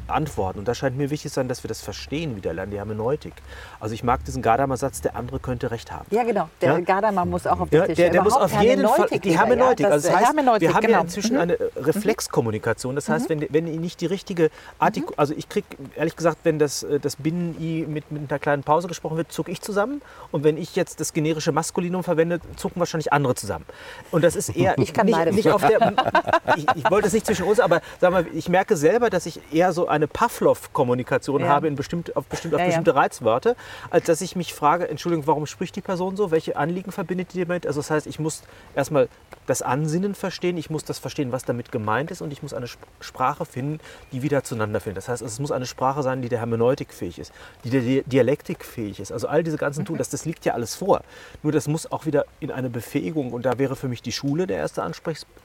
antworten. 0.07 0.59
Und 0.59 0.67
da 0.67 0.75
scheint 0.75 0.97
mir 0.97 1.09
wichtig 1.09 1.31
zu 1.31 1.35
sein, 1.35 1.47
dass 1.47 1.63
wir 1.63 1.67
das 1.67 1.81
verstehen, 1.81 2.35
wie 2.35 2.41
der 2.41 2.53
lernen, 2.53 2.71
die 2.71 2.77
Hermeneutik. 2.77 3.33
Also 3.79 3.95
ich 3.95 4.03
mag 4.03 4.23
diesen 4.25 4.41
Gadamer-Satz, 4.41 5.01
der 5.01 5.15
andere 5.15 5.39
könnte 5.39 5.71
recht 5.71 5.91
haben. 5.91 6.05
Ja, 6.09 6.23
genau. 6.23 6.49
Der 6.61 6.73
ja? 6.73 6.79
Gadamer 6.79 7.25
muss 7.25 7.47
auch 7.47 7.59
auf 7.59 7.69
den 7.69 7.81
ja, 7.81 7.85
Tisch. 7.87 7.95
Der, 7.95 8.09
der 8.09 8.23
muss 8.23 8.33
auf 8.33 8.61
jeden 8.61 8.87
Fall, 8.87 9.07
die 9.07 9.37
Hermeneutik. 9.37 9.85
Ja, 9.85 9.89
das, 9.89 10.05
also 10.05 10.07
das 10.07 10.17
heißt, 10.17 10.27
Hermeneutik, 10.27 10.69
wir 10.69 10.75
haben 10.75 10.81
genau. 10.81 10.97
ja 10.97 11.01
inzwischen 11.01 11.37
eine 11.37 11.53
mhm. 11.53 11.83
Reflexkommunikation. 11.83 12.95
Das 12.95 13.09
heißt, 13.09 13.29
mhm. 13.29 13.41
wenn, 13.41 13.65
wenn 13.65 13.81
nicht 13.81 14.01
die 14.01 14.05
richtige 14.05 14.49
Artik 14.79 15.09
mhm. 15.09 15.13
also 15.17 15.33
ich 15.35 15.49
kriege, 15.49 15.67
ehrlich 15.95 16.15
gesagt, 16.15 16.39
wenn 16.43 16.59
das, 16.59 16.83
äh, 16.83 16.99
das 16.99 17.15
Binnen-I 17.17 17.85
mit, 17.87 18.11
mit 18.11 18.29
einer 18.29 18.39
kleinen 18.39 18.63
Pause 18.63 18.87
gesprochen 18.87 19.17
wird, 19.17 19.31
zucke 19.31 19.51
ich 19.51 19.61
zusammen. 19.61 20.01
Und 20.31 20.43
wenn 20.43 20.57
ich 20.57 20.75
jetzt 20.75 20.99
das 20.99 21.13
generische 21.13 21.51
Maskulinum 21.51 22.03
verwende, 22.03 22.39
zucken 22.55 22.79
wahrscheinlich 22.79 23.13
andere 23.13 23.35
zusammen. 23.35 23.65
Und 24.11 24.23
das 24.23 24.35
ist 24.35 24.49
eher, 24.49 24.77
ich 24.77 24.93
kann 24.93 25.05
nicht, 25.05 25.31
nicht 25.31 25.49
auf 25.49 25.65
der, 25.65 25.93
ich, 26.55 26.65
ich 26.75 26.91
wollte 26.91 27.07
es 27.07 27.13
nicht 27.13 27.25
zwischen 27.25 27.45
uns, 27.45 27.59
aber 27.59 27.81
sag 27.99 28.11
mal, 28.11 28.25
ich 28.33 28.49
merke 28.49 28.75
selber, 28.75 29.09
dass 29.09 29.25
ich 29.25 29.39
eher 29.51 29.73
so 29.73 29.87
eine 29.93 30.07
Pavlov-Kommunikation 30.07 31.41
Ja. 31.41 31.47
habe 31.47 31.67
in 31.67 31.75
bestimmt, 31.75 32.15
auf, 32.15 32.25
bestimmt, 32.25 32.53
auf 32.55 32.59
Ja, 32.59 32.65
bestimmte 32.67 32.95
Reizwörter, 32.95 33.55
als 33.89 34.05
dass 34.05 34.21
ich 34.21 34.35
mich 34.35 34.53
frage, 34.53 34.87
Entschuldigung, 34.89 35.27
warum 35.27 35.45
spricht 35.45 35.75
die 35.75 35.81
Person 35.81 36.17
so? 36.17 36.31
Welche 36.31 36.55
Anliegen 36.57 36.91
verbindet 36.91 37.33
die 37.33 37.39
damit? 37.45 37.65
Also 37.67 37.79
das 37.79 37.89
heißt, 37.91 38.07
ich 38.07 38.19
muss 38.19 38.43
erstmal 38.75 39.07
das 39.45 39.61
Ansinnen 39.61 40.15
verstehen, 40.15 40.57
ich 40.57 40.69
muss 40.69 40.83
das 40.83 40.99
verstehen, 40.99 41.31
was 41.31 41.45
damit 41.45 41.71
gemeint 41.71 42.11
ist 42.11 42.21
und 42.21 42.31
ich 42.33 42.41
muss 42.43 42.53
eine 42.53 42.65
Sp- 42.67 42.83
Sprache 42.99 43.45
finden, 43.45 43.79
die 44.11 44.21
wieder 44.21 44.43
zueinander 44.43 44.79
findet. 44.79 44.97
Das 44.97 45.09
heißt, 45.09 45.21
es 45.21 45.39
muss 45.39 45.51
eine 45.51 45.65
Sprache 45.65 46.01
sein, 46.03 46.21
die 46.21 46.29
der 46.29 46.39
Hermeneutik 46.39 46.93
fähig 46.93 47.19
ist, 47.19 47.31
die 47.63 47.69
der 47.69 47.81
Di- 47.81 48.03
Dialektik 48.05 48.63
fähig 48.65 48.99
ist. 48.99 49.11
Also 49.11 49.27
all 49.27 49.43
diese 49.43 49.57
ganzen 49.57 49.85
Tools, 49.85 49.99
das, 49.99 50.09
das 50.09 50.25
liegt 50.25 50.45
ja 50.45 50.53
alles 50.53 50.75
vor. 50.75 51.01
Nur 51.43 51.51
das 51.51 51.67
muss 51.67 51.91
auch 51.91 52.05
wieder 52.05 52.25
in 52.39 52.51
eine 52.51 52.69
Befähigung 52.69 53.31
und 53.33 53.45
da 53.45 53.57
wäre 53.59 53.75
für 53.75 53.87
mich 53.87 54.01
die 54.01 54.11
Schule 54.11 54.47
der 54.47 54.57
erste 54.57 54.81
Ansprechpartner. 54.83 55.41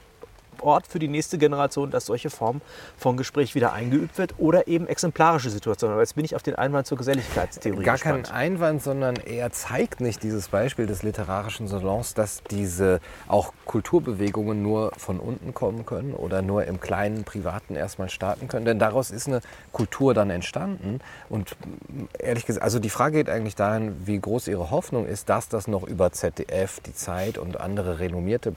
Ort 0.61 0.87
für 0.87 0.99
die 0.99 1.07
nächste 1.07 1.37
Generation, 1.37 1.91
dass 1.91 2.05
solche 2.05 2.29
Formen 2.29 2.61
von 2.97 3.17
Gespräch 3.17 3.55
wieder 3.55 3.73
eingeübt 3.73 4.17
wird 4.17 4.35
oder 4.37 4.67
eben 4.67 4.87
exemplarische 4.87 5.49
Situationen. 5.49 5.93
Aber 5.93 6.01
jetzt 6.01 6.15
bin 6.15 6.25
ich 6.25 6.35
auf 6.35 6.43
den 6.43 6.55
Einwand 6.55 6.87
zur 6.87 6.97
Geselligkeitstheorie 6.97 7.83
Gar 7.83 7.97
kein 7.97 8.21
gespannt. 8.21 8.37
Einwand, 8.37 8.83
sondern 8.83 9.15
eher 9.15 9.51
zeigt 9.51 10.01
nicht 10.01 10.23
dieses 10.23 10.49
Beispiel 10.49 10.85
des 10.85 11.03
literarischen 11.03 11.67
Salons, 11.67 12.13
dass 12.13 12.43
diese 12.43 12.99
auch 13.27 13.53
Kulturbewegungen 13.65 14.61
nur 14.61 14.91
von 14.97 15.19
unten 15.19 15.53
kommen 15.53 15.85
können 15.85 16.13
oder 16.13 16.41
nur 16.41 16.65
im 16.65 16.79
kleinen 16.79 17.23
Privaten 17.23 17.75
erstmal 17.75 18.09
starten 18.09 18.47
können. 18.47 18.65
Denn 18.65 18.79
daraus 18.79 19.11
ist 19.11 19.27
eine 19.27 19.41
Kultur 19.71 20.13
dann 20.13 20.29
entstanden. 20.29 20.99
Und 21.29 21.55
ehrlich 22.17 22.45
gesagt, 22.45 22.63
also 22.63 22.79
die 22.79 22.89
Frage 22.89 23.17
geht 23.17 23.29
eigentlich 23.29 23.55
dahin, 23.55 23.95
wie 24.05 24.19
groß 24.19 24.47
Ihre 24.47 24.71
Hoffnung 24.71 25.05
ist, 25.05 25.29
dass 25.29 25.49
das 25.49 25.67
noch 25.67 25.83
über 25.83 26.11
ZDF, 26.11 26.79
die 26.81 26.93
Zeit 26.93 27.37
und 27.37 27.59
andere 27.59 27.99
renommierte 27.99 28.51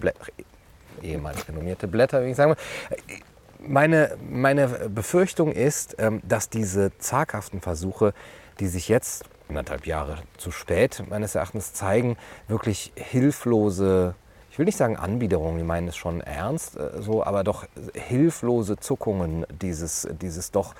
ehemals 1.02 1.48
renommierte 1.48 1.88
Blätter, 1.88 2.24
wie 2.24 2.30
ich 2.30 2.36
sagen 2.36 2.56
meine, 3.66 4.16
meine 4.28 4.68
Befürchtung 4.88 5.52
ist, 5.52 5.96
ähm, 5.98 6.20
dass 6.24 6.48
diese 6.48 6.96
zaghaften 6.98 7.60
Versuche, 7.60 8.14
die 8.60 8.66
sich 8.66 8.88
jetzt 8.88 9.24
anderthalb 9.48 9.86
Jahre 9.86 10.18
zu 10.38 10.50
spät 10.50 11.02
meines 11.08 11.34
Erachtens 11.34 11.72
zeigen, 11.72 12.16
wirklich 12.48 12.92
hilflose, 12.96 14.14
ich 14.50 14.58
will 14.58 14.66
nicht 14.66 14.76
sagen 14.76 14.96
Anbiederungen, 14.96 15.58
die 15.58 15.64
meinen 15.64 15.88
es 15.88 15.96
schon 15.96 16.20
ernst, 16.20 16.76
äh, 16.76 17.02
so, 17.02 17.24
aber 17.24 17.44
doch 17.44 17.66
hilflose 17.94 18.76
Zuckungen 18.78 19.46
dieses, 19.50 20.08
dieses 20.20 20.50
doch 20.50 20.74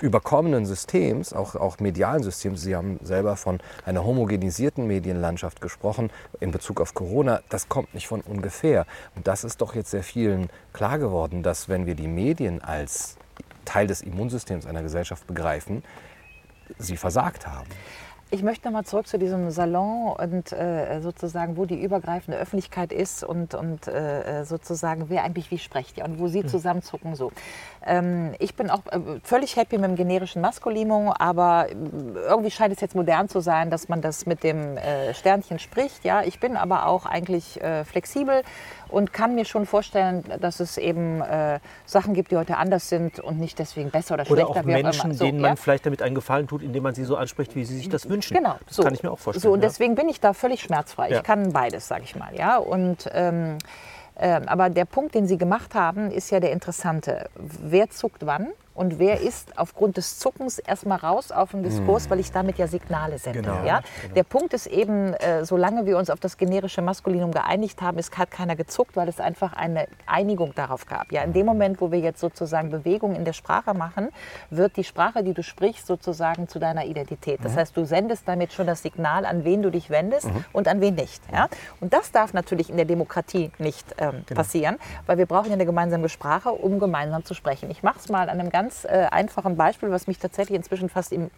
überkommenen 0.00 0.66
Systems, 0.66 1.32
auch, 1.32 1.54
auch 1.54 1.78
medialen 1.78 2.22
Systems. 2.22 2.62
Sie 2.62 2.74
haben 2.74 2.98
selber 3.02 3.36
von 3.36 3.60
einer 3.86 4.04
homogenisierten 4.04 4.86
Medienlandschaft 4.86 5.60
gesprochen 5.60 6.10
in 6.40 6.50
Bezug 6.50 6.80
auf 6.80 6.94
Corona. 6.94 7.40
Das 7.48 7.68
kommt 7.68 7.94
nicht 7.94 8.08
von 8.08 8.20
ungefähr. 8.20 8.86
Und 9.14 9.26
das 9.26 9.44
ist 9.44 9.60
doch 9.60 9.74
jetzt 9.74 9.90
sehr 9.90 10.02
vielen 10.02 10.48
klar 10.72 10.98
geworden, 10.98 11.42
dass 11.42 11.68
wenn 11.68 11.86
wir 11.86 11.94
die 11.94 12.08
Medien 12.08 12.62
als 12.62 13.16
Teil 13.64 13.86
des 13.86 14.02
Immunsystems 14.02 14.66
einer 14.66 14.82
Gesellschaft 14.82 15.26
begreifen, 15.26 15.82
sie 16.78 16.96
versagt 16.96 17.46
haben. 17.46 17.68
Ich 18.34 18.42
möchte 18.42 18.66
nochmal 18.66 18.84
zurück 18.84 19.06
zu 19.06 19.16
diesem 19.16 19.52
Salon 19.52 20.12
und 20.12 20.52
äh, 20.52 20.98
sozusagen, 21.00 21.56
wo 21.56 21.66
die 21.66 21.80
übergreifende 21.80 22.36
Öffentlichkeit 22.36 22.92
ist 22.92 23.22
und, 23.22 23.54
und 23.54 23.86
äh, 23.86 24.42
sozusagen, 24.44 25.08
wer 25.08 25.22
eigentlich 25.22 25.52
wie 25.52 25.58
spricht 25.58 25.98
ja, 25.98 26.04
und 26.04 26.18
wo 26.18 26.26
Sie 26.26 26.44
zusammenzucken. 26.44 27.14
So. 27.14 27.30
Ähm, 27.86 28.34
ich 28.40 28.56
bin 28.56 28.70
auch 28.70 28.84
äh, 28.86 28.98
völlig 29.22 29.54
happy 29.54 29.78
mit 29.78 29.88
dem 29.88 29.94
generischen 29.94 30.42
Maskulinum, 30.42 31.10
aber 31.10 31.68
äh, 31.70 31.74
irgendwie 32.28 32.50
scheint 32.50 32.74
es 32.74 32.80
jetzt 32.80 32.96
modern 32.96 33.28
zu 33.28 33.38
sein, 33.38 33.70
dass 33.70 33.88
man 33.88 34.00
das 34.00 34.26
mit 34.26 34.42
dem 34.42 34.78
äh, 34.78 35.14
Sternchen 35.14 35.60
spricht. 35.60 36.04
Ja, 36.04 36.24
ich 36.24 36.40
bin 36.40 36.56
aber 36.56 36.88
auch 36.88 37.06
eigentlich 37.06 37.62
äh, 37.62 37.84
flexibel 37.84 38.42
und 38.94 39.12
kann 39.12 39.34
mir 39.34 39.44
schon 39.44 39.66
vorstellen, 39.66 40.24
dass 40.40 40.60
es 40.60 40.78
eben 40.78 41.20
äh, 41.20 41.58
Sachen 41.84 42.14
gibt, 42.14 42.30
die 42.30 42.36
heute 42.36 42.56
anders 42.56 42.88
sind 42.88 43.18
und 43.18 43.38
nicht 43.38 43.58
deswegen 43.58 43.90
besser 43.90 44.14
oder 44.14 44.22
Oder 44.30 44.42
schlechter. 44.42 44.60
auch 44.60 44.66
wie 44.66 44.82
Menschen. 44.82 45.12
So, 45.14 45.24
denen 45.24 45.40
ja? 45.40 45.48
man 45.48 45.56
vielleicht 45.56 45.84
damit 45.84 46.00
einen 46.00 46.14
Gefallen 46.14 46.46
tut, 46.46 46.62
indem 46.62 46.84
man 46.84 46.94
sie 46.94 47.04
so 47.04 47.16
anspricht, 47.16 47.56
wie 47.56 47.64
sie 47.64 47.76
sich 47.76 47.88
das 47.88 48.08
wünschen. 48.08 48.36
Genau, 48.36 48.56
Das 48.66 48.76
so. 48.76 48.82
kann 48.84 48.94
ich 48.94 49.02
mir 49.02 49.10
auch 49.10 49.18
vorstellen. 49.18 49.42
So, 49.42 49.52
und 49.52 49.62
ja. 49.62 49.68
deswegen 49.68 49.96
bin 49.96 50.08
ich 50.08 50.20
da 50.20 50.32
völlig 50.32 50.60
schmerzfrei. 50.62 51.10
Ja. 51.10 51.16
Ich 51.18 51.22
kann 51.24 51.52
beides, 51.52 51.88
sage 51.88 52.04
ich 52.04 52.14
mal. 52.14 52.34
Ja? 52.36 52.56
Und, 52.56 53.10
ähm, 53.12 53.58
ähm, 54.16 54.42
aber 54.46 54.70
der 54.70 54.84
Punkt, 54.84 55.14
den 55.16 55.26
Sie 55.26 55.38
gemacht 55.38 55.74
haben, 55.74 56.10
ist 56.12 56.30
ja 56.30 56.38
der 56.38 56.52
interessante. 56.52 57.28
Wer 57.34 57.90
zuckt 57.90 58.24
wann? 58.26 58.48
Und 58.74 58.98
wer 58.98 59.20
ist 59.20 59.56
aufgrund 59.56 59.96
des 59.96 60.18
Zuckens 60.18 60.58
erstmal 60.58 60.98
raus 60.98 61.30
auf 61.30 61.52
den 61.52 61.62
Diskurs, 61.62 62.10
weil 62.10 62.18
ich 62.18 62.32
damit 62.32 62.58
ja 62.58 62.66
Signale 62.66 63.18
sende. 63.18 63.42
Genau, 63.42 63.64
ja? 63.64 63.80
genau. 64.02 64.14
Der 64.14 64.24
Punkt 64.24 64.52
ist 64.52 64.66
eben, 64.66 65.14
äh, 65.14 65.44
solange 65.44 65.86
wir 65.86 65.96
uns 65.96 66.10
auf 66.10 66.18
das 66.18 66.36
generische 66.36 66.82
Maskulinum 66.82 67.30
geeinigt 67.30 67.80
haben, 67.80 67.98
ist 67.98 68.14
hat 68.18 68.30
keiner 68.30 68.56
gezuckt, 68.56 68.96
weil 68.96 69.08
es 69.08 69.20
einfach 69.20 69.52
eine 69.52 69.86
Einigung 70.06 70.54
darauf 70.54 70.86
gab. 70.86 71.12
Ja, 71.12 71.22
in 71.22 71.32
dem 71.32 71.46
Moment, 71.46 71.80
wo 71.80 71.90
wir 71.90 71.98
jetzt 71.98 72.20
sozusagen 72.20 72.70
Bewegung 72.70 73.14
in 73.14 73.24
der 73.24 73.32
Sprache 73.32 73.74
machen, 73.74 74.08
wird 74.50 74.76
die 74.76 74.84
Sprache, 74.84 75.22
die 75.22 75.34
du 75.34 75.42
sprichst, 75.42 75.86
sozusagen 75.86 76.48
zu 76.48 76.58
deiner 76.58 76.84
Identität. 76.84 77.40
Das 77.42 77.56
heißt, 77.56 77.76
du 77.76 77.84
sendest 77.84 78.26
damit 78.26 78.52
schon 78.52 78.66
das 78.66 78.82
Signal, 78.82 79.24
an 79.24 79.44
wen 79.44 79.62
du 79.62 79.70
dich 79.70 79.90
wendest 79.90 80.28
und 80.52 80.68
an 80.68 80.80
wen 80.80 80.94
nicht. 80.94 81.22
Ja? 81.32 81.48
Und 81.80 81.92
das 81.92 82.12
darf 82.12 82.32
natürlich 82.32 82.70
in 82.70 82.76
der 82.76 82.86
Demokratie 82.86 83.50
nicht 83.58 83.94
ähm, 83.98 84.24
passieren, 84.34 84.78
weil 85.06 85.18
wir 85.18 85.26
brauchen 85.26 85.48
ja 85.48 85.54
eine 85.54 85.66
gemeinsame 85.66 86.08
Sprache, 86.08 86.50
um 86.50 86.78
gemeinsam 86.78 87.24
zu 87.24 87.34
sprechen. 87.34 87.70
Ich 87.70 87.82
mache 87.82 87.98
es 87.98 88.08
mal 88.08 88.28
an 88.28 88.40
einem 88.40 88.50
ganz 88.50 88.63
äh, 88.84 89.06
einfachen 89.10 89.56
Beispiel, 89.56 89.90
was 89.90 90.06
mich 90.06 90.18
tatsächlich 90.18 90.56
inzwischen 90.56 90.88
fast 90.88 91.12
im, 91.12 91.30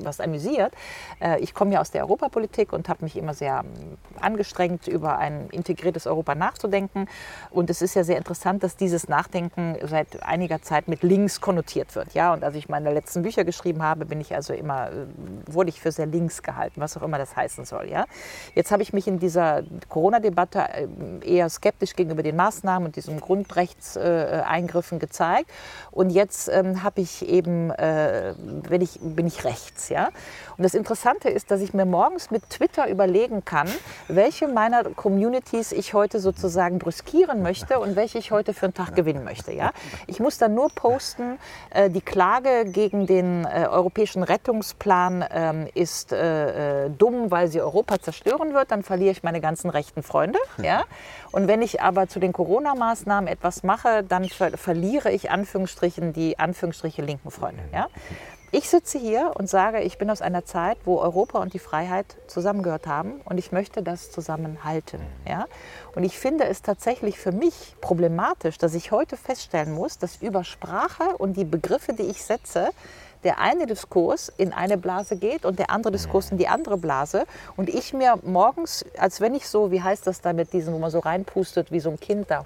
was 0.00 0.20
amüsiert. 0.20 0.74
Äh, 1.20 1.40
ich 1.40 1.54
komme 1.54 1.74
ja 1.74 1.80
aus 1.80 1.90
der 1.90 2.02
Europapolitik 2.02 2.72
und 2.72 2.88
habe 2.88 3.04
mich 3.04 3.16
immer 3.16 3.34
sehr 3.34 3.64
ähm, 3.64 3.96
angestrengt, 4.20 4.88
über 4.88 5.18
ein 5.18 5.48
integriertes 5.50 6.06
Europa 6.06 6.34
nachzudenken. 6.34 7.06
Und 7.50 7.70
es 7.70 7.82
ist 7.82 7.94
ja 7.94 8.04
sehr 8.04 8.16
interessant, 8.16 8.62
dass 8.62 8.76
dieses 8.76 9.08
Nachdenken 9.08 9.76
seit 9.82 10.22
einiger 10.22 10.62
Zeit 10.62 10.88
mit 10.88 11.02
links 11.02 11.40
konnotiert 11.40 11.94
wird. 11.94 12.14
Ja? 12.14 12.32
Und 12.32 12.44
als 12.44 12.56
ich 12.56 12.68
meine 12.68 12.92
letzten 12.92 13.22
Bücher 13.22 13.44
geschrieben 13.44 13.82
habe, 13.82 14.04
bin 14.04 14.20
ich 14.20 14.34
also 14.34 14.52
immer, 14.52 14.90
äh, 14.90 15.06
wurde 15.46 15.70
ich 15.70 15.80
für 15.80 15.92
sehr 15.92 16.06
links 16.06 16.42
gehalten, 16.42 16.80
was 16.80 16.96
auch 16.96 17.02
immer 17.02 17.18
das 17.18 17.36
heißen 17.36 17.64
soll. 17.64 17.88
Ja? 17.88 18.06
Jetzt 18.54 18.72
habe 18.72 18.82
ich 18.82 18.92
mich 18.92 19.06
in 19.06 19.18
dieser 19.18 19.62
Corona-Debatte 19.88 20.60
äh, 20.60 20.86
eher 21.24 21.48
skeptisch 21.48 21.94
gegenüber 21.94 22.22
den 22.22 22.36
Maßnahmen 22.36 22.86
und 22.86 22.96
diesen 22.96 23.20
Grundrechtseingriffen 23.20 24.98
gezeigt. 24.98 25.50
Und 25.90 26.10
jetzt 26.10 26.48
ähm, 26.64 26.82
habe 26.82 27.00
ich 27.00 27.28
eben, 27.28 27.70
äh, 27.70 28.34
bin, 28.38 28.80
ich, 28.80 28.98
bin 29.00 29.26
ich 29.26 29.44
rechts. 29.44 29.88
Ja? 29.88 30.08
Und 30.56 30.64
das 30.64 30.74
Interessante 30.74 31.28
ist, 31.28 31.50
dass 31.50 31.60
ich 31.60 31.74
mir 31.74 31.84
morgens 31.84 32.30
mit 32.30 32.48
Twitter 32.50 32.88
überlegen 32.88 33.44
kann, 33.44 33.68
welche 34.08 34.48
meiner 34.48 34.84
Communities 34.84 35.72
ich 35.72 35.94
heute 35.94 36.20
sozusagen 36.20 36.78
brüskieren 36.78 37.42
möchte 37.42 37.78
und 37.78 37.96
welche 37.96 38.18
ich 38.18 38.30
heute 38.30 38.54
für 38.54 38.66
einen 38.66 38.74
Tag 38.74 38.94
gewinnen 38.94 39.24
möchte. 39.24 39.52
Ja? 39.52 39.72
Ich 40.06 40.20
muss 40.20 40.38
dann 40.38 40.54
nur 40.54 40.70
posten, 40.74 41.38
äh, 41.70 41.90
die 41.90 42.00
Klage 42.00 42.64
gegen 42.66 43.06
den 43.06 43.44
äh, 43.44 43.66
europäischen 43.70 44.22
Rettungsplan 44.22 45.24
ähm, 45.30 45.68
ist 45.74 46.12
äh, 46.12 46.86
äh, 46.86 46.90
dumm, 46.90 47.30
weil 47.30 47.48
sie 47.48 47.60
Europa 47.60 48.00
zerstören 48.00 48.54
wird, 48.54 48.70
dann 48.70 48.82
verliere 48.82 49.12
ich 49.12 49.22
meine 49.22 49.40
ganzen 49.40 49.70
rechten 49.70 50.02
Freunde. 50.02 50.38
Ja? 50.62 50.84
Und 51.34 51.48
wenn 51.48 51.62
ich 51.62 51.82
aber 51.82 52.06
zu 52.06 52.20
den 52.20 52.32
Corona-Maßnahmen 52.32 53.26
etwas 53.26 53.64
mache, 53.64 54.04
dann 54.04 54.28
ver 54.28 54.56
verliere 54.56 55.10
ich 55.10 55.32
Anführungsstrichen 55.32 56.12
die 56.12 56.38
Anführungsstriche 56.38 57.02
linken 57.02 57.32
Freunde. 57.32 57.64
Ja? 57.72 57.88
Ich 58.52 58.70
sitze 58.70 59.00
hier 59.00 59.32
und 59.34 59.50
sage, 59.50 59.80
ich 59.80 59.98
bin 59.98 60.10
aus 60.10 60.22
einer 60.22 60.44
Zeit, 60.44 60.78
wo 60.84 61.00
Europa 61.00 61.40
und 61.40 61.52
die 61.52 61.58
Freiheit 61.58 62.06
zusammengehört 62.28 62.86
haben 62.86 63.20
und 63.24 63.38
ich 63.38 63.50
möchte 63.50 63.82
das 63.82 64.12
zusammenhalten. 64.12 65.00
Ja? 65.28 65.46
Und 65.96 66.04
ich 66.04 66.16
finde 66.20 66.44
es 66.44 66.62
tatsächlich 66.62 67.18
für 67.18 67.32
mich 67.32 67.74
problematisch, 67.80 68.56
dass 68.56 68.72
ich 68.76 68.92
heute 68.92 69.16
feststellen 69.16 69.74
muss, 69.74 69.98
dass 69.98 70.22
über 70.22 70.44
Sprache 70.44 71.16
und 71.18 71.36
die 71.36 71.44
Begriffe, 71.44 71.94
die 71.94 72.04
ich 72.04 72.22
setze, 72.22 72.68
der 73.24 73.38
eine 73.38 73.66
Diskurs 73.66 74.32
in 74.36 74.52
eine 74.52 74.76
Blase 74.76 75.16
geht 75.16 75.44
und 75.44 75.58
der 75.58 75.70
andere 75.70 75.92
Diskurs 75.92 76.30
in 76.30 76.38
die 76.38 76.48
andere 76.48 76.76
Blase. 76.76 77.24
Und 77.56 77.68
ich 77.68 77.92
mir 77.92 78.18
morgens, 78.22 78.84
als 78.98 79.20
wenn 79.20 79.34
ich 79.34 79.48
so, 79.48 79.70
wie 79.70 79.82
heißt 79.82 80.06
das 80.06 80.20
da 80.20 80.32
mit 80.32 80.52
diesen, 80.52 80.74
wo 80.74 80.78
man 80.78 80.90
so 80.90 80.98
reinpustet, 80.98 81.72
wie 81.72 81.80
so 81.80 81.90
ein 81.90 81.98
Kind 81.98 82.30
da, 82.30 82.44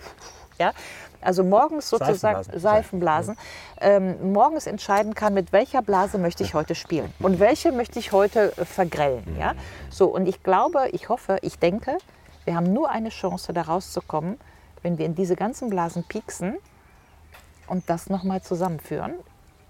ja, 0.59 0.72
also 1.20 1.43
morgens 1.43 1.91
sozusagen 1.91 2.45
Seifenblasen. 2.45 2.61
Seifenblasen, 2.61 3.37
ähm, 3.81 4.33
morgens 4.33 4.66
entscheiden 4.66 5.14
kann, 5.14 5.35
mit 5.35 5.53
welcher 5.53 5.83
Blase 5.83 6.18
möchte 6.18 6.45
ich 6.45 6.55
heute 6.55 6.74
spielen 6.74 7.12
und 7.18 7.41
welche 7.41 7.72
möchte 7.72 7.99
ich 7.99 8.12
heute 8.12 8.53
äh, 8.57 8.64
vergrellen. 8.64 9.37
Ja? 9.39 9.55
So, 9.91 10.07
und 10.07 10.26
ich 10.29 10.43
glaube, 10.43 10.89
ich 10.93 11.09
hoffe, 11.09 11.39
ich 11.43 11.59
denke, 11.59 11.99
wir 12.45 12.55
haben 12.55 12.72
nur 12.72 12.91
eine 12.91 13.09
Chance, 13.09 13.53
da 13.53 13.62
rauszukommen, 13.62 14.39
wenn 14.83 14.97
wir 14.97 15.07
in 15.07 15.14
diese 15.14 15.35
ganzen 15.35 15.70
Blasen 15.70 16.05
pieksen 16.05 16.57
und 17.66 17.91
das 17.91 18.09
nochmal 18.09 18.43
zusammenführen. 18.43 19.14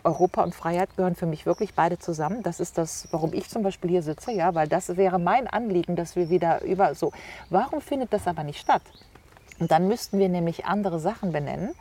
Europa 0.08 0.42
und 0.42 0.54
Freiheit 0.54 0.96
gehören 0.96 1.14
für 1.14 1.26
mich 1.26 1.44
wirklich 1.44 1.74
beide 1.74 1.98
zusammen. 1.98 2.42
Das 2.42 2.60
ist 2.60 2.78
das, 2.78 3.08
warum 3.10 3.32
ich 3.34 3.48
zum 3.48 3.62
Beispiel 3.62 3.90
hier 3.90 4.02
sitze, 4.02 4.32
ja, 4.32 4.54
weil 4.54 4.66
das 4.66 4.96
wäre 4.96 5.18
mein 5.18 5.46
Anliegen, 5.46 5.96
dass 5.96 6.16
wir 6.16 6.30
wieder 6.30 6.62
über 6.62 6.94
so. 6.94 7.12
Warum 7.50 7.80
findet 7.80 8.12
das 8.12 8.26
aber 8.26 8.42
nicht 8.42 8.58
statt? 8.58 8.82
Und 9.60 9.70
dann 9.70 9.86
müssten 9.86 10.18
wir 10.18 10.28
nämlich 10.28 10.64
andere 10.64 10.98
Sachen 10.98 11.32
benennen. 11.32 11.74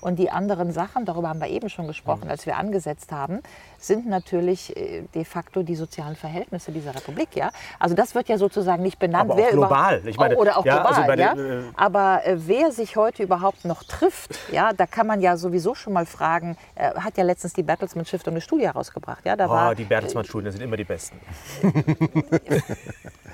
Und 0.00 0.18
die 0.18 0.30
anderen 0.30 0.72
Sachen, 0.72 1.04
darüber 1.04 1.28
haben 1.28 1.40
wir 1.40 1.48
eben 1.48 1.68
schon 1.68 1.86
gesprochen, 1.86 2.28
als 2.28 2.46
wir 2.46 2.56
angesetzt 2.56 3.12
haben, 3.12 3.40
sind 3.78 4.06
natürlich 4.06 4.76
äh, 4.76 5.02
de 5.14 5.24
facto 5.24 5.62
die 5.62 5.76
sozialen 5.76 6.16
Verhältnisse 6.16 6.72
dieser 6.72 6.94
Republik. 6.94 7.34
Ja? 7.34 7.50
Also 7.78 7.94
das 7.94 8.14
wird 8.14 8.28
ja 8.28 8.38
sozusagen 8.38 8.82
nicht 8.82 8.98
benannt. 8.98 9.30
Aber 9.30 9.38
wer 9.38 9.50
global. 9.50 10.02
Ich 10.06 10.16
meine, 10.16 10.36
oder 10.36 10.58
auch 10.58 10.64
ja, 10.64 10.76
global. 10.76 10.92
also 10.92 11.06
bei 11.06 11.16
ja? 11.16 11.34
den, 11.34 11.60
äh, 11.60 11.62
Aber 11.76 12.20
äh, 12.24 12.36
wer 12.38 12.72
sich 12.72 12.96
heute 12.96 13.22
überhaupt 13.22 13.64
noch 13.64 13.82
trifft, 13.84 14.38
ja, 14.52 14.72
da 14.72 14.86
kann 14.86 15.06
man 15.06 15.20
ja 15.20 15.36
sowieso 15.36 15.74
schon 15.74 15.92
mal 15.92 16.06
fragen, 16.06 16.56
äh, 16.74 16.92
hat 16.94 17.16
ja 17.16 17.24
letztens 17.24 17.52
die 17.52 17.62
Bertelsmann 17.62 18.04
Stiftung 18.04 18.34
eine 18.34 18.40
Studie 18.40 18.66
herausgebracht. 18.66 19.24
Ja? 19.24 19.36
Da 19.36 19.48
war, 19.48 19.70
Oh, 19.70 19.74
die 19.74 19.84
Bertelsmann-Studien 19.84 20.52
sind 20.52 20.62
immer 20.62 20.76
die 20.76 20.84
besten. 20.84 21.20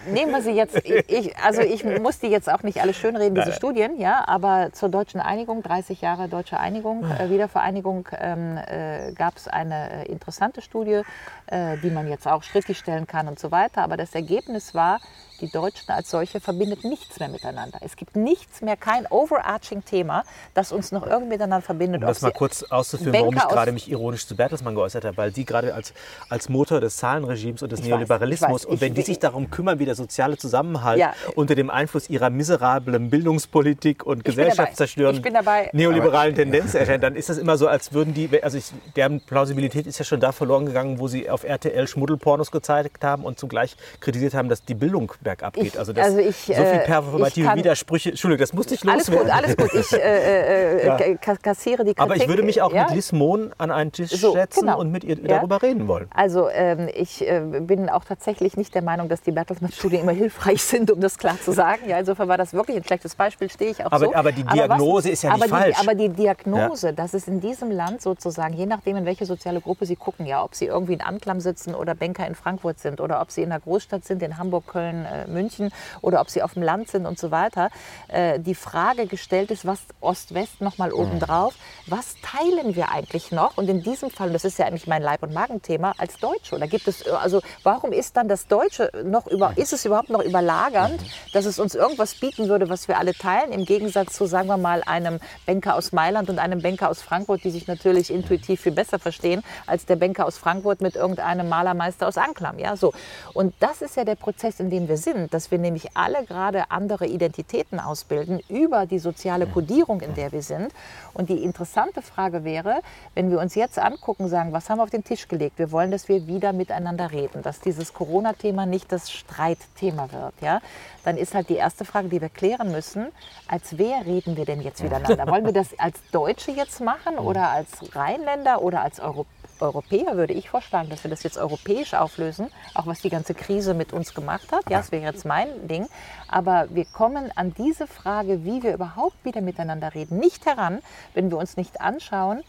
Nehmen 0.06 0.32
wir 0.32 0.42
sie 0.42 0.50
jetzt, 0.50 0.76
ich, 0.84 1.36
also 1.38 1.60
ich 1.62 1.84
muss 1.84 2.18
die 2.18 2.26
jetzt 2.26 2.50
auch 2.50 2.62
nicht 2.62 2.80
alle 2.80 2.92
schönreden, 2.92 3.34
diese. 3.36 3.52
Studien, 3.52 3.98
ja, 4.00 4.24
aber 4.26 4.70
zur 4.72 4.88
deutschen 4.88 5.20
Einigung, 5.20 5.62
30 5.62 6.00
Jahre 6.00 6.28
deutsche 6.28 6.51
Einigung, 6.60 7.04
äh, 7.04 7.30
Wiedervereinigung, 7.30 8.08
ähm, 8.18 8.58
äh, 8.58 9.12
gab 9.12 9.36
es 9.36 9.48
eine 9.48 10.06
äh, 10.06 10.12
interessante 10.12 10.62
Studie, 10.62 11.02
äh, 11.46 11.76
die 11.78 11.90
man 11.90 12.08
jetzt 12.08 12.26
auch 12.26 12.42
schriftlich 12.42 12.78
stellen 12.78 13.06
kann 13.06 13.28
und 13.28 13.38
so 13.38 13.50
weiter. 13.50 13.82
Aber 13.82 13.96
das 13.96 14.14
Ergebnis 14.14 14.74
war, 14.74 15.00
die 15.42 15.50
Deutschen 15.50 15.90
als 15.90 16.08
solche 16.10 16.40
verbindet 16.40 16.84
nichts 16.84 17.18
mehr 17.18 17.28
miteinander. 17.28 17.78
Es 17.82 17.96
gibt 17.96 18.16
nichts 18.16 18.62
mehr, 18.62 18.76
kein 18.76 19.06
overarching 19.08 19.84
Thema, 19.84 20.24
das 20.54 20.72
uns 20.72 20.92
noch 20.92 21.04
irgendwie 21.06 21.30
miteinander 21.32 21.60
verbindet. 21.64 22.00
Um 22.00 22.06
das 22.06 22.22
mal 22.22 22.30
kurz 22.32 22.62
auszuführen, 22.62 23.12
warum 23.12 23.34
ich 23.34 23.40
Banker 23.40 23.54
gerade 23.54 23.72
mich 23.72 23.90
ironisch 23.90 24.26
zu 24.26 24.36
Bertelsmann 24.36 24.74
geäußert 24.74 25.04
habe, 25.04 25.16
weil 25.16 25.32
die 25.32 25.44
gerade 25.44 25.74
als, 25.74 25.92
als 26.28 26.48
Motor 26.48 26.80
des 26.80 26.96
Zahlenregimes 26.96 27.62
und 27.62 27.72
des 27.72 27.80
Ich 27.80 27.84
weiß, 27.86 27.90
Neoliberalismus 27.90 28.62
ich 28.62 28.66
weiß. 28.68 28.72
und 28.72 28.80
wenn 28.80 28.94
die 28.94 29.00
Ich- 29.00 29.06
sich 29.06 29.18
darum 29.18 29.50
kümmern, 29.50 29.78
wie 29.80 29.84
der 29.84 29.96
soziale 29.96 30.36
Zusammenhalt 30.38 30.98
Ja. 31.00 31.12
unter 31.34 31.54
dem 31.56 31.70
Einfluss 31.70 32.08
ihrer 32.08 32.30
miserablen 32.30 33.10
Bildungspolitik 33.10 34.06
und 34.06 34.24
gesellschaftszerstörenden 34.24 35.24
neoliberalen 35.72 36.34
Tendenzen 36.34 36.78
erscheint, 36.80 37.02
dann 37.02 37.16
ist 37.16 37.28
das 37.28 37.38
immer 37.38 37.56
so, 37.58 37.66
als 37.66 37.92
würden 37.92 38.14
die, 38.14 38.42
also 38.42 38.58
ich, 38.58 38.66
deren 38.96 39.20
Plausibilität 39.20 39.86
ist 39.86 39.98
ja 39.98 40.04
schon 40.04 40.20
da 40.20 40.30
verloren 40.32 40.66
gegangen, 40.66 40.98
wo 41.00 41.08
sie 41.08 41.28
auf 41.28 41.44
RTL 41.44 41.86
Schmuddelpornos 41.88 42.50
gezeigt 42.50 43.02
haben 43.04 43.24
und 43.24 43.38
zugleich 43.38 43.76
kritisiert 44.00 44.34
haben, 44.34 44.48
dass 44.48 44.62
die 44.64 44.74
Bildung 44.74 45.12
bergab 45.32 45.54
geht. 45.54 45.64
Ich- 45.66 45.78
Also, 45.78 45.92
das, 45.92 46.04
also 46.06 46.18
ich, 46.18 46.36
so 46.36 46.52
viel 46.52 46.62
äh, 46.62 46.78
performative 46.84 47.46
kann- 47.46 47.58
Widersprüche. 47.58 48.10
Entschuldigung, 48.10 48.40
das 48.42 48.52
musste 48.52 48.74
ich 48.74 48.88
Alles 48.88 49.08
loswerden. 49.08 49.28
gut, 49.28 49.36
alles 49.36 49.56
gut. 49.56 49.74
Ich 49.74 49.92
äh, 49.92 49.96
äh, 50.82 50.86
Ja. 50.86 50.98
äh, 50.98 51.14
ka- 51.16 51.36
kassiere 51.36 51.84
die 51.84 51.94
Kritik. 51.94 52.00
Aber 52.00 52.16
ich 52.16 52.28
würde 52.28 52.42
mich 52.42 52.60
auch 52.62 52.72
ja? 52.72 52.84
mit 52.84 52.94
Liz 52.94 53.12
Mohn 53.12 53.52
an 53.58 53.70
einen 53.70 53.92
Tisch 53.92 54.10
So, 54.10 54.32
setzen 54.32 54.60
genau. 54.60 54.78
und 54.78 54.90
mit 54.90 55.04
ihr 55.04 55.16
Ja. 55.18 55.38
darüber 55.38 55.62
reden 55.62 55.88
wollen. 55.88 56.08
Also 56.14 56.48
ähm, 56.50 56.88
ich 56.94 57.26
äh, 57.26 57.40
bin 57.60 57.88
auch 57.88 58.04
tatsächlich 58.04 58.56
nicht 58.56 58.74
der 58.74 58.82
Meinung, 58.82 59.08
dass 59.08 59.22
die 59.22 59.32
Bertelsmann-Studien 59.32 60.02
immer 60.02 60.12
hilfreich 60.12 60.62
sind, 60.72 60.90
um 60.90 61.00
das 61.00 61.18
klar 61.18 61.36
zu 61.42 61.52
sagen. 61.52 61.82
Ja, 61.88 61.98
insofern 61.98 62.28
war 62.28 62.38
das 62.38 62.52
wirklich 62.52 62.76
ein 62.76 62.84
schlechtes 62.84 63.14
Beispiel, 63.14 63.50
stehe 63.50 63.70
ich 63.70 63.80
auch 63.84 63.92
Aber- 63.92 63.98
so. 64.06 64.14
aber 64.14 64.32
die 64.32 64.44
Diagnose 64.44 65.10
ist 65.10 65.22
ja 65.22 65.32
nicht 65.34 65.42
aber 65.44 65.56
falsch. 65.58 65.76
Die, 65.80 65.86
aber 65.88 65.94
die 65.96 66.08
Diagnose, 66.10 66.92
dass 66.92 67.14
es 67.14 67.28
in 67.28 67.40
diesem 67.40 67.70
Land 67.70 68.02
sozusagen, 68.02 68.54
je 68.54 68.66
nachdem, 68.66 68.96
in 68.96 69.04
welche 69.06 69.26
soziale 69.26 69.60
Gruppe 69.60 69.86
Sie 69.86 69.96
gucken, 69.96 70.26
ja, 70.26 70.42
ob 70.44 70.54
Sie 70.54 70.66
irgendwie 70.66 70.94
in 70.94 71.00
Anklam 71.00 71.40
sitzen 71.40 71.74
oder 71.74 71.94
Banker 71.94 72.26
in 72.26 72.34
Frankfurt 72.34 72.78
sind 72.78 73.00
oder 73.00 73.20
ob 73.20 73.30
Sie 73.30 73.42
in 73.42 73.50
einer 73.50 73.60
Großstadt 73.60 74.04
sind, 74.04 74.22
in 74.22 74.38
Hamburg, 74.38 74.66
Köln, 74.66 75.04
äh, 75.06 75.21
München 75.26 75.70
oder 76.00 76.20
ob 76.20 76.30
Sie 76.30 76.42
auf 76.42 76.54
dem 76.54 76.62
Land 76.62 76.88
sind 76.88 77.06
und 77.06 77.18
so 77.18 77.30
weiter, 77.30 77.70
äh, 78.08 78.38
die 78.38 78.54
Frage 78.54 79.06
gestellt 79.06 79.50
ist, 79.50 79.66
was 79.66 79.80
Ost-West 80.00 80.60
nochmal 80.60 80.92
obendrauf, 80.92 81.54
was 81.86 82.14
teilen 82.22 82.74
wir 82.76 82.90
eigentlich 82.90 83.32
noch? 83.32 83.56
Und 83.56 83.68
in 83.68 83.82
diesem 83.82 84.10
Fall, 84.10 84.30
das 84.32 84.44
ist 84.44 84.58
ja 84.58 84.66
eigentlich 84.66 84.86
mein 84.86 85.02
Leib- 85.02 85.22
und 85.22 85.32
Magenthema, 85.32 85.94
als 85.98 86.18
Deutsche. 86.18 86.54
Oder 86.54 86.66
gibt 86.66 86.88
es, 86.88 87.06
also 87.08 87.40
warum 87.62 87.92
ist 87.92 88.16
dann 88.16 88.28
das 88.28 88.46
Deutsche 88.46 88.90
noch 89.04 89.26
über, 89.26 89.56
ist 89.56 89.72
es 89.72 89.84
überhaupt 89.84 90.10
noch 90.10 90.22
überlagernd, 90.22 91.00
dass 91.32 91.44
es 91.44 91.58
uns 91.58 91.74
irgendwas 91.74 92.14
bieten 92.14 92.48
würde, 92.48 92.68
was 92.68 92.88
wir 92.88 92.98
alle 92.98 93.14
teilen, 93.14 93.52
im 93.52 93.64
Gegensatz 93.64 94.14
zu, 94.14 94.26
sagen 94.26 94.48
wir 94.48 94.56
mal, 94.56 94.82
einem 94.84 95.20
Banker 95.46 95.74
aus 95.74 95.92
Mailand 95.92 96.30
und 96.30 96.38
einem 96.38 96.62
Banker 96.62 96.90
aus 96.90 97.02
Frankfurt, 97.02 97.44
die 97.44 97.50
sich 97.50 97.66
natürlich 97.66 98.10
intuitiv 98.10 98.60
viel 98.60 98.72
besser 98.72 98.98
verstehen, 98.98 99.42
als 99.66 99.86
der 99.86 99.96
Banker 99.96 100.26
aus 100.26 100.38
Frankfurt 100.38 100.80
mit 100.80 100.96
irgendeinem 100.96 101.48
Malermeister 101.48 102.08
aus 102.08 102.18
Anklam. 102.18 102.58
Ja, 102.58 102.76
so. 102.76 102.92
Und 103.34 103.54
das 103.60 103.82
ist 103.82 103.96
ja 103.96 104.04
der 104.04 104.16
Prozess, 104.16 104.60
in 104.60 104.70
dem 104.70 104.88
wir 104.88 104.96
sind, 105.02 105.34
dass 105.34 105.50
wir 105.50 105.58
nämlich 105.58 105.96
alle 105.96 106.24
gerade 106.24 106.70
andere 106.70 107.06
Identitäten 107.06 107.78
ausbilden 107.78 108.40
über 108.48 108.86
die 108.86 108.98
soziale 108.98 109.46
Kodierung, 109.46 110.00
in 110.00 110.14
der 110.14 110.32
wir 110.32 110.42
sind. 110.42 110.72
Und 111.12 111.28
die 111.28 111.42
interessante 111.42 112.00
Frage 112.00 112.44
wäre, 112.44 112.80
wenn 113.14 113.30
wir 113.30 113.38
uns 113.38 113.54
jetzt 113.54 113.78
angucken, 113.78 114.28
sagen, 114.28 114.52
was 114.52 114.70
haben 114.70 114.78
wir 114.78 114.84
auf 114.84 114.90
den 114.90 115.04
Tisch 115.04 115.28
gelegt? 115.28 115.58
Wir 115.58 115.70
wollen, 115.72 115.90
dass 115.90 116.08
wir 116.08 116.26
wieder 116.26 116.52
miteinander 116.52 117.12
reden, 117.12 117.42
dass 117.42 117.60
dieses 117.60 117.92
Corona-Thema 117.92 118.64
nicht 118.64 118.90
das 118.90 119.10
Streitthema 119.10 120.10
wird. 120.12 120.34
Ja? 120.40 120.60
Dann 121.04 121.16
ist 121.16 121.34
halt 121.34 121.48
die 121.48 121.56
erste 121.56 121.84
Frage, 121.84 122.08
die 122.08 122.20
wir 122.20 122.30
klären 122.30 122.72
müssen, 122.72 123.08
als 123.48 123.76
wer 123.76 124.06
reden 124.06 124.36
wir 124.36 124.44
denn 124.44 124.62
jetzt 124.62 124.82
miteinander? 124.82 125.26
Wollen 125.26 125.44
wir 125.44 125.52
das 125.52 125.68
als 125.78 125.98
Deutsche 126.12 126.52
jetzt 126.52 126.80
machen 126.80 127.18
oder 127.18 127.50
als 127.50 127.94
Rheinländer 127.94 128.62
oder 128.62 128.82
als 128.82 129.00
Europäer? 129.00 129.41
Europäer 129.62 130.16
würde 130.16 130.34
ich 130.34 130.50
vorschlagen, 130.50 130.90
dass 130.90 131.04
wir 131.04 131.10
das 131.10 131.22
jetzt 131.22 131.38
europäisch 131.38 131.94
auflösen, 131.94 132.48
auch 132.74 132.86
was 132.86 133.00
die 133.00 133.10
ganze 133.10 133.34
Krise 133.34 133.74
mit 133.74 133.92
uns 133.92 134.14
gemacht 134.14 134.52
hat. 134.52 134.68
Ja, 134.68 134.78
das 134.78 134.92
wäre 134.92 135.04
jetzt 135.04 135.24
mein 135.24 135.68
Ding. 135.68 135.86
Aber 136.28 136.66
wir 136.70 136.84
kommen 136.84 137.30
an 137.34 137.54
diese 137.54 137.86
Frage, 137.86 138.44
wie 138.44 138.62
wir 138.62 138.74
überhaupt 138.74 139.24
wieder 139.24 139.40
miteinander 139.40 139.94
reden, 139.94 140.18
nicht 140.18 140.44
heran, 140.46 140.80
wenn 141.14 141.30
wir 141.30 141.38
uns 141.38 141.56
nicht 141.56 141.80
anschauen, 141.80 142.42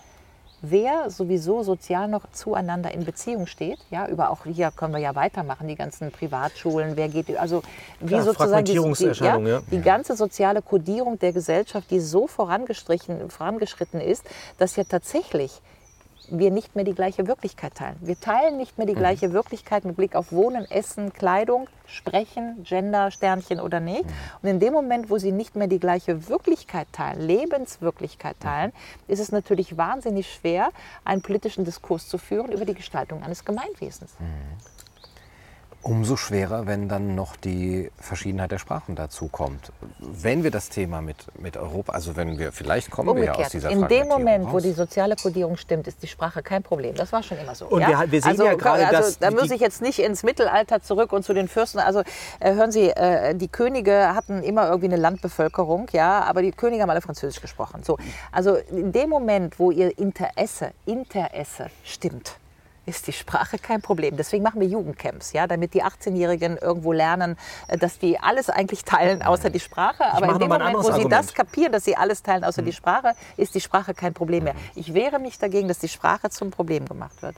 wer 0.64 1.10
sowieso 1.10 1.62
sozial 1.62 2.08
noch 2.08 2.32
zueinander 2.32 2.92
in 2.92 3.04
Beziehung 3.06 3.46
steht. 3.46 3.78
Ja, 3.92 4.08
über 4.08 4.32
auch 4.32 4.46
hier 4.46 4.72
können 4.72 4.94
wir 4.94 5.02
ja 5.02 5.14
weitermachen, 5.14 5.68
die 5.68 5.76
ganzen 5.76 6.10
Privatschulen, 6.12 6.96
wer 6.96 7.10
geht, 7.10 7.36
also 7.38 7.62
wie 8.00 8.14
Ja, 8.14 8.24
sozusagen 8.24 8.64
die, 8.64 8.72
die, 8.72 8.78
Fragmentierungserscheinung, 8.80 9.46
ja. 9.46 9.62
die 9.70 9.82
ganze 9.82 10.16
soziale 10.16 10.62
Kodierung 10.62 11.20
der 11.20 11.34
Gesellschaft, 11.34 11.92
die 11.92 12.00
so 12.00 12.28
vorangestrichen, 12.28 13.30
vorangeschritten 13.30 14.00
ist, 14.00 14.24
dass 14.58 14.78
ja 14.78 14.86
tatsächlich 14.86 15.62
wir 16.30 16.52
nicht 16.52 16.76
mehr 16.76 16.86
die 16.86 16.94
gleiche 16.94 17.28
Wirklichkeit 17.28 17.76
teilen. 17.76 17.98
Wir 18.02 18.20
teilen 18.20 18.58
nicht 18.58 18.78
mehr 18.78 18.88
die 18.88 18.94
gleiche 18.94 19.34
Wirklichkeit 19.34 19.86
mit 19.86 19.96
Blick 19.96 20.16
auf 20.16 20.32
Wohnen, 20.32 20.70
Essen, 20.70 21.14
Kleidung, 21.14 21.68
Sprechen, 21.86 22.64
Gender, 22.64 23.12
Sternchen 23.12 23.60
oder 23.60 23.80
nicht. 23.80 24.06
Und 24.42 24.50
in 24.50 24.60
dem 24.60 24.74
Moment, 24.74 25.10
wo 25.10 25.18
sie 25.18 25.32
nicht 25.32 25.56
mehr 25.56 25.68
die 25.68 25.80
gleiche 25.80 26.28
Wirklichkeit 26.30 26.88
teilen, 26.92 27.22
Lebenswirklichkeit 27.22 28.40
teilen, 28.40 28.72
ist 29.08 29.20
es 29.20 29.32
natürlich 29.32 29.78
wahnsinnig 29.78 30.32
schwer, 30.32 30.70
einen 31.04 31.22
politischen 31.22 31.66
Diskurs 31.66 32.08
zu 32.08 32.18
führen 32.18 32.52
über 32.52 32.66
die 32.66 32.74
Gestaltung 32.74 33.24
eines 33.24 33.46
Gemeinwesens. 33.46 34.16
Umso 35.84 36.16
schwerer, 36.16 36.66
wenn 36.66 36.88
dann 36.88 37.14
noch 37.14 37.36
die 37.36 37.92
Verschiedenheit 38.00 38.52
der 38.52 38.58
Sprachen 38.58 38.96
dazu 38.96 39.28
kommt. 39.28 39.74
Wenn 40.00 40.44
wir 40.46 40.50
das 40.50 40.70
Thema 40.70 41.02
mit, 41.02 41.18
mit 41.38 41.58
Europa, 41.58 41.92
also 41.92 42.16
wenn 42.16 42.40
wir, 42.40 42.54
vielleicht 42.54 42.90
kommen 42.90 43.14
wir 43.18 43.26
ja 43.26 43.32
aus 43.32 43.38
Umgekehrt, 43.38 43.54
dieser 43.54 43.70
in 43.70 43.88
dem 43.90 44.08
Moment, 44.08 44.46
wo 44.46 44.52
raus. 44.54 44.64
die 44.64 44.72
soziale 44.72 45.18
Kodierung 45.18 45.58
stimmt, 45.58 45.86
ist 45.88 46.02
die 46.02 46.08
Sprache 46.08 46.42
kein 46.42 46.64
Problem. 46.64 46.96
Das 46.96 47.12
war 47.12 47.22
schon 47.22 47.38
immer 47.38 47.54
so. 47.54 47.66
Und 47.66 47.82
ja? 47.82 47.90
wir- 48.00 48.12
wir 48.14 48.22
sehen 48.22 48.32
also, 48.32 48.46
ja 48.46 48.54
gerade, 48.56 48.88
also, 48.88 48.98
dass 49.02 49.20
Da 49.20 49.32
muss 49.32 49.52
ich 49.52 49.60
jetzt 49.60 49.82
nicht 49.82 50.00
ins 50.00 50.24
Mittelalter 50.24 50.82
zurück 50.82 51.12
und 51.12 51.24
zu 51.24 51.34
den 51.34 51.50
Fürsten. 51.50 51.80
Also 51.80 52.02
äh, 52.40 52.54
hören 52.54 52.72
Sie, 52.72 52.90
äh, 52.90 53.36
die 53.36 53.50
Könige 53.50 54.16
hatten 54.16 54.42
immer 54.42 54.68
irgendwie 54.68 54.88
eine 54.88 54.98
Landbevölkerung, 54.98 55.88
ja, 55.92 56.22
aber 56.24 56.42
die 56.42 56.54
Könige 56.54 56.82
haben 56.84 56.90
alle 56.92 57.02
Französisch 57.02 57.42
gesprochen. 57.42 57.84
So, 57.84 57.98
also 58.32 58.56
in 58.56 58.94
dem 58.94 59.10
Moment, 59.10 59.60
wo 59.60 59.70
ihr 59.70 59.98
Interesse, 60.00 60.72
Interesse 60.86 61.68
stimmt, 61.84 62.38
ist 62.86 63.08
die 63.08 63.14
Sprache 63.14 63.58
kein 63.58 63.82
Problem. 63.82 64.18
Deswegen 64.18 64.44
machen 64.44 64.60
wir 64.60 64.68
Jugendcamps, 64.68 65.34
ja, 65.34 65.48
damit 65.48 65.74
die 65.74 65.84
18-Jährigen 65.84 66.58
irgendwo 66.58 66.92
lernen, 66.92 67.38
äh, 67.68 67.78
dass 67.78 68.00
die 68.00 68.20
alles 68.20 68.50
eigentlich 68.50 68.84
teilen, 68.84 69.22
außer 69.22 69.50
die 69.50 69.60
Sprache. 69.60 70.06
Aber 70.06 70.34
in 70.34 70.40
dem 70.40 70.50
Moment, 70.50 70.76
wo 70.76 70.82
sie 70.82 70.92
Argument. 70.92 71.12
das 71.12 71.34
kapieren, 71.34 71.72
dass 71.72 71.86
sie 71.86 71.96
alles 71.96 72.24
teilen, 72.24 72.44
außer 72.44 72.62
die 72.62 72.74
Sprache, 72.74 73.14
ist 73.38 73.56
die 73.56 73.62
Sprache 73.62 73.94
kein 73.94 74.14
Problem 74.14 74.46
mehr. 74.46 74.56
Ich 74.76 74.94
wehre 74.94 75.20
mich 75.20 75.40
dagegen, 75.40 75.68
dass 75.68 75.80
die 75.80 75.88
Sprache 75.88 76.30
zum 76.30 76.52
Problem 76.52 76.86
gemacht 76.86 77.22
wird. 77.22 77.36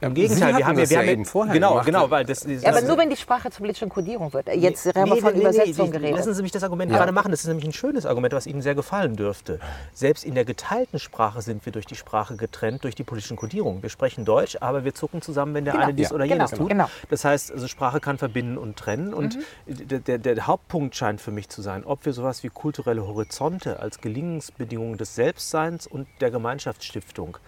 Im 0.00 0.14
Gegenteil, 0.14 0.56
wir 0.56 0.64
haben 0.66 0.76
ja, 0.76 0.82
das 0.82 0.90
wir 0.90 0.94
ja 0.94 1.00
haben 1.00 1.06
ja- 1.06 1.12
eben 1.12 1.24
vorher 1.24 1.52
genau, 1.54 1.70
gemacht. 1.70 1.86
genau, 1.86 2.10
weil 2.10 2.24
das, 2.24 2.40
das 2.40 2.62
Ja, 2.62 2.70
aber 2.70 2.82
nur 2.82 2.96
wenn 2.98 3.10
die 3.10 3.16
Sprache 3.16 3.50
zur 3.50 3.58
politischen 3.58 3.88
Kodierung 3.88 4.32
wird. 4.32 4.46
Jetzt 4.54 4.86
haben 4.86 4.94
wir 5.06 5.14
Nee, 5.14 5.20
von 5.20 5.32
nee, 5.32 5.38
nee, 5.38 5.42
Übersetzung 5.42 5.86
nee, 5.86 5.92
geredet. 5.98 6.16
Lassen 6.18 6.34
Sie 6.34 6.42
mich 6.42 6.52
das 6.52 6.62
Argument 6.62 6.92
gerade 6.92 7.10
machen. 7.10 7.32
Das 7.32 7.40
ist 7.40 7.46
nämlich 7.48 7.64
ein 7.66 7.72
schönes 7.72 8.06
Argument, 8.06 8.32
was 8.32 8.46
Ihnen 8.46 8.62
sehr 8.62 8.76
gefallen 8.76 9.16
dürfte. 9.16 9.58
Selbst 9.92 10.24
in 10.24 10.34
der 10.36 10.44
geteilten 10.44 11.00
Sprache 11.00 11.42
sind 11.42 11.64
wir 11.66 11.72
durch 11.72 11.86
die 11.86 11.96
Sprache 11.96 12.36
getrennt, 12.36 12.84
durch 12.84 12.94
die 12.94 13.02
politischen 13.02 13.36
Kodierungen. 13.36 13.82
Wir 13.82 13.90
sprechen 13.90 14.24
Deutsch, 14.24 14.56
aber 14.60 14.84
wir 14.84 14.94
zucken 14.94 15.20
zusammen, 15.20 15.54
wenn 15.54 15.64
der 15.64 15.72
Genau, 15.74 15.84
eine 15.86 15.94
dies 15.94 16.10
ja, 16.10 16.14
oder 16.14 16.24
genau, 16.28 16.44
jenes 16.46 16.50
tut. 16.52 16.68
genau. 16.68 16.88
Das 17.10 17.24
heißt, 17.24 17.50
also 17.50 17.66
Sprache 17.66 17.98
kann 17.98 18.18
verbinden 18.18 18.56
und 18.56 18.76
trennen. 18.76 19.12
Und 19.12 19.36
Mhm. 19.66 19.88
der, 19.88 19.98
der, 20.00 20.18
der 20.18 20.46
Hauptpunkt 20.46 20.94
scheint 20.94 21.20
für 21.20 21.32
mich 21.32 21.48
zu 21.48 21.60
sein, 21.60 21.84
ob 21.84 22.04
wir 22.06 22.12
sowas 22.12 22.44
wie 22.44 22.48
kulturelle 22.50 23.04
Horizonte 23.06 23.80
als 23.80 24.00
Gelingensbedingungen 24.00 24.96
des 24.96 25.16
Selbstseins 25.16 25.86
und 25.88 26.06
der 26.20 26.30
Gemeinschaftsstiftung 26.30 27.38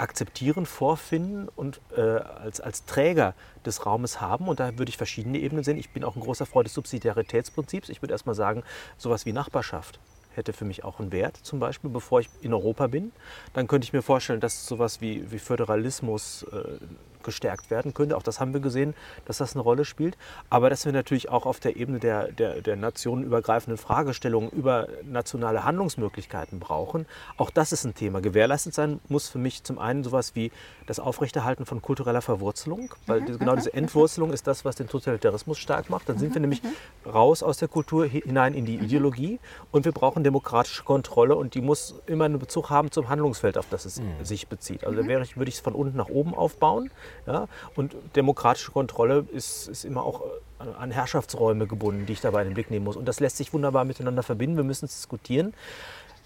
akzeptieren, 0.00 0.66
vorfinden 0.66 1.48
und 1.54 1.80
äh, 1.96 2.00
als, 2.00 2.60
als 2.60 2.86
Träger 2.86 3.34
des 3.66 3.84
Raumes 3.84 4.20
haben. 4.20 4.48
Und 4.48 4.58
da 4.58 4.78
würde 4.78 4.88
ich 4.88 4.96
verschiedene 4.96 5.38
Ebenen 5.38 5.62
sehen. 5.62 5.78
Ich 5.78 5.90
bin 5.90 6.04
auch 6.04 6.16
ein 6.16 6.22
großer 6.22 6.46
Freund 6.46 6.66
des 6.66 6.74
Subsidiaritätsprinzips. 6.74 7.90
Ich 7.90 8.00
würde 8.02 8.12
erst 8.12 8.26
mal 8.26 8.34
sagen, 8.34 8.62
sowas 8.96 9.26
wie 9.26 9.32
Nachbarschaft 9.32 10.00
hätte 10.34 10.52
für 10.52 10.64
mich 10.64 10.84
auch 10.84 11.00
einen 11.00 11.12
Wert, 11.12 11.36
zum 11.36 11.58
Beispiel, 11.58 11.90
bevor 11.90 12.20
ich 12.20 12.28
in 12.40 12.54
Europa 12.54 12.86
bin. 12.86 13.12
Dann 13.52 13.66
könnte 13.66 13.84
ich 13.84 13.92
mir 13.92 14.02
vorstellen, 14.02 14.40
dass 14.40 14.66
sowas 14.66 15.00
wie, 15.00 15.30
wie 15.30 15.38
Föderalismus, 15.38 16.44
äh, 16.44 16.78
gestärkt 17.22 17.70
werden 17.70 17.94
könnte. 17.94 18.16
Auch 18.16 18.22
das 18.22 18.40
haben 18.40 18.52
wir 18.52 18.60
gesehen, 18.60 18.94
dass 19.24 19.38
das 19.38 19.54
eine 19.54 19.62
Rolle 19.62 19.84
spielt. 19.84 20.16
Aber 20.48 20.70
dass 20.70 20.84
wir 20.84 20.92
natürlich 20.92 21.28
auch 21.28 21.46
auf 21.46 21.60
der 21.60 21.76
Ebene 21.76 21.98
der, 21.98 22.32
der, 22.32 22.62
der 22.62 22.76
nationenübergreifenden 22.76 23.78
Fragestellungen 23.78 24.50
über 24.50 24.88
nationale 25.04 25.64
Handlungsmöglichkeiten 25.64 26.60
brauchen. 26.60 27.06
Auch 27.36 27.50
das 27.50 27.72
ist 27.72 27.84
ein 27.84 27.94
Thema. 27.94 28.20
Gewährleistet 28.20 28.74
sein 28.74 29.00
muss 29.08 29.28
für 29.28 29.38
mich 29.38 29.64
zum 29.64 29.78
einen 29.78 30.04
sowas 30.04 30.34
wie 30.34 30.50
das 30.90 30.98
Aufrechterhalten 30.98 31.66
von 31.66 31.80
kultureller 31.80 32.20
Verwurzelung, 32.20 32.92
weil 33.06 33.20
mhm. 33.20 33.38
genau 33.38 33.54
diese 33.54 33.72
Entwurzelung 33.72 34.32
ist 34.32 34.48
das, 34.48 34.64
was 34.64 34.74
den 34.74 34.88
Totalitarismus 34.88 35.56
stark 35.56 35.88
macht. 35.88 36.08
Dann 36.08 36.18
sind 36.18 36.34
wir 36.34 36.40
nämlich 36.40 36.62
raus 37.06 37.44
aus 37.44 37.58
der 37.58 37.68
Kultur 37.68 38.06
hinein 38.06 38.54
in 38.54 38.64
die 38.64 38.74
Ideologie 38.74 39.38
und 39.70 39.84
wir 39.84 39.92
brauchen 39.92 40.24
demokratische 40.24 40.82
Kontrolle 40.82 41.36
und 41.36 41.54
die 41.54 41.60
muss 41.60 41.94
immer 42.06 42.24
einen 42.24 42.40
Bezug 42.40 42.70
haben 42.70 42.90
zum 42.90 43.08
Handlungsfeld, 43.08 43.56
auf 43.56 43.66
das 43.70 43.84
es 43.84 44.00
mhm. 44.00 44.24
sich 44.24 44.48
bezieht. 44.48 44.84
Also 44.84 45.00
da 45.00 45.06
wäre 45.06 45.22
ich, 45.22 45.36
würde 45.36 45.48
ich 45.48 45.54
es 45.54 45.60
von 45.60 45.74
unten 45.74 45.96
nach 45.96 46.08
oben 46.08 46.34
aufbauen. 46.34 46.90
Ja? 47.24 47.46
Und 47.76 47.94
demokratische 48.16 48.72
Kontrolle 48.72 49.24
ist, 49.32 49.68
ist 49.68 49.84
immer 49.84 50.02
auch 50.02 50.22
äh, 50.58 50.64
an 50.76 50.90
Herrschaftsräume 50.90 51.68
gebunden, 51.68 52.06
die 52.06 52.14
ich 52.14 52.20
dabei 52.20 52.42
in 52.42 52.48
den 52.48 52.54
Blick 52.54 52.68
nehmen 52.68 52.84
muss. 52.84 52.96
Und 52.96 53.06
das 53.06 53.20
lässt 53.20 53.36
sich 53.36 53.52
wunderbar 53.52 53.84
miteinander 53.84 54.24
verbinden. 54.24 54.56
Wir 54.56 54.64
müssen 54.64 54.86
es 54.86 54.96
diskutieren. 54.96 55.54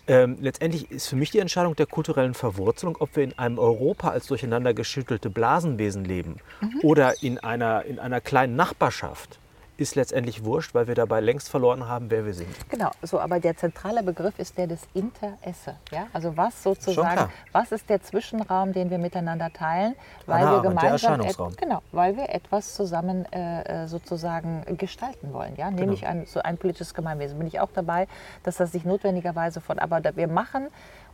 Ähm, 0.06 0.36
letztendlich 0.40 0.90
ist 0.90 1.08
für 1.08 1.16
mich 1.16 1.30
die 1.30 1.38
Entscheidung 1.38 1.76
der 1.76 1.86
kulturellen 1.86 2.34
Verwurzelung, 2.34 2.96
ob 3.00 3.16
wir 3.16 3.24
in 3.24 3.38
einem 3.38 3.58
Europa 3.58 4.10
als 4.10 4.26
durcheinander 4.26 4.74
geschüttelte 4.74 5.30
Blasenwesen 5.30 6.04
leben 6.04 6.36
mhm. 6.60 6.80
oder 6.82 7.22
in 7.22 7.38
einer, 7.38 7.84
in 7.84 7.98
einer 7.98 8.20
kleinen 8.20 8.54
Nachbarschaft 8.54 9.38
ist 9.76 9.96
letztendlich 9.96 10.44
wurscht, 10.44 10.74
weil 10.74 10.86
wir 10.86 10.94
dabei 10.94 11.20
längst 11.20 11.48
verloren 11.48 11.88
haben, 11.88 12.10
wer 12.10 12.24
wir 12.24 12.34
sind. 12.34 12.48
Genau, 12.68 12.90
so, 13.02 13.18
aber 13.18 13.40
der 13.40 13.56
zentrale 13.56 14.02
Begriff 14.02 14.38
ist 14.38 14.56
der 14.56 14.66
des 14.66 14.82
Interesse. 14.94 15.76
Ja? 15.90 16.06
Also 16.12 16.36
was 16.36 16.62
sozusagen, 16.62 17.30
was 17.52 17.72
ist 17.72 17.88
der 17.88 18.02
Zwischenraum, 18.02 18.72
den 18.72 18.90
wir 18.90 18.98
miteinander 18.98 19.52
teilen, 19.52 19.94
weil 20.26 20.42
Anna, 20.42 20.52
wir 20.52 20.68
gemeinsam 20.68 21.20
et, 21.20 21.36
genau, 21.56 21.82
weil 21.92 22.16
wir 22.16 22.28
etwas 22.30 22.74
zusammen 22.74 23.24
äh, 23.32 23.84
äh, 23.84 23.88
sozusagen 23.88 24.64
gestalten 24.76 25.32
wollen, 25.32 25.54
ja? 25.56 25.70
nämlich 25.70 26.00
genau. 26.00 26.12
ein, 26.12 26.26
so 26.26 26.40
ein 26.40 26.56
politisches 26.56 26.94
Gemeinwesen. 26.94 27.38
Bin 27.38 27.48
ich 27.48 27.60
auch 27.60 27.70
dabei, 27.74 28.06
dass 28.44 28.56
das 28.56 28.72
sich 28.72 28.84
notwendigerweise 28.84 29.60
von, 29.60 29.78
aber 29.78 30.02
wir 30.14 30.28
machen 30.28 30.68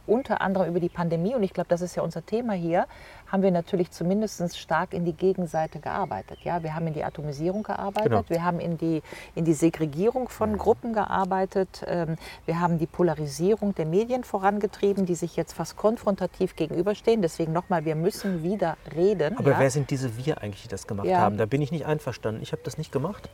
unter 0.06 0.40
anderem 0.40 0.68
über 0.68 0.80
die 0.80 0.88
Pandemie, 0.88 1.34
und 1.34 1.42
ich 1.42 1.52
glaube, 1.52 1.68
das 1.68 1.82
ist 1.82 1.94
ja 1.94 2.02
unser 2.02 2.24
Thema 2.24 2.54
hier, 2.54 2.86
haben 3.30 3.42
wir 3.42 3.50
natürlich 3.50 3.90
zumindest 3.90 4.58
stark 4.58 4.92
in 4.92 5.04
die 5.04 5.12
Gegenseite 5.12 5.80
gearbeitet. 5.80 6.38
Ja, 6.42 6.62
wir 6.62 6.74
haben 6.74 6.86
in 6.86 6.94
die 6.94 7.04
Atomisierung 7.04 7.62
gearbeitet, 7.62 8.10
genau. 8.10 8.24
wir 8.28 8.44
haben 8.44 8.60
in 8.60 8.78
die, 8.78 9.02
in 9.34 9.44
die 9.44 9.52
Segregierung 9.52 10.28
von 10.28 10.56
Gruppen 10.58 10.92
gearbeitet, 10.92 11.84
ähm, 11.86 12.16
wir 12.46 12.60
haben 12.60 12.78
die 12.78 12.86
Polarisierung 12.86 13.74
der 13.74 13.86
Medien 13.86 14.24
vorangetrieben, 14.24 15.06
die 15.06 15.14
sich 15.14 15.36
jetzt 15.36 15.52
fast 15.52 15.76
konfrontativ 15.76 16.56
gegenüberstehen. 16.56 17.22
Deswegen 17.22 17.52
nochmal, 17.52 17.84
wir 17.84 17.94
müssen 17.94 18.42
wieder 18.42 18.76
reden. 18.94 19.36
Aber 19.38 19.52
ja? 19.52 19.58
wer 19.58 19.70
sind 19.70 19.90
diese 19.90 20.16
Wir 20.16 20.42
eigentlich, 20.42 20.62
die 20.62 20.68
das 20.68 20.86
gemacht 20.86 21.06
ja. 21.06 21.18
haben? 21.18 21.36
Da 21.36 21.46
bin 21.46 21.62
ich 21.62 21.70
nicht 21.70 21.86
einverstanden. 21.86 22.42
Ich 22.42 22.52
habe 22.52 22.62
das 22.64 22.78
nicht 22.78 22.92
gemacht. 22.92 23.28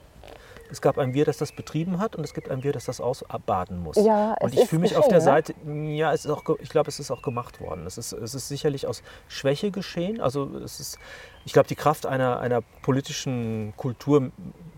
Es 0.71 0.81
gab 0.81 0.99
ein 0.99 1.15
Wir, 1.15 1.25
das 1.25 1.39
das 1.39 1.53
betrieben 1.53 1.99
hat 1.99 2.17
und 2.17 2.25
es 2.25 2.35
gibt 2.35 2.51
ein 2.51 2.63
Wir, 2.63 2.73
das 2.73 2.87
das 2.87 3.01
ausbaden 3.01 3.83
muss. 3.83 3.97
Ja, 3.97 4.35
und 4.41 4.55
ich 4.55 4.69
fühle 4.69 4.83
mich 4.83 4.91
geschehen, 4.91 5.03
auf 5.03 5.09
der 5.09 5.21
Seite, 5.21 5.55
ja, 5.65 6.13
es 6.13 6.25
ist 6.25 6.31
auch, 6.31 6.43
ich 6.61 6.69
glaube, 6.69 6.89
es 6.89 6.99
ist 6.99 7.11
auch 7.11 7.23
gemacht 7.23 7.61
worden. 7.61 7.87
Es 7.87 7.99
ist, 7.99 8.13
es 8.13 8.35
ist 8.35 8.49
sicherlich 8.49 8.87
aus 8.87 9.03
Schwäche 9.29 9.71
geschehen. 9.71 10.21
Also 10.21 10.57
es 10.57 10.81
ist, 10.81 10.99
ich 11.45 11.53
glaube, 11.53 11.69
die 11.69 11.77
Kraft 11.77 12.07
einer, 12.07 12.41
einer 12.41 12.63
politischen 12.83 13.75
Kultur 13.77 14.31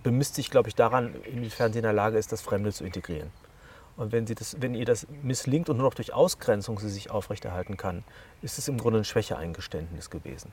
bemisst 0.03 0.35
sich, 0.35 0.51
glaube 0.51 0.69
ich, 0.69 0.75
daran, 0.75 1.15
inwiefern 1.25 1.73
sie 1.73 1.79
in 1.79 1.85
der 1.85 1.93
Lage 1.93 2.19
ist, 2.19 2.33
das 2.33 2.41
Fremde 2.41 2.73
zu 2.73 2.85
integrieren. 2.85 3.31
Und 3.97 4.13
wenn, 4.13 4.29
sie 4.29 4.37
das, 4.37 4.57
wenn 4.61 4.75
ihr 4.75 4.85
das 4.85 5.09
misslingt 5.23 5.69
und 5.69 5.77
nur 5.77 5.87
noch 5.87 5.95
durch 5.95 6.13
Ausgrenzung 6.13 6.79
sie 6.79 6.89
sich 6.89 7.11
aufrechterhalten 7.11 7.77
kann, 7.77 8.05
ist 8.43 8.57
es 8.57 8.69
im 8.69 8.79
Grunde 8.79 9.01
ein 9.01 9.05
Schwächeeingeständnis 9.05 10.09
gewesen. 10.09 10.53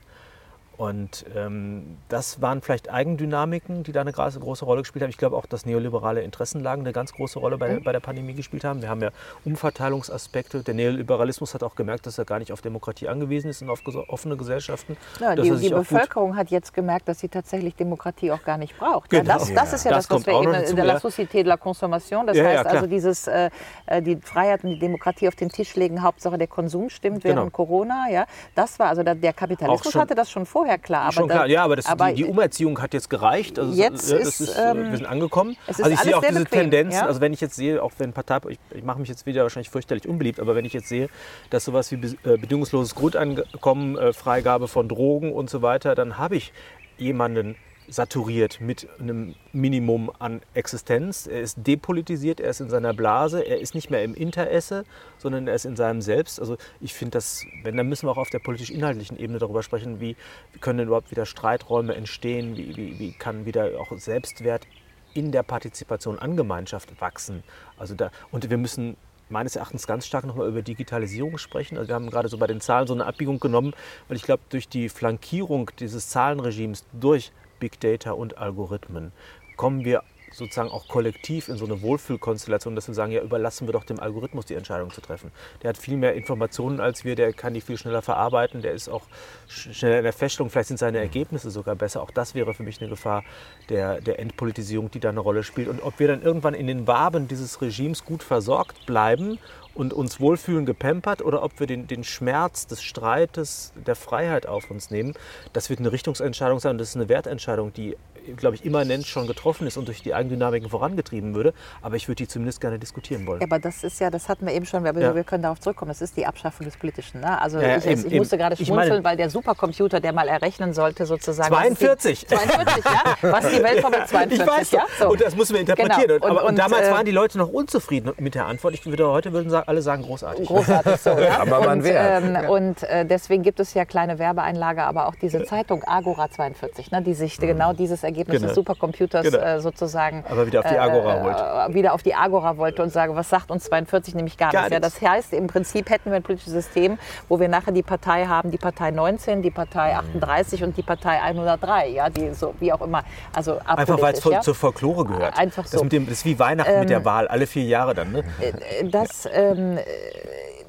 Und 0.76 1.24
ähm, 1.34 1.96
das 2.08 2.42
waren 2.42 2.60
vielleicht 2.60 2.90
Eigendynamiken, 2.90 3.82
die 3.82 3.92
da 3.92 4.02
eine 4.02 4.12
große, 4.12 4.64
Rolle 4.64 4.82
gespielt 4.82 5.02
haben. 5.02 5.10
Ich 5.10 5.16
glaube 5.16 5.36
auch, 5.36 5.46
dass 5.46 5.64
neoliberale 5.64 6.20
Interessenlagen 6.20 6.84
eine 6.84 6.92
ganz 6.92 7.12
große 7.12 7.38
Rolle 7.38 7.56
bei, 7.56 7.68
der, 7.68 7.80
bei 7.80 7.92
der 7.92 8.00
Pandemie 8.00 8.34
gespielt 8.34 8.64
haben. 8.64 8.82
Wir 8.82 8.90
haben 8.90 9.00
ja 9.00 9.10
Umverteilungsaspekte. 9.44 10.62
Der 10.62 10.74
Neoliberalismus 10.74 11.54
hat 11.54 11.62
auch 11.62 11.76
gemerkt, 11.76 12.06
dass 12.06 12.18
er 12.18 12.26
gar 12.26 12.38
nicht 12.38 12.52
auf 12.52 12.60
Demokratie 12.60 13.08
angewiesen 13.08 13.48
ist 13.48 13.62
und 13.62 13.70
auf 13.70 13.80
offene 14.08 14.36
Gesellschaften. 14.36 14.98
Ja, 15.18 15.34
die, 15.34 15.50
die 15.50 15.70
Bevölkerung 15.70 16.36
hat 16.36 16.50
jetzt 16.50 16.74
gemerkt, 16.74 17.08
dass 17.08 17.20
sie 17.20 17.28
tatsächlich 17.28 17.74
Demokratie 17.74 18.30
auch 18.32 18.42
gar 18.42 18.58
nicht 18.58 18.76
braucht. 18.78 19.08
Genau. 19.08 19.24
Ja, 19.24 19.38
das, 19.38 19.54
das, 19.54 19.72
ist 19.72 19.84
ja 19.84 19.92
das, 19.92 20.08
das 20.08 20.18
was 20.18 20.26
wir 20.26 20.42
eben 20.42 20.52
in 20.52 20.76
der 20.76 20.84
La 20.84 20.96
Société 20.96 21.32
de 21.32 21.44
la 21.44 21.56
Consommation, 21.56 22.26
das 22.26 22.36
ja, 22.36 22.44
heißt 22.44 22.66
also 22.66 22.86
dieses, 22.86 23.26
äh, 23.28 23.50
äh, 23.86 24.02
die 24.02 24.16
Freiheit 24.16 24.62
und 24.62 24.70
die 24.70 24.78
Demokratie 24.78 25.28
auf 25.28 25.36
den 25.36 25.48
Tisch 25.48 25.74
legen, 25.76 26.02
Hauptsache 26.02 26.36
der 26.36 26.48
Konsum 26.48 26.90
stimmt 26.90 27.24
während 27.24 27.40
genau. 27.40 27.50
Corona. 27.50 28.10
Ja, 28.10 28.26
das 28.54 28.78
war 28.78 28.88
also 28.88 29.02
der 29.02 29.32
Kapitalismus 29.32 29.94
hatte 29.94 30.14
das 30.14 30.30
schon 30.30 30.44
vorher 30.44 30.65
vorher 30.66 30.78
klar. 30.78 31.12
Schon 31.12 31.28
klar, 31.28 31.46
ja, 31.46 31.64
aber, 31.64 31.76
das, 31.76 31.86
aber 31.86 32.08
die, 32.08 32.16
die, 32.16 32.24
Umerziehung 32.24 32.80
hat 32.82 32.92
jetzt 32.92 33.08
gereicht. 33.08 33.58
Also 33.58 33.72
jetzt 33.72 34.10
ist, 34.10 34.40
ist, 34.40 34.56
äh, 34.56 34.70
ähm, 34.70 34.90
wir 34.90 34.96
sind 34.96 35.06
angekommen. 35.06 35.56
also 35.66 35.88
ich 35.88 36.00
sehe 36.00 36.16
auch 36.16 36.22
diese 36.22 36.40
bequem, 36.40 36.70
Tendenzen, 36.70 37.00
ja? 37.00 37.06
also 37.06 37.20
wenn 37.20 37.32
ich 37.32 37.40
jetzt 37.40 37.54
sehe, 37.54 37.82
auch 37.82 37.92
wenn 37.98 38.12
Partei, 38.12 38.40
ich, 38.48 38.58
ich 38.74 38.84
mache 38.84 38.98
mich 38.98 39.08
jetzt 39.08 39.26
wieder 39.26 39.42
wahrscheinlich 39.42 39.70
fürchterlich 39.70 40.08
unbeliebt, 40.08 40.40
aber 40.40 40.54
wenn 40.54 40.64
ich 40.64 40.72
jetzt 40.72 40.88
sehe, 40.88 41.08
dass 41.50 41.64
sowas 41.64 41.90
wie 41.92 41.96
äh, 41.96 42.36
bedingungsloses 42.36 42.94
Grundeinkommen, 42.94 43.96
äh, 43.96 44.12
Freigabe 44.12 44.68
von 44.68 44.88
Drogen 44.88 45.32
und 45.32 45.48
so 45.48 45.62
weiter, 45.62 45.94
dann 45.94 46.18
habe 46.18 46.36
ich 46.36 46.52
jemanden, 46.98 47.56
saturiert 47.88 48.60
mit 48.60 48.88
einem 48.98 49.34
Minimum 49.52 50.10
an 50.18 50.40
Existenz. 50.54 51.26
Er 51.26 51.40
ist 51.40 51.58
depolitisiert, 51.66 52.40
er 52.40 52.50
ist 52.50 52.60
in 52.60 52.68
seiner 52.68 52.92
Blase, 52.94 53.42
er 53.42 53.60
ist 53.60 53.74
nicht 53.74 53.90
mehr 53.90 54.02
im 54.02 54.14
Interesse, 54.14 54.84
sondern 55.18 55.46
er 55.48 55.54
ist 55.54 55.66
in 55.66 55.76
seinem 55.76 56.02
Selbst. 56.02 56.40
Also 56.40 56.56
ich 56.80 56.94
finde 56.94 57.12
das, 57.12 57.44
wenn, 57.62 57.76
dann 57.76 57.88
müssen 57.88 58.06
wir 58.06 58.12
auch 58.12 58.16
auf 58.18 58.30
der 58.30 58.40
politisch-inhaltlichen 58.40 59.18
Ebene 59.18 59.38
darüber 59.38 59.62
sprechen, 59.62 60.00
wie, 60.00 60.16
können 60.60 60.78
denn 60.78 60.88
überhaupt 60.88 61.10
wieder 61.10 61.26
Streiträume 61.26 61.94
entstehen, 61.94 62.56
wie, 62.56 62.76
wie, 62.76 62.98
wie 62.98 63.12
kann 63.12 63.46
wieder 63.46 63.80
auch 63.80 63.96
Selbstwert 63.98 64.66
in 65.14 65.32
der 65.32 65.42
Partizipation 65.42 66.18
an 66.18 66.36
Gemeinschaft 66.36 67.00
wachsen. 67.00 67.42
Also 67.78 67.94
da, 67.94 68.10
und 68.30 68.50
wir 68.50 68.58
müssen 68.58 68.96
meines 69.28 69.56
Erachtens 69.56 69.86
ganz 69.86 70.06
stark 70.06 70.24
nochmal 70.24 70.48
über 70.48 70.62
Digitalisierung 70.62 71.38
sprechen. 71.38 71.76
Also 71.78 71.88
wir 71.88 71.94
haben 71.94 72.10
gerade 72.10 72.28
so 72.28 72.38
bei 72.38 72.46
den 72.46 72.60
Zahlen 72.60 72.86
so 72.86 72.94
eine 72.94 73.06
Abbiegung 73.06 73.40
genommen, 73.40 73.72
weil 74.08 74.16
ich 74.16 74.22
glaube, 74.22 74.42
durch 74.50 74.68
die 74.68 74.88
Flankierung 74.88 75.70
dieses 75.78 76.10
Zahlenregimes 76.10 76.84
durch 76.92 77.32
Big 77.58 77.80
Data 77.80 78.12
und 78.12 78.38
Algorithmen 78.38 79.12
kommen 79.56 79.84
wir 79.84 80.02
sozusagen 80.32 80.70
auch 80.70 80.88
kollektiv 80.88 81.48
in 81.48 81.56
so 81.56 81.64
eine 81.64 81.80
Wohlfühlkonstellation, 81.82 82.74
dass 82.74 82.88
wir 82.88 82.94
sagen, 82.94 83.12
ja, 83.12 83.22
überlassen 83.22 83.66
wir 83.66 83.72
doch 83.72 83.84
dem 83.84 84.00
Algorithmus 84.00 84.44
die 84.46 84.54
Entscheidung 84.54 84.90
zu 84.90 85.00
treffen. 85.00 85.30
Der 85.62 85.70
hat 85.70 85.78
viel 85.78 85.96
mehr 85.96 86.14
Informationen 86.14 86.80
als 86.80 87.04
wir, 87.04 87.14
der 87.14 87.32
kann 87.32 87.54
die 87.54 87.60
viel 87.60 87.78
schneller 87.78 88.02
verarbeiten, 88.02 88.60
der 88.60 88.72
ist 88.72 88.88
auch 88.88 89.04
schneller 89.48 89.98
in 89.98 90.04
der 90.04 90.12
Feststellung, 90.12 90.50
vielleicht 90.50 90.68
sind 90.68 90.78
seine 90.78 90.98
Ergebnisse 90.98 91.50
sogar 91.50 91.74
besser. 91.74 92.02
Auch 92.02 92.10
das 92.10 92.34
wäre 92.34 92.54
für 92.54 92.62
mich 92.62 92.80
eine 92.80 92.90
Gefahr 92.90 93.24
der, 93.68 94.00
der 94.00 94.18
Entpolitisierung, 94.18 94.90
die 94.90 95.00
da 95.00 95.08
eine 95.08 95.20
Rolle 95.20 95.42
spielt. 95.42 95.68
Und 95.68 95.82
ob 95.82 95.98
wir 95.98 96.08
dann 96.08 96.22
irgendwann 96.22 96.54
in 96.54 96.66
den 96.66 96.86
Waben 96.86 97.28
dieses 97.28 97.60
Regimes 97.62 98.04
gut 98.04 98.22
versorgt 98.22 98.84
bleiben 98.86 99.38
und 99.76 99.92
uns 99.92 100.20
wohlfühlen 100.20 100.66
gepampert 100.66 101.22
oder 101.22 101.42
ob 101.42 101.60
wir 101.60 101.66
den, 101.66 101.86
den 101.86 102.02
Schmerz 102.02 102.66
des 102.66 102.82
Streites, 102.82 103.72
der 103.86 103.94
Freiheit 103.94 104.46
auf 104.46 104.70
uns 104.70 104.90
nehmen, 104.90 105.14
das 105.52 105.70
wird 105.70 105.80
eine 105.80 105.92
Richtungsentscheidung 105.92 106.58
sein 106.58 106.72
und 106.72 106.78
das 106.78 106.90
ist 106.90 106.96
eine 106.96 107.08
Wertentscheidung, 107.08 107.72
die 107.72 107.96
glaube 108.36 108.56
ich, 108.56 108.64
immanent 108.64 109.06
schon 109.06 109.26
getroffen 109.26 109.66
ist 109.66 109.76
und 109.76 109.88
durch 109.88 110.02
die 110.02 110.14
Eigendynamiken 110.14 110.68
vorangetrieben 110.68 111.34
würde. 111.34 111.54
Aber 111.82 111.96
ich 111.96 112.08
würde 112.08 112.16
die 112.16 112.28
zumindest 112.28 112.60
gerne 112.60 112.78
diskutieren 112.78 113.26
wollen. 113.26 113.40
Ja, 113.40 113.46
aber 113.46 113.58
das 113.58 113.84
ist 113.84 114.00
ja, 114.00 114.10
das 114.10 114.28
hatten 114.28 114.46
wir 114.46 114.54
eben 114.54 114.66
schon, 114.66 114.86
aber 114.86 115.00
ja. 115.00 115.14
wir 115.14 115.24
können 115.24 115.42
darauf 115.42 115.60
zurückkommen. 115.60 115.90
Das 115.90 116.02
ist 116.02 116.16
die 116.16 116.26
Abschaffung 116.26 116.66
des 116.66 116.76
Politischen. 116.76 117.20
Ne? 117.20 117.40
Also 117.40 117.60
ja, 117.60 117.76
ich, 117.76 117.86
eben, 117.86 118.06
ich 118.06 118.18
musste 118.18 118.36
gerade 118.36 118.56
schmunzeln, 118.56 118.88
meine, 118.88 119.04
weil 119.04 119.16
der 119.16 119.30
Supercomputer, 119.30 120.00
der 120.00 120.12
mal 120.12 120.28
errechnen 120.28 120.74
sollte, 120.74 121.06
sozusagen. 121.06 121.48
42! 121.48 122.26
42, 122.26 122.84
ja? 123.22 123.30
Was 123.30 123.48
die 123.48 123.62
Welt 123.62 123.84
mit 123.84 124.08
42, 124.08 124.40
ich 124.40 124.46
weiß, 124.46 124.70
ja? 124.72 124.86
So. 124.98 125.10
Und 125.10 125.20
das 125.20 125.36
müssen 125.36 125.54
wir 125.54 125.60
interpretieren. 125.60 126.20
Genau. 126.20 126.26
Und, 126.26 126.38
aber, 126.38 126.44
und, 126.44 126.58
damals 126.58 126.88
äh, 126.88 126.92
waren 126.92 127.06
die 127.06 127.12
Leute 127.12 127.38
noch 127.38 127.48
unzufrieden 127.48 128.12
mit 128.18 128.34
der 128.34 128.46
Antwort. 128.46 128.74
Ich 128.74 128.84
würde 128.84 129.08
heute 129.08 129.32
würden 129.32 129.52
alle 129.54 129.82
sagen, 129.82 130.02
großartig. 130.02 130.46
Großartig, 130.46 131.00
so. 131.00 131.10
ja? 131.10 131.40
aber 131.40 131.60
man 131.60 131.84
wäre. 131.84 132.22
Ähm, 132.22 132.50
und 132.50 132.82
äh, 132.82 133.04
deswegen 133.04 133.42
gibt 133.42 133.60
es 133.60 133.74
ja 133.74 133.84
kleine 133.84 134.18
Werbeeinlage, 134.18 134.82
aber 134.82 135.06
auch 135.06 135.14
diese 135.14 135.44
Zeitung 135.44 135.84
Agora 135.84 136.30
42, 136.30 136.90
ne, 136.90 137.02
die 137.02 137.14
sich 137.14 137.38
genau 137.38 137.72
dieses 137.72 138.02
Ergebnis 138.02 138.15
genau. 138.24 138.46
des 138.46 138.54
Supercomputers 138.54 138.96
Computers 138.96 139.24
genau. 139.24 139.38
äh, 139.38 139.60
sozusagen 139.60 140.24
Aber 140.28 140.46
wieder 140.46 140.60
auf 140.60 140.66
die 140.66 140.78
Agora 140.78 141.20
äh, 141.20 141.24
wollte. 141.24 141.74
Wieder 141.74 141.94
auf 141.94 142.02
die 142.02 142.14
Agora 142.14 142.56
wollte 142.56 142.82
und 142.82 142.90
sage, 142.90 143.14
was 143.14 143.28
sagt 143.28 143.50
uns 143.50 143.64
42 143.64 144.14
nämlich 144.14 144.36
gar, 144.36 144.52
gar 144.52 144.62
nichts. 144.62 144.72
Ja, 144.72 144.80
das 144.80 145.00
heißt, 145.00 145.32
im 145.32 145.46
Prinzip 145.46 145.90
hätten 145.90 146.10
wir 146.10 146.16
ein 146.16 146.22
politisches 146.22 146.52
System, 146.52 146.98
wo 147.28 147.40
wir 147.40 147.48
nachher 147.48 147.72
die 147.72 147.82
Partei 147.82 148.26
haben, 148.26 148.50
die 148.50 148.58
Partei 148.58 148.90
19, 148.90 149.42
die 149.42 149.50
Partei 149.50 149.96
38 149.96 150.60
mhm. 150.60 150.66
und 150.68 150.76
die 150.76 150.82
Partei 150.82 151.20
103, 151.22 151.88
ja, 151.88 152.08
die 152.08 152.32
so 152.34 152.54
wie 152.60 152.72
auch 152.72 152.80
immer. 152.80 153.04
Also 153.34 153.58
Einfach 153.64 154.00
weil 154.00 154.14
es 154.14 154.24
ja? 154.24 154.40
zur 154.40 154.54
Folklore 154.54 155.04
gehört. 155.04 155.36
Einfach 155.36 155.66
so. 155.66 155.78
Das, 155.78 155.88
dem, 155.88 156.06
das 156.06 156.18
ist 156.18 156.24
wie 156.24 156.38
Weihnachten 156.38 156.72
ähm, 156.72 156.80
mit 156.80 156.90
der 156.90 156.98
ähm, 156.98 157.04
Wahl, 157.04 157.28
alle 157.28 157.46
vier 157.46 157.64
Jahre 157.64 157.94
dann. 157.94 158.12
Ne? 158.12 158.24
Äh, 158.40 158.88
das, 158.88 159.24
ja. 159.24 159.30
ähm, 159.32 159.78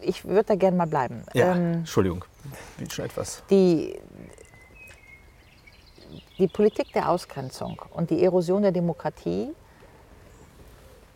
ich 0.02 0.26
würde 0.26 0.44
da 0.44 0.56
gerne 0.56 0.78
mal 0.78 0.88
bleiben. 0.88 1.24
Ja, 1.34 1.54
ähm, 1.54 1.74
Entschuldigung, 1.74 2.26
bin 2.78 2.90
schon 2.90 3.06
etwas. 3.06 3.44
Die, 3.50 4.00
die 6.38 6.48
Politik 6.48 6.94
der 6.94 7.10
Ausgrenzung 7.10 7.82
und 7.94 8.10
die 8.10 8.24
Erosion 8.24 8.62
der 8.62 8.72
Demokratie 8.72 9.54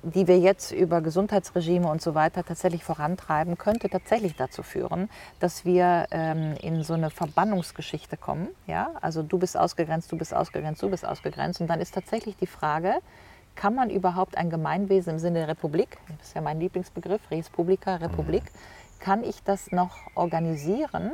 die 0.03 0.27
wir 0.27 0.39
jetzt 0.39 0.72
über 0.72 1.02
Gesundheitsregime 1.02 1.88
und 1.88 2.02
so 2.02 2.15
weiter 2.15 2.43
tatsächlich 2.43 2.84
vorantreiben, 2.84 3.57
könnte 3.57 3.89
tatsächlich 3.89 4.35
dazu 4.35 4.64
führen, 4.64 5.10
dass 5.39 5.64
wir 5.64 6.07
ähm, 6.11 6.56
in 6.61 6.84
so 6.84 6.93
eine 6.93 7.10
Verbannungsgeschichte 7.10 8.18
kommen. 8.18 8.48
Ja? 8.68 8.91
Also 9.02 9.22
du 9.22 9.38
bist 9.38 9.56
ausgegrenzt, 9.57 10.11
du 10.11 10.18
bist 10.18 10.34
ausgegrenzt, 10.34 10.81
du 10.81 10.89
bist 10.89 11.06
ausgegrenzt. 11.06 11.61
Und 11.61 11.68
dann 11.68 11.80
ist 11.80 11.93
tatsächlich 11.93 12.35
die 12.35 12.48
Frage, 12.48 12.95
kann 13.56 13.76
man 13.76 13.89
überhaupt 13.89 14.38
ein 14.38 14.49
Gemeinwesen 14.49 15.14
im 15.14 15.19
Sinne 15.19 15.39
der 15.39 15.49
Republik, 15.49 15.98
das 16.18 16.30
ist 16.30 16.35
ja 16.35 16.41
mein 16.41 16.60
Lieblingsbegriff, 16.60 17.22
Res 17.30 17.49
Publica, 17.49 17.98
Republik, 17.98 18.43
kann 18.99 19.23
ich 19.23 19.43
das 19.43 19.72
noch 19.72 19.98
organisieren, 20.15 21.11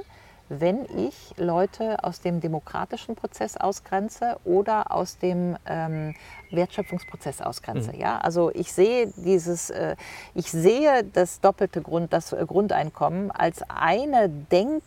wenn 0.49 0.85
ich 0.95 1.33
Leute 1.37 2.03
aus 2.03 2.21
dem 2.21 2.39
demokratischen 2.39 3.15
Prozess 3.15 3.57
ausgrenze 3.57 4.37
oder 4.45 4.91
aus 4.91 5.17
dem 5.17 5.57
ähm, 5.65 6.15
Wertschöpfungsprozess 6.51 7.41
ausgrenze. 7.41 7.93
Mhm. 7.93 7.99
Ja? 7.99 8.17
Also 8.19 8.51
ich 8.53 8.71
sehe 8.71 9.11
dieses, 9.17 9.69
äh, 9.69 9.95
ich 10.33 10.49
sehe 10.51 11.03
das 11.03 11.41
doppelte 11.41 11.81
Grund, 11.81 12.13
das 12.13 12.33
äh, 12.33 12.45
Grundeinkommen 12.45 13.31
als 13.31 13.61
eine 13.69 14.29
Denk- 14.29 14.83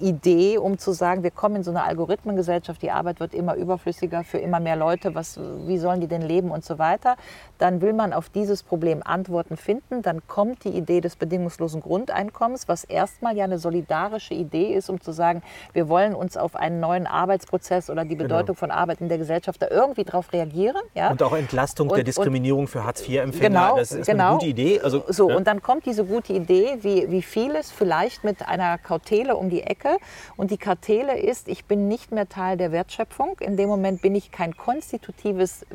Idee, 0.00 0.58
um 0.58 0.76
zu 0.78 0.92
sagen, 0.92 1.22
wir 1.22 1.30
kommen 1.30 1.56
in 1.56 1.62
so 1.62 1.70
eine 1.70 1.84
Algorithmengesellschaft, 1.84 2.82
die 2.82 2.90
Arbeit 2.90 3.20
wird 3.20 3.32
immer 3.32 3.54
überflüssiger 3.54 4.24
für 4.24 4.38
immer 4.38 4.58
mehr 4.58 4.74
Leute, 4.76 5.14
was, 5.14 5.38
wie 5.38 5.78
sollen 5.78 6.00
die 6.00 6.08
denn 6.08 6.22
leben 6.22 6.50
und 6.50 6.64
so 6.64 6.78
weiter. 6.78 7.16
Dann 7.64 7.80
will 7.80 7.92
man 7.92 8.12
auf 8.12 8.28
dieses 8.28 8.62
Problem 8.62 9.02
Antworten 9.04 9.56
finden. 9.56 10.02
Dann 10.02 10.26
kommt 10.26 10.64
die 10.64 10.70
Idee 10.70 11.00
des 11.00 11.16
bedingungslosen 11.16 11.80
Grundeinkommens, 11.80 12.68
was 12.68 12.84
erstmal 12.84 13.36
ja 13.36 13.44
eine 13.44 13.58
solidarische 13.58 14.34
Idee 14.34 14.74
ist, 14.74 14.90
um 14.90 15.00
zu 15.00 15.12
sagen, 15.12 15.42
wir 15.72 15.88
wollen 15.88 16.14
uns 16.14 16.36
auf 16.36 16.56
einen 16.56 16.80
neuen 16.80 17.06
Arbeitsprozess 17.06 17.90
oder 17.90 18.04
die 18.04 18.16
genau. 18.16 18.24
Bedeutung 18.24 18.56
genau. 18.56 18.58
von 18.58 18.70
Arbeit 18.70 19.00
in 19.00 19.08
der 19.08 19.18
Gesellschaft 19.18 19.62
da 19.62 19.68
irgendwie 19.70 20.04
drauf 20.04 20.32
reagieren. 20.32 20.82
Ja? 20.94 21.10
Und 21.10 21.22
auch 21.22 21.34
Entlastung 21.34 21.88
und, 21.88 21.96
der 21.96 22.04
Diskriminierung 22.04 22.68
für 22.68 22.84
Hartz-IV-Empfänger. 22.84 23.48
Genau, 23.48 23.76
das 23.76 23.92
ist 23.92 24.06
genau. 24.06 24.24
eine 24.24 24.34
gute 24.34 24.46
Idee. 24.46 24.80
Also, 24.80 25.04
so, 25.08 25.30
ja. 25.30 25.36
und 25.36 25.46
dann 25.46 25.62
kommt 25.62 25.86
diese 25.86 26.04
gute 26.04 26.32
Idee, 26.32 26.78
wie, 26.82 27.10
wie 27.10 27.22
vieles 27.22 27.70
vielleicht 27.70 28.24
mit 28.24 28.46
einer 28.46 28.78
Kautele 28.78 29.36
um 29.36 29.50
die 29.50 29.62
Ecke 29.62 29.74
Ecke. 29.74 29.98
Und 30.36 30.50
die 30.50 30.58
Kartele 30.58 31.18
ist, 31.18 31.48
ich 31.48 31.64
bin 31.64 31.88
nicht 31.88 32.12
mehr 32.12 32.28
Teil 32.28 32.56
der 32.56 32.72
Wertschöpfung. 32.72 33.36
In 33.40 33.56
dem 33.56 33.68
Moment 33.68 34.02
bin 34.02 34.14
ich 34.14 34.30
kein 34.30 34.56
konstitutives 34.56 35.66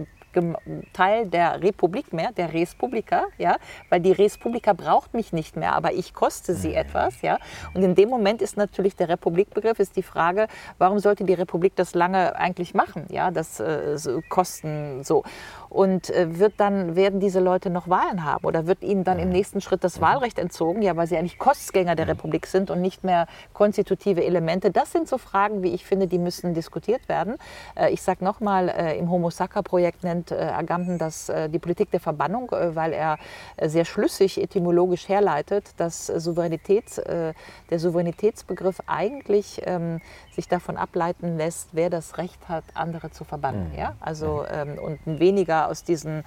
Teil 0.93 1.27
der 1.27 1.61
Republik 1.61 2.13
mehr, 2.13 2.31
der 2.31 2.53
Res 2.53 2.75
Publica, 2.75 3.25
ja, 3.37 3.57
weil 3.89 3.99
die 3.99 4.11
Res 4.11 4.37
Publica 4.37 4.73
braucht 4.73 5.13
mich 5.13 5.33
nicht 5.33 5.55
mehr, 5.55 5.73
aber 5.73 5.93
ich 5.93 6.13
koste 6.13 6.53
sie 6.53 6.69
mhm. 6.69 6.75
etwas, 6.75 7.21
ja. 7.21 7.37
Und 7.73 7.83
in 7.83 7.95
dem 7.95 8.09
Moment 8.09 8.41
ist 8.41 8.57
natürlich 8.57 8.95
der 8.95 9.09
Republikbegriff 9.09 9.79
ist 9.79 9.95
die 9.95 10.03
Frage, 10.03 10.47
warum 10.77 10.99
sollte 10.99 11.23
die 11.23 11.33
Republik 11.33 11.75
das 11.75 11.93
lange 11.93 12.35
eigentlich 12.35 12.73
machen, 12.73 13.05
ja, 13.09 13.31
das 13.31 13.59
äh, 13.59 13.97
so 13.97 14.21
Kosten 14.29 15.03
so. 15.03 15.23
Und 15.69 16.09
äh, 16.09 16.39
wird 16.39 16.53
dann, 16.57 16.95
werden 16.95 17.19
diese 17.19 17.39
Leute 17.39 17.69
noch 17.69 17.87
Wahlen 17.87 18.23
haben 18.23 18.45
oder 18.45 18.65
wird 18.65 18.81
ihnen 18.81 19.03
dann 19.03 19.19
im 19.19 19.29
nächsten 19.29 19.61
Schritt 19.61 19.83
das 19.83 20.01
Wahlrecht 20.01 20.39
entzogen? 20.39 20.81
Ja, 20.81 20.95
weil 20.95 21.07
sie 21.07 21.17
eigentlich 21.17 21.37
Kostgänger 21.37 21.95
der 21.95 22.07
Republik 22.07 22.47
sind 22.47 22.71
und 22.71 22.81
nicht 22.81 23.03
mehr 23.03 23.27
konstitutive 23.53 24.23
Elemente. 24.23 24.71
Das 24.71 24.91
sind 24.91 25.07
so 25.07 25.17
Fragen, 25.17 25.61
wie 25.61 25.73
ich 25.73 25.85
finde, 25.85 26.07
die 26.07 26.17
müssen 26.17 26.53
diskutiert 26.53 27.07
werden. 27.07 27.35
Äh, 27.75 27.91
ich 27.91 28.01
sage 28.01 28.23
nochmal, 28.23 28.69
äh, 28.69 28.97
im 28.97 29.11
Homo 29.11 29.29
Sacer-Projekt 29.29 30.03
nennt 30.03 30.31
Agamben 30.31 30.97
das 30.97 31.31
die 31.49 31.59
Politik 31.59 31.91
der 31.91 31.99
Verbannung, 31.99 32.49
weil 32.51 32.93
er 32.93 33.17
sehr 33.61 33.85
schlüssig 33.85 34.41
etymologisch 34.41 35.07
herleitet, 35.07 35.71
dass 35.77 36.07
Souveränitäts, 36.07 36.95
der 36.95 37.79
Souveränitätsbegriff 37.79 38.81
eigentlich 38.87 39.61
ähm, 39.65 40.01
sich 40.39 40.47
davon 40.47 40.77
ableiten 40.77 41.37
lässt, 41.37 41.69
wer 41.73 41.89
das 41.89 42.17
Recht 42.17 42.47
hat, 42.47 42.63
andere 42.73 43.11
zu 43.11 43.25
verbannen. 43.25 43.71
Mhm. 43.71 43.77
Ja? 43.77 43.95
Also, 43.99 44.45
mhm. 44.49 44.77
ähm, 44.77 44.79
und 44.79 45.19
weniger 45.19 45.67
aus 45.67 45.83
diesen 45.83 46.23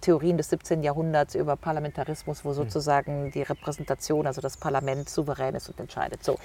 Theorien 0.00 0.36
des 0.36 0.50
17. 0.50 0.82
Jahrhunderts 0.82 1.36
über 1.36 1.54
Parlamentarismus, 1.54 2.44
wo 2.44 2.48
mhm. 2.48 2.54
sozusagen 2.54 3.30
die 3.30 3.42
Repräsentation, 3.42 4.26
also 4.26 4.40
das 4.40 4.56
Parlament, 4.56 5.08
souverän 5.08 5.54
ist 5.54 5.68
und 5.68 5.78
entscheidet. 5.78 6.24
So. 6.24 6.38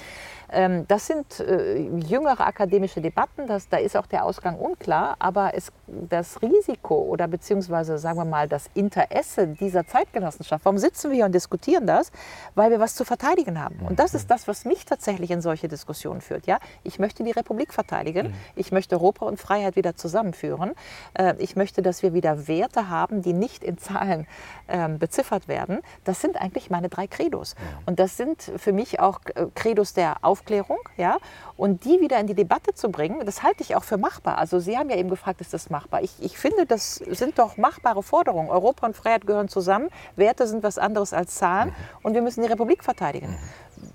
Ähm, 0.49 0.85
das 0.87 1.07
sind 1.07 1.39
äh, 1.39 1.77
jüngere 1.77 2.47
akademische 2.47 3.01
Debatten, 3.01 3.47
das, 3.47 3.67
da 3.67 3.77
ist 3.77 3.97
auch 3.97 4.05
der 4.05 4.23
Ausgang 4.23 4.57
unklar, 4.57 5.15
aber 5.19 5.53
es, 5.53 5.71
das 5.87 6.41
Risiko 6.41 6.95
oder 6.95 7.27
beziehungsweise 7.27 7.97
sagen 7.97 8.17
wir 8.17 8.25
mal 8.25 8.47
das 8.47 8.69
Interesse 8.73 9.47
dieser 9.47 9.85
Zeitgenossenschaft, 9.85 10.63
warum 10.63 10.77
sitzen 10.77 11.11
wir 11.11 11.15
hier 11.17 11.25
und 11.25 11.35
diskutieren 11.35 11.85
das? 11.85 12.11
Weil 12.55 12.71
wir 12.71 12.79
was 12.79 12.95
zu 12.95 13.03
verteidigen 13.03 13.61
haben. 13.61 13.79
Und 13.87 13.99
das 13.99 14.13
ist 14.13 14.31
das, 14.31 14.47
was 14.47 14.65
mich 14.65 14.85
tatsächlich 14.85 15.31
in 15.31 15.41
solche 15.41 15.67
Diskussionen 15.67 16.21
führt. 16.21 16.47
Ja? 16.47 16.59
Ich 16.83 16.99
möchte 16.99 17.23
die 17.23 17.31
Republik 17.31 17.73
verteidigen, 17.73 18.33
ich 18.55 18.71
möchte 18.71 18.95
Europa 18.95 19.25
und 19.25 19.39
Freiheit 19.39 19.75
wieder 19.75 19.95
zusammenführen, 19.95 20.73
äh, 21.13 21.35
ich 21.39 21.55
möchte, 21.55 21.81
dass 21.81 22.03
wir 22.03 22.13
wieder 22.13 22.47
Werte 22.47 22.89
haben, 22.89 23.21
die 23.21 23.33
nicht 23.33 23.63
in 23.63 23.77
Zahlen 23.77 24.27
ähm, 24.69 24.97
beziffert 24.97 25.47
werden. 25.47 25.79
Das 26.05 26.21
sind 26.21 26.39
eigentlich 26.39 26.69
meine 26.69 26.87
drei 26.89 27.07
Credos. 27.07 27.55
Und 27.85 27.99
das 27.99 28.15
sind 28.15 28.51
für 28.57 28.71
mich 28.71 28.99
auch 28.99 29.19
äh, 29.35 29.47
Credos 29.53 29.93
der 29.93 30.17
Aufmerksamkeit 30.21 30.36
Aufklärung, 30.37 30.77
ja, 30.97 31.17
und 31.55 31.83
die 31.83 31.99
wieder 31.99 32.19
in 32.19 32.27
die 32.27 32.35
Debatte 32.35 32.73
zu 32.73 32.89
bringen, 32.89 33.25
das 33.25 33.41
halte 33.41 33.63
ich 33.63 33.75
auch 33.75 33.83
für 33.83 33.97
machbar. 33.97 34.37
Also 34.37 34.59
Sie 34.59 34.77
haben 34.77 34.89
ja 34.89 34.95
eben 34.95 35.09
gefragt, 35.09 35.41
ist 35.41 35.53
das 35.53 35.69
machbar? 35.69 36.03
Ich, 36.03 36.11
ich 36.19 36.37
finde, 36.37 36.65
das 36.65 36.95
sind 36.95 37.39
doch 37.39 37.57
machbare 37.57 38.03
Forderungen. 38.03 38.49
Europa 38.49 38.85
und 38.85 38.95
Freiheit 38.95 39.25
gehören 39.25 39.49
zusammen, 39.49 39.89
Werte 40.15 40.47
sind 40.47 40.63
was 40.63 40.77
anderes 40.77 41.13
als 41.13 41.35
Zahlen 41.35 41.69
mhm. 41.69 41.73
und 42.03 42.13
wir 42.13 42.21
müssen 42.21 42.41
die 42.43 42.47
Republik 42.47 42.83
verteidigen. 42.83 43.29
Mhm. 43.29 43.91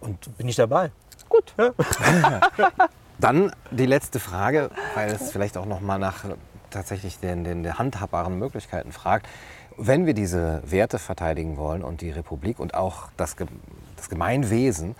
Und 0.00 0.38
bin 0.38 0.48
ich 0.48 0.56
dabei? 0.56 0.90
Gut. 1.28 1.54
Ja. 1.56 2.40
Dann 3.18 3.52
die 3.70 3.86
letzte 3.86 4.18
Frage, 4.18 4.70
weil 4.94 5.10
es 5.10 5.30
vielleicht 5.30 5.56
auch 5.58 5.66
noch 5.66 5.80
mal 5.80 5.98
nach 5.98 6.24
tatsächlich 6.70 7.18
den, 7.18 7.44
den, 7.44 7.62
den 7.62 7.78
handhabbaren 7.78 8.38
Möglichkeiten 8.38 8.92
fragt. 8.92 9.28
Wenn 9.76 10.06
wir 10.06 10.14
diese 10.14 10.62
Werte 10.64 10.98
verteidigen 10.98 11.56
wollen 11.56 11.82
und 11.84 12.00
die 12.00 12.10
Republik 12.10 12.58
und 12.58 12.74
auch 12.74 13.08
das, 13.16 13.36
das 13.96 14.08
Gemeinwesen, 14.08 14.94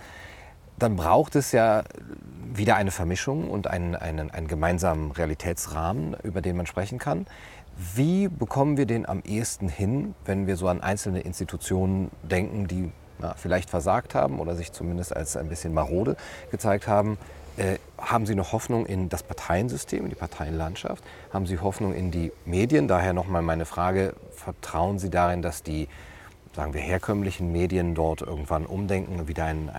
dann 0.81 0.95
braucht 0.95 1.35
es 1.35 1.51
ja 1.51 1.83
wieder 2.53 2.75
eine 2.75 2.91
Vermischung 2.91 3.49
und 3.49 3.67
einen, 3.67 3.95
einen, 3.95 4.31
einen 4.31 4.47
gemeinsamen 4.47 5.11
Realitätsrahmen, 5.11 6.15
über 6.23 6.41
den 6.41 6.57
man 6.57 6.65
sprechen 6.65 6.99
kann. 6.99 7.27
Wie 7.95 8.27
bekommen 8.27 8.77
wir 8.77 8.85
den 8.85 9.07
am 9.07 9.21
ehesten 9.23 9.69
hin, 9.69 10.15
wenn 10.25 10.47
wir 10.47 10.57
so 10.57 10.67
an 10.67 10.81
einzelne 10.81 11.21
Institutionen 11.21 12.11
denken, 12.23 12.67
die 12.67 12.91
ja, 13.21 13.35
vielleicht 13.37 13.69
versagt 13.69 14.15
haben 14.15 14.39
oder 14.39 14.55
sich 14.55 14.71
zumindest 14.71 15.15
als 15.15 15.37
ein 15.37 15.47
bisschen 15.47 15.73
marode 15.73 16.17
gezeigt 16.49 16.87
haben? 16.87 17.17
Äh, 17.57 17.77
haben 17.97 18.25
Sie 18.25 18.35
noch 18.35 18.51
Hoffnung 18.51 18.85
in 18.85 19.07
das 19.07 19.23
Parteiensystem, 19.23 20.03
in 20.03 20.09
die 20.09 20.15
Parteienlandschaft? 20.15 21.03
Haben 21.31 21.45
Sie 21.45 21.59
Hoffnung 21.59 21.93
in 21.93 22.11
die 22.11 22.31
Medien? 22.45 22.87
Daher 22.87 23.13
nochmal 23.13 23.41
meine 23.41 23.65
Frage, 23.65 24.13
vertrauen 24.31 24.99
Sie 24.99 25.09
darin, 25.09 25.41
dass 25.41 25.63
die 25.63 25.87
sagen 26.55 26.73
wir, 26.73 26.81
herkömmlichen 26.81 27.51
Medien 27.51 27.95
dort 27.95 28.21
irgendwann 28.21 28.65
umdenken, 28.65 29.27
wieder 29.27 29.45
ein, 29.45 29.69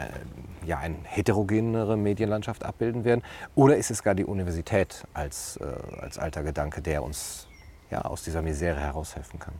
ja, 0.65 0.79
eine 0.79 0.97
heterogenere 1.05 1.97
Medienlandschaft 1.97 2.65
abbilden 2.65 3.05
werden? 3.05 3.23
Oder 3.55 3.77
ist 3.77 3.91
es 3.91 4.03
gar 4.03 4.15
die 4.15 4.25
Universität 4.25 5.05
als, 5.15 5.57
äh, 5.59 5.65
als 6.01 6.19
alter 6.19 6.43
Gedanke, 6.43 6.83
der 6.83 7.03
uns 7.03 7.47
ja, 7.91 8.03
aus 8.03 8.23
dieser 8.23 8.43
Misere 8.43 8.81
heraushelfen 8.81 9.39
kann? 9.39 9.55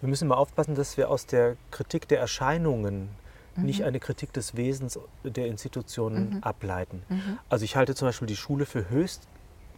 Wir 0.00 0.08
müssen 0.08 0.28
mal 0.28 0.36
aufpassen, 0.36 0.74
dass 0.74 0.96
wir 0.96 1.10
aus 1.10 1.26
der 1.26 1.56
Kritik 1.70 2.06
der 2.08 2.20
Erscheinungen 2.20 3.08
mhm. 3.56 3.64
nicht 3.64 3.84
eine 3.84 3.98
Kritik 3.98 4.32
des 4.32 4.56
Wesens 4.56 4.98
der 5.24 5.46
Institutionen 5.46 6.36
mhm. 6.36 6.42
ableiten. 6.42 7.02
Mhm. 7.08 7.38
Also 7.48 7.64
ich 7.64 7.76
halte 7.76 7.94
zum 7.94 8.08
Beispiel 8.08 8.28
die 8.28 8.36
Schule 8.36 8.66
für 8.66 8.90
höchst 8.90 9.26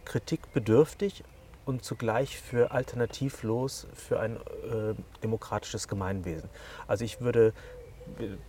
kritikbedürftig 0.05 1.23
und 1.65 1.83
zugleich 1.83 2.39
für 2.39 2.71
alternativlos 2.71 3.87
für 3.93 4.19
ein 4.19 4.37
äh, 4.37 4.95
demokratisches 5.23 5.87
Gemeinwesen. 5.87 6.49
Also 6.87 7.05
ich 7.05 7.21
würde 7.21 7.53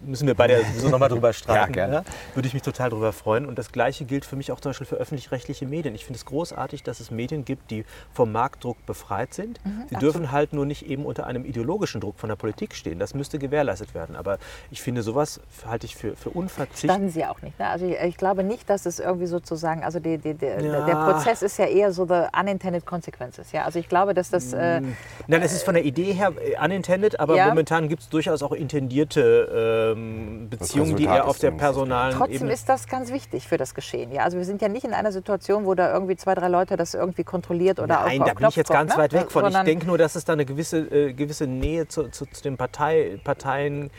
müssen 0.00 0.26
wir 0.26 0.34
beide 0.34 0.64
sowieso 0.64 0.88
nochmal 0.88 1.08
drüber 1.10 1.32
streiten. 1.32 1.74
Ja, 1.74 1.88
ja, 1.88 2.04
Würde 2.34 2.46
ich 2.46 2.54
mich 2.54 2.62
total 2.62 2.90
darüber 2.90 3.12
freuen. 3.12 3.46
Und 3.46 3.58
das 3.58 3.72
Gleiche 3.72 4.04
gilt 4.04 4.24
für 4.24 4.36
mich 4.36 4.52
auch 4.52 4.60
zum 4.60 4.70
Beispiel 4.70 4.86
für 4.86 4.96
öffentlich-rechtliche 4.96 5.66
Medien. 5.66 5.94
Ich 5.94 6.04
finde 6.04 6.18
es 6.18 6.24
großartig, 6.24 6.82
dass 6.82 7.00
es 7.00 7.10
Medien 7.10 7.44
gibt, 7.44 7.70
die 7.70 7.84
vom 8.12 8.32
Marktdruck 8.32 8.84
befreit 8.86 9.34
sind. 9.34 9.64
Mhm, 9.64 9.84
Sie 9.90 9.96
dürfen 9.96 10.32
halt 10.32 10.52
nur 10.52 10.66
nicht 10.66 10.86
eben 10.86 11.04
unter 11.04 11.26
einem 11.26 11.44
ideologischen 11.44 12.00
Druck 12.00 12.18
von 12.18 12.28
der 12.28 12.36
Politik 12.36 12.74
stehen. 12.74 12.98
Das 12.98 13.14
müsste 13.14 13.38
gewährleistet 13.38 13.94
werden. 13.94 14.16
Aber 14.16 14.38
ich 14.70 14.82
finde, 14.82 15.02
sowas 15.02 15.40
halte 15.66 15.86
ich 15.86 15.96
für, 15.96 16.16
für 16.16 16.30
unverzichtbar. 16.30 16.96
Standen 16.96 17.10
Sie 17.10 17.24
auch 17.24 17.42
nicht. 17.42 17.58
Ne? 17.58 17.66
Also 17.66 17.86
ich, 17.86 18.00
ich, 18.00 18.16
glaube 18.16 18.44
nicht, 18.44 18.68
dass 18.68 18.86
es 18.86 18.98
irgendwie 18.98 19.26
sozusagen, 19.26 19.84
also 19.84 20.00
die, 20.00 20.18
die, 20.18 20.34
die, 20.34 20.46
ja. 20.46 20.84
der 20.84 21.12
Prozess 21.12 21.42
ist 21.42 21.58
ja 21.58 21.66
eher 21.66 21.92
so 21.92 22.06
the 22.06 22.26
unintended 22.38 22.84
consequences. 22.86 23.52
Ja? 23.52 23.64
Also 23.64 23.78
ich 23.78 23.88
glaube, 23.88 24.14
dass 24.14 24.30
das... 24.30 24.52
Äh, 24.52 24.80
Nein, 25.26 25.42
es 25.42 25.52
ist 25.52 25.62
von 25.62 25.74
der 25.74 25.84
Idee 25.84 26.12
her 26.12 26.32
unintended, 26.62 27.18
aber 27.20 27.36
momentan 27.46 27.88
gibt 27.88 28.02
es 28.02 28.08
durchaus 28.08 28.42
auch 28.42 28.52
intendierte 28.52 29.49
ähm, 29.52 30.48
Beziehungen, 30.48 30.96
die 30.96 31.06
er 31.06 31.26
auf 31.26 31.38
der 31.38 31.50
personalen 31.50 32.16
Trotzdem 32.16 32.36
Ebene 32.36 32.52
ist 32.52 32.68
das 32.68 32.86
ganz 32.86 33.12
wichtig 33.12 33.48
für 33.48 33.56
das 33.56 33.74
Geschehen. 33.74 34.12
Ja? 34.12 34.22
Also 34.22 34.38
wir 34.38 34.44
sind 34.44 34.62
ja 34.62 34.68
nicht 34.68 34.84
in 34.84 34.92
einer 34.92 35.12
Situation, 35.12 35.64
wo 35.64 35.74
da 35.74 35.92
irgendwie 35.92 36.16
zwei, 36.16 36.34
drei 36.34 36.48
Leute 36.48 36.76
das 36.76 36.94
irgendwie 36.94 37.24
kontrolliert 37.24 37.80
oder 37.80 38.02
Nein, 38.04 38.22
auf, 38.22 38.28
da 38.28 38.34
bin 38.34 38.48
ich 38.48 38.56
jetzt 38.56 38.70
ganz 38.70 38.92
ne? 38.92 39.02
weit 39.02 39.12
weg 39.12 39.30
von. 39.30 39.46
Ich 39.46 39.58
denke 39.58 39.86
nur, 39.86 39.98
dass 39.98 40.14
es 40.14 40.24
da 40.24 40.34
eine 40.34 40.44
gewisse, 40.44 40.78
äh, 40.78 41.12
gewisse 41.12 41.46
Nähe 41.46 41.88
zu, 41.88 42.08
zu, 42.10 42.26
zu 42.26 42.42
den 42.42 42.56
Partei, 42.56 43.18
Parteien 43.24 43.90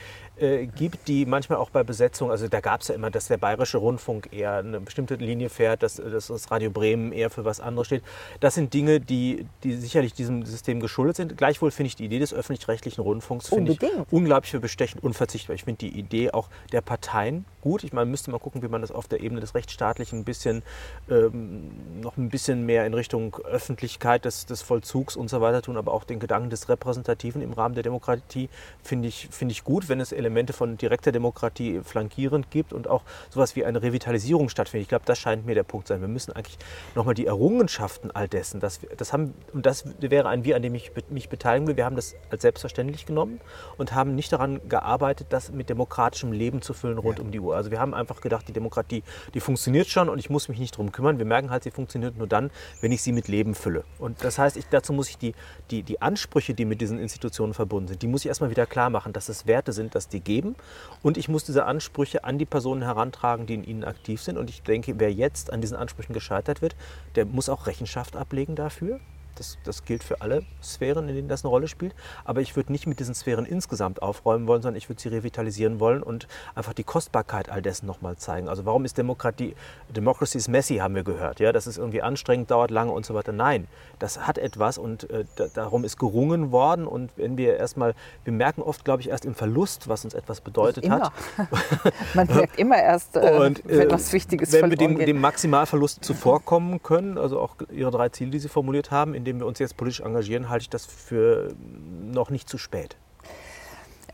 äh, 0.42 0.66
gibt, 0.66 1.08
die 1.08 1.26
manchmal 1.26 1.60
auch 1.60 1.70
bei 1.70 1.84
Besetzung, 1.84 2.32
also 2.32 2.48
da 2.48 2.60
gab 2.60 2.82
es 2.82 2.88
ja 2.88 2.96
immer, 2.96 3.12
dass 3.12 3.28
der 3.28 3.38
Bayerische 3.38 3.78
Rundfunk 3.78 4.34
eher 4.34 4.56
eine 4.56 4.80
bestimmte 4.80 5.16
Linie 5.16 5.50
fährt, 5.50 5.84
dass, 5.84 5.96
dass 5.96 6.28
das 6.28 6.52
Radio 6.52 6.72
Bremen 6.72 7.12
eher 7.12 7.30
für 7.30 7.46
was 7.46 7.60
anderes 7.60 7.88
steht. 7.88 8.04
Das 8.40 8.56
sind 8.56 8.74
Dinge, 8.74 9.00
die, 9.00 9.46
die 9.64 9.76
sicherlich 9.76 10.14
diesem 10.14 10.46
System 10.46 10.80
geschuldet 10.80 11.16
sind. 11.16 11.38
Gleichwohl 11.38 11.72
finde 11.72 11.88
ich 11.88 11.96
die 11.96 12.06
Idee 12.06 12.20
des 12.20 12.34
öffentlich-rechtlichen 12.34 13.02
Rundfunks 13.02 13.52
ich 13.52 13.80
unglaublich 14.12 14.52
für 14.52 14.60
bestechend 14.60 15.04
unverzichtbar. 15.04 15.56
Ich 15.56 15.64
finde 15.64 15.80
die 15.80 16.00
Idee 16.00 16.32
auch 16.32 16.50
der 16.72 16.82
Parteien 16.82 17.46
gut. 17.62 17.84
Ich 17.84 17.94
meine, 17.94 18.10
müsste 18.10 18.32
mal 18.32 18.40
gucken, 18.40 18.62
wie 18.62 18.68
man 18.68 18.82
das 18.82 18.92
auf 18.92 19.08
der 19.08 19.22
Ebene 19.22 19.42
des 19.42 19.56
Rechtsstaatlichen 19.56 20.20
ein 20.20 20.24
bisschen 20.24 20.64
ähm, 21.10 21.72
noch 22.02 22.18
ein 22.18 22.30
bisschen 22.30 22.66
mehr 22.66 22.86
in 22.86 22.94
Richtung 22.94 23.36
Öffentlichkeit 23.46 24.26
des, 24.26 24.46
des 24.48 24.62
Vollzugs 24.62 25.16
und 25.16 25.30
so 25.30 25.42
weiter 25.42 25.62
tun, 25.62 25.78
aber 25.78 25.94
auch 25.94 26.04
den 26.04 26.20
Gedanken 26.20 26.50
des 26.50 26.68
Repräsentativen 26.68 27.42
im 27.42 27.54
Rahmen 27.54 27.76
der 27.76 27.84
Demokratie 27.84 28.50
finde 28.84 29.08
ich, 29.08 29.28
find 29.30 29.52
ich 29.52 29.64
gut, 29.64 29.88
wenn 29.88 30.00
es 30.00 30.12
Elemente 30.12 30.31
von 30.54 30.78
direkter 30.78 31.12
Demokratie 31.12 31.82
flankierend 31.84 32.52
gibt 32.52 32.74
und 32.74 32.88
auch 32.88 33.04
sowas 33.30 33.56
wie 33.56 33.66
eine 33.66 33.82
Revitalisierung 33.82 34.50
stattfindet. 34.50 34.84
Ich 34.84 34.90
glaube, 34.90 35.06
das 35.06 35.20
scheint 35.20 35.46
mir 35.46 35.56
der 35.56 35.64
Punkt 35.64 35.88
sein. 35.88 36.02
Wir 36.02 36.08
müssen 36.08 36.32
eigentlich 36.34 36.58
nochmal 36.96 37.14
die 37.14 37.26
Errungenschaften 37.26 38.12
all 38.12 38.28
dessen, 38.28 38.60
das, 38.60 38.80
das 38.98 39.14
haben, 39.14 39.34
und 39.54 39.66
das 39.66 39.86
wäre 40.00 40.28
ein 40.30 40.44
Wir, 40.44 40.56
an 40.56 40.62
dem 40.62 40.76
ich 40.76 40.92
mich 41.10 41.30
beteiligen 41.30 41.68
will. 41.68 41.78
Wir 41.78 41.86
haben 41.86 41.96
das 41.96 42.16
als 42.30 42.42
selbstverständlich 42.42 43.06
genommen 43.06 43.40
und 43.78 43.94
haben 43.94 44.16
nicht 44.16 44.32
daran 44.32 44.68
gearbeitet, 44.68 45.28
das 45.30 45.52
mit 45.52 45.70
demokratischem 45.70 46.32
Leben 46.32 46.62
zu 46.62 46.74
füllen 46.74 46.98
rund 46.98 47.20
ja. 47.20 47.26
um 47.26 47.32
die 47.32 47.40
Uhr. 47.40 47.56
Also 47.56 47.72
wir 47.72 47.80
haben 47.80 47.94
einfach 47.94 48.22
gedacht, 48.22 48.48
die 48.48 48.54
Demokratie, 48.54 49.04
die 49.34 49.40
funktioniert 49.40 49.88
schon 49.88 50.10
und 50.10 50.20
ich 50.20 50.30
muss 50.30 50.50
mich 50.50 50.60
nicht 50.60 50.76
darum 50.76 50.92
kümmern. 50.92 51.18
Wir 51.18 51.26
merken 51.26 51.50
halt, 51.50 51.64
sie 51.64 51.72
funktioniert 51.72 52.18
nur 52.18 52.28
dann, 52.28 52.52
wenn 52.82 52.92
ich 52.92 53.02
sie 53.02 53.12
mit 53.12 53.28
Leben 53.28 53.56
fülle. 53.56 53.84
Und 54.00 54.24
das 54.24 54.38
heißt, 54.38 54.58
ich, 54.58 54.66
dazu 54.70 54.94
muss 54.94 55.10
ich 55.10 55.18
die, 55.18 55.34
die, 55.70 55.84
die 55.84 56.02
Ansprüche, 56.02 56.54
die 56.54 56.66
mit 56.66 56.82
diesen 56.82 57.00
Institutionen 57.00 57.54
verbunden 57.54 57.90
sind, 57.90 58.02
die 58.02 58.08
muss 58.08 58.22
ich 58.22 58.28
erstmal 58.28 58.50
wieder 58.50 58.66
klar 58.66 58.90
machen, 58.90 59.14
dass 59.14 59.30
es 59.30 59.46
Werte 59.48 59.74
sind, 59.74 59.96
dass 59.96 60.08
die 60.08 60.21
geben. 60.22 60.56
Und 61.04 61.18
ich 61.18 61.28
muss 61.28 61.44
diese 61.44 61.66
Ansprüche 61.66 62.24
an 62.24 62.38
die 62.38 62.46
Personen 62.46 62.82
herantragen, 62.82 63.46
die 63.46 63.56
in 63.56 63.64
ihnen 63.64 63.84
aktiv 63.84 64.22
sind. 64.22 64.38
Und 64.38 64.50
ich 64.50 64.64
denke, 64.64 65.00
wer 65.00 65.12
jetzt 65.12 65.52
an 65.52 65.62
diesen 65.62 65.78
Ansprüchen 65.78 66.14
gescheitert 66.14 66.62
wird, 66.62 66.76
der 67.16 67.26
muss 67.26 67.50
auch 67.50 67.68
Rechenschaft 67.68 68.16
ablegen 68.16 68.56
dafür. 68.56 69.00
Das, 69.36 69.58
das 69.64 69.86
gilt 69.86 70.04
für 70.04 70.22
alle 70.22 70.44
Sphären, 70.62 71.08
in 71.10 71.16
denen 71.16 71.28
das 71.28 71.44
eine 71.44 71.50
Rolle 71.50 71.68
spielt. 71.68 71.96
Aber 72.26 72.42
ich 72.42 72.56
würde 72.56 72.72
nicht 72.72 72.88
mit 72.88 73.00
diesen 73.00 73.16
Sphären 73.16 73.46
insgesamt 73.46 74.02
aufräumen 74.02 74.48
wollen, 74.48 74.62
sondern 74.62 74.78
ich 74.78 74.90
würde 74.90 75.02
sie 75.02 75.10
revitalisieren 75.10 75.80
wollen 75.80 76.04
und 76.04 76.28
einfach 76.56 76.74
die 76.74 76.84
Kostbarkeit 76.84 77.50
all 77.50 77.62
dessen 77.62 77.86
nochmal 77.86 78.18
zeigen. 78.18 78.50
Also 78.50 78.66
warum 78.66 78.86
ist 78.86 78.98
Demokratie, 78.98 79.56
Democracy 79.90 80.38
is 80.38 80.48
messy, 80.48 80.78
haben 80.78 80.96
wir 80.96 81.04
gehört. 81.04 81.40
Ja, 81.40 81.52
das 81.52 81.68
ist 81.68 81.78
irgendwie 81.78 82.02
anstrengend, 82.02 82.52
dauert 82.52 82.72
lange 82.72 82.92
und 82.92 83.06
so 83.06 83.14
weiter. 83.14 83.32
Nein, 83.32 83.68
das 84.00 84.28
hat 84.28 84.38
etwas 84.38 84.78
und 84.78 85.10
äh, 85.10 85.26
darum 85.54 85.84
ist 85.84 85.98
gerungen 85.98 86.52
worden. 86.52 86.88
Und 86.88 87.12
wenn 87.16 87.38
wir 87.38 87.58
erstmal, 87.58 87.94
wir 88.24 88.34
merken 88.34 88.62
oft, 88.62 88.84
glaube 88.86 89.02
ich, 89.02 89.10
erst 89.10 89.26
im 89.26 89.36
Verlust, 89.36 89.88
was 89.88 90.04
uns 90.06 90.14
etwas 90.14 90.42
bedeutet 90.42 90.90
hat. 90.90 91.12
Man 92.14 92.28
merkt 92.28 92.60
immer 92.60 92.78
erst, 92.78 93.16
äh, 93.16 93.38
und, 93.38 93.60
äh, 93.66 93.78
wenn 93.78 93.80
etwas 93.82 94.12
Wichtiges 94.14 94.52
Wenn 94.52 94.70
wir 94.70 94.78
dem, 94.78 94.98
dem 94.98 95.22
Maximalverlust 95.22 96.04
zuvorkommen 96.04 96.82
können, 96.82 97.18
also 97.18 97.40
auch 97.40 97.56
Ihre 97.72 97.92
drei 97.92 98.10
Ziele, 98.10 98.32
die 98.32 98.40
Sie 98.40 98.50
formuliert 98.50 98.92
haben, 98.92 99.14
indem 99.22 99.40
wir 99.40 99.46
uns 99.46 99.60
jetzt 99.60 99.78
politisch 99.78 100.02
engagieren, 100.02 100.50
halte 100.50 100.64
ich 100.64 100.70
das 100.70 100.86
für 100.86 101.54
noch 102.02 102.32
nicht 102.32 102.50
zu 102.50 102.58
spät. 102.58 102.98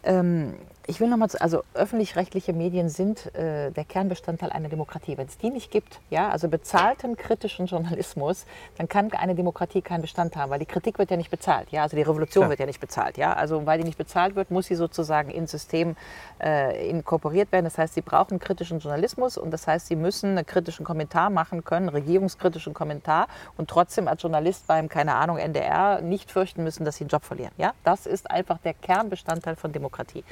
Ähm, 0.03 0.55
ich 0.89 1.01
will 1.01 1.09
nochmal, 1.09 1.27
also 1.41 1.63
öffentlich-rechtliche 1.73 2.53
Medien 2.53 2.87
sind 2.87 3.35
äh, 3.35 3.71
der 3.71 3.83
Kernbestandteil 3.83 4.51
einer 4.51 4.69
Demokratie. 4.69 5.17
Wenn 5.17 5.27
es 5.27 5.37
die 5.37 5.49
nicht 5.49 5.69
gibt, 5.69 5.99
ja, 6.09 6.29
also 6.29 6.47
bezahlten 6.47 7.17
kritischen 7.17 7.65
Journalismus, 7.65 8.45
dann 8.77 8.87
kann 8.87 9.11
eine 9.11 9.35
Demokratie 9.35 9.81
keinen 9.81 10.01
Bestand 10.01 10.37
haben, 10.37 10.49
weil 10.49 10.59
die 10.59 10.65
Kritik 10.65 10.97
wird 10.97 11.11
ja 11.11 11.17
nicht 11.17 11.29
bezahlt, 11.29 11.71
ja, 11.71 11.83
also 11.83 11.97
die 11.97 12.03
Revolution 12.03 12.43
Klar. 12.43 12.49
wird 12.51 12.59
ja 12.61 12.65
nicht 12.65 12.79
bezahlt, 12.79 13.17
ja, 13.17 13.33
also 13.33 13.65
weil 13.65 13.79
die 13.79 13.83
nicht 13.83 13.97
bezahlt 13.97 14.35
wird, 14.35 14.49
muss 14.49 14.67
sie 14.67 14.75
sozusagen 14.75 15.29
ins 15.29 15.51
System 15.51 15.97
äh, 16.41 16.89
inkorporiert 16.89 17.51
werden. 17.51 17.65
Das 17.65 17.77
heißt, 17.77 17.93
sie 17.93 18.01
brauchen 18.01 18.39
kritischen 18.39 18.79
Journalismus 18.79 19.37
und 19.37 19.51
das 19.51 19.67
heißt, 19.67 19.87
sie 19.87 19.97
müssen 19.97 20.37
einen 20.37 20.45
kritischen 20.45 20.85
Kommentar 20.85 21.29
machen 21.29 21.65
können, 21.65 21.89
regierungskritischen 21.89 22.73
Kommentar 22.73 23.27
und 23.57 23.69
trotzdem 23.69 24.07
als 24.07 24.21
Journalist 24.21 24.67
beim, 24.67 24.87
keine 24.87 25.15
Ahnung, 25.15 25.37
NDR 25.37 25.99
nicht 25.99 26.31
fürchten 26.31 26.63
müssen, 26.63 26.85
dass 26.85 26.95
sie 26.95 27.03
einen 27.03 27.09
Job 27.09 27.25
verlieren, 27.25 27.51
ja. 27.57 27.73
Das 27.83 28.05
ist 28.05 28.31
einfach 28.31 28.57
der 28.59 28.73
Kernbestandteil 28.73 29.57
von 29.57 29.73
Demokratie. 29.73 30.23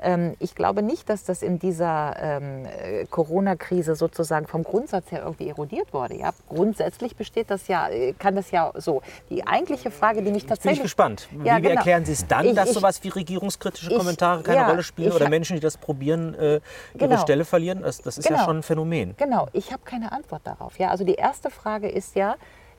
Ähm, 0.00 0.34
ich 0.38 0.54
glaube 0.54 0.82
nicht, 0.82 1.08
dass 1.08 1.24
das 1.24 1.42
in 1.42 1.58
dieser 1.58 2.16
ähm, 2.18 2.66
Corona-Krise 3.10 3.94
sozusagen 3.94 4.46
vom 4.46 4.64
Grundsatz 4.64 5.10
her 5.10 5.22
irgendwie 5.24 5.48
erodiert 5.48 5.92
wurde. 5.92 6.16
Ja? 6.16 6.32
Grundsätzlich 6.48 7.16
besteht 7.16 7.50
das 7.50 7.68
ja, 7.68 7.88
äh, 7.88 8.12
kann 8.12 8.36
das 8.36 8.50
ja 8.50 8.72
so. 8.76 9.02
Die 9.30 9.46
eigentliche 9.46 9.90
Frage, 9.90 10.22
die 10.22 10.30
mich 10.30 10.46
tatsächlich. 10.46 10.72
Bin 10.72 10.76
ich 10.76 10.82
gespannt. 10.82 11.28
Wie, 11.30 11.46
ja, 11.46 11.58
genau. 11.58 11.76
erklären 11.76 12.04
Sie 12.04 12.12
es 12.12 12.26
dann, 12.26 12.46
ich, 12.46 12.54
dass 12.54 12.68
ich, 12.68 12.74
sowas 12.74 13.02
wie 13.02 13.08
regierungskritische 13.08 13.90
ich, 13.90 13.96
Kommentare 13.96 14.42
keine 14.42 14.58
ja, 14.58 14.68
Rolle 14.68 14.82
spielen 14.82 15.12
oder 15.12 15.28
Menschen, 15.28 15.56
die 15.56 15.60
das 15.60 15.76
probieren, 15.76 16.34
äh, 16.34 16.38
ihre 16.38 16.60
genau. 16.94 17.18
Stelle 17.18 17.44
verlieren? 17.44 17.82
Das, 17.82 18.02
das 18.02 18.18
ist 18.18 18.26
genau. 18.26 18.40
ja 18.40 18.44
schon 18.44 18.58
ein 18.58 18.62
Phänomen. 18.62 19.14
Genau, 19.16 19.48
ich 19.52 19.72
habe 19.72 19.82
keine 19.84 20.12
Antwort 20.12 20.42
darauf. 20.44 20.78
Ja? 20.78 20.90
Also 20.90 21.04
die 21.04 21.14
erste 21.14 21.50
Frage 21.50 21.88
ist 21.88 22.14
ja, 22.16 22.36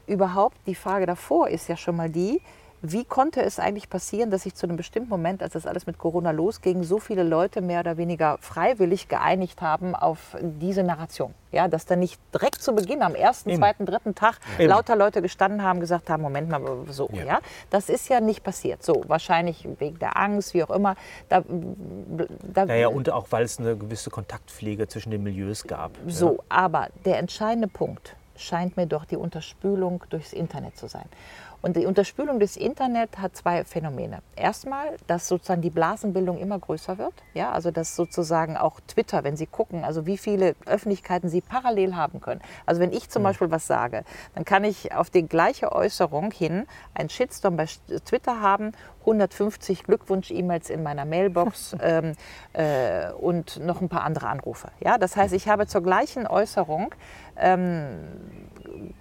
überhaupt, 0.08 0.58
die 0.68 0.76
Frage 0.76 1.06
davor 1.06 1.50
ist 1.50 1.68
ja 1.68 1.78
schon 1.78 1.96
mal 1.96 2.10
die, 2.10 2.42
wie 2.92 3.06
konnte 3.06 3.42
es 3.42 3.60
eigentlich 3.60 3.90
passieren, 3.90 4.32
dass 4.32 4.44
sich 4.44 4.56
zu 4.56 4.66
einem 4.66 4.78
bestimmten 4.78 5.10
Moment, 5.10 5.42
als 5.44 5.54
das 5.54 5.66
alles 5.66 5.86
mit 5.88 5.98
Corona 5.98 6.32
losging, 6.32 6.84
so 6.84 7.00
viele 7.00 7.24
Leute 7.24 7.62
mehr 7.62 7.82
oder 7.82 7.98
weniger 7.98 8.38
freiwillig 8.40 9.08
geeinigt 9.08 9.62
haben 9.62 9.96
auf 9.96 10.36
diese 10.42 10.84
Narration? 10.84 11.34
Ja, 11.52 11.68
dass 11.68 11.86
da 11.86 11.96
nicht 11.96 12.20
direkt 12.34 12.62
zu 12.62 12.76
Beginn 12.76 13.02
am 13.02 13.16
ersten, 13.16 13.50
Eben. 13.50 13.60
zweiten, 13.60 13.86
dritten 13.86 14.14
Tag 14.14 14.40
Eben. 14.60 14.70
lauter 14.70 14.96
Leute 14.96 15.22
gestanden 15.22 15.64
haben, 15.64 15.80
gesagt 15.80 16.10
haben, 16.10 16.22
Moment 16.22 16.50
mal, 16.50 16.62
so, 16.90 17.10
ja. 17.14 17.24
ja. 17.24 17.40
Das 17.70 17.88
ist 17.88 18.10
ja 18.10 18.20
nicht 18.20 18.44
passiert. 18.44 18.84
So, 18.84 19.04
wahrscheinlich 19.08 19.68
wegen 19.80 20.00
der 20.00 20.18
Angst, 20.18 20.54
wie 20.54 20.64
auch 20.64 20.72
immer. 20.72 20.96
Da, 21.30 21.44
da 21.48 22.66
naja, 22.66 22.90
und 22.90 23.10
auch, 23.10 23.28
weil 23.30 23.46
es 23.46 23.60
eine 23.60 23.78
gewisse 23.78 24.10
Kontaktpflege 24.10 24.88
zwischen 24.88 25.12
den 25.12 25.24
Milieus 25.24 25.64
gab. 25.64 25.92
So, 26.08 26.34
ja. 26.34 26.40
aber 26.50 26.90
der 27.06 27.20
entscheidende 27.20 27.70
Punkt 27.70 28.16
scheint 28.38 28.78
mir 28.78 28.88
doch 28.88 29.06
die 29.06 29.18
Unterspülung 29.18 30.04
durchs 30.10 30.34
Internet 30.34 30.78
zu 30.78 30.88
sein. 30.88 31.06
Und 31.62 31.76
die 31.76 31.86
Unterspülung 31.86 32.40
des 32.40 32.58
Internet 32.58 33.18
hat 33.18 33.36
zwei 33.36 33.64
Phänomene. 33.64 34.20
Erstmal, 34.36 34.98
dass 35.08 35.28
sozusagen 35.28 35.62
die 35.62 35.70
Blasenbildung 35.70 36.38
immer 36.38 36.60
größer 36.60 36.98
wird. 36.98 37.14
Ja, 37.34 37.52
also 37.52 37.72
dass 37.72 37.96
sozusagen 37.96 38.58
auch 38.58 38.80
Twitter, 38.88 39.24
wenn 39.24 39.36
Sie 39.36 39.48
gucken, 39.48 39.84
also 39.84 40.06
wie 40.06 40.18
viele 40.18 40.56
Öffentlichkeiten 40.66 41.30
Sie 41.30 41.42
parallel 41.42 41.96
haben 41.96 42.22
können. 42.22 42.42
Also 42.66 42.82
wenn 42.82 42.92
ich 42.92 43.10
zum 43.10 43.22
mhm. 43.22 43.26
Beispiel 43.26 43.52
was 43.52 43.68
sage, 43.68 44.04
dann 44.36 44.46
kann 44.46 44.64
ich 44.64 44.94
auf 44.94 45.10
die 45.10 45.28
gleiche 45.28 45.72
Äußerung 45.72 46.32
hin 46.32 46.68
einen 46.94 47.10
Shitstorm 47.10 47.58
bei 47.58 47.66
Twitter 48.06 48.42
haben 48.42 48.74
150 49.02 49.84
Glückwunsch-E-Mails 49.84 50.70
in 50.70 50.84
meiner 50.84 51.06
Mailbox 51.06 51.76
ähm, 51.82 52.14
äh, 52.54 53.12
und 53.12 53.64
noch 53.64 53.82
ein 53.82 53.90
paar 53.90 54.04
andere 54.04 54.28
Anrufe. 54.28 54.70
Ja, 54.80 54.98
das 54.98 55.16
heißt, 55.16 55.34
ich 55.34 55.48
habe 55.48 55.68
zur 55.68 55.82
gleichen 55.82 56.28
Äußerung 56.28 56.94
ähm, 57.38 58.10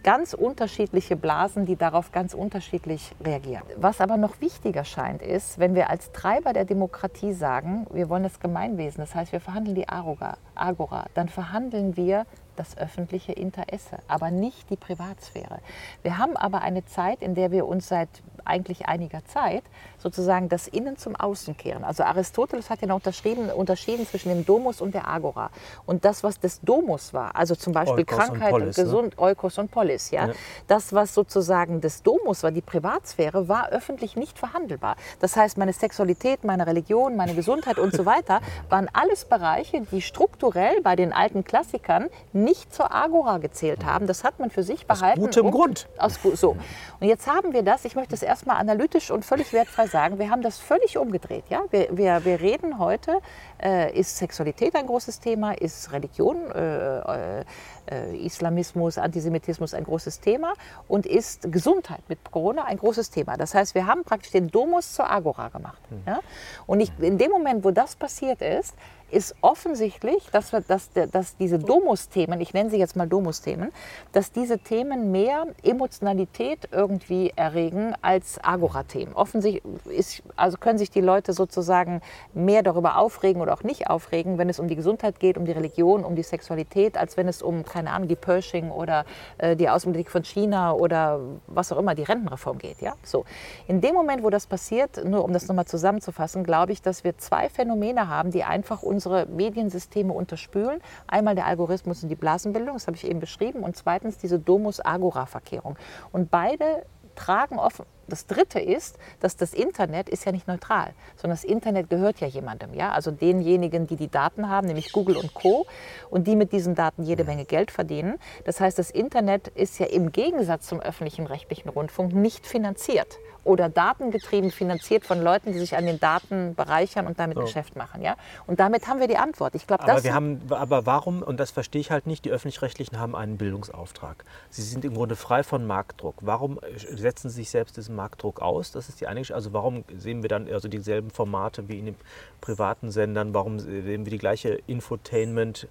ganz 0.02 0.34
unterschiedliche 0.34 1.16
Blasen, 1.16 1.66
die 1.66 1.76
darauf 1.76 2.12
ganz 2.12 2.34
unterschiedlich 2.34 3.12
reagieren. 3.24 3.62
Was 3.76 4.00
aber 4.00 4.16
noch 4.16 4.40
wichtiger 4.40 4.84
scheint, 4.84 5.22
ist, 5.22 5.58
wenn 5.58 5.74
wir 5.74 5.90
als 5.90 6.12
Treiber 6.12 6.52
der 6.52 6.64
Demokratie 6.64 7.32
sagen, 7.32 7.86
wir 7.92 8.08
wollen 8.08 8.22
das 8.22 8.40
Gemeinwesen, 8.40 8.98
das 9.00 9.14
heißt, 9.14 9.32
wir 9.32 9.40
verhandeln 9.40 9.74
die 9.74 9.88
Agora, 9.88 11.06
dann 11.14 11.28
verhandeln 11.28 11.96
wir 11.96 12.26
das 12.56 12.78
öffentliche 12.78 13.32
Interesse, 13.32 13.98
aber 14.08 14.30
nicht 14.30 14.70
die 14.70 14.76
Privatsphäre. 14.76 15.58
Wir 16.02 16.18
haben 16.18 16.36
aber 16.36 16.62
eine 16.62 16.84
Zeit, 16.84 17.22
in 17.22 17.34
der 17.34 17.50
wir 17.50 17.66
uns 17.66 17.88
seit 17.88 18.08
eigentlich 18.44 18.86
einiger 18.86 19.24
Zeit 19.24 19.64
sozusagen 20.04 20.50
das 20.50 20.68
Innen 20.68 20.98
zum 20.98 21.16
Außen 21.16 21.56
kehren. 21.56 21.82
Also 21.82 22.04
Aristoteles 22.04 22.68
hat 22.68 22.82
ja 22.82 22.86
noch 22.86 22.96
unterschrieben, 22.96 23.48
unterschieden 23.48 24.06
zwischen 24.06 24.28
dem 24.28 24.44
Domus 24.44 24.82
und 24.82 24.94
der 24.94 25.08
Agora. 25.08 25.50
Und 25.86 26.04
das, 26.04 26.22
was 26.22 26.38
des 26.38 26.60
Domus 26.60 27.14
war, 27.14 27.34
also 27.34 27.54
zum 27.54 27.72
Beispiel 27.72 28.04
Oikos 28.04 28.18
Krankheit 28.18 28.52
und, 28.52 28.60
Polis, 28.60 28.78
und 28.78 28.84
Gesund, 28.84 29.16
ne? 29.16 29.22
Eukos 29.22 29.58
und 29.58 29.70
Polis, 29.70 30.10
ja? 30.10 30.26
ja? 30.26 30.34
Das, 30.66 30.92
was 30.92 31.14
sozusagen 31.14 31.80
des 31.80 32.02
Domus 32.02 32.42
war, 32.42 32.50
die 32.50 32.60
Privatsphäre, 32.60 33.48
war 33.48 33.70
öffentlich 33.70 34.14
nicht 34.14 34.38
verhandelbar. 34.38 34.96
Das 35.20 35.36
heißt, 35.36 35.56
meine 35.56 35.72
Sexualität, 35.72 36.44
meine 36.44 36.66
Religion, 36.66 37.16
meine 37.16 37.34
Gesundheit 37.34 37.78
und 37.78 37.94
so 37.94 38.04
weiter 38.14 38.40
waren 38.68 38.90
alles 38.92 39.24
Bereiche, 39.24 39.80
die 39.90 40.02
strukturell 40.02 40.82
bei 40.82 40.96
den 40.96 41.14
alten 41.14 41.44
Klassikern 41.44 42.10
nicht 42.34 42.74
zur 42.74 42.92
Agora 42.94 43.38
gezählt 43.38 43.86
haben. 43.86 44.06
Das 44.06 44.22
hat 44.22 44.38
man 44.38 44.50
für 44.50 44.62
sich 44.62 44.86
behalten. 44.86 45.20
Aus 45.20 45.34
gutem 45.34 45.50
Grund. 45.50 45.88
Aus, 45.96 46.18
so. 46.34 46.56
Und 47.00 47.08
jetzt 47.08 47.26
haben 47.26 47.54
wir 47.54 47.62
das, 47.62 47.86
ich 47.86 47.96
möchte 47.96 48.14
es 48.14 48.22
erstmal 48.22 48.56
analytisch 48.56 49.10
und 49.10 49.24
völlig 49.24 49.50
wertfrei 49.54 49.86
sagen, 49.94 50.18
wir 50.18 50.28
haben 50.28 50.42
das 50.42 50.58
völlig 50.58 50.98
umgedreht. 50.98 51.44
Ja? 51.50 51.62
Wir, 51.70 51.86
wir, 51.96 52.24
wir 52.24 52.40
reden 52.40 52.80
heute, 52.80 53.20
äh, 53.62 53.96
ist 53.96 54.16
Sexualität 54.16 54.74
ein 54.74 54.88
großes 54.88 55.20
Thema, 55.20 55.52
ist 55.52 55.92
Religion, 55.92 56.50
äh, 56.50 57.44
äh, 57.86 58.16
Islamismus, 58.16 58.98
Antisemitismus 58.98 59.72
ein 59.72 59.84
großes 59.84 60.18
Thema 60.18 60.54
und 60.88 61.06
ist 61.06 61.52
Gesundheit 61.52 62.02
mit 62.08 62.18
Corona 62.28 62.64
ein 62.64 62.76
großes 62.76 63.10
Thema. 63.10 63.36
Das 63.36 63.54
heißt, 63.54 63.76
wir 63.76 63.86
haben 63.86 64.02
praktisch 64.02 64.32
den 64.32 64.48
Domus 64.48 64.94
zur 64.94 65.08
Agora 65.08 65.48
gemacht. 65.48 65.80
Mhm. 65.90 66.02
Ja? 66.06 66.18
Und 66.66 66.80
ich, 66.80 66.90
in 66.98 67.16
dem 67.16 67.30
Moment, 67.30 67.64
wo 67.64 67.70
das 67.70 67.94
passiert 67.94 68.42
ist, 68.42 68.74
ist 69.14 69.36
offensichtlich, 69.40 70.28
dass, 70.32 70.52
wir, 70.52 70.60
dass, 70.60 70.90
dass 70.92 71.36
diese 71.36 71.58
Domus-Themen, 71.58 72.40
ich 72.40 72.52
nenne 72.52 72.70
sie 72.70 72.78
jetzt 72.78 72.96
mal 72.96 73.06
Domus-Themen, 73.06 73.70
dass 74.12 74.32
diese 74.32 74.58
Themen 74.58 75.12
mehr 75.12 75.46
Emotionalität 75.62 76.68
irgendwie 76.72 77.32
erregen 77.36 77.94
als 78.02 78.42
Agora-Themen. 78.42 79.14
Offensichtlich 79.14 80.22
also 80.36 80.58
können 80.58 80.78
sich 80.78 80.90
die 80.90 81.00
Leute 81.00 81.32
sozusagen 81.32 82.00
mehr 82.34 82.62
darüber 82.62 82.98
aufregen 82.98 83.40
oder 83.40 83.54
auch 83.54 83.62
nicht 83.62 83.88
aufregen, 83.88 84.36
wenn 84.36 84.48
es 84.48 84.58
um 84.58 84.66
die 84.66 84.76
Gesundheit 84.76 85.20
geht, 85.20 85.38
um 85.38 85.44
die 85.44 85.52
Religion, 85.52 86.04
um 86.04 86.16
die 86.16 86.22
Sexualität, 86.22 86.98
als 86.98 87.16
wenn 87.16 87.28
es 87.28 87.40
um, 87.40 87.64
keine 87.64 87.92
Ahnung, 87.92 88.08
die 88.08 88.16
Pershing 88.16 88.70
oder 88.70 89.04
äh, 89.38 89.54
die 89.54 89.68
Außenpolitik 89.68 90.10
von 90.10 90.24
China 90.24 90.72
oder 90.72 91.20
was 91.46 91.70
auch 91.70 91.78
immer, 91.78 91.94
die 91.94 92.02
Rentenreform 92.02 92.58
geht. 92.58 92.80
Ja? 92.80 92.94
So. 93.04 93.24
In 93.68 93.80
dem 93.80 93.94
Moment, 93.94 94.24
wo 94.24 94.30
das 94.30 94.48
passiert, 94.48 95.04
nur 95.04 95.24
um 95.24 95.32
das 95.32 95.46
nochmal 95.46 95.66
zusammenzufassen, 95.66 96.42
glaube 96.42 96.72
ich, 96.72 96.82
dass 96.82 97.04
wir 97.04 97.16
zwei 97.18 97.48
Phänomene 97.48 98.08
haben, 98.08 98.32
die 98.32 98.42
einfach 98.42 98.82
unsere 99.04 99.26
Mediensysteme 99.26 100.12
unterspülen. 100.12 100.80
Einmal 101.06 101.34
der 101.34 101.46
Algorithmus 101.46 102.02
und 102.02 102.08
die 102.08 102.14
Blasenbildung, 102.14 102.74
das 102.74 102.86
habe 102.86 102.96
ich 102.96 103.06
eben 103.06 103.20
beschrieben, 103.20 103.60
und 103.60 103.76
zweitens 103.76 104.18
diese 104.18 104.38
Domus-Agora-Verkehrung. 104.38 105.76
Und 106.12 106.30
beide 106.30 106.86
tragen 107.14 107.58
offen, 107.58 107.86
das 108.08 108.26
Dritte 108.26 108.60
ist, 108.60 108.98
dass 109.20 109.36
das 109.36 109.54
Internet 109.54 110.08
ist 110.08 110.24
ja 110.24 110.32
nicht 110.32 110.48
neutral, 110.48 110.92
sondern 111.16 111.36
das 111.36 111.44
Internet 111.44 111.90
gehört 111.90 112.20
ja 112.20 112.26
jemandem, 112.26 112.74
ja, 112.74 112.92
also 112.92 113.10
denjenigen, 113.10 113.86
die 113.86 113.96
die 113.96 114.08
Daten 114.08 114.48
haben, 114.48 114.66
nämlich 114.66 114.92
Google 114.92 115.16
und 115.16 115.34
Co. 115.34 115.66
und 116.10 116.26
die 116.26 116.36
mit 116.36 116.52
diesen 116.52 116.74
Daten 116.74 117.02
jede 117.02 117.24
Menge 117.24 117.44
Geld 117.44 117.70
verdienen. 117.70 118.18
Das 118.44 118.60
heißt, 118.60 118.78
das 118.78 118.90
Internet 118.90 119.48
ist 119.48 119.78
ja 119.78 119.86
im 119.86 120.12
Gegensatz 120.12 120.66
zum 120.66 120.80
öffentlichen 120.80 121.26
rechtlichen 121.26 121.68
Rundfunk 121.68 122.14
nicht 122.14 122.46
finanziert 122.46 123.18
oder 123.44 123.68
datengetrieben 123.68 124.50
finanziert 124.50 125.04
von 125.04 125.22
Leuten, 125.22 125.52
die 125.52 125.58
sich 125.58 125.76
an 125.76 125.86
den 125.86 126.00
Daten 126.00 126.54
bereichern 126.54 127.06
und 127.06 127.18
damit 127.18 127.36
so. 127.36 127.42
Geschäft 127.42 127.76
machen. 127.76 128.02
Ja? 128.02 128.16
Und 128.46 128.58
damit 128.58 128.88
haben 128.88 129.00
wir 129.00 129.08
die 129.08 129.18
Antwort. 129.18 129.54
Ich 129.54 129.66
glaube, 129.66 129.84
aber 129.84 130.02
wir 130.02 130.14
haben, 130.14 130.40
aber 130.48 130.86
warum, 130.86 131.22
und 131.22 131.38
das 131.38 131.50
verstehe 131.50 131.80
ich 131.80 131.90
halt 131.90 132.06
nicht, 132.06 132.24
die 132.24 132.30
Öffentlich-Rechtlichen 132.30 132.98
haben 132.98 133.14
einen 133.14 133.36
Bildungsauftrag. 133.36 134.24
Sie 134.50 134.62
sind 134.62 134.84
im 134.84 134.94
Grunde 134.94 135.16
frei 135.16 135.42
von 135.42 135.66
Marktdruck. 135.66 136.16
Warum 136.20 136.58
setzen 136.88 137.28
Sie 137.28 137.36
sich 137.36 137.50
selbst 137.50 137.76
diesen 137.76 137.93
Marktdruck 137.94 138.40
aus? 138.42 138.72
Das 138.72 138.88
ist 138.88 139.00
die 139.00 139.06
eine 139.06 139.20
Also 139.30 139.52
warum 139.52 139.84
sehen 139.96 140.22
wir 140.22 140.28
dann 140.28 140.48
also 140.48 140.68
dieselben 140.68 141.10
Formate 141.10 141.68
wie 141.68 141.78
in 141.78 141.86
den 141.86 141.96
privaten 142.40 142.90
Sendern? 142.90 143.34
Warum 143.34 143.58
sehen 143.58 144.04
wir 144.04 144.10
die 144.10 144.18
gleiche 144.18 144.60
Infotainment- 144.68 145.66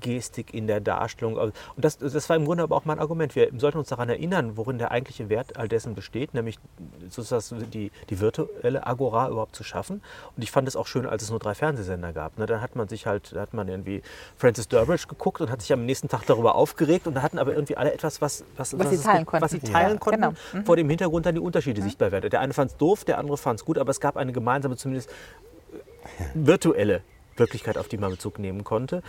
Gestik 0.00 0.54
in 0.54 0.66
der 0.66 0.80
Darstellung. 0.80 1.34
Und 1.36 1.54
das, 1.76 1.98
das 1.98 2.28
war 2.28 2.36
im 2.36 2.44
Grunde 2.44 2.62
aber 2.62 2.76
auch 2.76 2.84
mein 2.84 2.98
Argument. 2.98 3.34
Wir 3.34 3.50
sollten 3.56 3.78
uns 3.78 3.88
daran 3.88 4.08
erinnern, 4.08 4.56
worin 4.56 4.78
der 4.78 4.90
eigentliche 4.90 5.28
Wert 5.28 5.56
all 5.56 5.68
dessen 5.68 5.94
besteht, 5.94 6.34
nämlich 6.34 6.58
sozusagen 7.08 7.70
die, 7.70 7.90
die 8.10 8.20
virtuelle 8.20 8.86
Agora 8.86 9.28
überhaupt 9.28 9.56
zu 9.56 9.64
schaffen. 9.64 10.02
Und 10.36 10.42
ich 10.42 10.50
fand 10.50 10.68
es 10.68 10.76
auch 10.76 10.86
schön, 10.86 11.06
als 11.06 11.22
es 11.22 11.30
nur 11.30 11.38
drei 11.38 11.54
Fernsehsender 11.54 12.12
gab. 12.12 12.38
Ne? 12.38 12.46
Dann 12.46 12.60
hat 12.60 12.76
man 12.76 12.88
sich 12.88 13.06
halt, 13.06 13.34
da 13.34 13.40
hat 13.40 13.54
man 13.54 13.68
irgendwie 13.68 14.02
Francis 14.36 14.68
Durbridge 14.68 15.06
geguckt 15.08 15.40
und 15.40 15.50
hat 15.50 15.60
sich 15.62 15.72
am 15.72 15.84
nächsten 15.84 16.08
Tag 16.08 16.26
darüber 16.26 16.54
aufgeregt 16.54 17.06
und 17.06 17.14
da 17.14 17.22
hatten 17.22 17.38
aber 17.38 17.54
irgendwie 17.54 17.76
alle 17.76 17.92
etwas, 17.92 18.20
was, 18.20 18.44
was, 18.56 18.78
was, 18.78 18.86
was 18.86 18.90
sie 18.90 18.98
teilen 18.98 19.26
konnten, 19.26 19.44
was 19.44 19.50
sie 19.50 19.60
teilen 19.60 19.92
ja, 19.94 19.98
konnten 19.98 20.20
genau. 20.20 20.34
mhm. 20.52 20.64
vor 20.64 20.76
dem 20.76 20.88
Hintergrund 20.88 21.26
dann 21.26 21.34
die 21.34 21.40
Unterschiede 21.40 21.80
mhm. 21.80 21.84
sichtbar 21.84 22.12
werden. 22.12 22.30
Der 22.30 22.40
eine 22.40 22.52
fand 22.52 22.70
es 22.72 22.76
doof, 22.76 23.04
der 23.04 23.18
andere 23.18 23.36
fand 23.36 23.60
es 23.60 23.64
gut, 23.64 23.78
aber 23.78 23.90
es 23.90 24.00
gab 24.00 24.16
eine 24.16 24.32
gemeinsame, 24.32 24.76
zumindest 24.76 25.10
virtuelle 26.34 27.02
Wirklichkeit, 27.36 27.78
auf 27.78 27.88
die 27.88 27.98
man 27.98 28.10
Bezug 28.10 28.38
nehmen 28.38 28.64
konnte. 28.64 29.02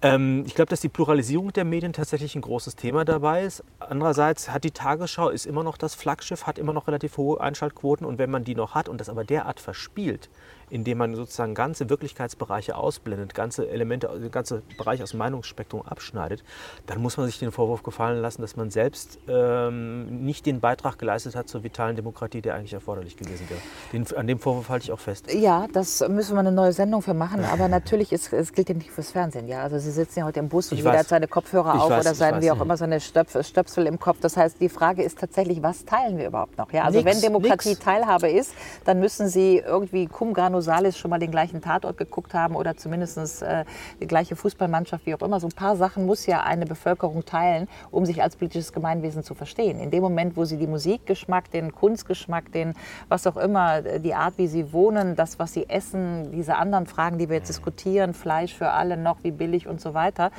Ähm, 0.00 0.44
ich 0.46 0.54
glaube, 0.54 0.70
dass 0.70 0.80
die 0.80 0.88
Pluralisierung 0.88 1.52
der 1.52 1.64
Medien 1.64 1.92
tatsächlich 1.92 2.36
ein 2.36 2.42
großes 2.42 2.76
Thema 2.76 3.04
dabei 3.04 3.42
ist. 3.44 3.64
Andererseits 3.80 4.50
hat 4.50 4.62
die 4.62 4.70
Tagesschau 4.70 5.28
ist 5.28 5.44
immer 5.44 5.64
noch 5.64 5.76
das 5.76 5.94
Flaggschiff, 5.96 6.46
hat 6.46 6.58
immer 6.58 6.72
noch 6.72 6.86
relativ 6.86 7.16
hohe 7.16 7.40
Einschaltquoten 7.40 8.06
und 8.06 8.18
wenn 8.18 8.30
man 8.30 8.44
die 8.44 8.54
noch 8.54 8.74
hat 8.74 8.88
und 8.88 9.00
das 9.00 9.08
aber 9.08 9.24
derart 9.24 9.58
verspielt, 9.58 10.28
indem 10.70 10.98
man 10.98 11.14
sozusagen 11.14 11.54
ganze 11.54 11.88
Wirklichkeitsbereiche 11.90 12.76
ausblendet, 12.76 13.34
ganze 13.34 13.68
Elemente, 13.68 14.08
ganze 14.30 14.62
Bereiche 14.76 15.02
aus 15.02 15.10
dem 15.10 15.18
Meinungsspektrum 15.18 15.82
abschneidet, 15.82 16.44
dann 16.86 17.00
muss 17.00 17.16
man 17.16 17.26
sich 17.26 17.38
den 17.38 17.52
Vorwurf 17.52 17.82
gefallen 17.82 18.20
lassen, 18.20 18.42
dass 18.42 18.56
man 18.56 18.70
selbst 18.70 19.18
ähm, 19.28 20.24
nicht 20.24 20.46
den 20.46 20.60
Beitrag 20.60 20.98
geleistet 20.98 21.34
hat 21.34 21.48
zur 21.48 21.62
vitalen 21.62 21.96
Demokratie, 21.96 22.40
der 22.40 22.54
eigentlich 22.54 22.72
erforderlich 22.72 23.16
gewesen 23.16 23.48
wäre. 23.48 23.60
Den, 23.92 24.16
an 24.16 24.26
dem 24.26 24.38
Vorwurf 24.38 24.68
halte 24.68 24.84
ich 24.84 24.92
auch 24.92 25.00
fest. 25.00 25.32
Ja, 25.32 25.66
das 25.72 26.06
müssen 26.08 26.34
wir 26.34 26.40
eine 26.40 26.52
neue 26.52 26.72
Sendung 26.72 27.02
für 27.02 27.14
machen, 27.14 27.44
aber 27.44 27.68
natürlich 27.68 28.12
ist 28.12 28.32
es 28.32 28.52
gilt 28.52 28.68
ja 28.68 28.74
nicht 28.74 28.90
fürs 28.90 29.10
Fernsehen. 29.10 29.48
Ja, 29.48 29.62
also 29.62 29.78
Sie 29.78 29.90
sitzen 29.90 30.20
ja 30.20 30.24
heute 30.24 30.40
im 30.40 30.48
Bus 30.48 30.70
und 30.70 30.78
ich 30.78 30.84
jeder 30.84 30.92
weiß. 30.92 31.00
hat 31.00 31.08
seine 31.08 31.28
Kopfhörer 31.28 31.74
ich 31.74 31.80
auf 31.80 31.90
weiß, 31.90 32.06
oder 32.06 32.14
seine 32.14 32.42
wie 32.42 32.50
auch 32.50 32.60
immer 32.60 32.76
seine 32.76 33.00
Stöpf 33.00 33.36
Stöpsel 33.44 33.86
im 33.86 33.98
Kopf. 33.98 34.18
Das 34.20 34.36
heißt, 34.36 34.60
die 34.60 34.68
Frage 34.68 35.02
ist 35.02 35.18
tatsächlich, 35.18 35.62
was 35.62 35.84
teilen 35.84 36.18
wir 36.18 36.26
überhaupt 36.26 36.58
noch? 36.58 36.72
Ja, 36.72 36.84
also 36.84 36.98
nix, 37.00 37.10
wenn 37.10 37.20
Demokratie 37.20 37.70
nix. 37.70 37.80
Teilhabe 37.80 38.30
ist, 38.30 38.52
dann 38.84 39.00
müssen 39.00 39.28
Sie 39.28 39.58
irgendwie 39.58 40.06
cum 40.06 40.32
grano 40.32 40.57
Salis 40.60 40.98
schon 40.98 41.10
mal 41.10 41.18
den 41.18 41.30
gleichen 41.30 41.60
Tatort 41.60 41.96
geguckt 41.96 42.34
haben 42.34 42.56
oder 42.56 42.76
zumindest 42.76 43.42
äh, 43.42 43.64
die 44.00 44.06
gleiche 44.06 44.36
Fußballmannschaft, 44.36 45.06
wie 45.06 45.14
auch 45.14 45.22
immer. 45.22 45.40
So 45.40 45.48
ein 45.48 45.52
paar 45.52 45.76
Sachen 45.76 46.06
muss 46.06 46.26
ja 46.26 46.42
eine 46.42 46.66
Bevölkerung 46.66 47.24
teilen, 47.24 47.68
um 47.90 48.06
sich 48.06 48.22
als 48.22 48.36
politisches 48.36 48.72
Gemeinwesen 48.72 49.22
zu 49.22 49.34
verstehen. 49.34 49.80
In 49.80 49.90
dem 49.90 50.02
Moment, 50.02 50.36
wo 50.36 50.44
sie 50.44 50.56
die 50.56 50.66
Musikgeschmack, 50.66 51.50
den 51.50 51.72
Kunstgeschmack, 51.72 52.52
den 52.52 52.74
was 53.08 53.26
auch 53.26 53.36
immer, 53.36 53.82
die 53.82 54.14
Art, 54.14 54.38
wie 54.38 54.46
sie 54.46 54.72
wohnen, 54.72 55.16
das, 55.16 55.38
was 55.38 55.52
sie 55.52 55.68
essen, 55.68 56.30
diese 56.32 56.56
anderen 56.56 56.86
Fragen, 56.86 57.18
die 57.18 57.28
wir 57.28 57.36
jetzt 57.36 57.48
diskutieren, 57.48 58.14
Fleisch 58.14 58.54
für 58.54 58.70
alle 58.70 58.96
noch, 58.96 59.18
wie 59.22 59.30
billig 59.30 59.66
und 59.66 59.80
so 59.80 59.94
weiter, 59.94 60.30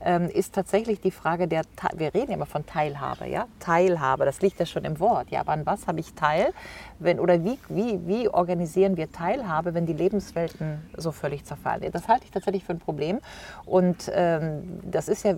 ähm, 0.00 0.28
ist 0.28 0.54
tatsächlich 0.54 1.00
die 1.00 1.10
Frage 1.10 1.48
der, 1.48 1.62
wir 1.94 2.14
reden 2.14 2.28
ja 2.28 2.34
immer 2.34 2.46
von 2.46 2.66
Teilhabe, 2.66 3.26
ja, 3.26 3.46
Teilhabe, 3.60 4.24
das 4.24 4.40
liegt 4.40 4.60
ja 4.60 4.66
schon 4.66 4.84
im 4.84 5.00
Wort. 5.00 5.30
Ja, 5.30 5.40
aber 5.40 5.52
an 5.52 5.66
was 5.66 5.86
habe 5.86 6.00
ich 6.00 6.14
Teil? 6.14 6.52
Wenn, 6.98 7.20
oder 7.20 7.44
wie, 7.44 7.58
wie, 7.68 8.06
wie 8.06 8.28
organisieren 8.28 8.96
wir 8.96 9.10
Teilhabe, 9.12 9.74
wenn 9.74 9.86
die 9.86 9.92
Lebenswelten 9.92 10.88
so 10.96 11.12
völlig 11.12 11.44
zerfallen? 11.44 11.90
Das 11.92 12.08
halte 12.08 12.24
ich 12.24 12.30
tatsächlich 12.30 12.64
für 12.64 12.72
ein 12.72 12.78
Problem. 12.78 13.20
Und 13.64 14.10
ähm, 14.14 14.80
das 14.82 15.08
ist 15.08 15.24
ja, 15.24 15.34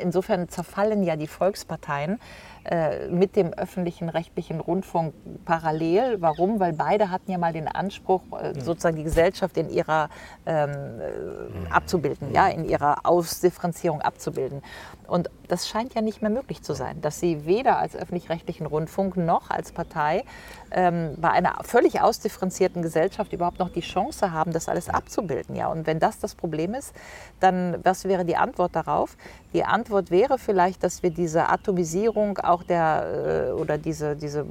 insofern 0.00 0.48
zerfallen 0.48 1.02
ja 1.02 1.16
die 1.16 1.26
Volksparteien 1.26 2.18
äh, 2.64 3.08
mit 3.08 3.34
dem 3.34 3.52
öffentlichen 3.52 4.08
rechtlichen 4.08 4.60
Rundfunk 4.60 5.14
parallel. 5.44 6.20
Warum? 6.20 6.60
Weil 6.60 6.72
beide 6.72 7.10
hatten 7.10 7.30
ja 7.30 7.38
mal 7.38 7.52
den 7.52 7.66
Anspruch, 7.66 8.22
äh, 8.40 8.58
sozusagen 8.60 8.96
die 8.96 9.02
Gesellschaft 9.02 9.56
in 9.56 9.68
ihrer 9.68 10.08
ähm, 10.46 10.70
äh, 10.70 11.70
abzubilden, 11.70 12.32
ja, 12.32 12.48
in 12.48 12.64
ihrer 12.64 13.04
Ausdifferenzierung 13.04 14.00
abzubilden. 14.00 14.62
Und 15.08 15.28
das 15.48 15.68
scheint 15.68 15.94
ja 15.94 16.02
nicht 16.02 16.22
mehr 16.22 16.30
möglich 16.30 16.62
zu 16.62 16.72
sein, 16.72 17.00
dass 17.00 17.18
sie 17.18 17.46
weder 17.46 17.78
als 17.78 17.96
öffentlich-rechtlichen 17.96 18.66
Rundfunk 18.66 19.16
noch 19.16 19.50
als 19.50 19.72
Partei 19.72 20.24
ähm, 20.74 21.14
bei 21.18 21.30
einer 21.30 21.58
völlig 21.62 22.00
ausdifferenzierten 22.00 22.82
Gesellschaft 22.82 23.32
überhaupt 23.32 23.58
noch 23.58 23.70
die 23.70 23.80
Chance 23.80 24.32
haben, 24.32 24.52
das 24.52 24.68
alles 24.68 24.88
abzubilden. 24.88 25.56
Ja? 25.56 25.68
Und 25.68 25.86
wenn 25.86 25.98
das 25.98 26.18
das 26.18 26.34
Problem 26.34 26.74
ist, 26.74 26.94
dann 27.40 27.76
was 27.82 28.04
wäre 28.04 28.24
die 28.24 28.36
Antwort 28.36 28.74
darauf? 28.74 29.16
Die 29.52 29.64
Antwort 29.64 30.10
wäre 30.10 30.38
vielleicht, 30.38 30.82
dass 30.82 31.02
wir 31.02 31.10
diese 31.10 31.48
Atomisierung 31.48 32.38
auch 32.38 32.62
der 32.62 33.48
äh, 33.48 33.52
oder 33.52 33.78
diese, 33.78 34.16
diese 34.16 34.46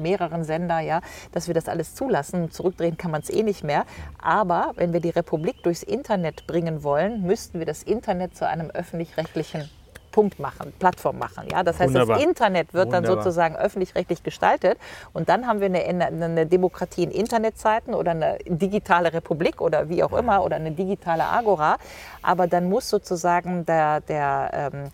mehreren 0.00 0.44
Sender, 0.44 0.80
ja, 0.80 1.00
dass 1.32 1.46
wir 1.46 1.54
das 1.54 1.68
alles 1.68 1.94
zulassen. 1.94 2.50
Zurückdrehen 2.50 2.96
kann 2.96 3.10
man 3.10 3.22
es 3.22 3.30
eh 3.30 3.42
nicht 3.42 3.64
mehr. 3.64 3.84
Aber 4.20 4.72
wenn 4.76 4.92
wir 4.92 5.00
die 5.00 5.10
Republik 5.10 5.62
durchs 5.62 5.82
Internet 5.82 6.46
bringen 6.46 6.82
wollen, 6.82 7.22
müssten 7.22 7.58
wir 7.58 7.66
das 7.66 7.82
Internet 7.82 8.36
zu 8.36 8.46
einem 8.46 8.70
öffentlich-rechtlichen 8.70 9.70
Punkt 10.10 10.38
machen, 10.38 10.72
Plattform 10.78 11.18
machen. 11.18 11.48
Ja? 11.50 11.62
Das 11.62 11.78
heißt, 11.78 11.94
Wunderbar. 11.94 12.16
das 12.16 12.26
Internet 12.26 12.74
wird 12.74 12.86
Wunderbar. 12.86 13.08
dann 13.08 13.22
sozusagen 13.22 13.56
öffentlich-rechtlich 13.56 14.22
gestaltet 14.22 14.78
und 15.12 15.28
dann 15.28 15.46
haben 15.46 15.60
wir 15.60 15.66
eine, 15.66 16.06
eine, 16.06 16.46
Demokratie 16.46 17.04
in 17.04 17.10
Internetzeiten 17.10 17.94
oder 17.94 18.12
eine 18.12 18.38
digitale 18.46 19.12
Republik 19.12 19.60
oder 19.60 19.88
wie 19.88 20.02
auch 20.02 20.12
immer 20.12 20.44
oder 20.44 20.56
eine 20.56 20.72
digitale 20.72 21.24
Agora. 21.24 21.76
Aber 22.22 22.46
dann 22.46 22.68
muss 22.68 22.88
sozusagen 22.88 23.64
der, 23.66 24.00
der 24.00 24.70
ähm, 24.72 24.90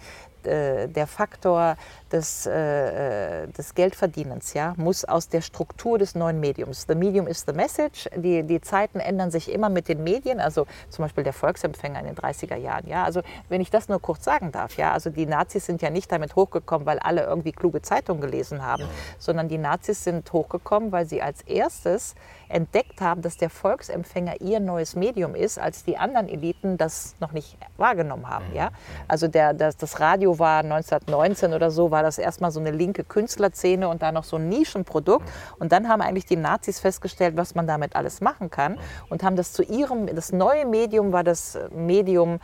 äh, 0.47 0.89
der 0.89 1.07
Faktor 1.07 1.77
des, 2.13 2.47
äh, 2.47 3.45
äh, 3.45 3.49
des 3.49 3.75
Geldverdienens 3.75 4.55
ja, 4.55 4.75
muss 4.77 5.05
aus 5.05 5.29
der 5.29 5.41
Struktur 5.41 5.99
des 5.99 6.15
neuen 6.15 6.41
Mediums. 6.41 6.87
The 6.89 6.95
medium 6.95 7.27
is 7.27 7.45
the 7.47 7.53
message. 7.53 8.09
Die, 8.17 8.43
die 8.43 8.61
Zeiten 8.61 9.01
ändern 9.01 9.31
sich 9.31 9.51
immer 9.53 9.69
mit 9.69 9.89
den 9.89 10.05
Medien, 10.05 10.41
also 10.41 10.67
zum 10.89 11.05
Beispiel 11.05 11.25
der 11.25 11.33
Volksempfänger 11.33 12.01
in 12.01 12.07
den 12.07 12.15
30er 12.15 12.57
Jahren. 12.57 12.87
Ja, 12.87 13.05
also 13.05 13.23
wenn 13.49 13.61
ich 13.61 13.71
das 13.71 13.89
nur 13.89 14.01
kurz 14.01 14.25
sagen 14.25 14.53
darf, 14.53 14.77
ja, 14.77 14.93
also 14.93 15.11
die 15.11 15.27
Nazis 15.27 15.67
sind 15.67 15.83
ja 15.83 15.91
nicht 15.91 16.11
damit 16.13 16.37
hochgekommen, 16.37 16.87
weil 16.87 16.99
alle 16.99 17.25
irgendwie 17.25 17.53
kluge 17.53 17.83
Zeitungen 17.83 18.21
gelesen 18.21 18.65
haben, 18.65 18.85
sondern 19.19 19.49
die 19.49 19.59
Nazis 19.59 20.05
sind 20.05 20.33
hochgekommen, 20.33 20.93
weil 20.93 21.07
sie 21.07 21.23
als 21.23 21.43
erstes 21.43 22.15
entdeckt 22.49 23.01
haben, 23.01 23.23
dass 23.23 23.37
der 23.37 23.51
Volksempfänger 23.51 24.41
ihr 24.41 24.61
neues 24.61 24.97
Medium 24.97 25.35
ist, 25.35 25.59
als 25.59 25.85
die 25.85 25.97
anderen 25.97 26.29
Eliten 26.29 26.77
das 26.77 27.15
noch 27.21 27.33
nicht 27.33 27.57
wahrgenommen 27.77 28.29
haben. 28.29 28.45
Ja? 28.55 28.71
Also 29.09 29.29
der, 29.29 29.55
das, 29.55 29.77
das 29.77 30.01
Radio 30.01 30.39
war 30.39 30.61
1919 30.61 31.53
oder 31.53 31.71
so, 31.71 31.91
war 31.91 32.03
das 32.03 32.19
erstmal 32.19 32.51
so 32.51 32.61
eine 32.61 32.71
linke 32.71 33.05
Künstlerszene 33.05 33.89
und 33.89 34.03
da 34.03 34.13
noch 34.13 34.25
so 34.25 34.37
ein 34.37 34.49
Nischenprodukt. 34.49 35.29
Und 35.59 35.73
dann 35.73 35.89
haben 35.89 36.01
eigentlich 36.01 36.27
die 36.27 36.37
Nazis 36.37 36.81
festgestellt, 36.81 37.37
was 37.37 37.55
man 37.55 37.67
damit 37.67 37.97
alles 37.97 38.21
machen 38.21 38.51
kann 38.51 38.79
und 39.09 39.23
haben 39.23 39.37
das 39.37 39.53
zu 39.53 39.63
ihrem, 39.63 40.07
das 40.15 40.33
neue 40.33 40.67
Medium 40.67 41.13
war 41.13 41.25
das 41.25 41.59
Medium 41.75 42.41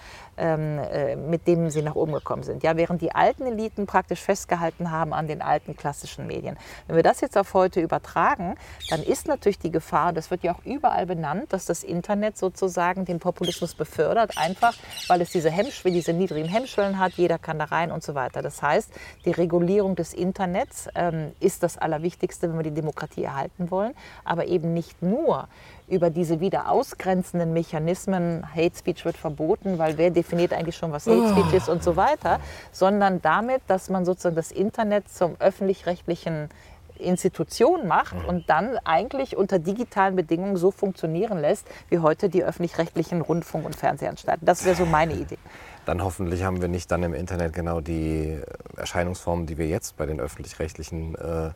mit 1.28 1.46
dem 1.46 1.70
sie 1.70 1.82
nach 1.82 1.94
oben 1.94 2.12
gekommen 2.12 2.42
sind. 2.42 2.62
Ja, 2.62 2.76
während 2.76 3.00
die 3.00 3.14
alten 3.14 3.46
Eliten 3.46 3.86
praktisch 3.86 4.20
festgehalten 4.20 4.90
haben 4.90 5.12
an 5.12 5.28
den 5.28 5.40
alten 5.42 5.76
klassischen 5.76 6.26
Medien. 6.26 6.56
Wenn 6.86 6.96
wir 6.96 7.02
das 7.02 7.20
jetzt 7.20 7.38
auf 7.38 7.54
heute 7.54 7.80
übertragen, 7.80 8.56
dann 8.90 9.02
ist 9.02 9.28
natürlich 9.28 9.58
die 9.58 9.70
Gefahr, 9.70 10.12
das 10.12 10.30
wird 10.30 10.42
ja 10.42 10.52
auch 10.52 10.64
überall 10.64 11.06
benannt, 11.06 11.52
dass 11.52 11.66
das 11.66 11.84
Internet 11.84 12.36
sozusagen 12.36 13.04
den 13.04 13.20
Populismus 13.20 13.74
befördert, 13.74 14.36
einfach 14.36 14.74
weil 15.08 15.20
es 15.20 15.30
diese 15.30 15.50
Hemmschwellen, 15.50 15.94
diese 15.94 16.12
niedrigen 16.12 16.48
Hemmschwellen 16.48 16.98
hat, 16.98 17.12
jeder 17.12 17.38
kann 17.38 17.58
da 17.58 17.66
rein 17.66 17.92
und 17.92 18.02
so 18.02 18.14
weiter. 18.14 18.42
Das 18.42 18.62
heißt, 18.62 18.92
die 19.24 19.30
Regulierung 19.30 19.94
des 19.96 20.14
Internets 20.14 20.88
ähm, 20.94 21.32
ist 21.40 21.62
das 21.62 21.78
Allerwichtigste, 21.78 22.48
wenn 22.48 22.56
wir 22.56 22.64
die 22.64 22.74
Demokratie 22.74 23.24
erhalten 23.24 23.70
wollen, 23.70 23.94
aber 24.24 24.46
eben 24.46 24.72
nicht 24.74 25.02
nur 25.02 25.48
über 25.92 26.08
diese 26.08 26.40
wieder 26.40 26.70
ausgrenzenden 26.70 27.52
Mechanismen, 27.52 28.46
Hate 28.54 28.76
Speech 28.76 29.04
wird 29.04 29.18
verboten, 29.18 29.78
weil 29.78 29.98
wer 29.98 30.10
definiert 30.10 30.54
eigentlich 30.54 30.76
schon, 30.76 30.90
was 30.90 31.06
Hate 31.06 31.28
Speech 31.28 31.52
ist 31.52 31.68
und 31.68 31.84
so 31.84 31.96
weiter, 31.96 32.40
sondern 32.72 33.20
damit, 33.20 33.60
dass 33.66 33.90
man 33.90 34.06
sozusagen 34.06 34.34
das 34.34 34.50
Internet 34.52 35.12
zum 35.12 35.36
öffentlich-rechtlichen 35.38 36.48
Institution 36.96 37.86
macht 37.86 38.14
mhm. 38.14 38.24
und 38.24 38.48
dann 38.48 38.78
eigentlich 38.84 39.36
unter 39.36 39.58
digitalen 39.58 40.16
Bedingungen 40.16 40.56
so 40.56 40.70
funktionieren 40.70 41.38
lässt, 41.38 41.66
wie 41.90 41.98
heute 41.98 42.30
die 42.30 42.42
öffentlich-rechtlichen 42.42 43.20
Rundfunk- 43.20 43.66
und 43.66 43.76
Fernsehanstalten. 43.76 44.46
Das 44.46 44.64
wäre 44.64 44.76
so 44.76 44.86
meine 44.86 45.12
Idee. 45.12 45.38
Dann 45.84 46.02
hoffentlich 46.02 46.42
haben 46.42 46.62
wir 46.62 46.68
nicht 46.68 46.90
dann 46.90 47.02
im 47.02 47.12
Internet 47.12 47.52
genau 47.52 47.82
die 47.82 48.40
Erscheinungsformen, 48.78 49.46
die 49.46 49.58
wir 49.58 49.66
jetzt 49.66 49.98
bei 49.98 50.06
den 50.06 50.20
öffentlich-rechtlichen 50.20 51.16
äh, 51.16 51.50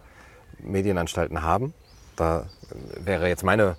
Medienanstalten 0.58 1.42
haben. 1.42 1.72
Da 2.16 2.46
wäre 2.98 3.28
jetzt 3.28 3.44
meine 3.44 3.76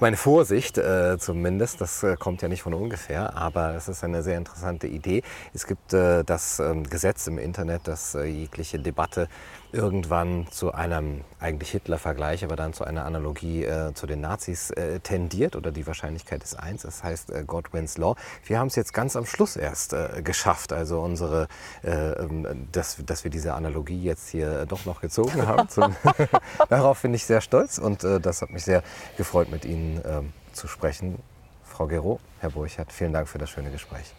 meine 0.00 0.16
Vorsicht 0.16 0.78
äh, 0.78 1.16
zumindest. 1.18 1.80
Das 1.80 2.02
äh, 2.02 2.16
kommt 2.16 2.42
ja 2.42 2.48
nicht 2.48 2.62
von 2.62 2.74
ungefähr, 2.74 3.36
aber 3.36 3.74
es 3.74 3.88
ist 3.88 4.04
eine 4.04 4.22
sehr 4.22 4.38
interessante 4.38 4.86
Idee. 4.86 5.22
Es 5.52 5.66
gibt 5.66 5.92
äh, 5.92 6.24
das 6.24 6.60
ähm, 6.60 6.84
Gesetz 6.84 7.26
im 7.26 7.38
Internet, 7.38 7.82
das 7.84 8.14
äh, 8.14 8.24
jegliche 8.24 8.78
Debatte 8.78 9.28
irgendwann 9.74 10.46
zu 10.50 10.72
einem 10.72 11.22
eigentlich 11.40 11.70
Hitler-Vergleich, 11.72 12.44
aber 12.44 12.56
dann 12.56 12.72
zu 12.72 12.84
einer 12.84 13.04
Analogie 13.04 13.64
äh, 13.64 13.92
zu 13.92 14.06
den 14.06 14.20
Nazis 14.20 14.70
äh, 14.70 15.00
tendiert 15.00 15.56
oder 15.56 15.72
die 15.72 15.86
Wahrscheinlichkeit 15.86 16.42
ist 16.42 16.54
eins. 16.54 16.82
Das 16.82 17.02
heißt 17.02 17.30
äh, 17.30 17.44
Godwin's 17.44 17.98
Law. 17.98 18.14
Wir 18.46 18.58
haben 18.58 18.68
es 18.68 18.76
jetzt 18.76 18.94
ganz 18.94 19.16
am 19.16 19.26
Schluss 19.26 19.56
erst 19.56 19.92
äh, 19.92 20.22
geschafft, 20.22 20.72
also 20.72 21.00
unsere, 21.00 21.48
äh, 21.82 21.90
ähm, 21.90 22.68
dass, 22.72 22.98
dass 23.04 23.24
wir 23.24 23.30
diese 23.30 23.54
Analogie 23.54 24.00
jetzt 24.00 24.28
hier 24.28 24.64
doch 24.66 24.84
noch 24.84 25.00
gezogen 25.00 25.46
haben. 25.46 25.68
Zum, 25.68 25.96
darauf 26.68 27.02
bin 27.02 27.12
ich 27.12 27.24
sehr 27.26 27.40
stolz 27.40 27.78
und 27.78 28.04
äh, 28.04 28.20
das 28.20 28.42
hat 28.42 28.50
mich 28.50 28.64
sehr 28.64 28.82
gefreut, 29.16 29.50
mit 29.50 29.64
Ihnen 29.64 30.00
ähm, 30.06 30.32
zu 30.52 30.68
sprechen. 30.68 31.18
Frau 31.64 31.88
Gero, 31.88 32.20
Herr 32.40 32.50
Burchardt, 32.50 32.92
vielen 32.92 33.12
Dank 33.12 33.28
für 33.28 33.38
das 33.38 33.50
schöne 33.50 33.70
Gespräch. 33.70 34.14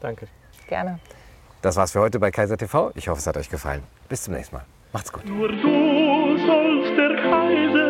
Danke. 0.00 0.26
Gerne. 0.68 0.98
Das 1.62 1.76
war's 1.76 1.92
für 1.92 2.00
heute 2.00 2.18
bei 2.18 2.32
Kaiser 2.32 2.56
TV. 2.56 2.90
Ich 2.96 3.08
hoffe, 3.08 3.20
es 3.20 3.26
hat 3.26 3.36
euch 3.36 3.48
gefallen. 3.48 3.84
Bis 4.08 4.24
zum 4.24 4.34
nächsten 4.34 4.56
Mal. 4.56 4.71
Macht's 4.92 5.10
gut. 5.10 5.24
Nur 5.24 5.48
du 5.48 6.36
sollst 6.46 6.98
der 6.98 7.16
Kaiser 7.16 7.81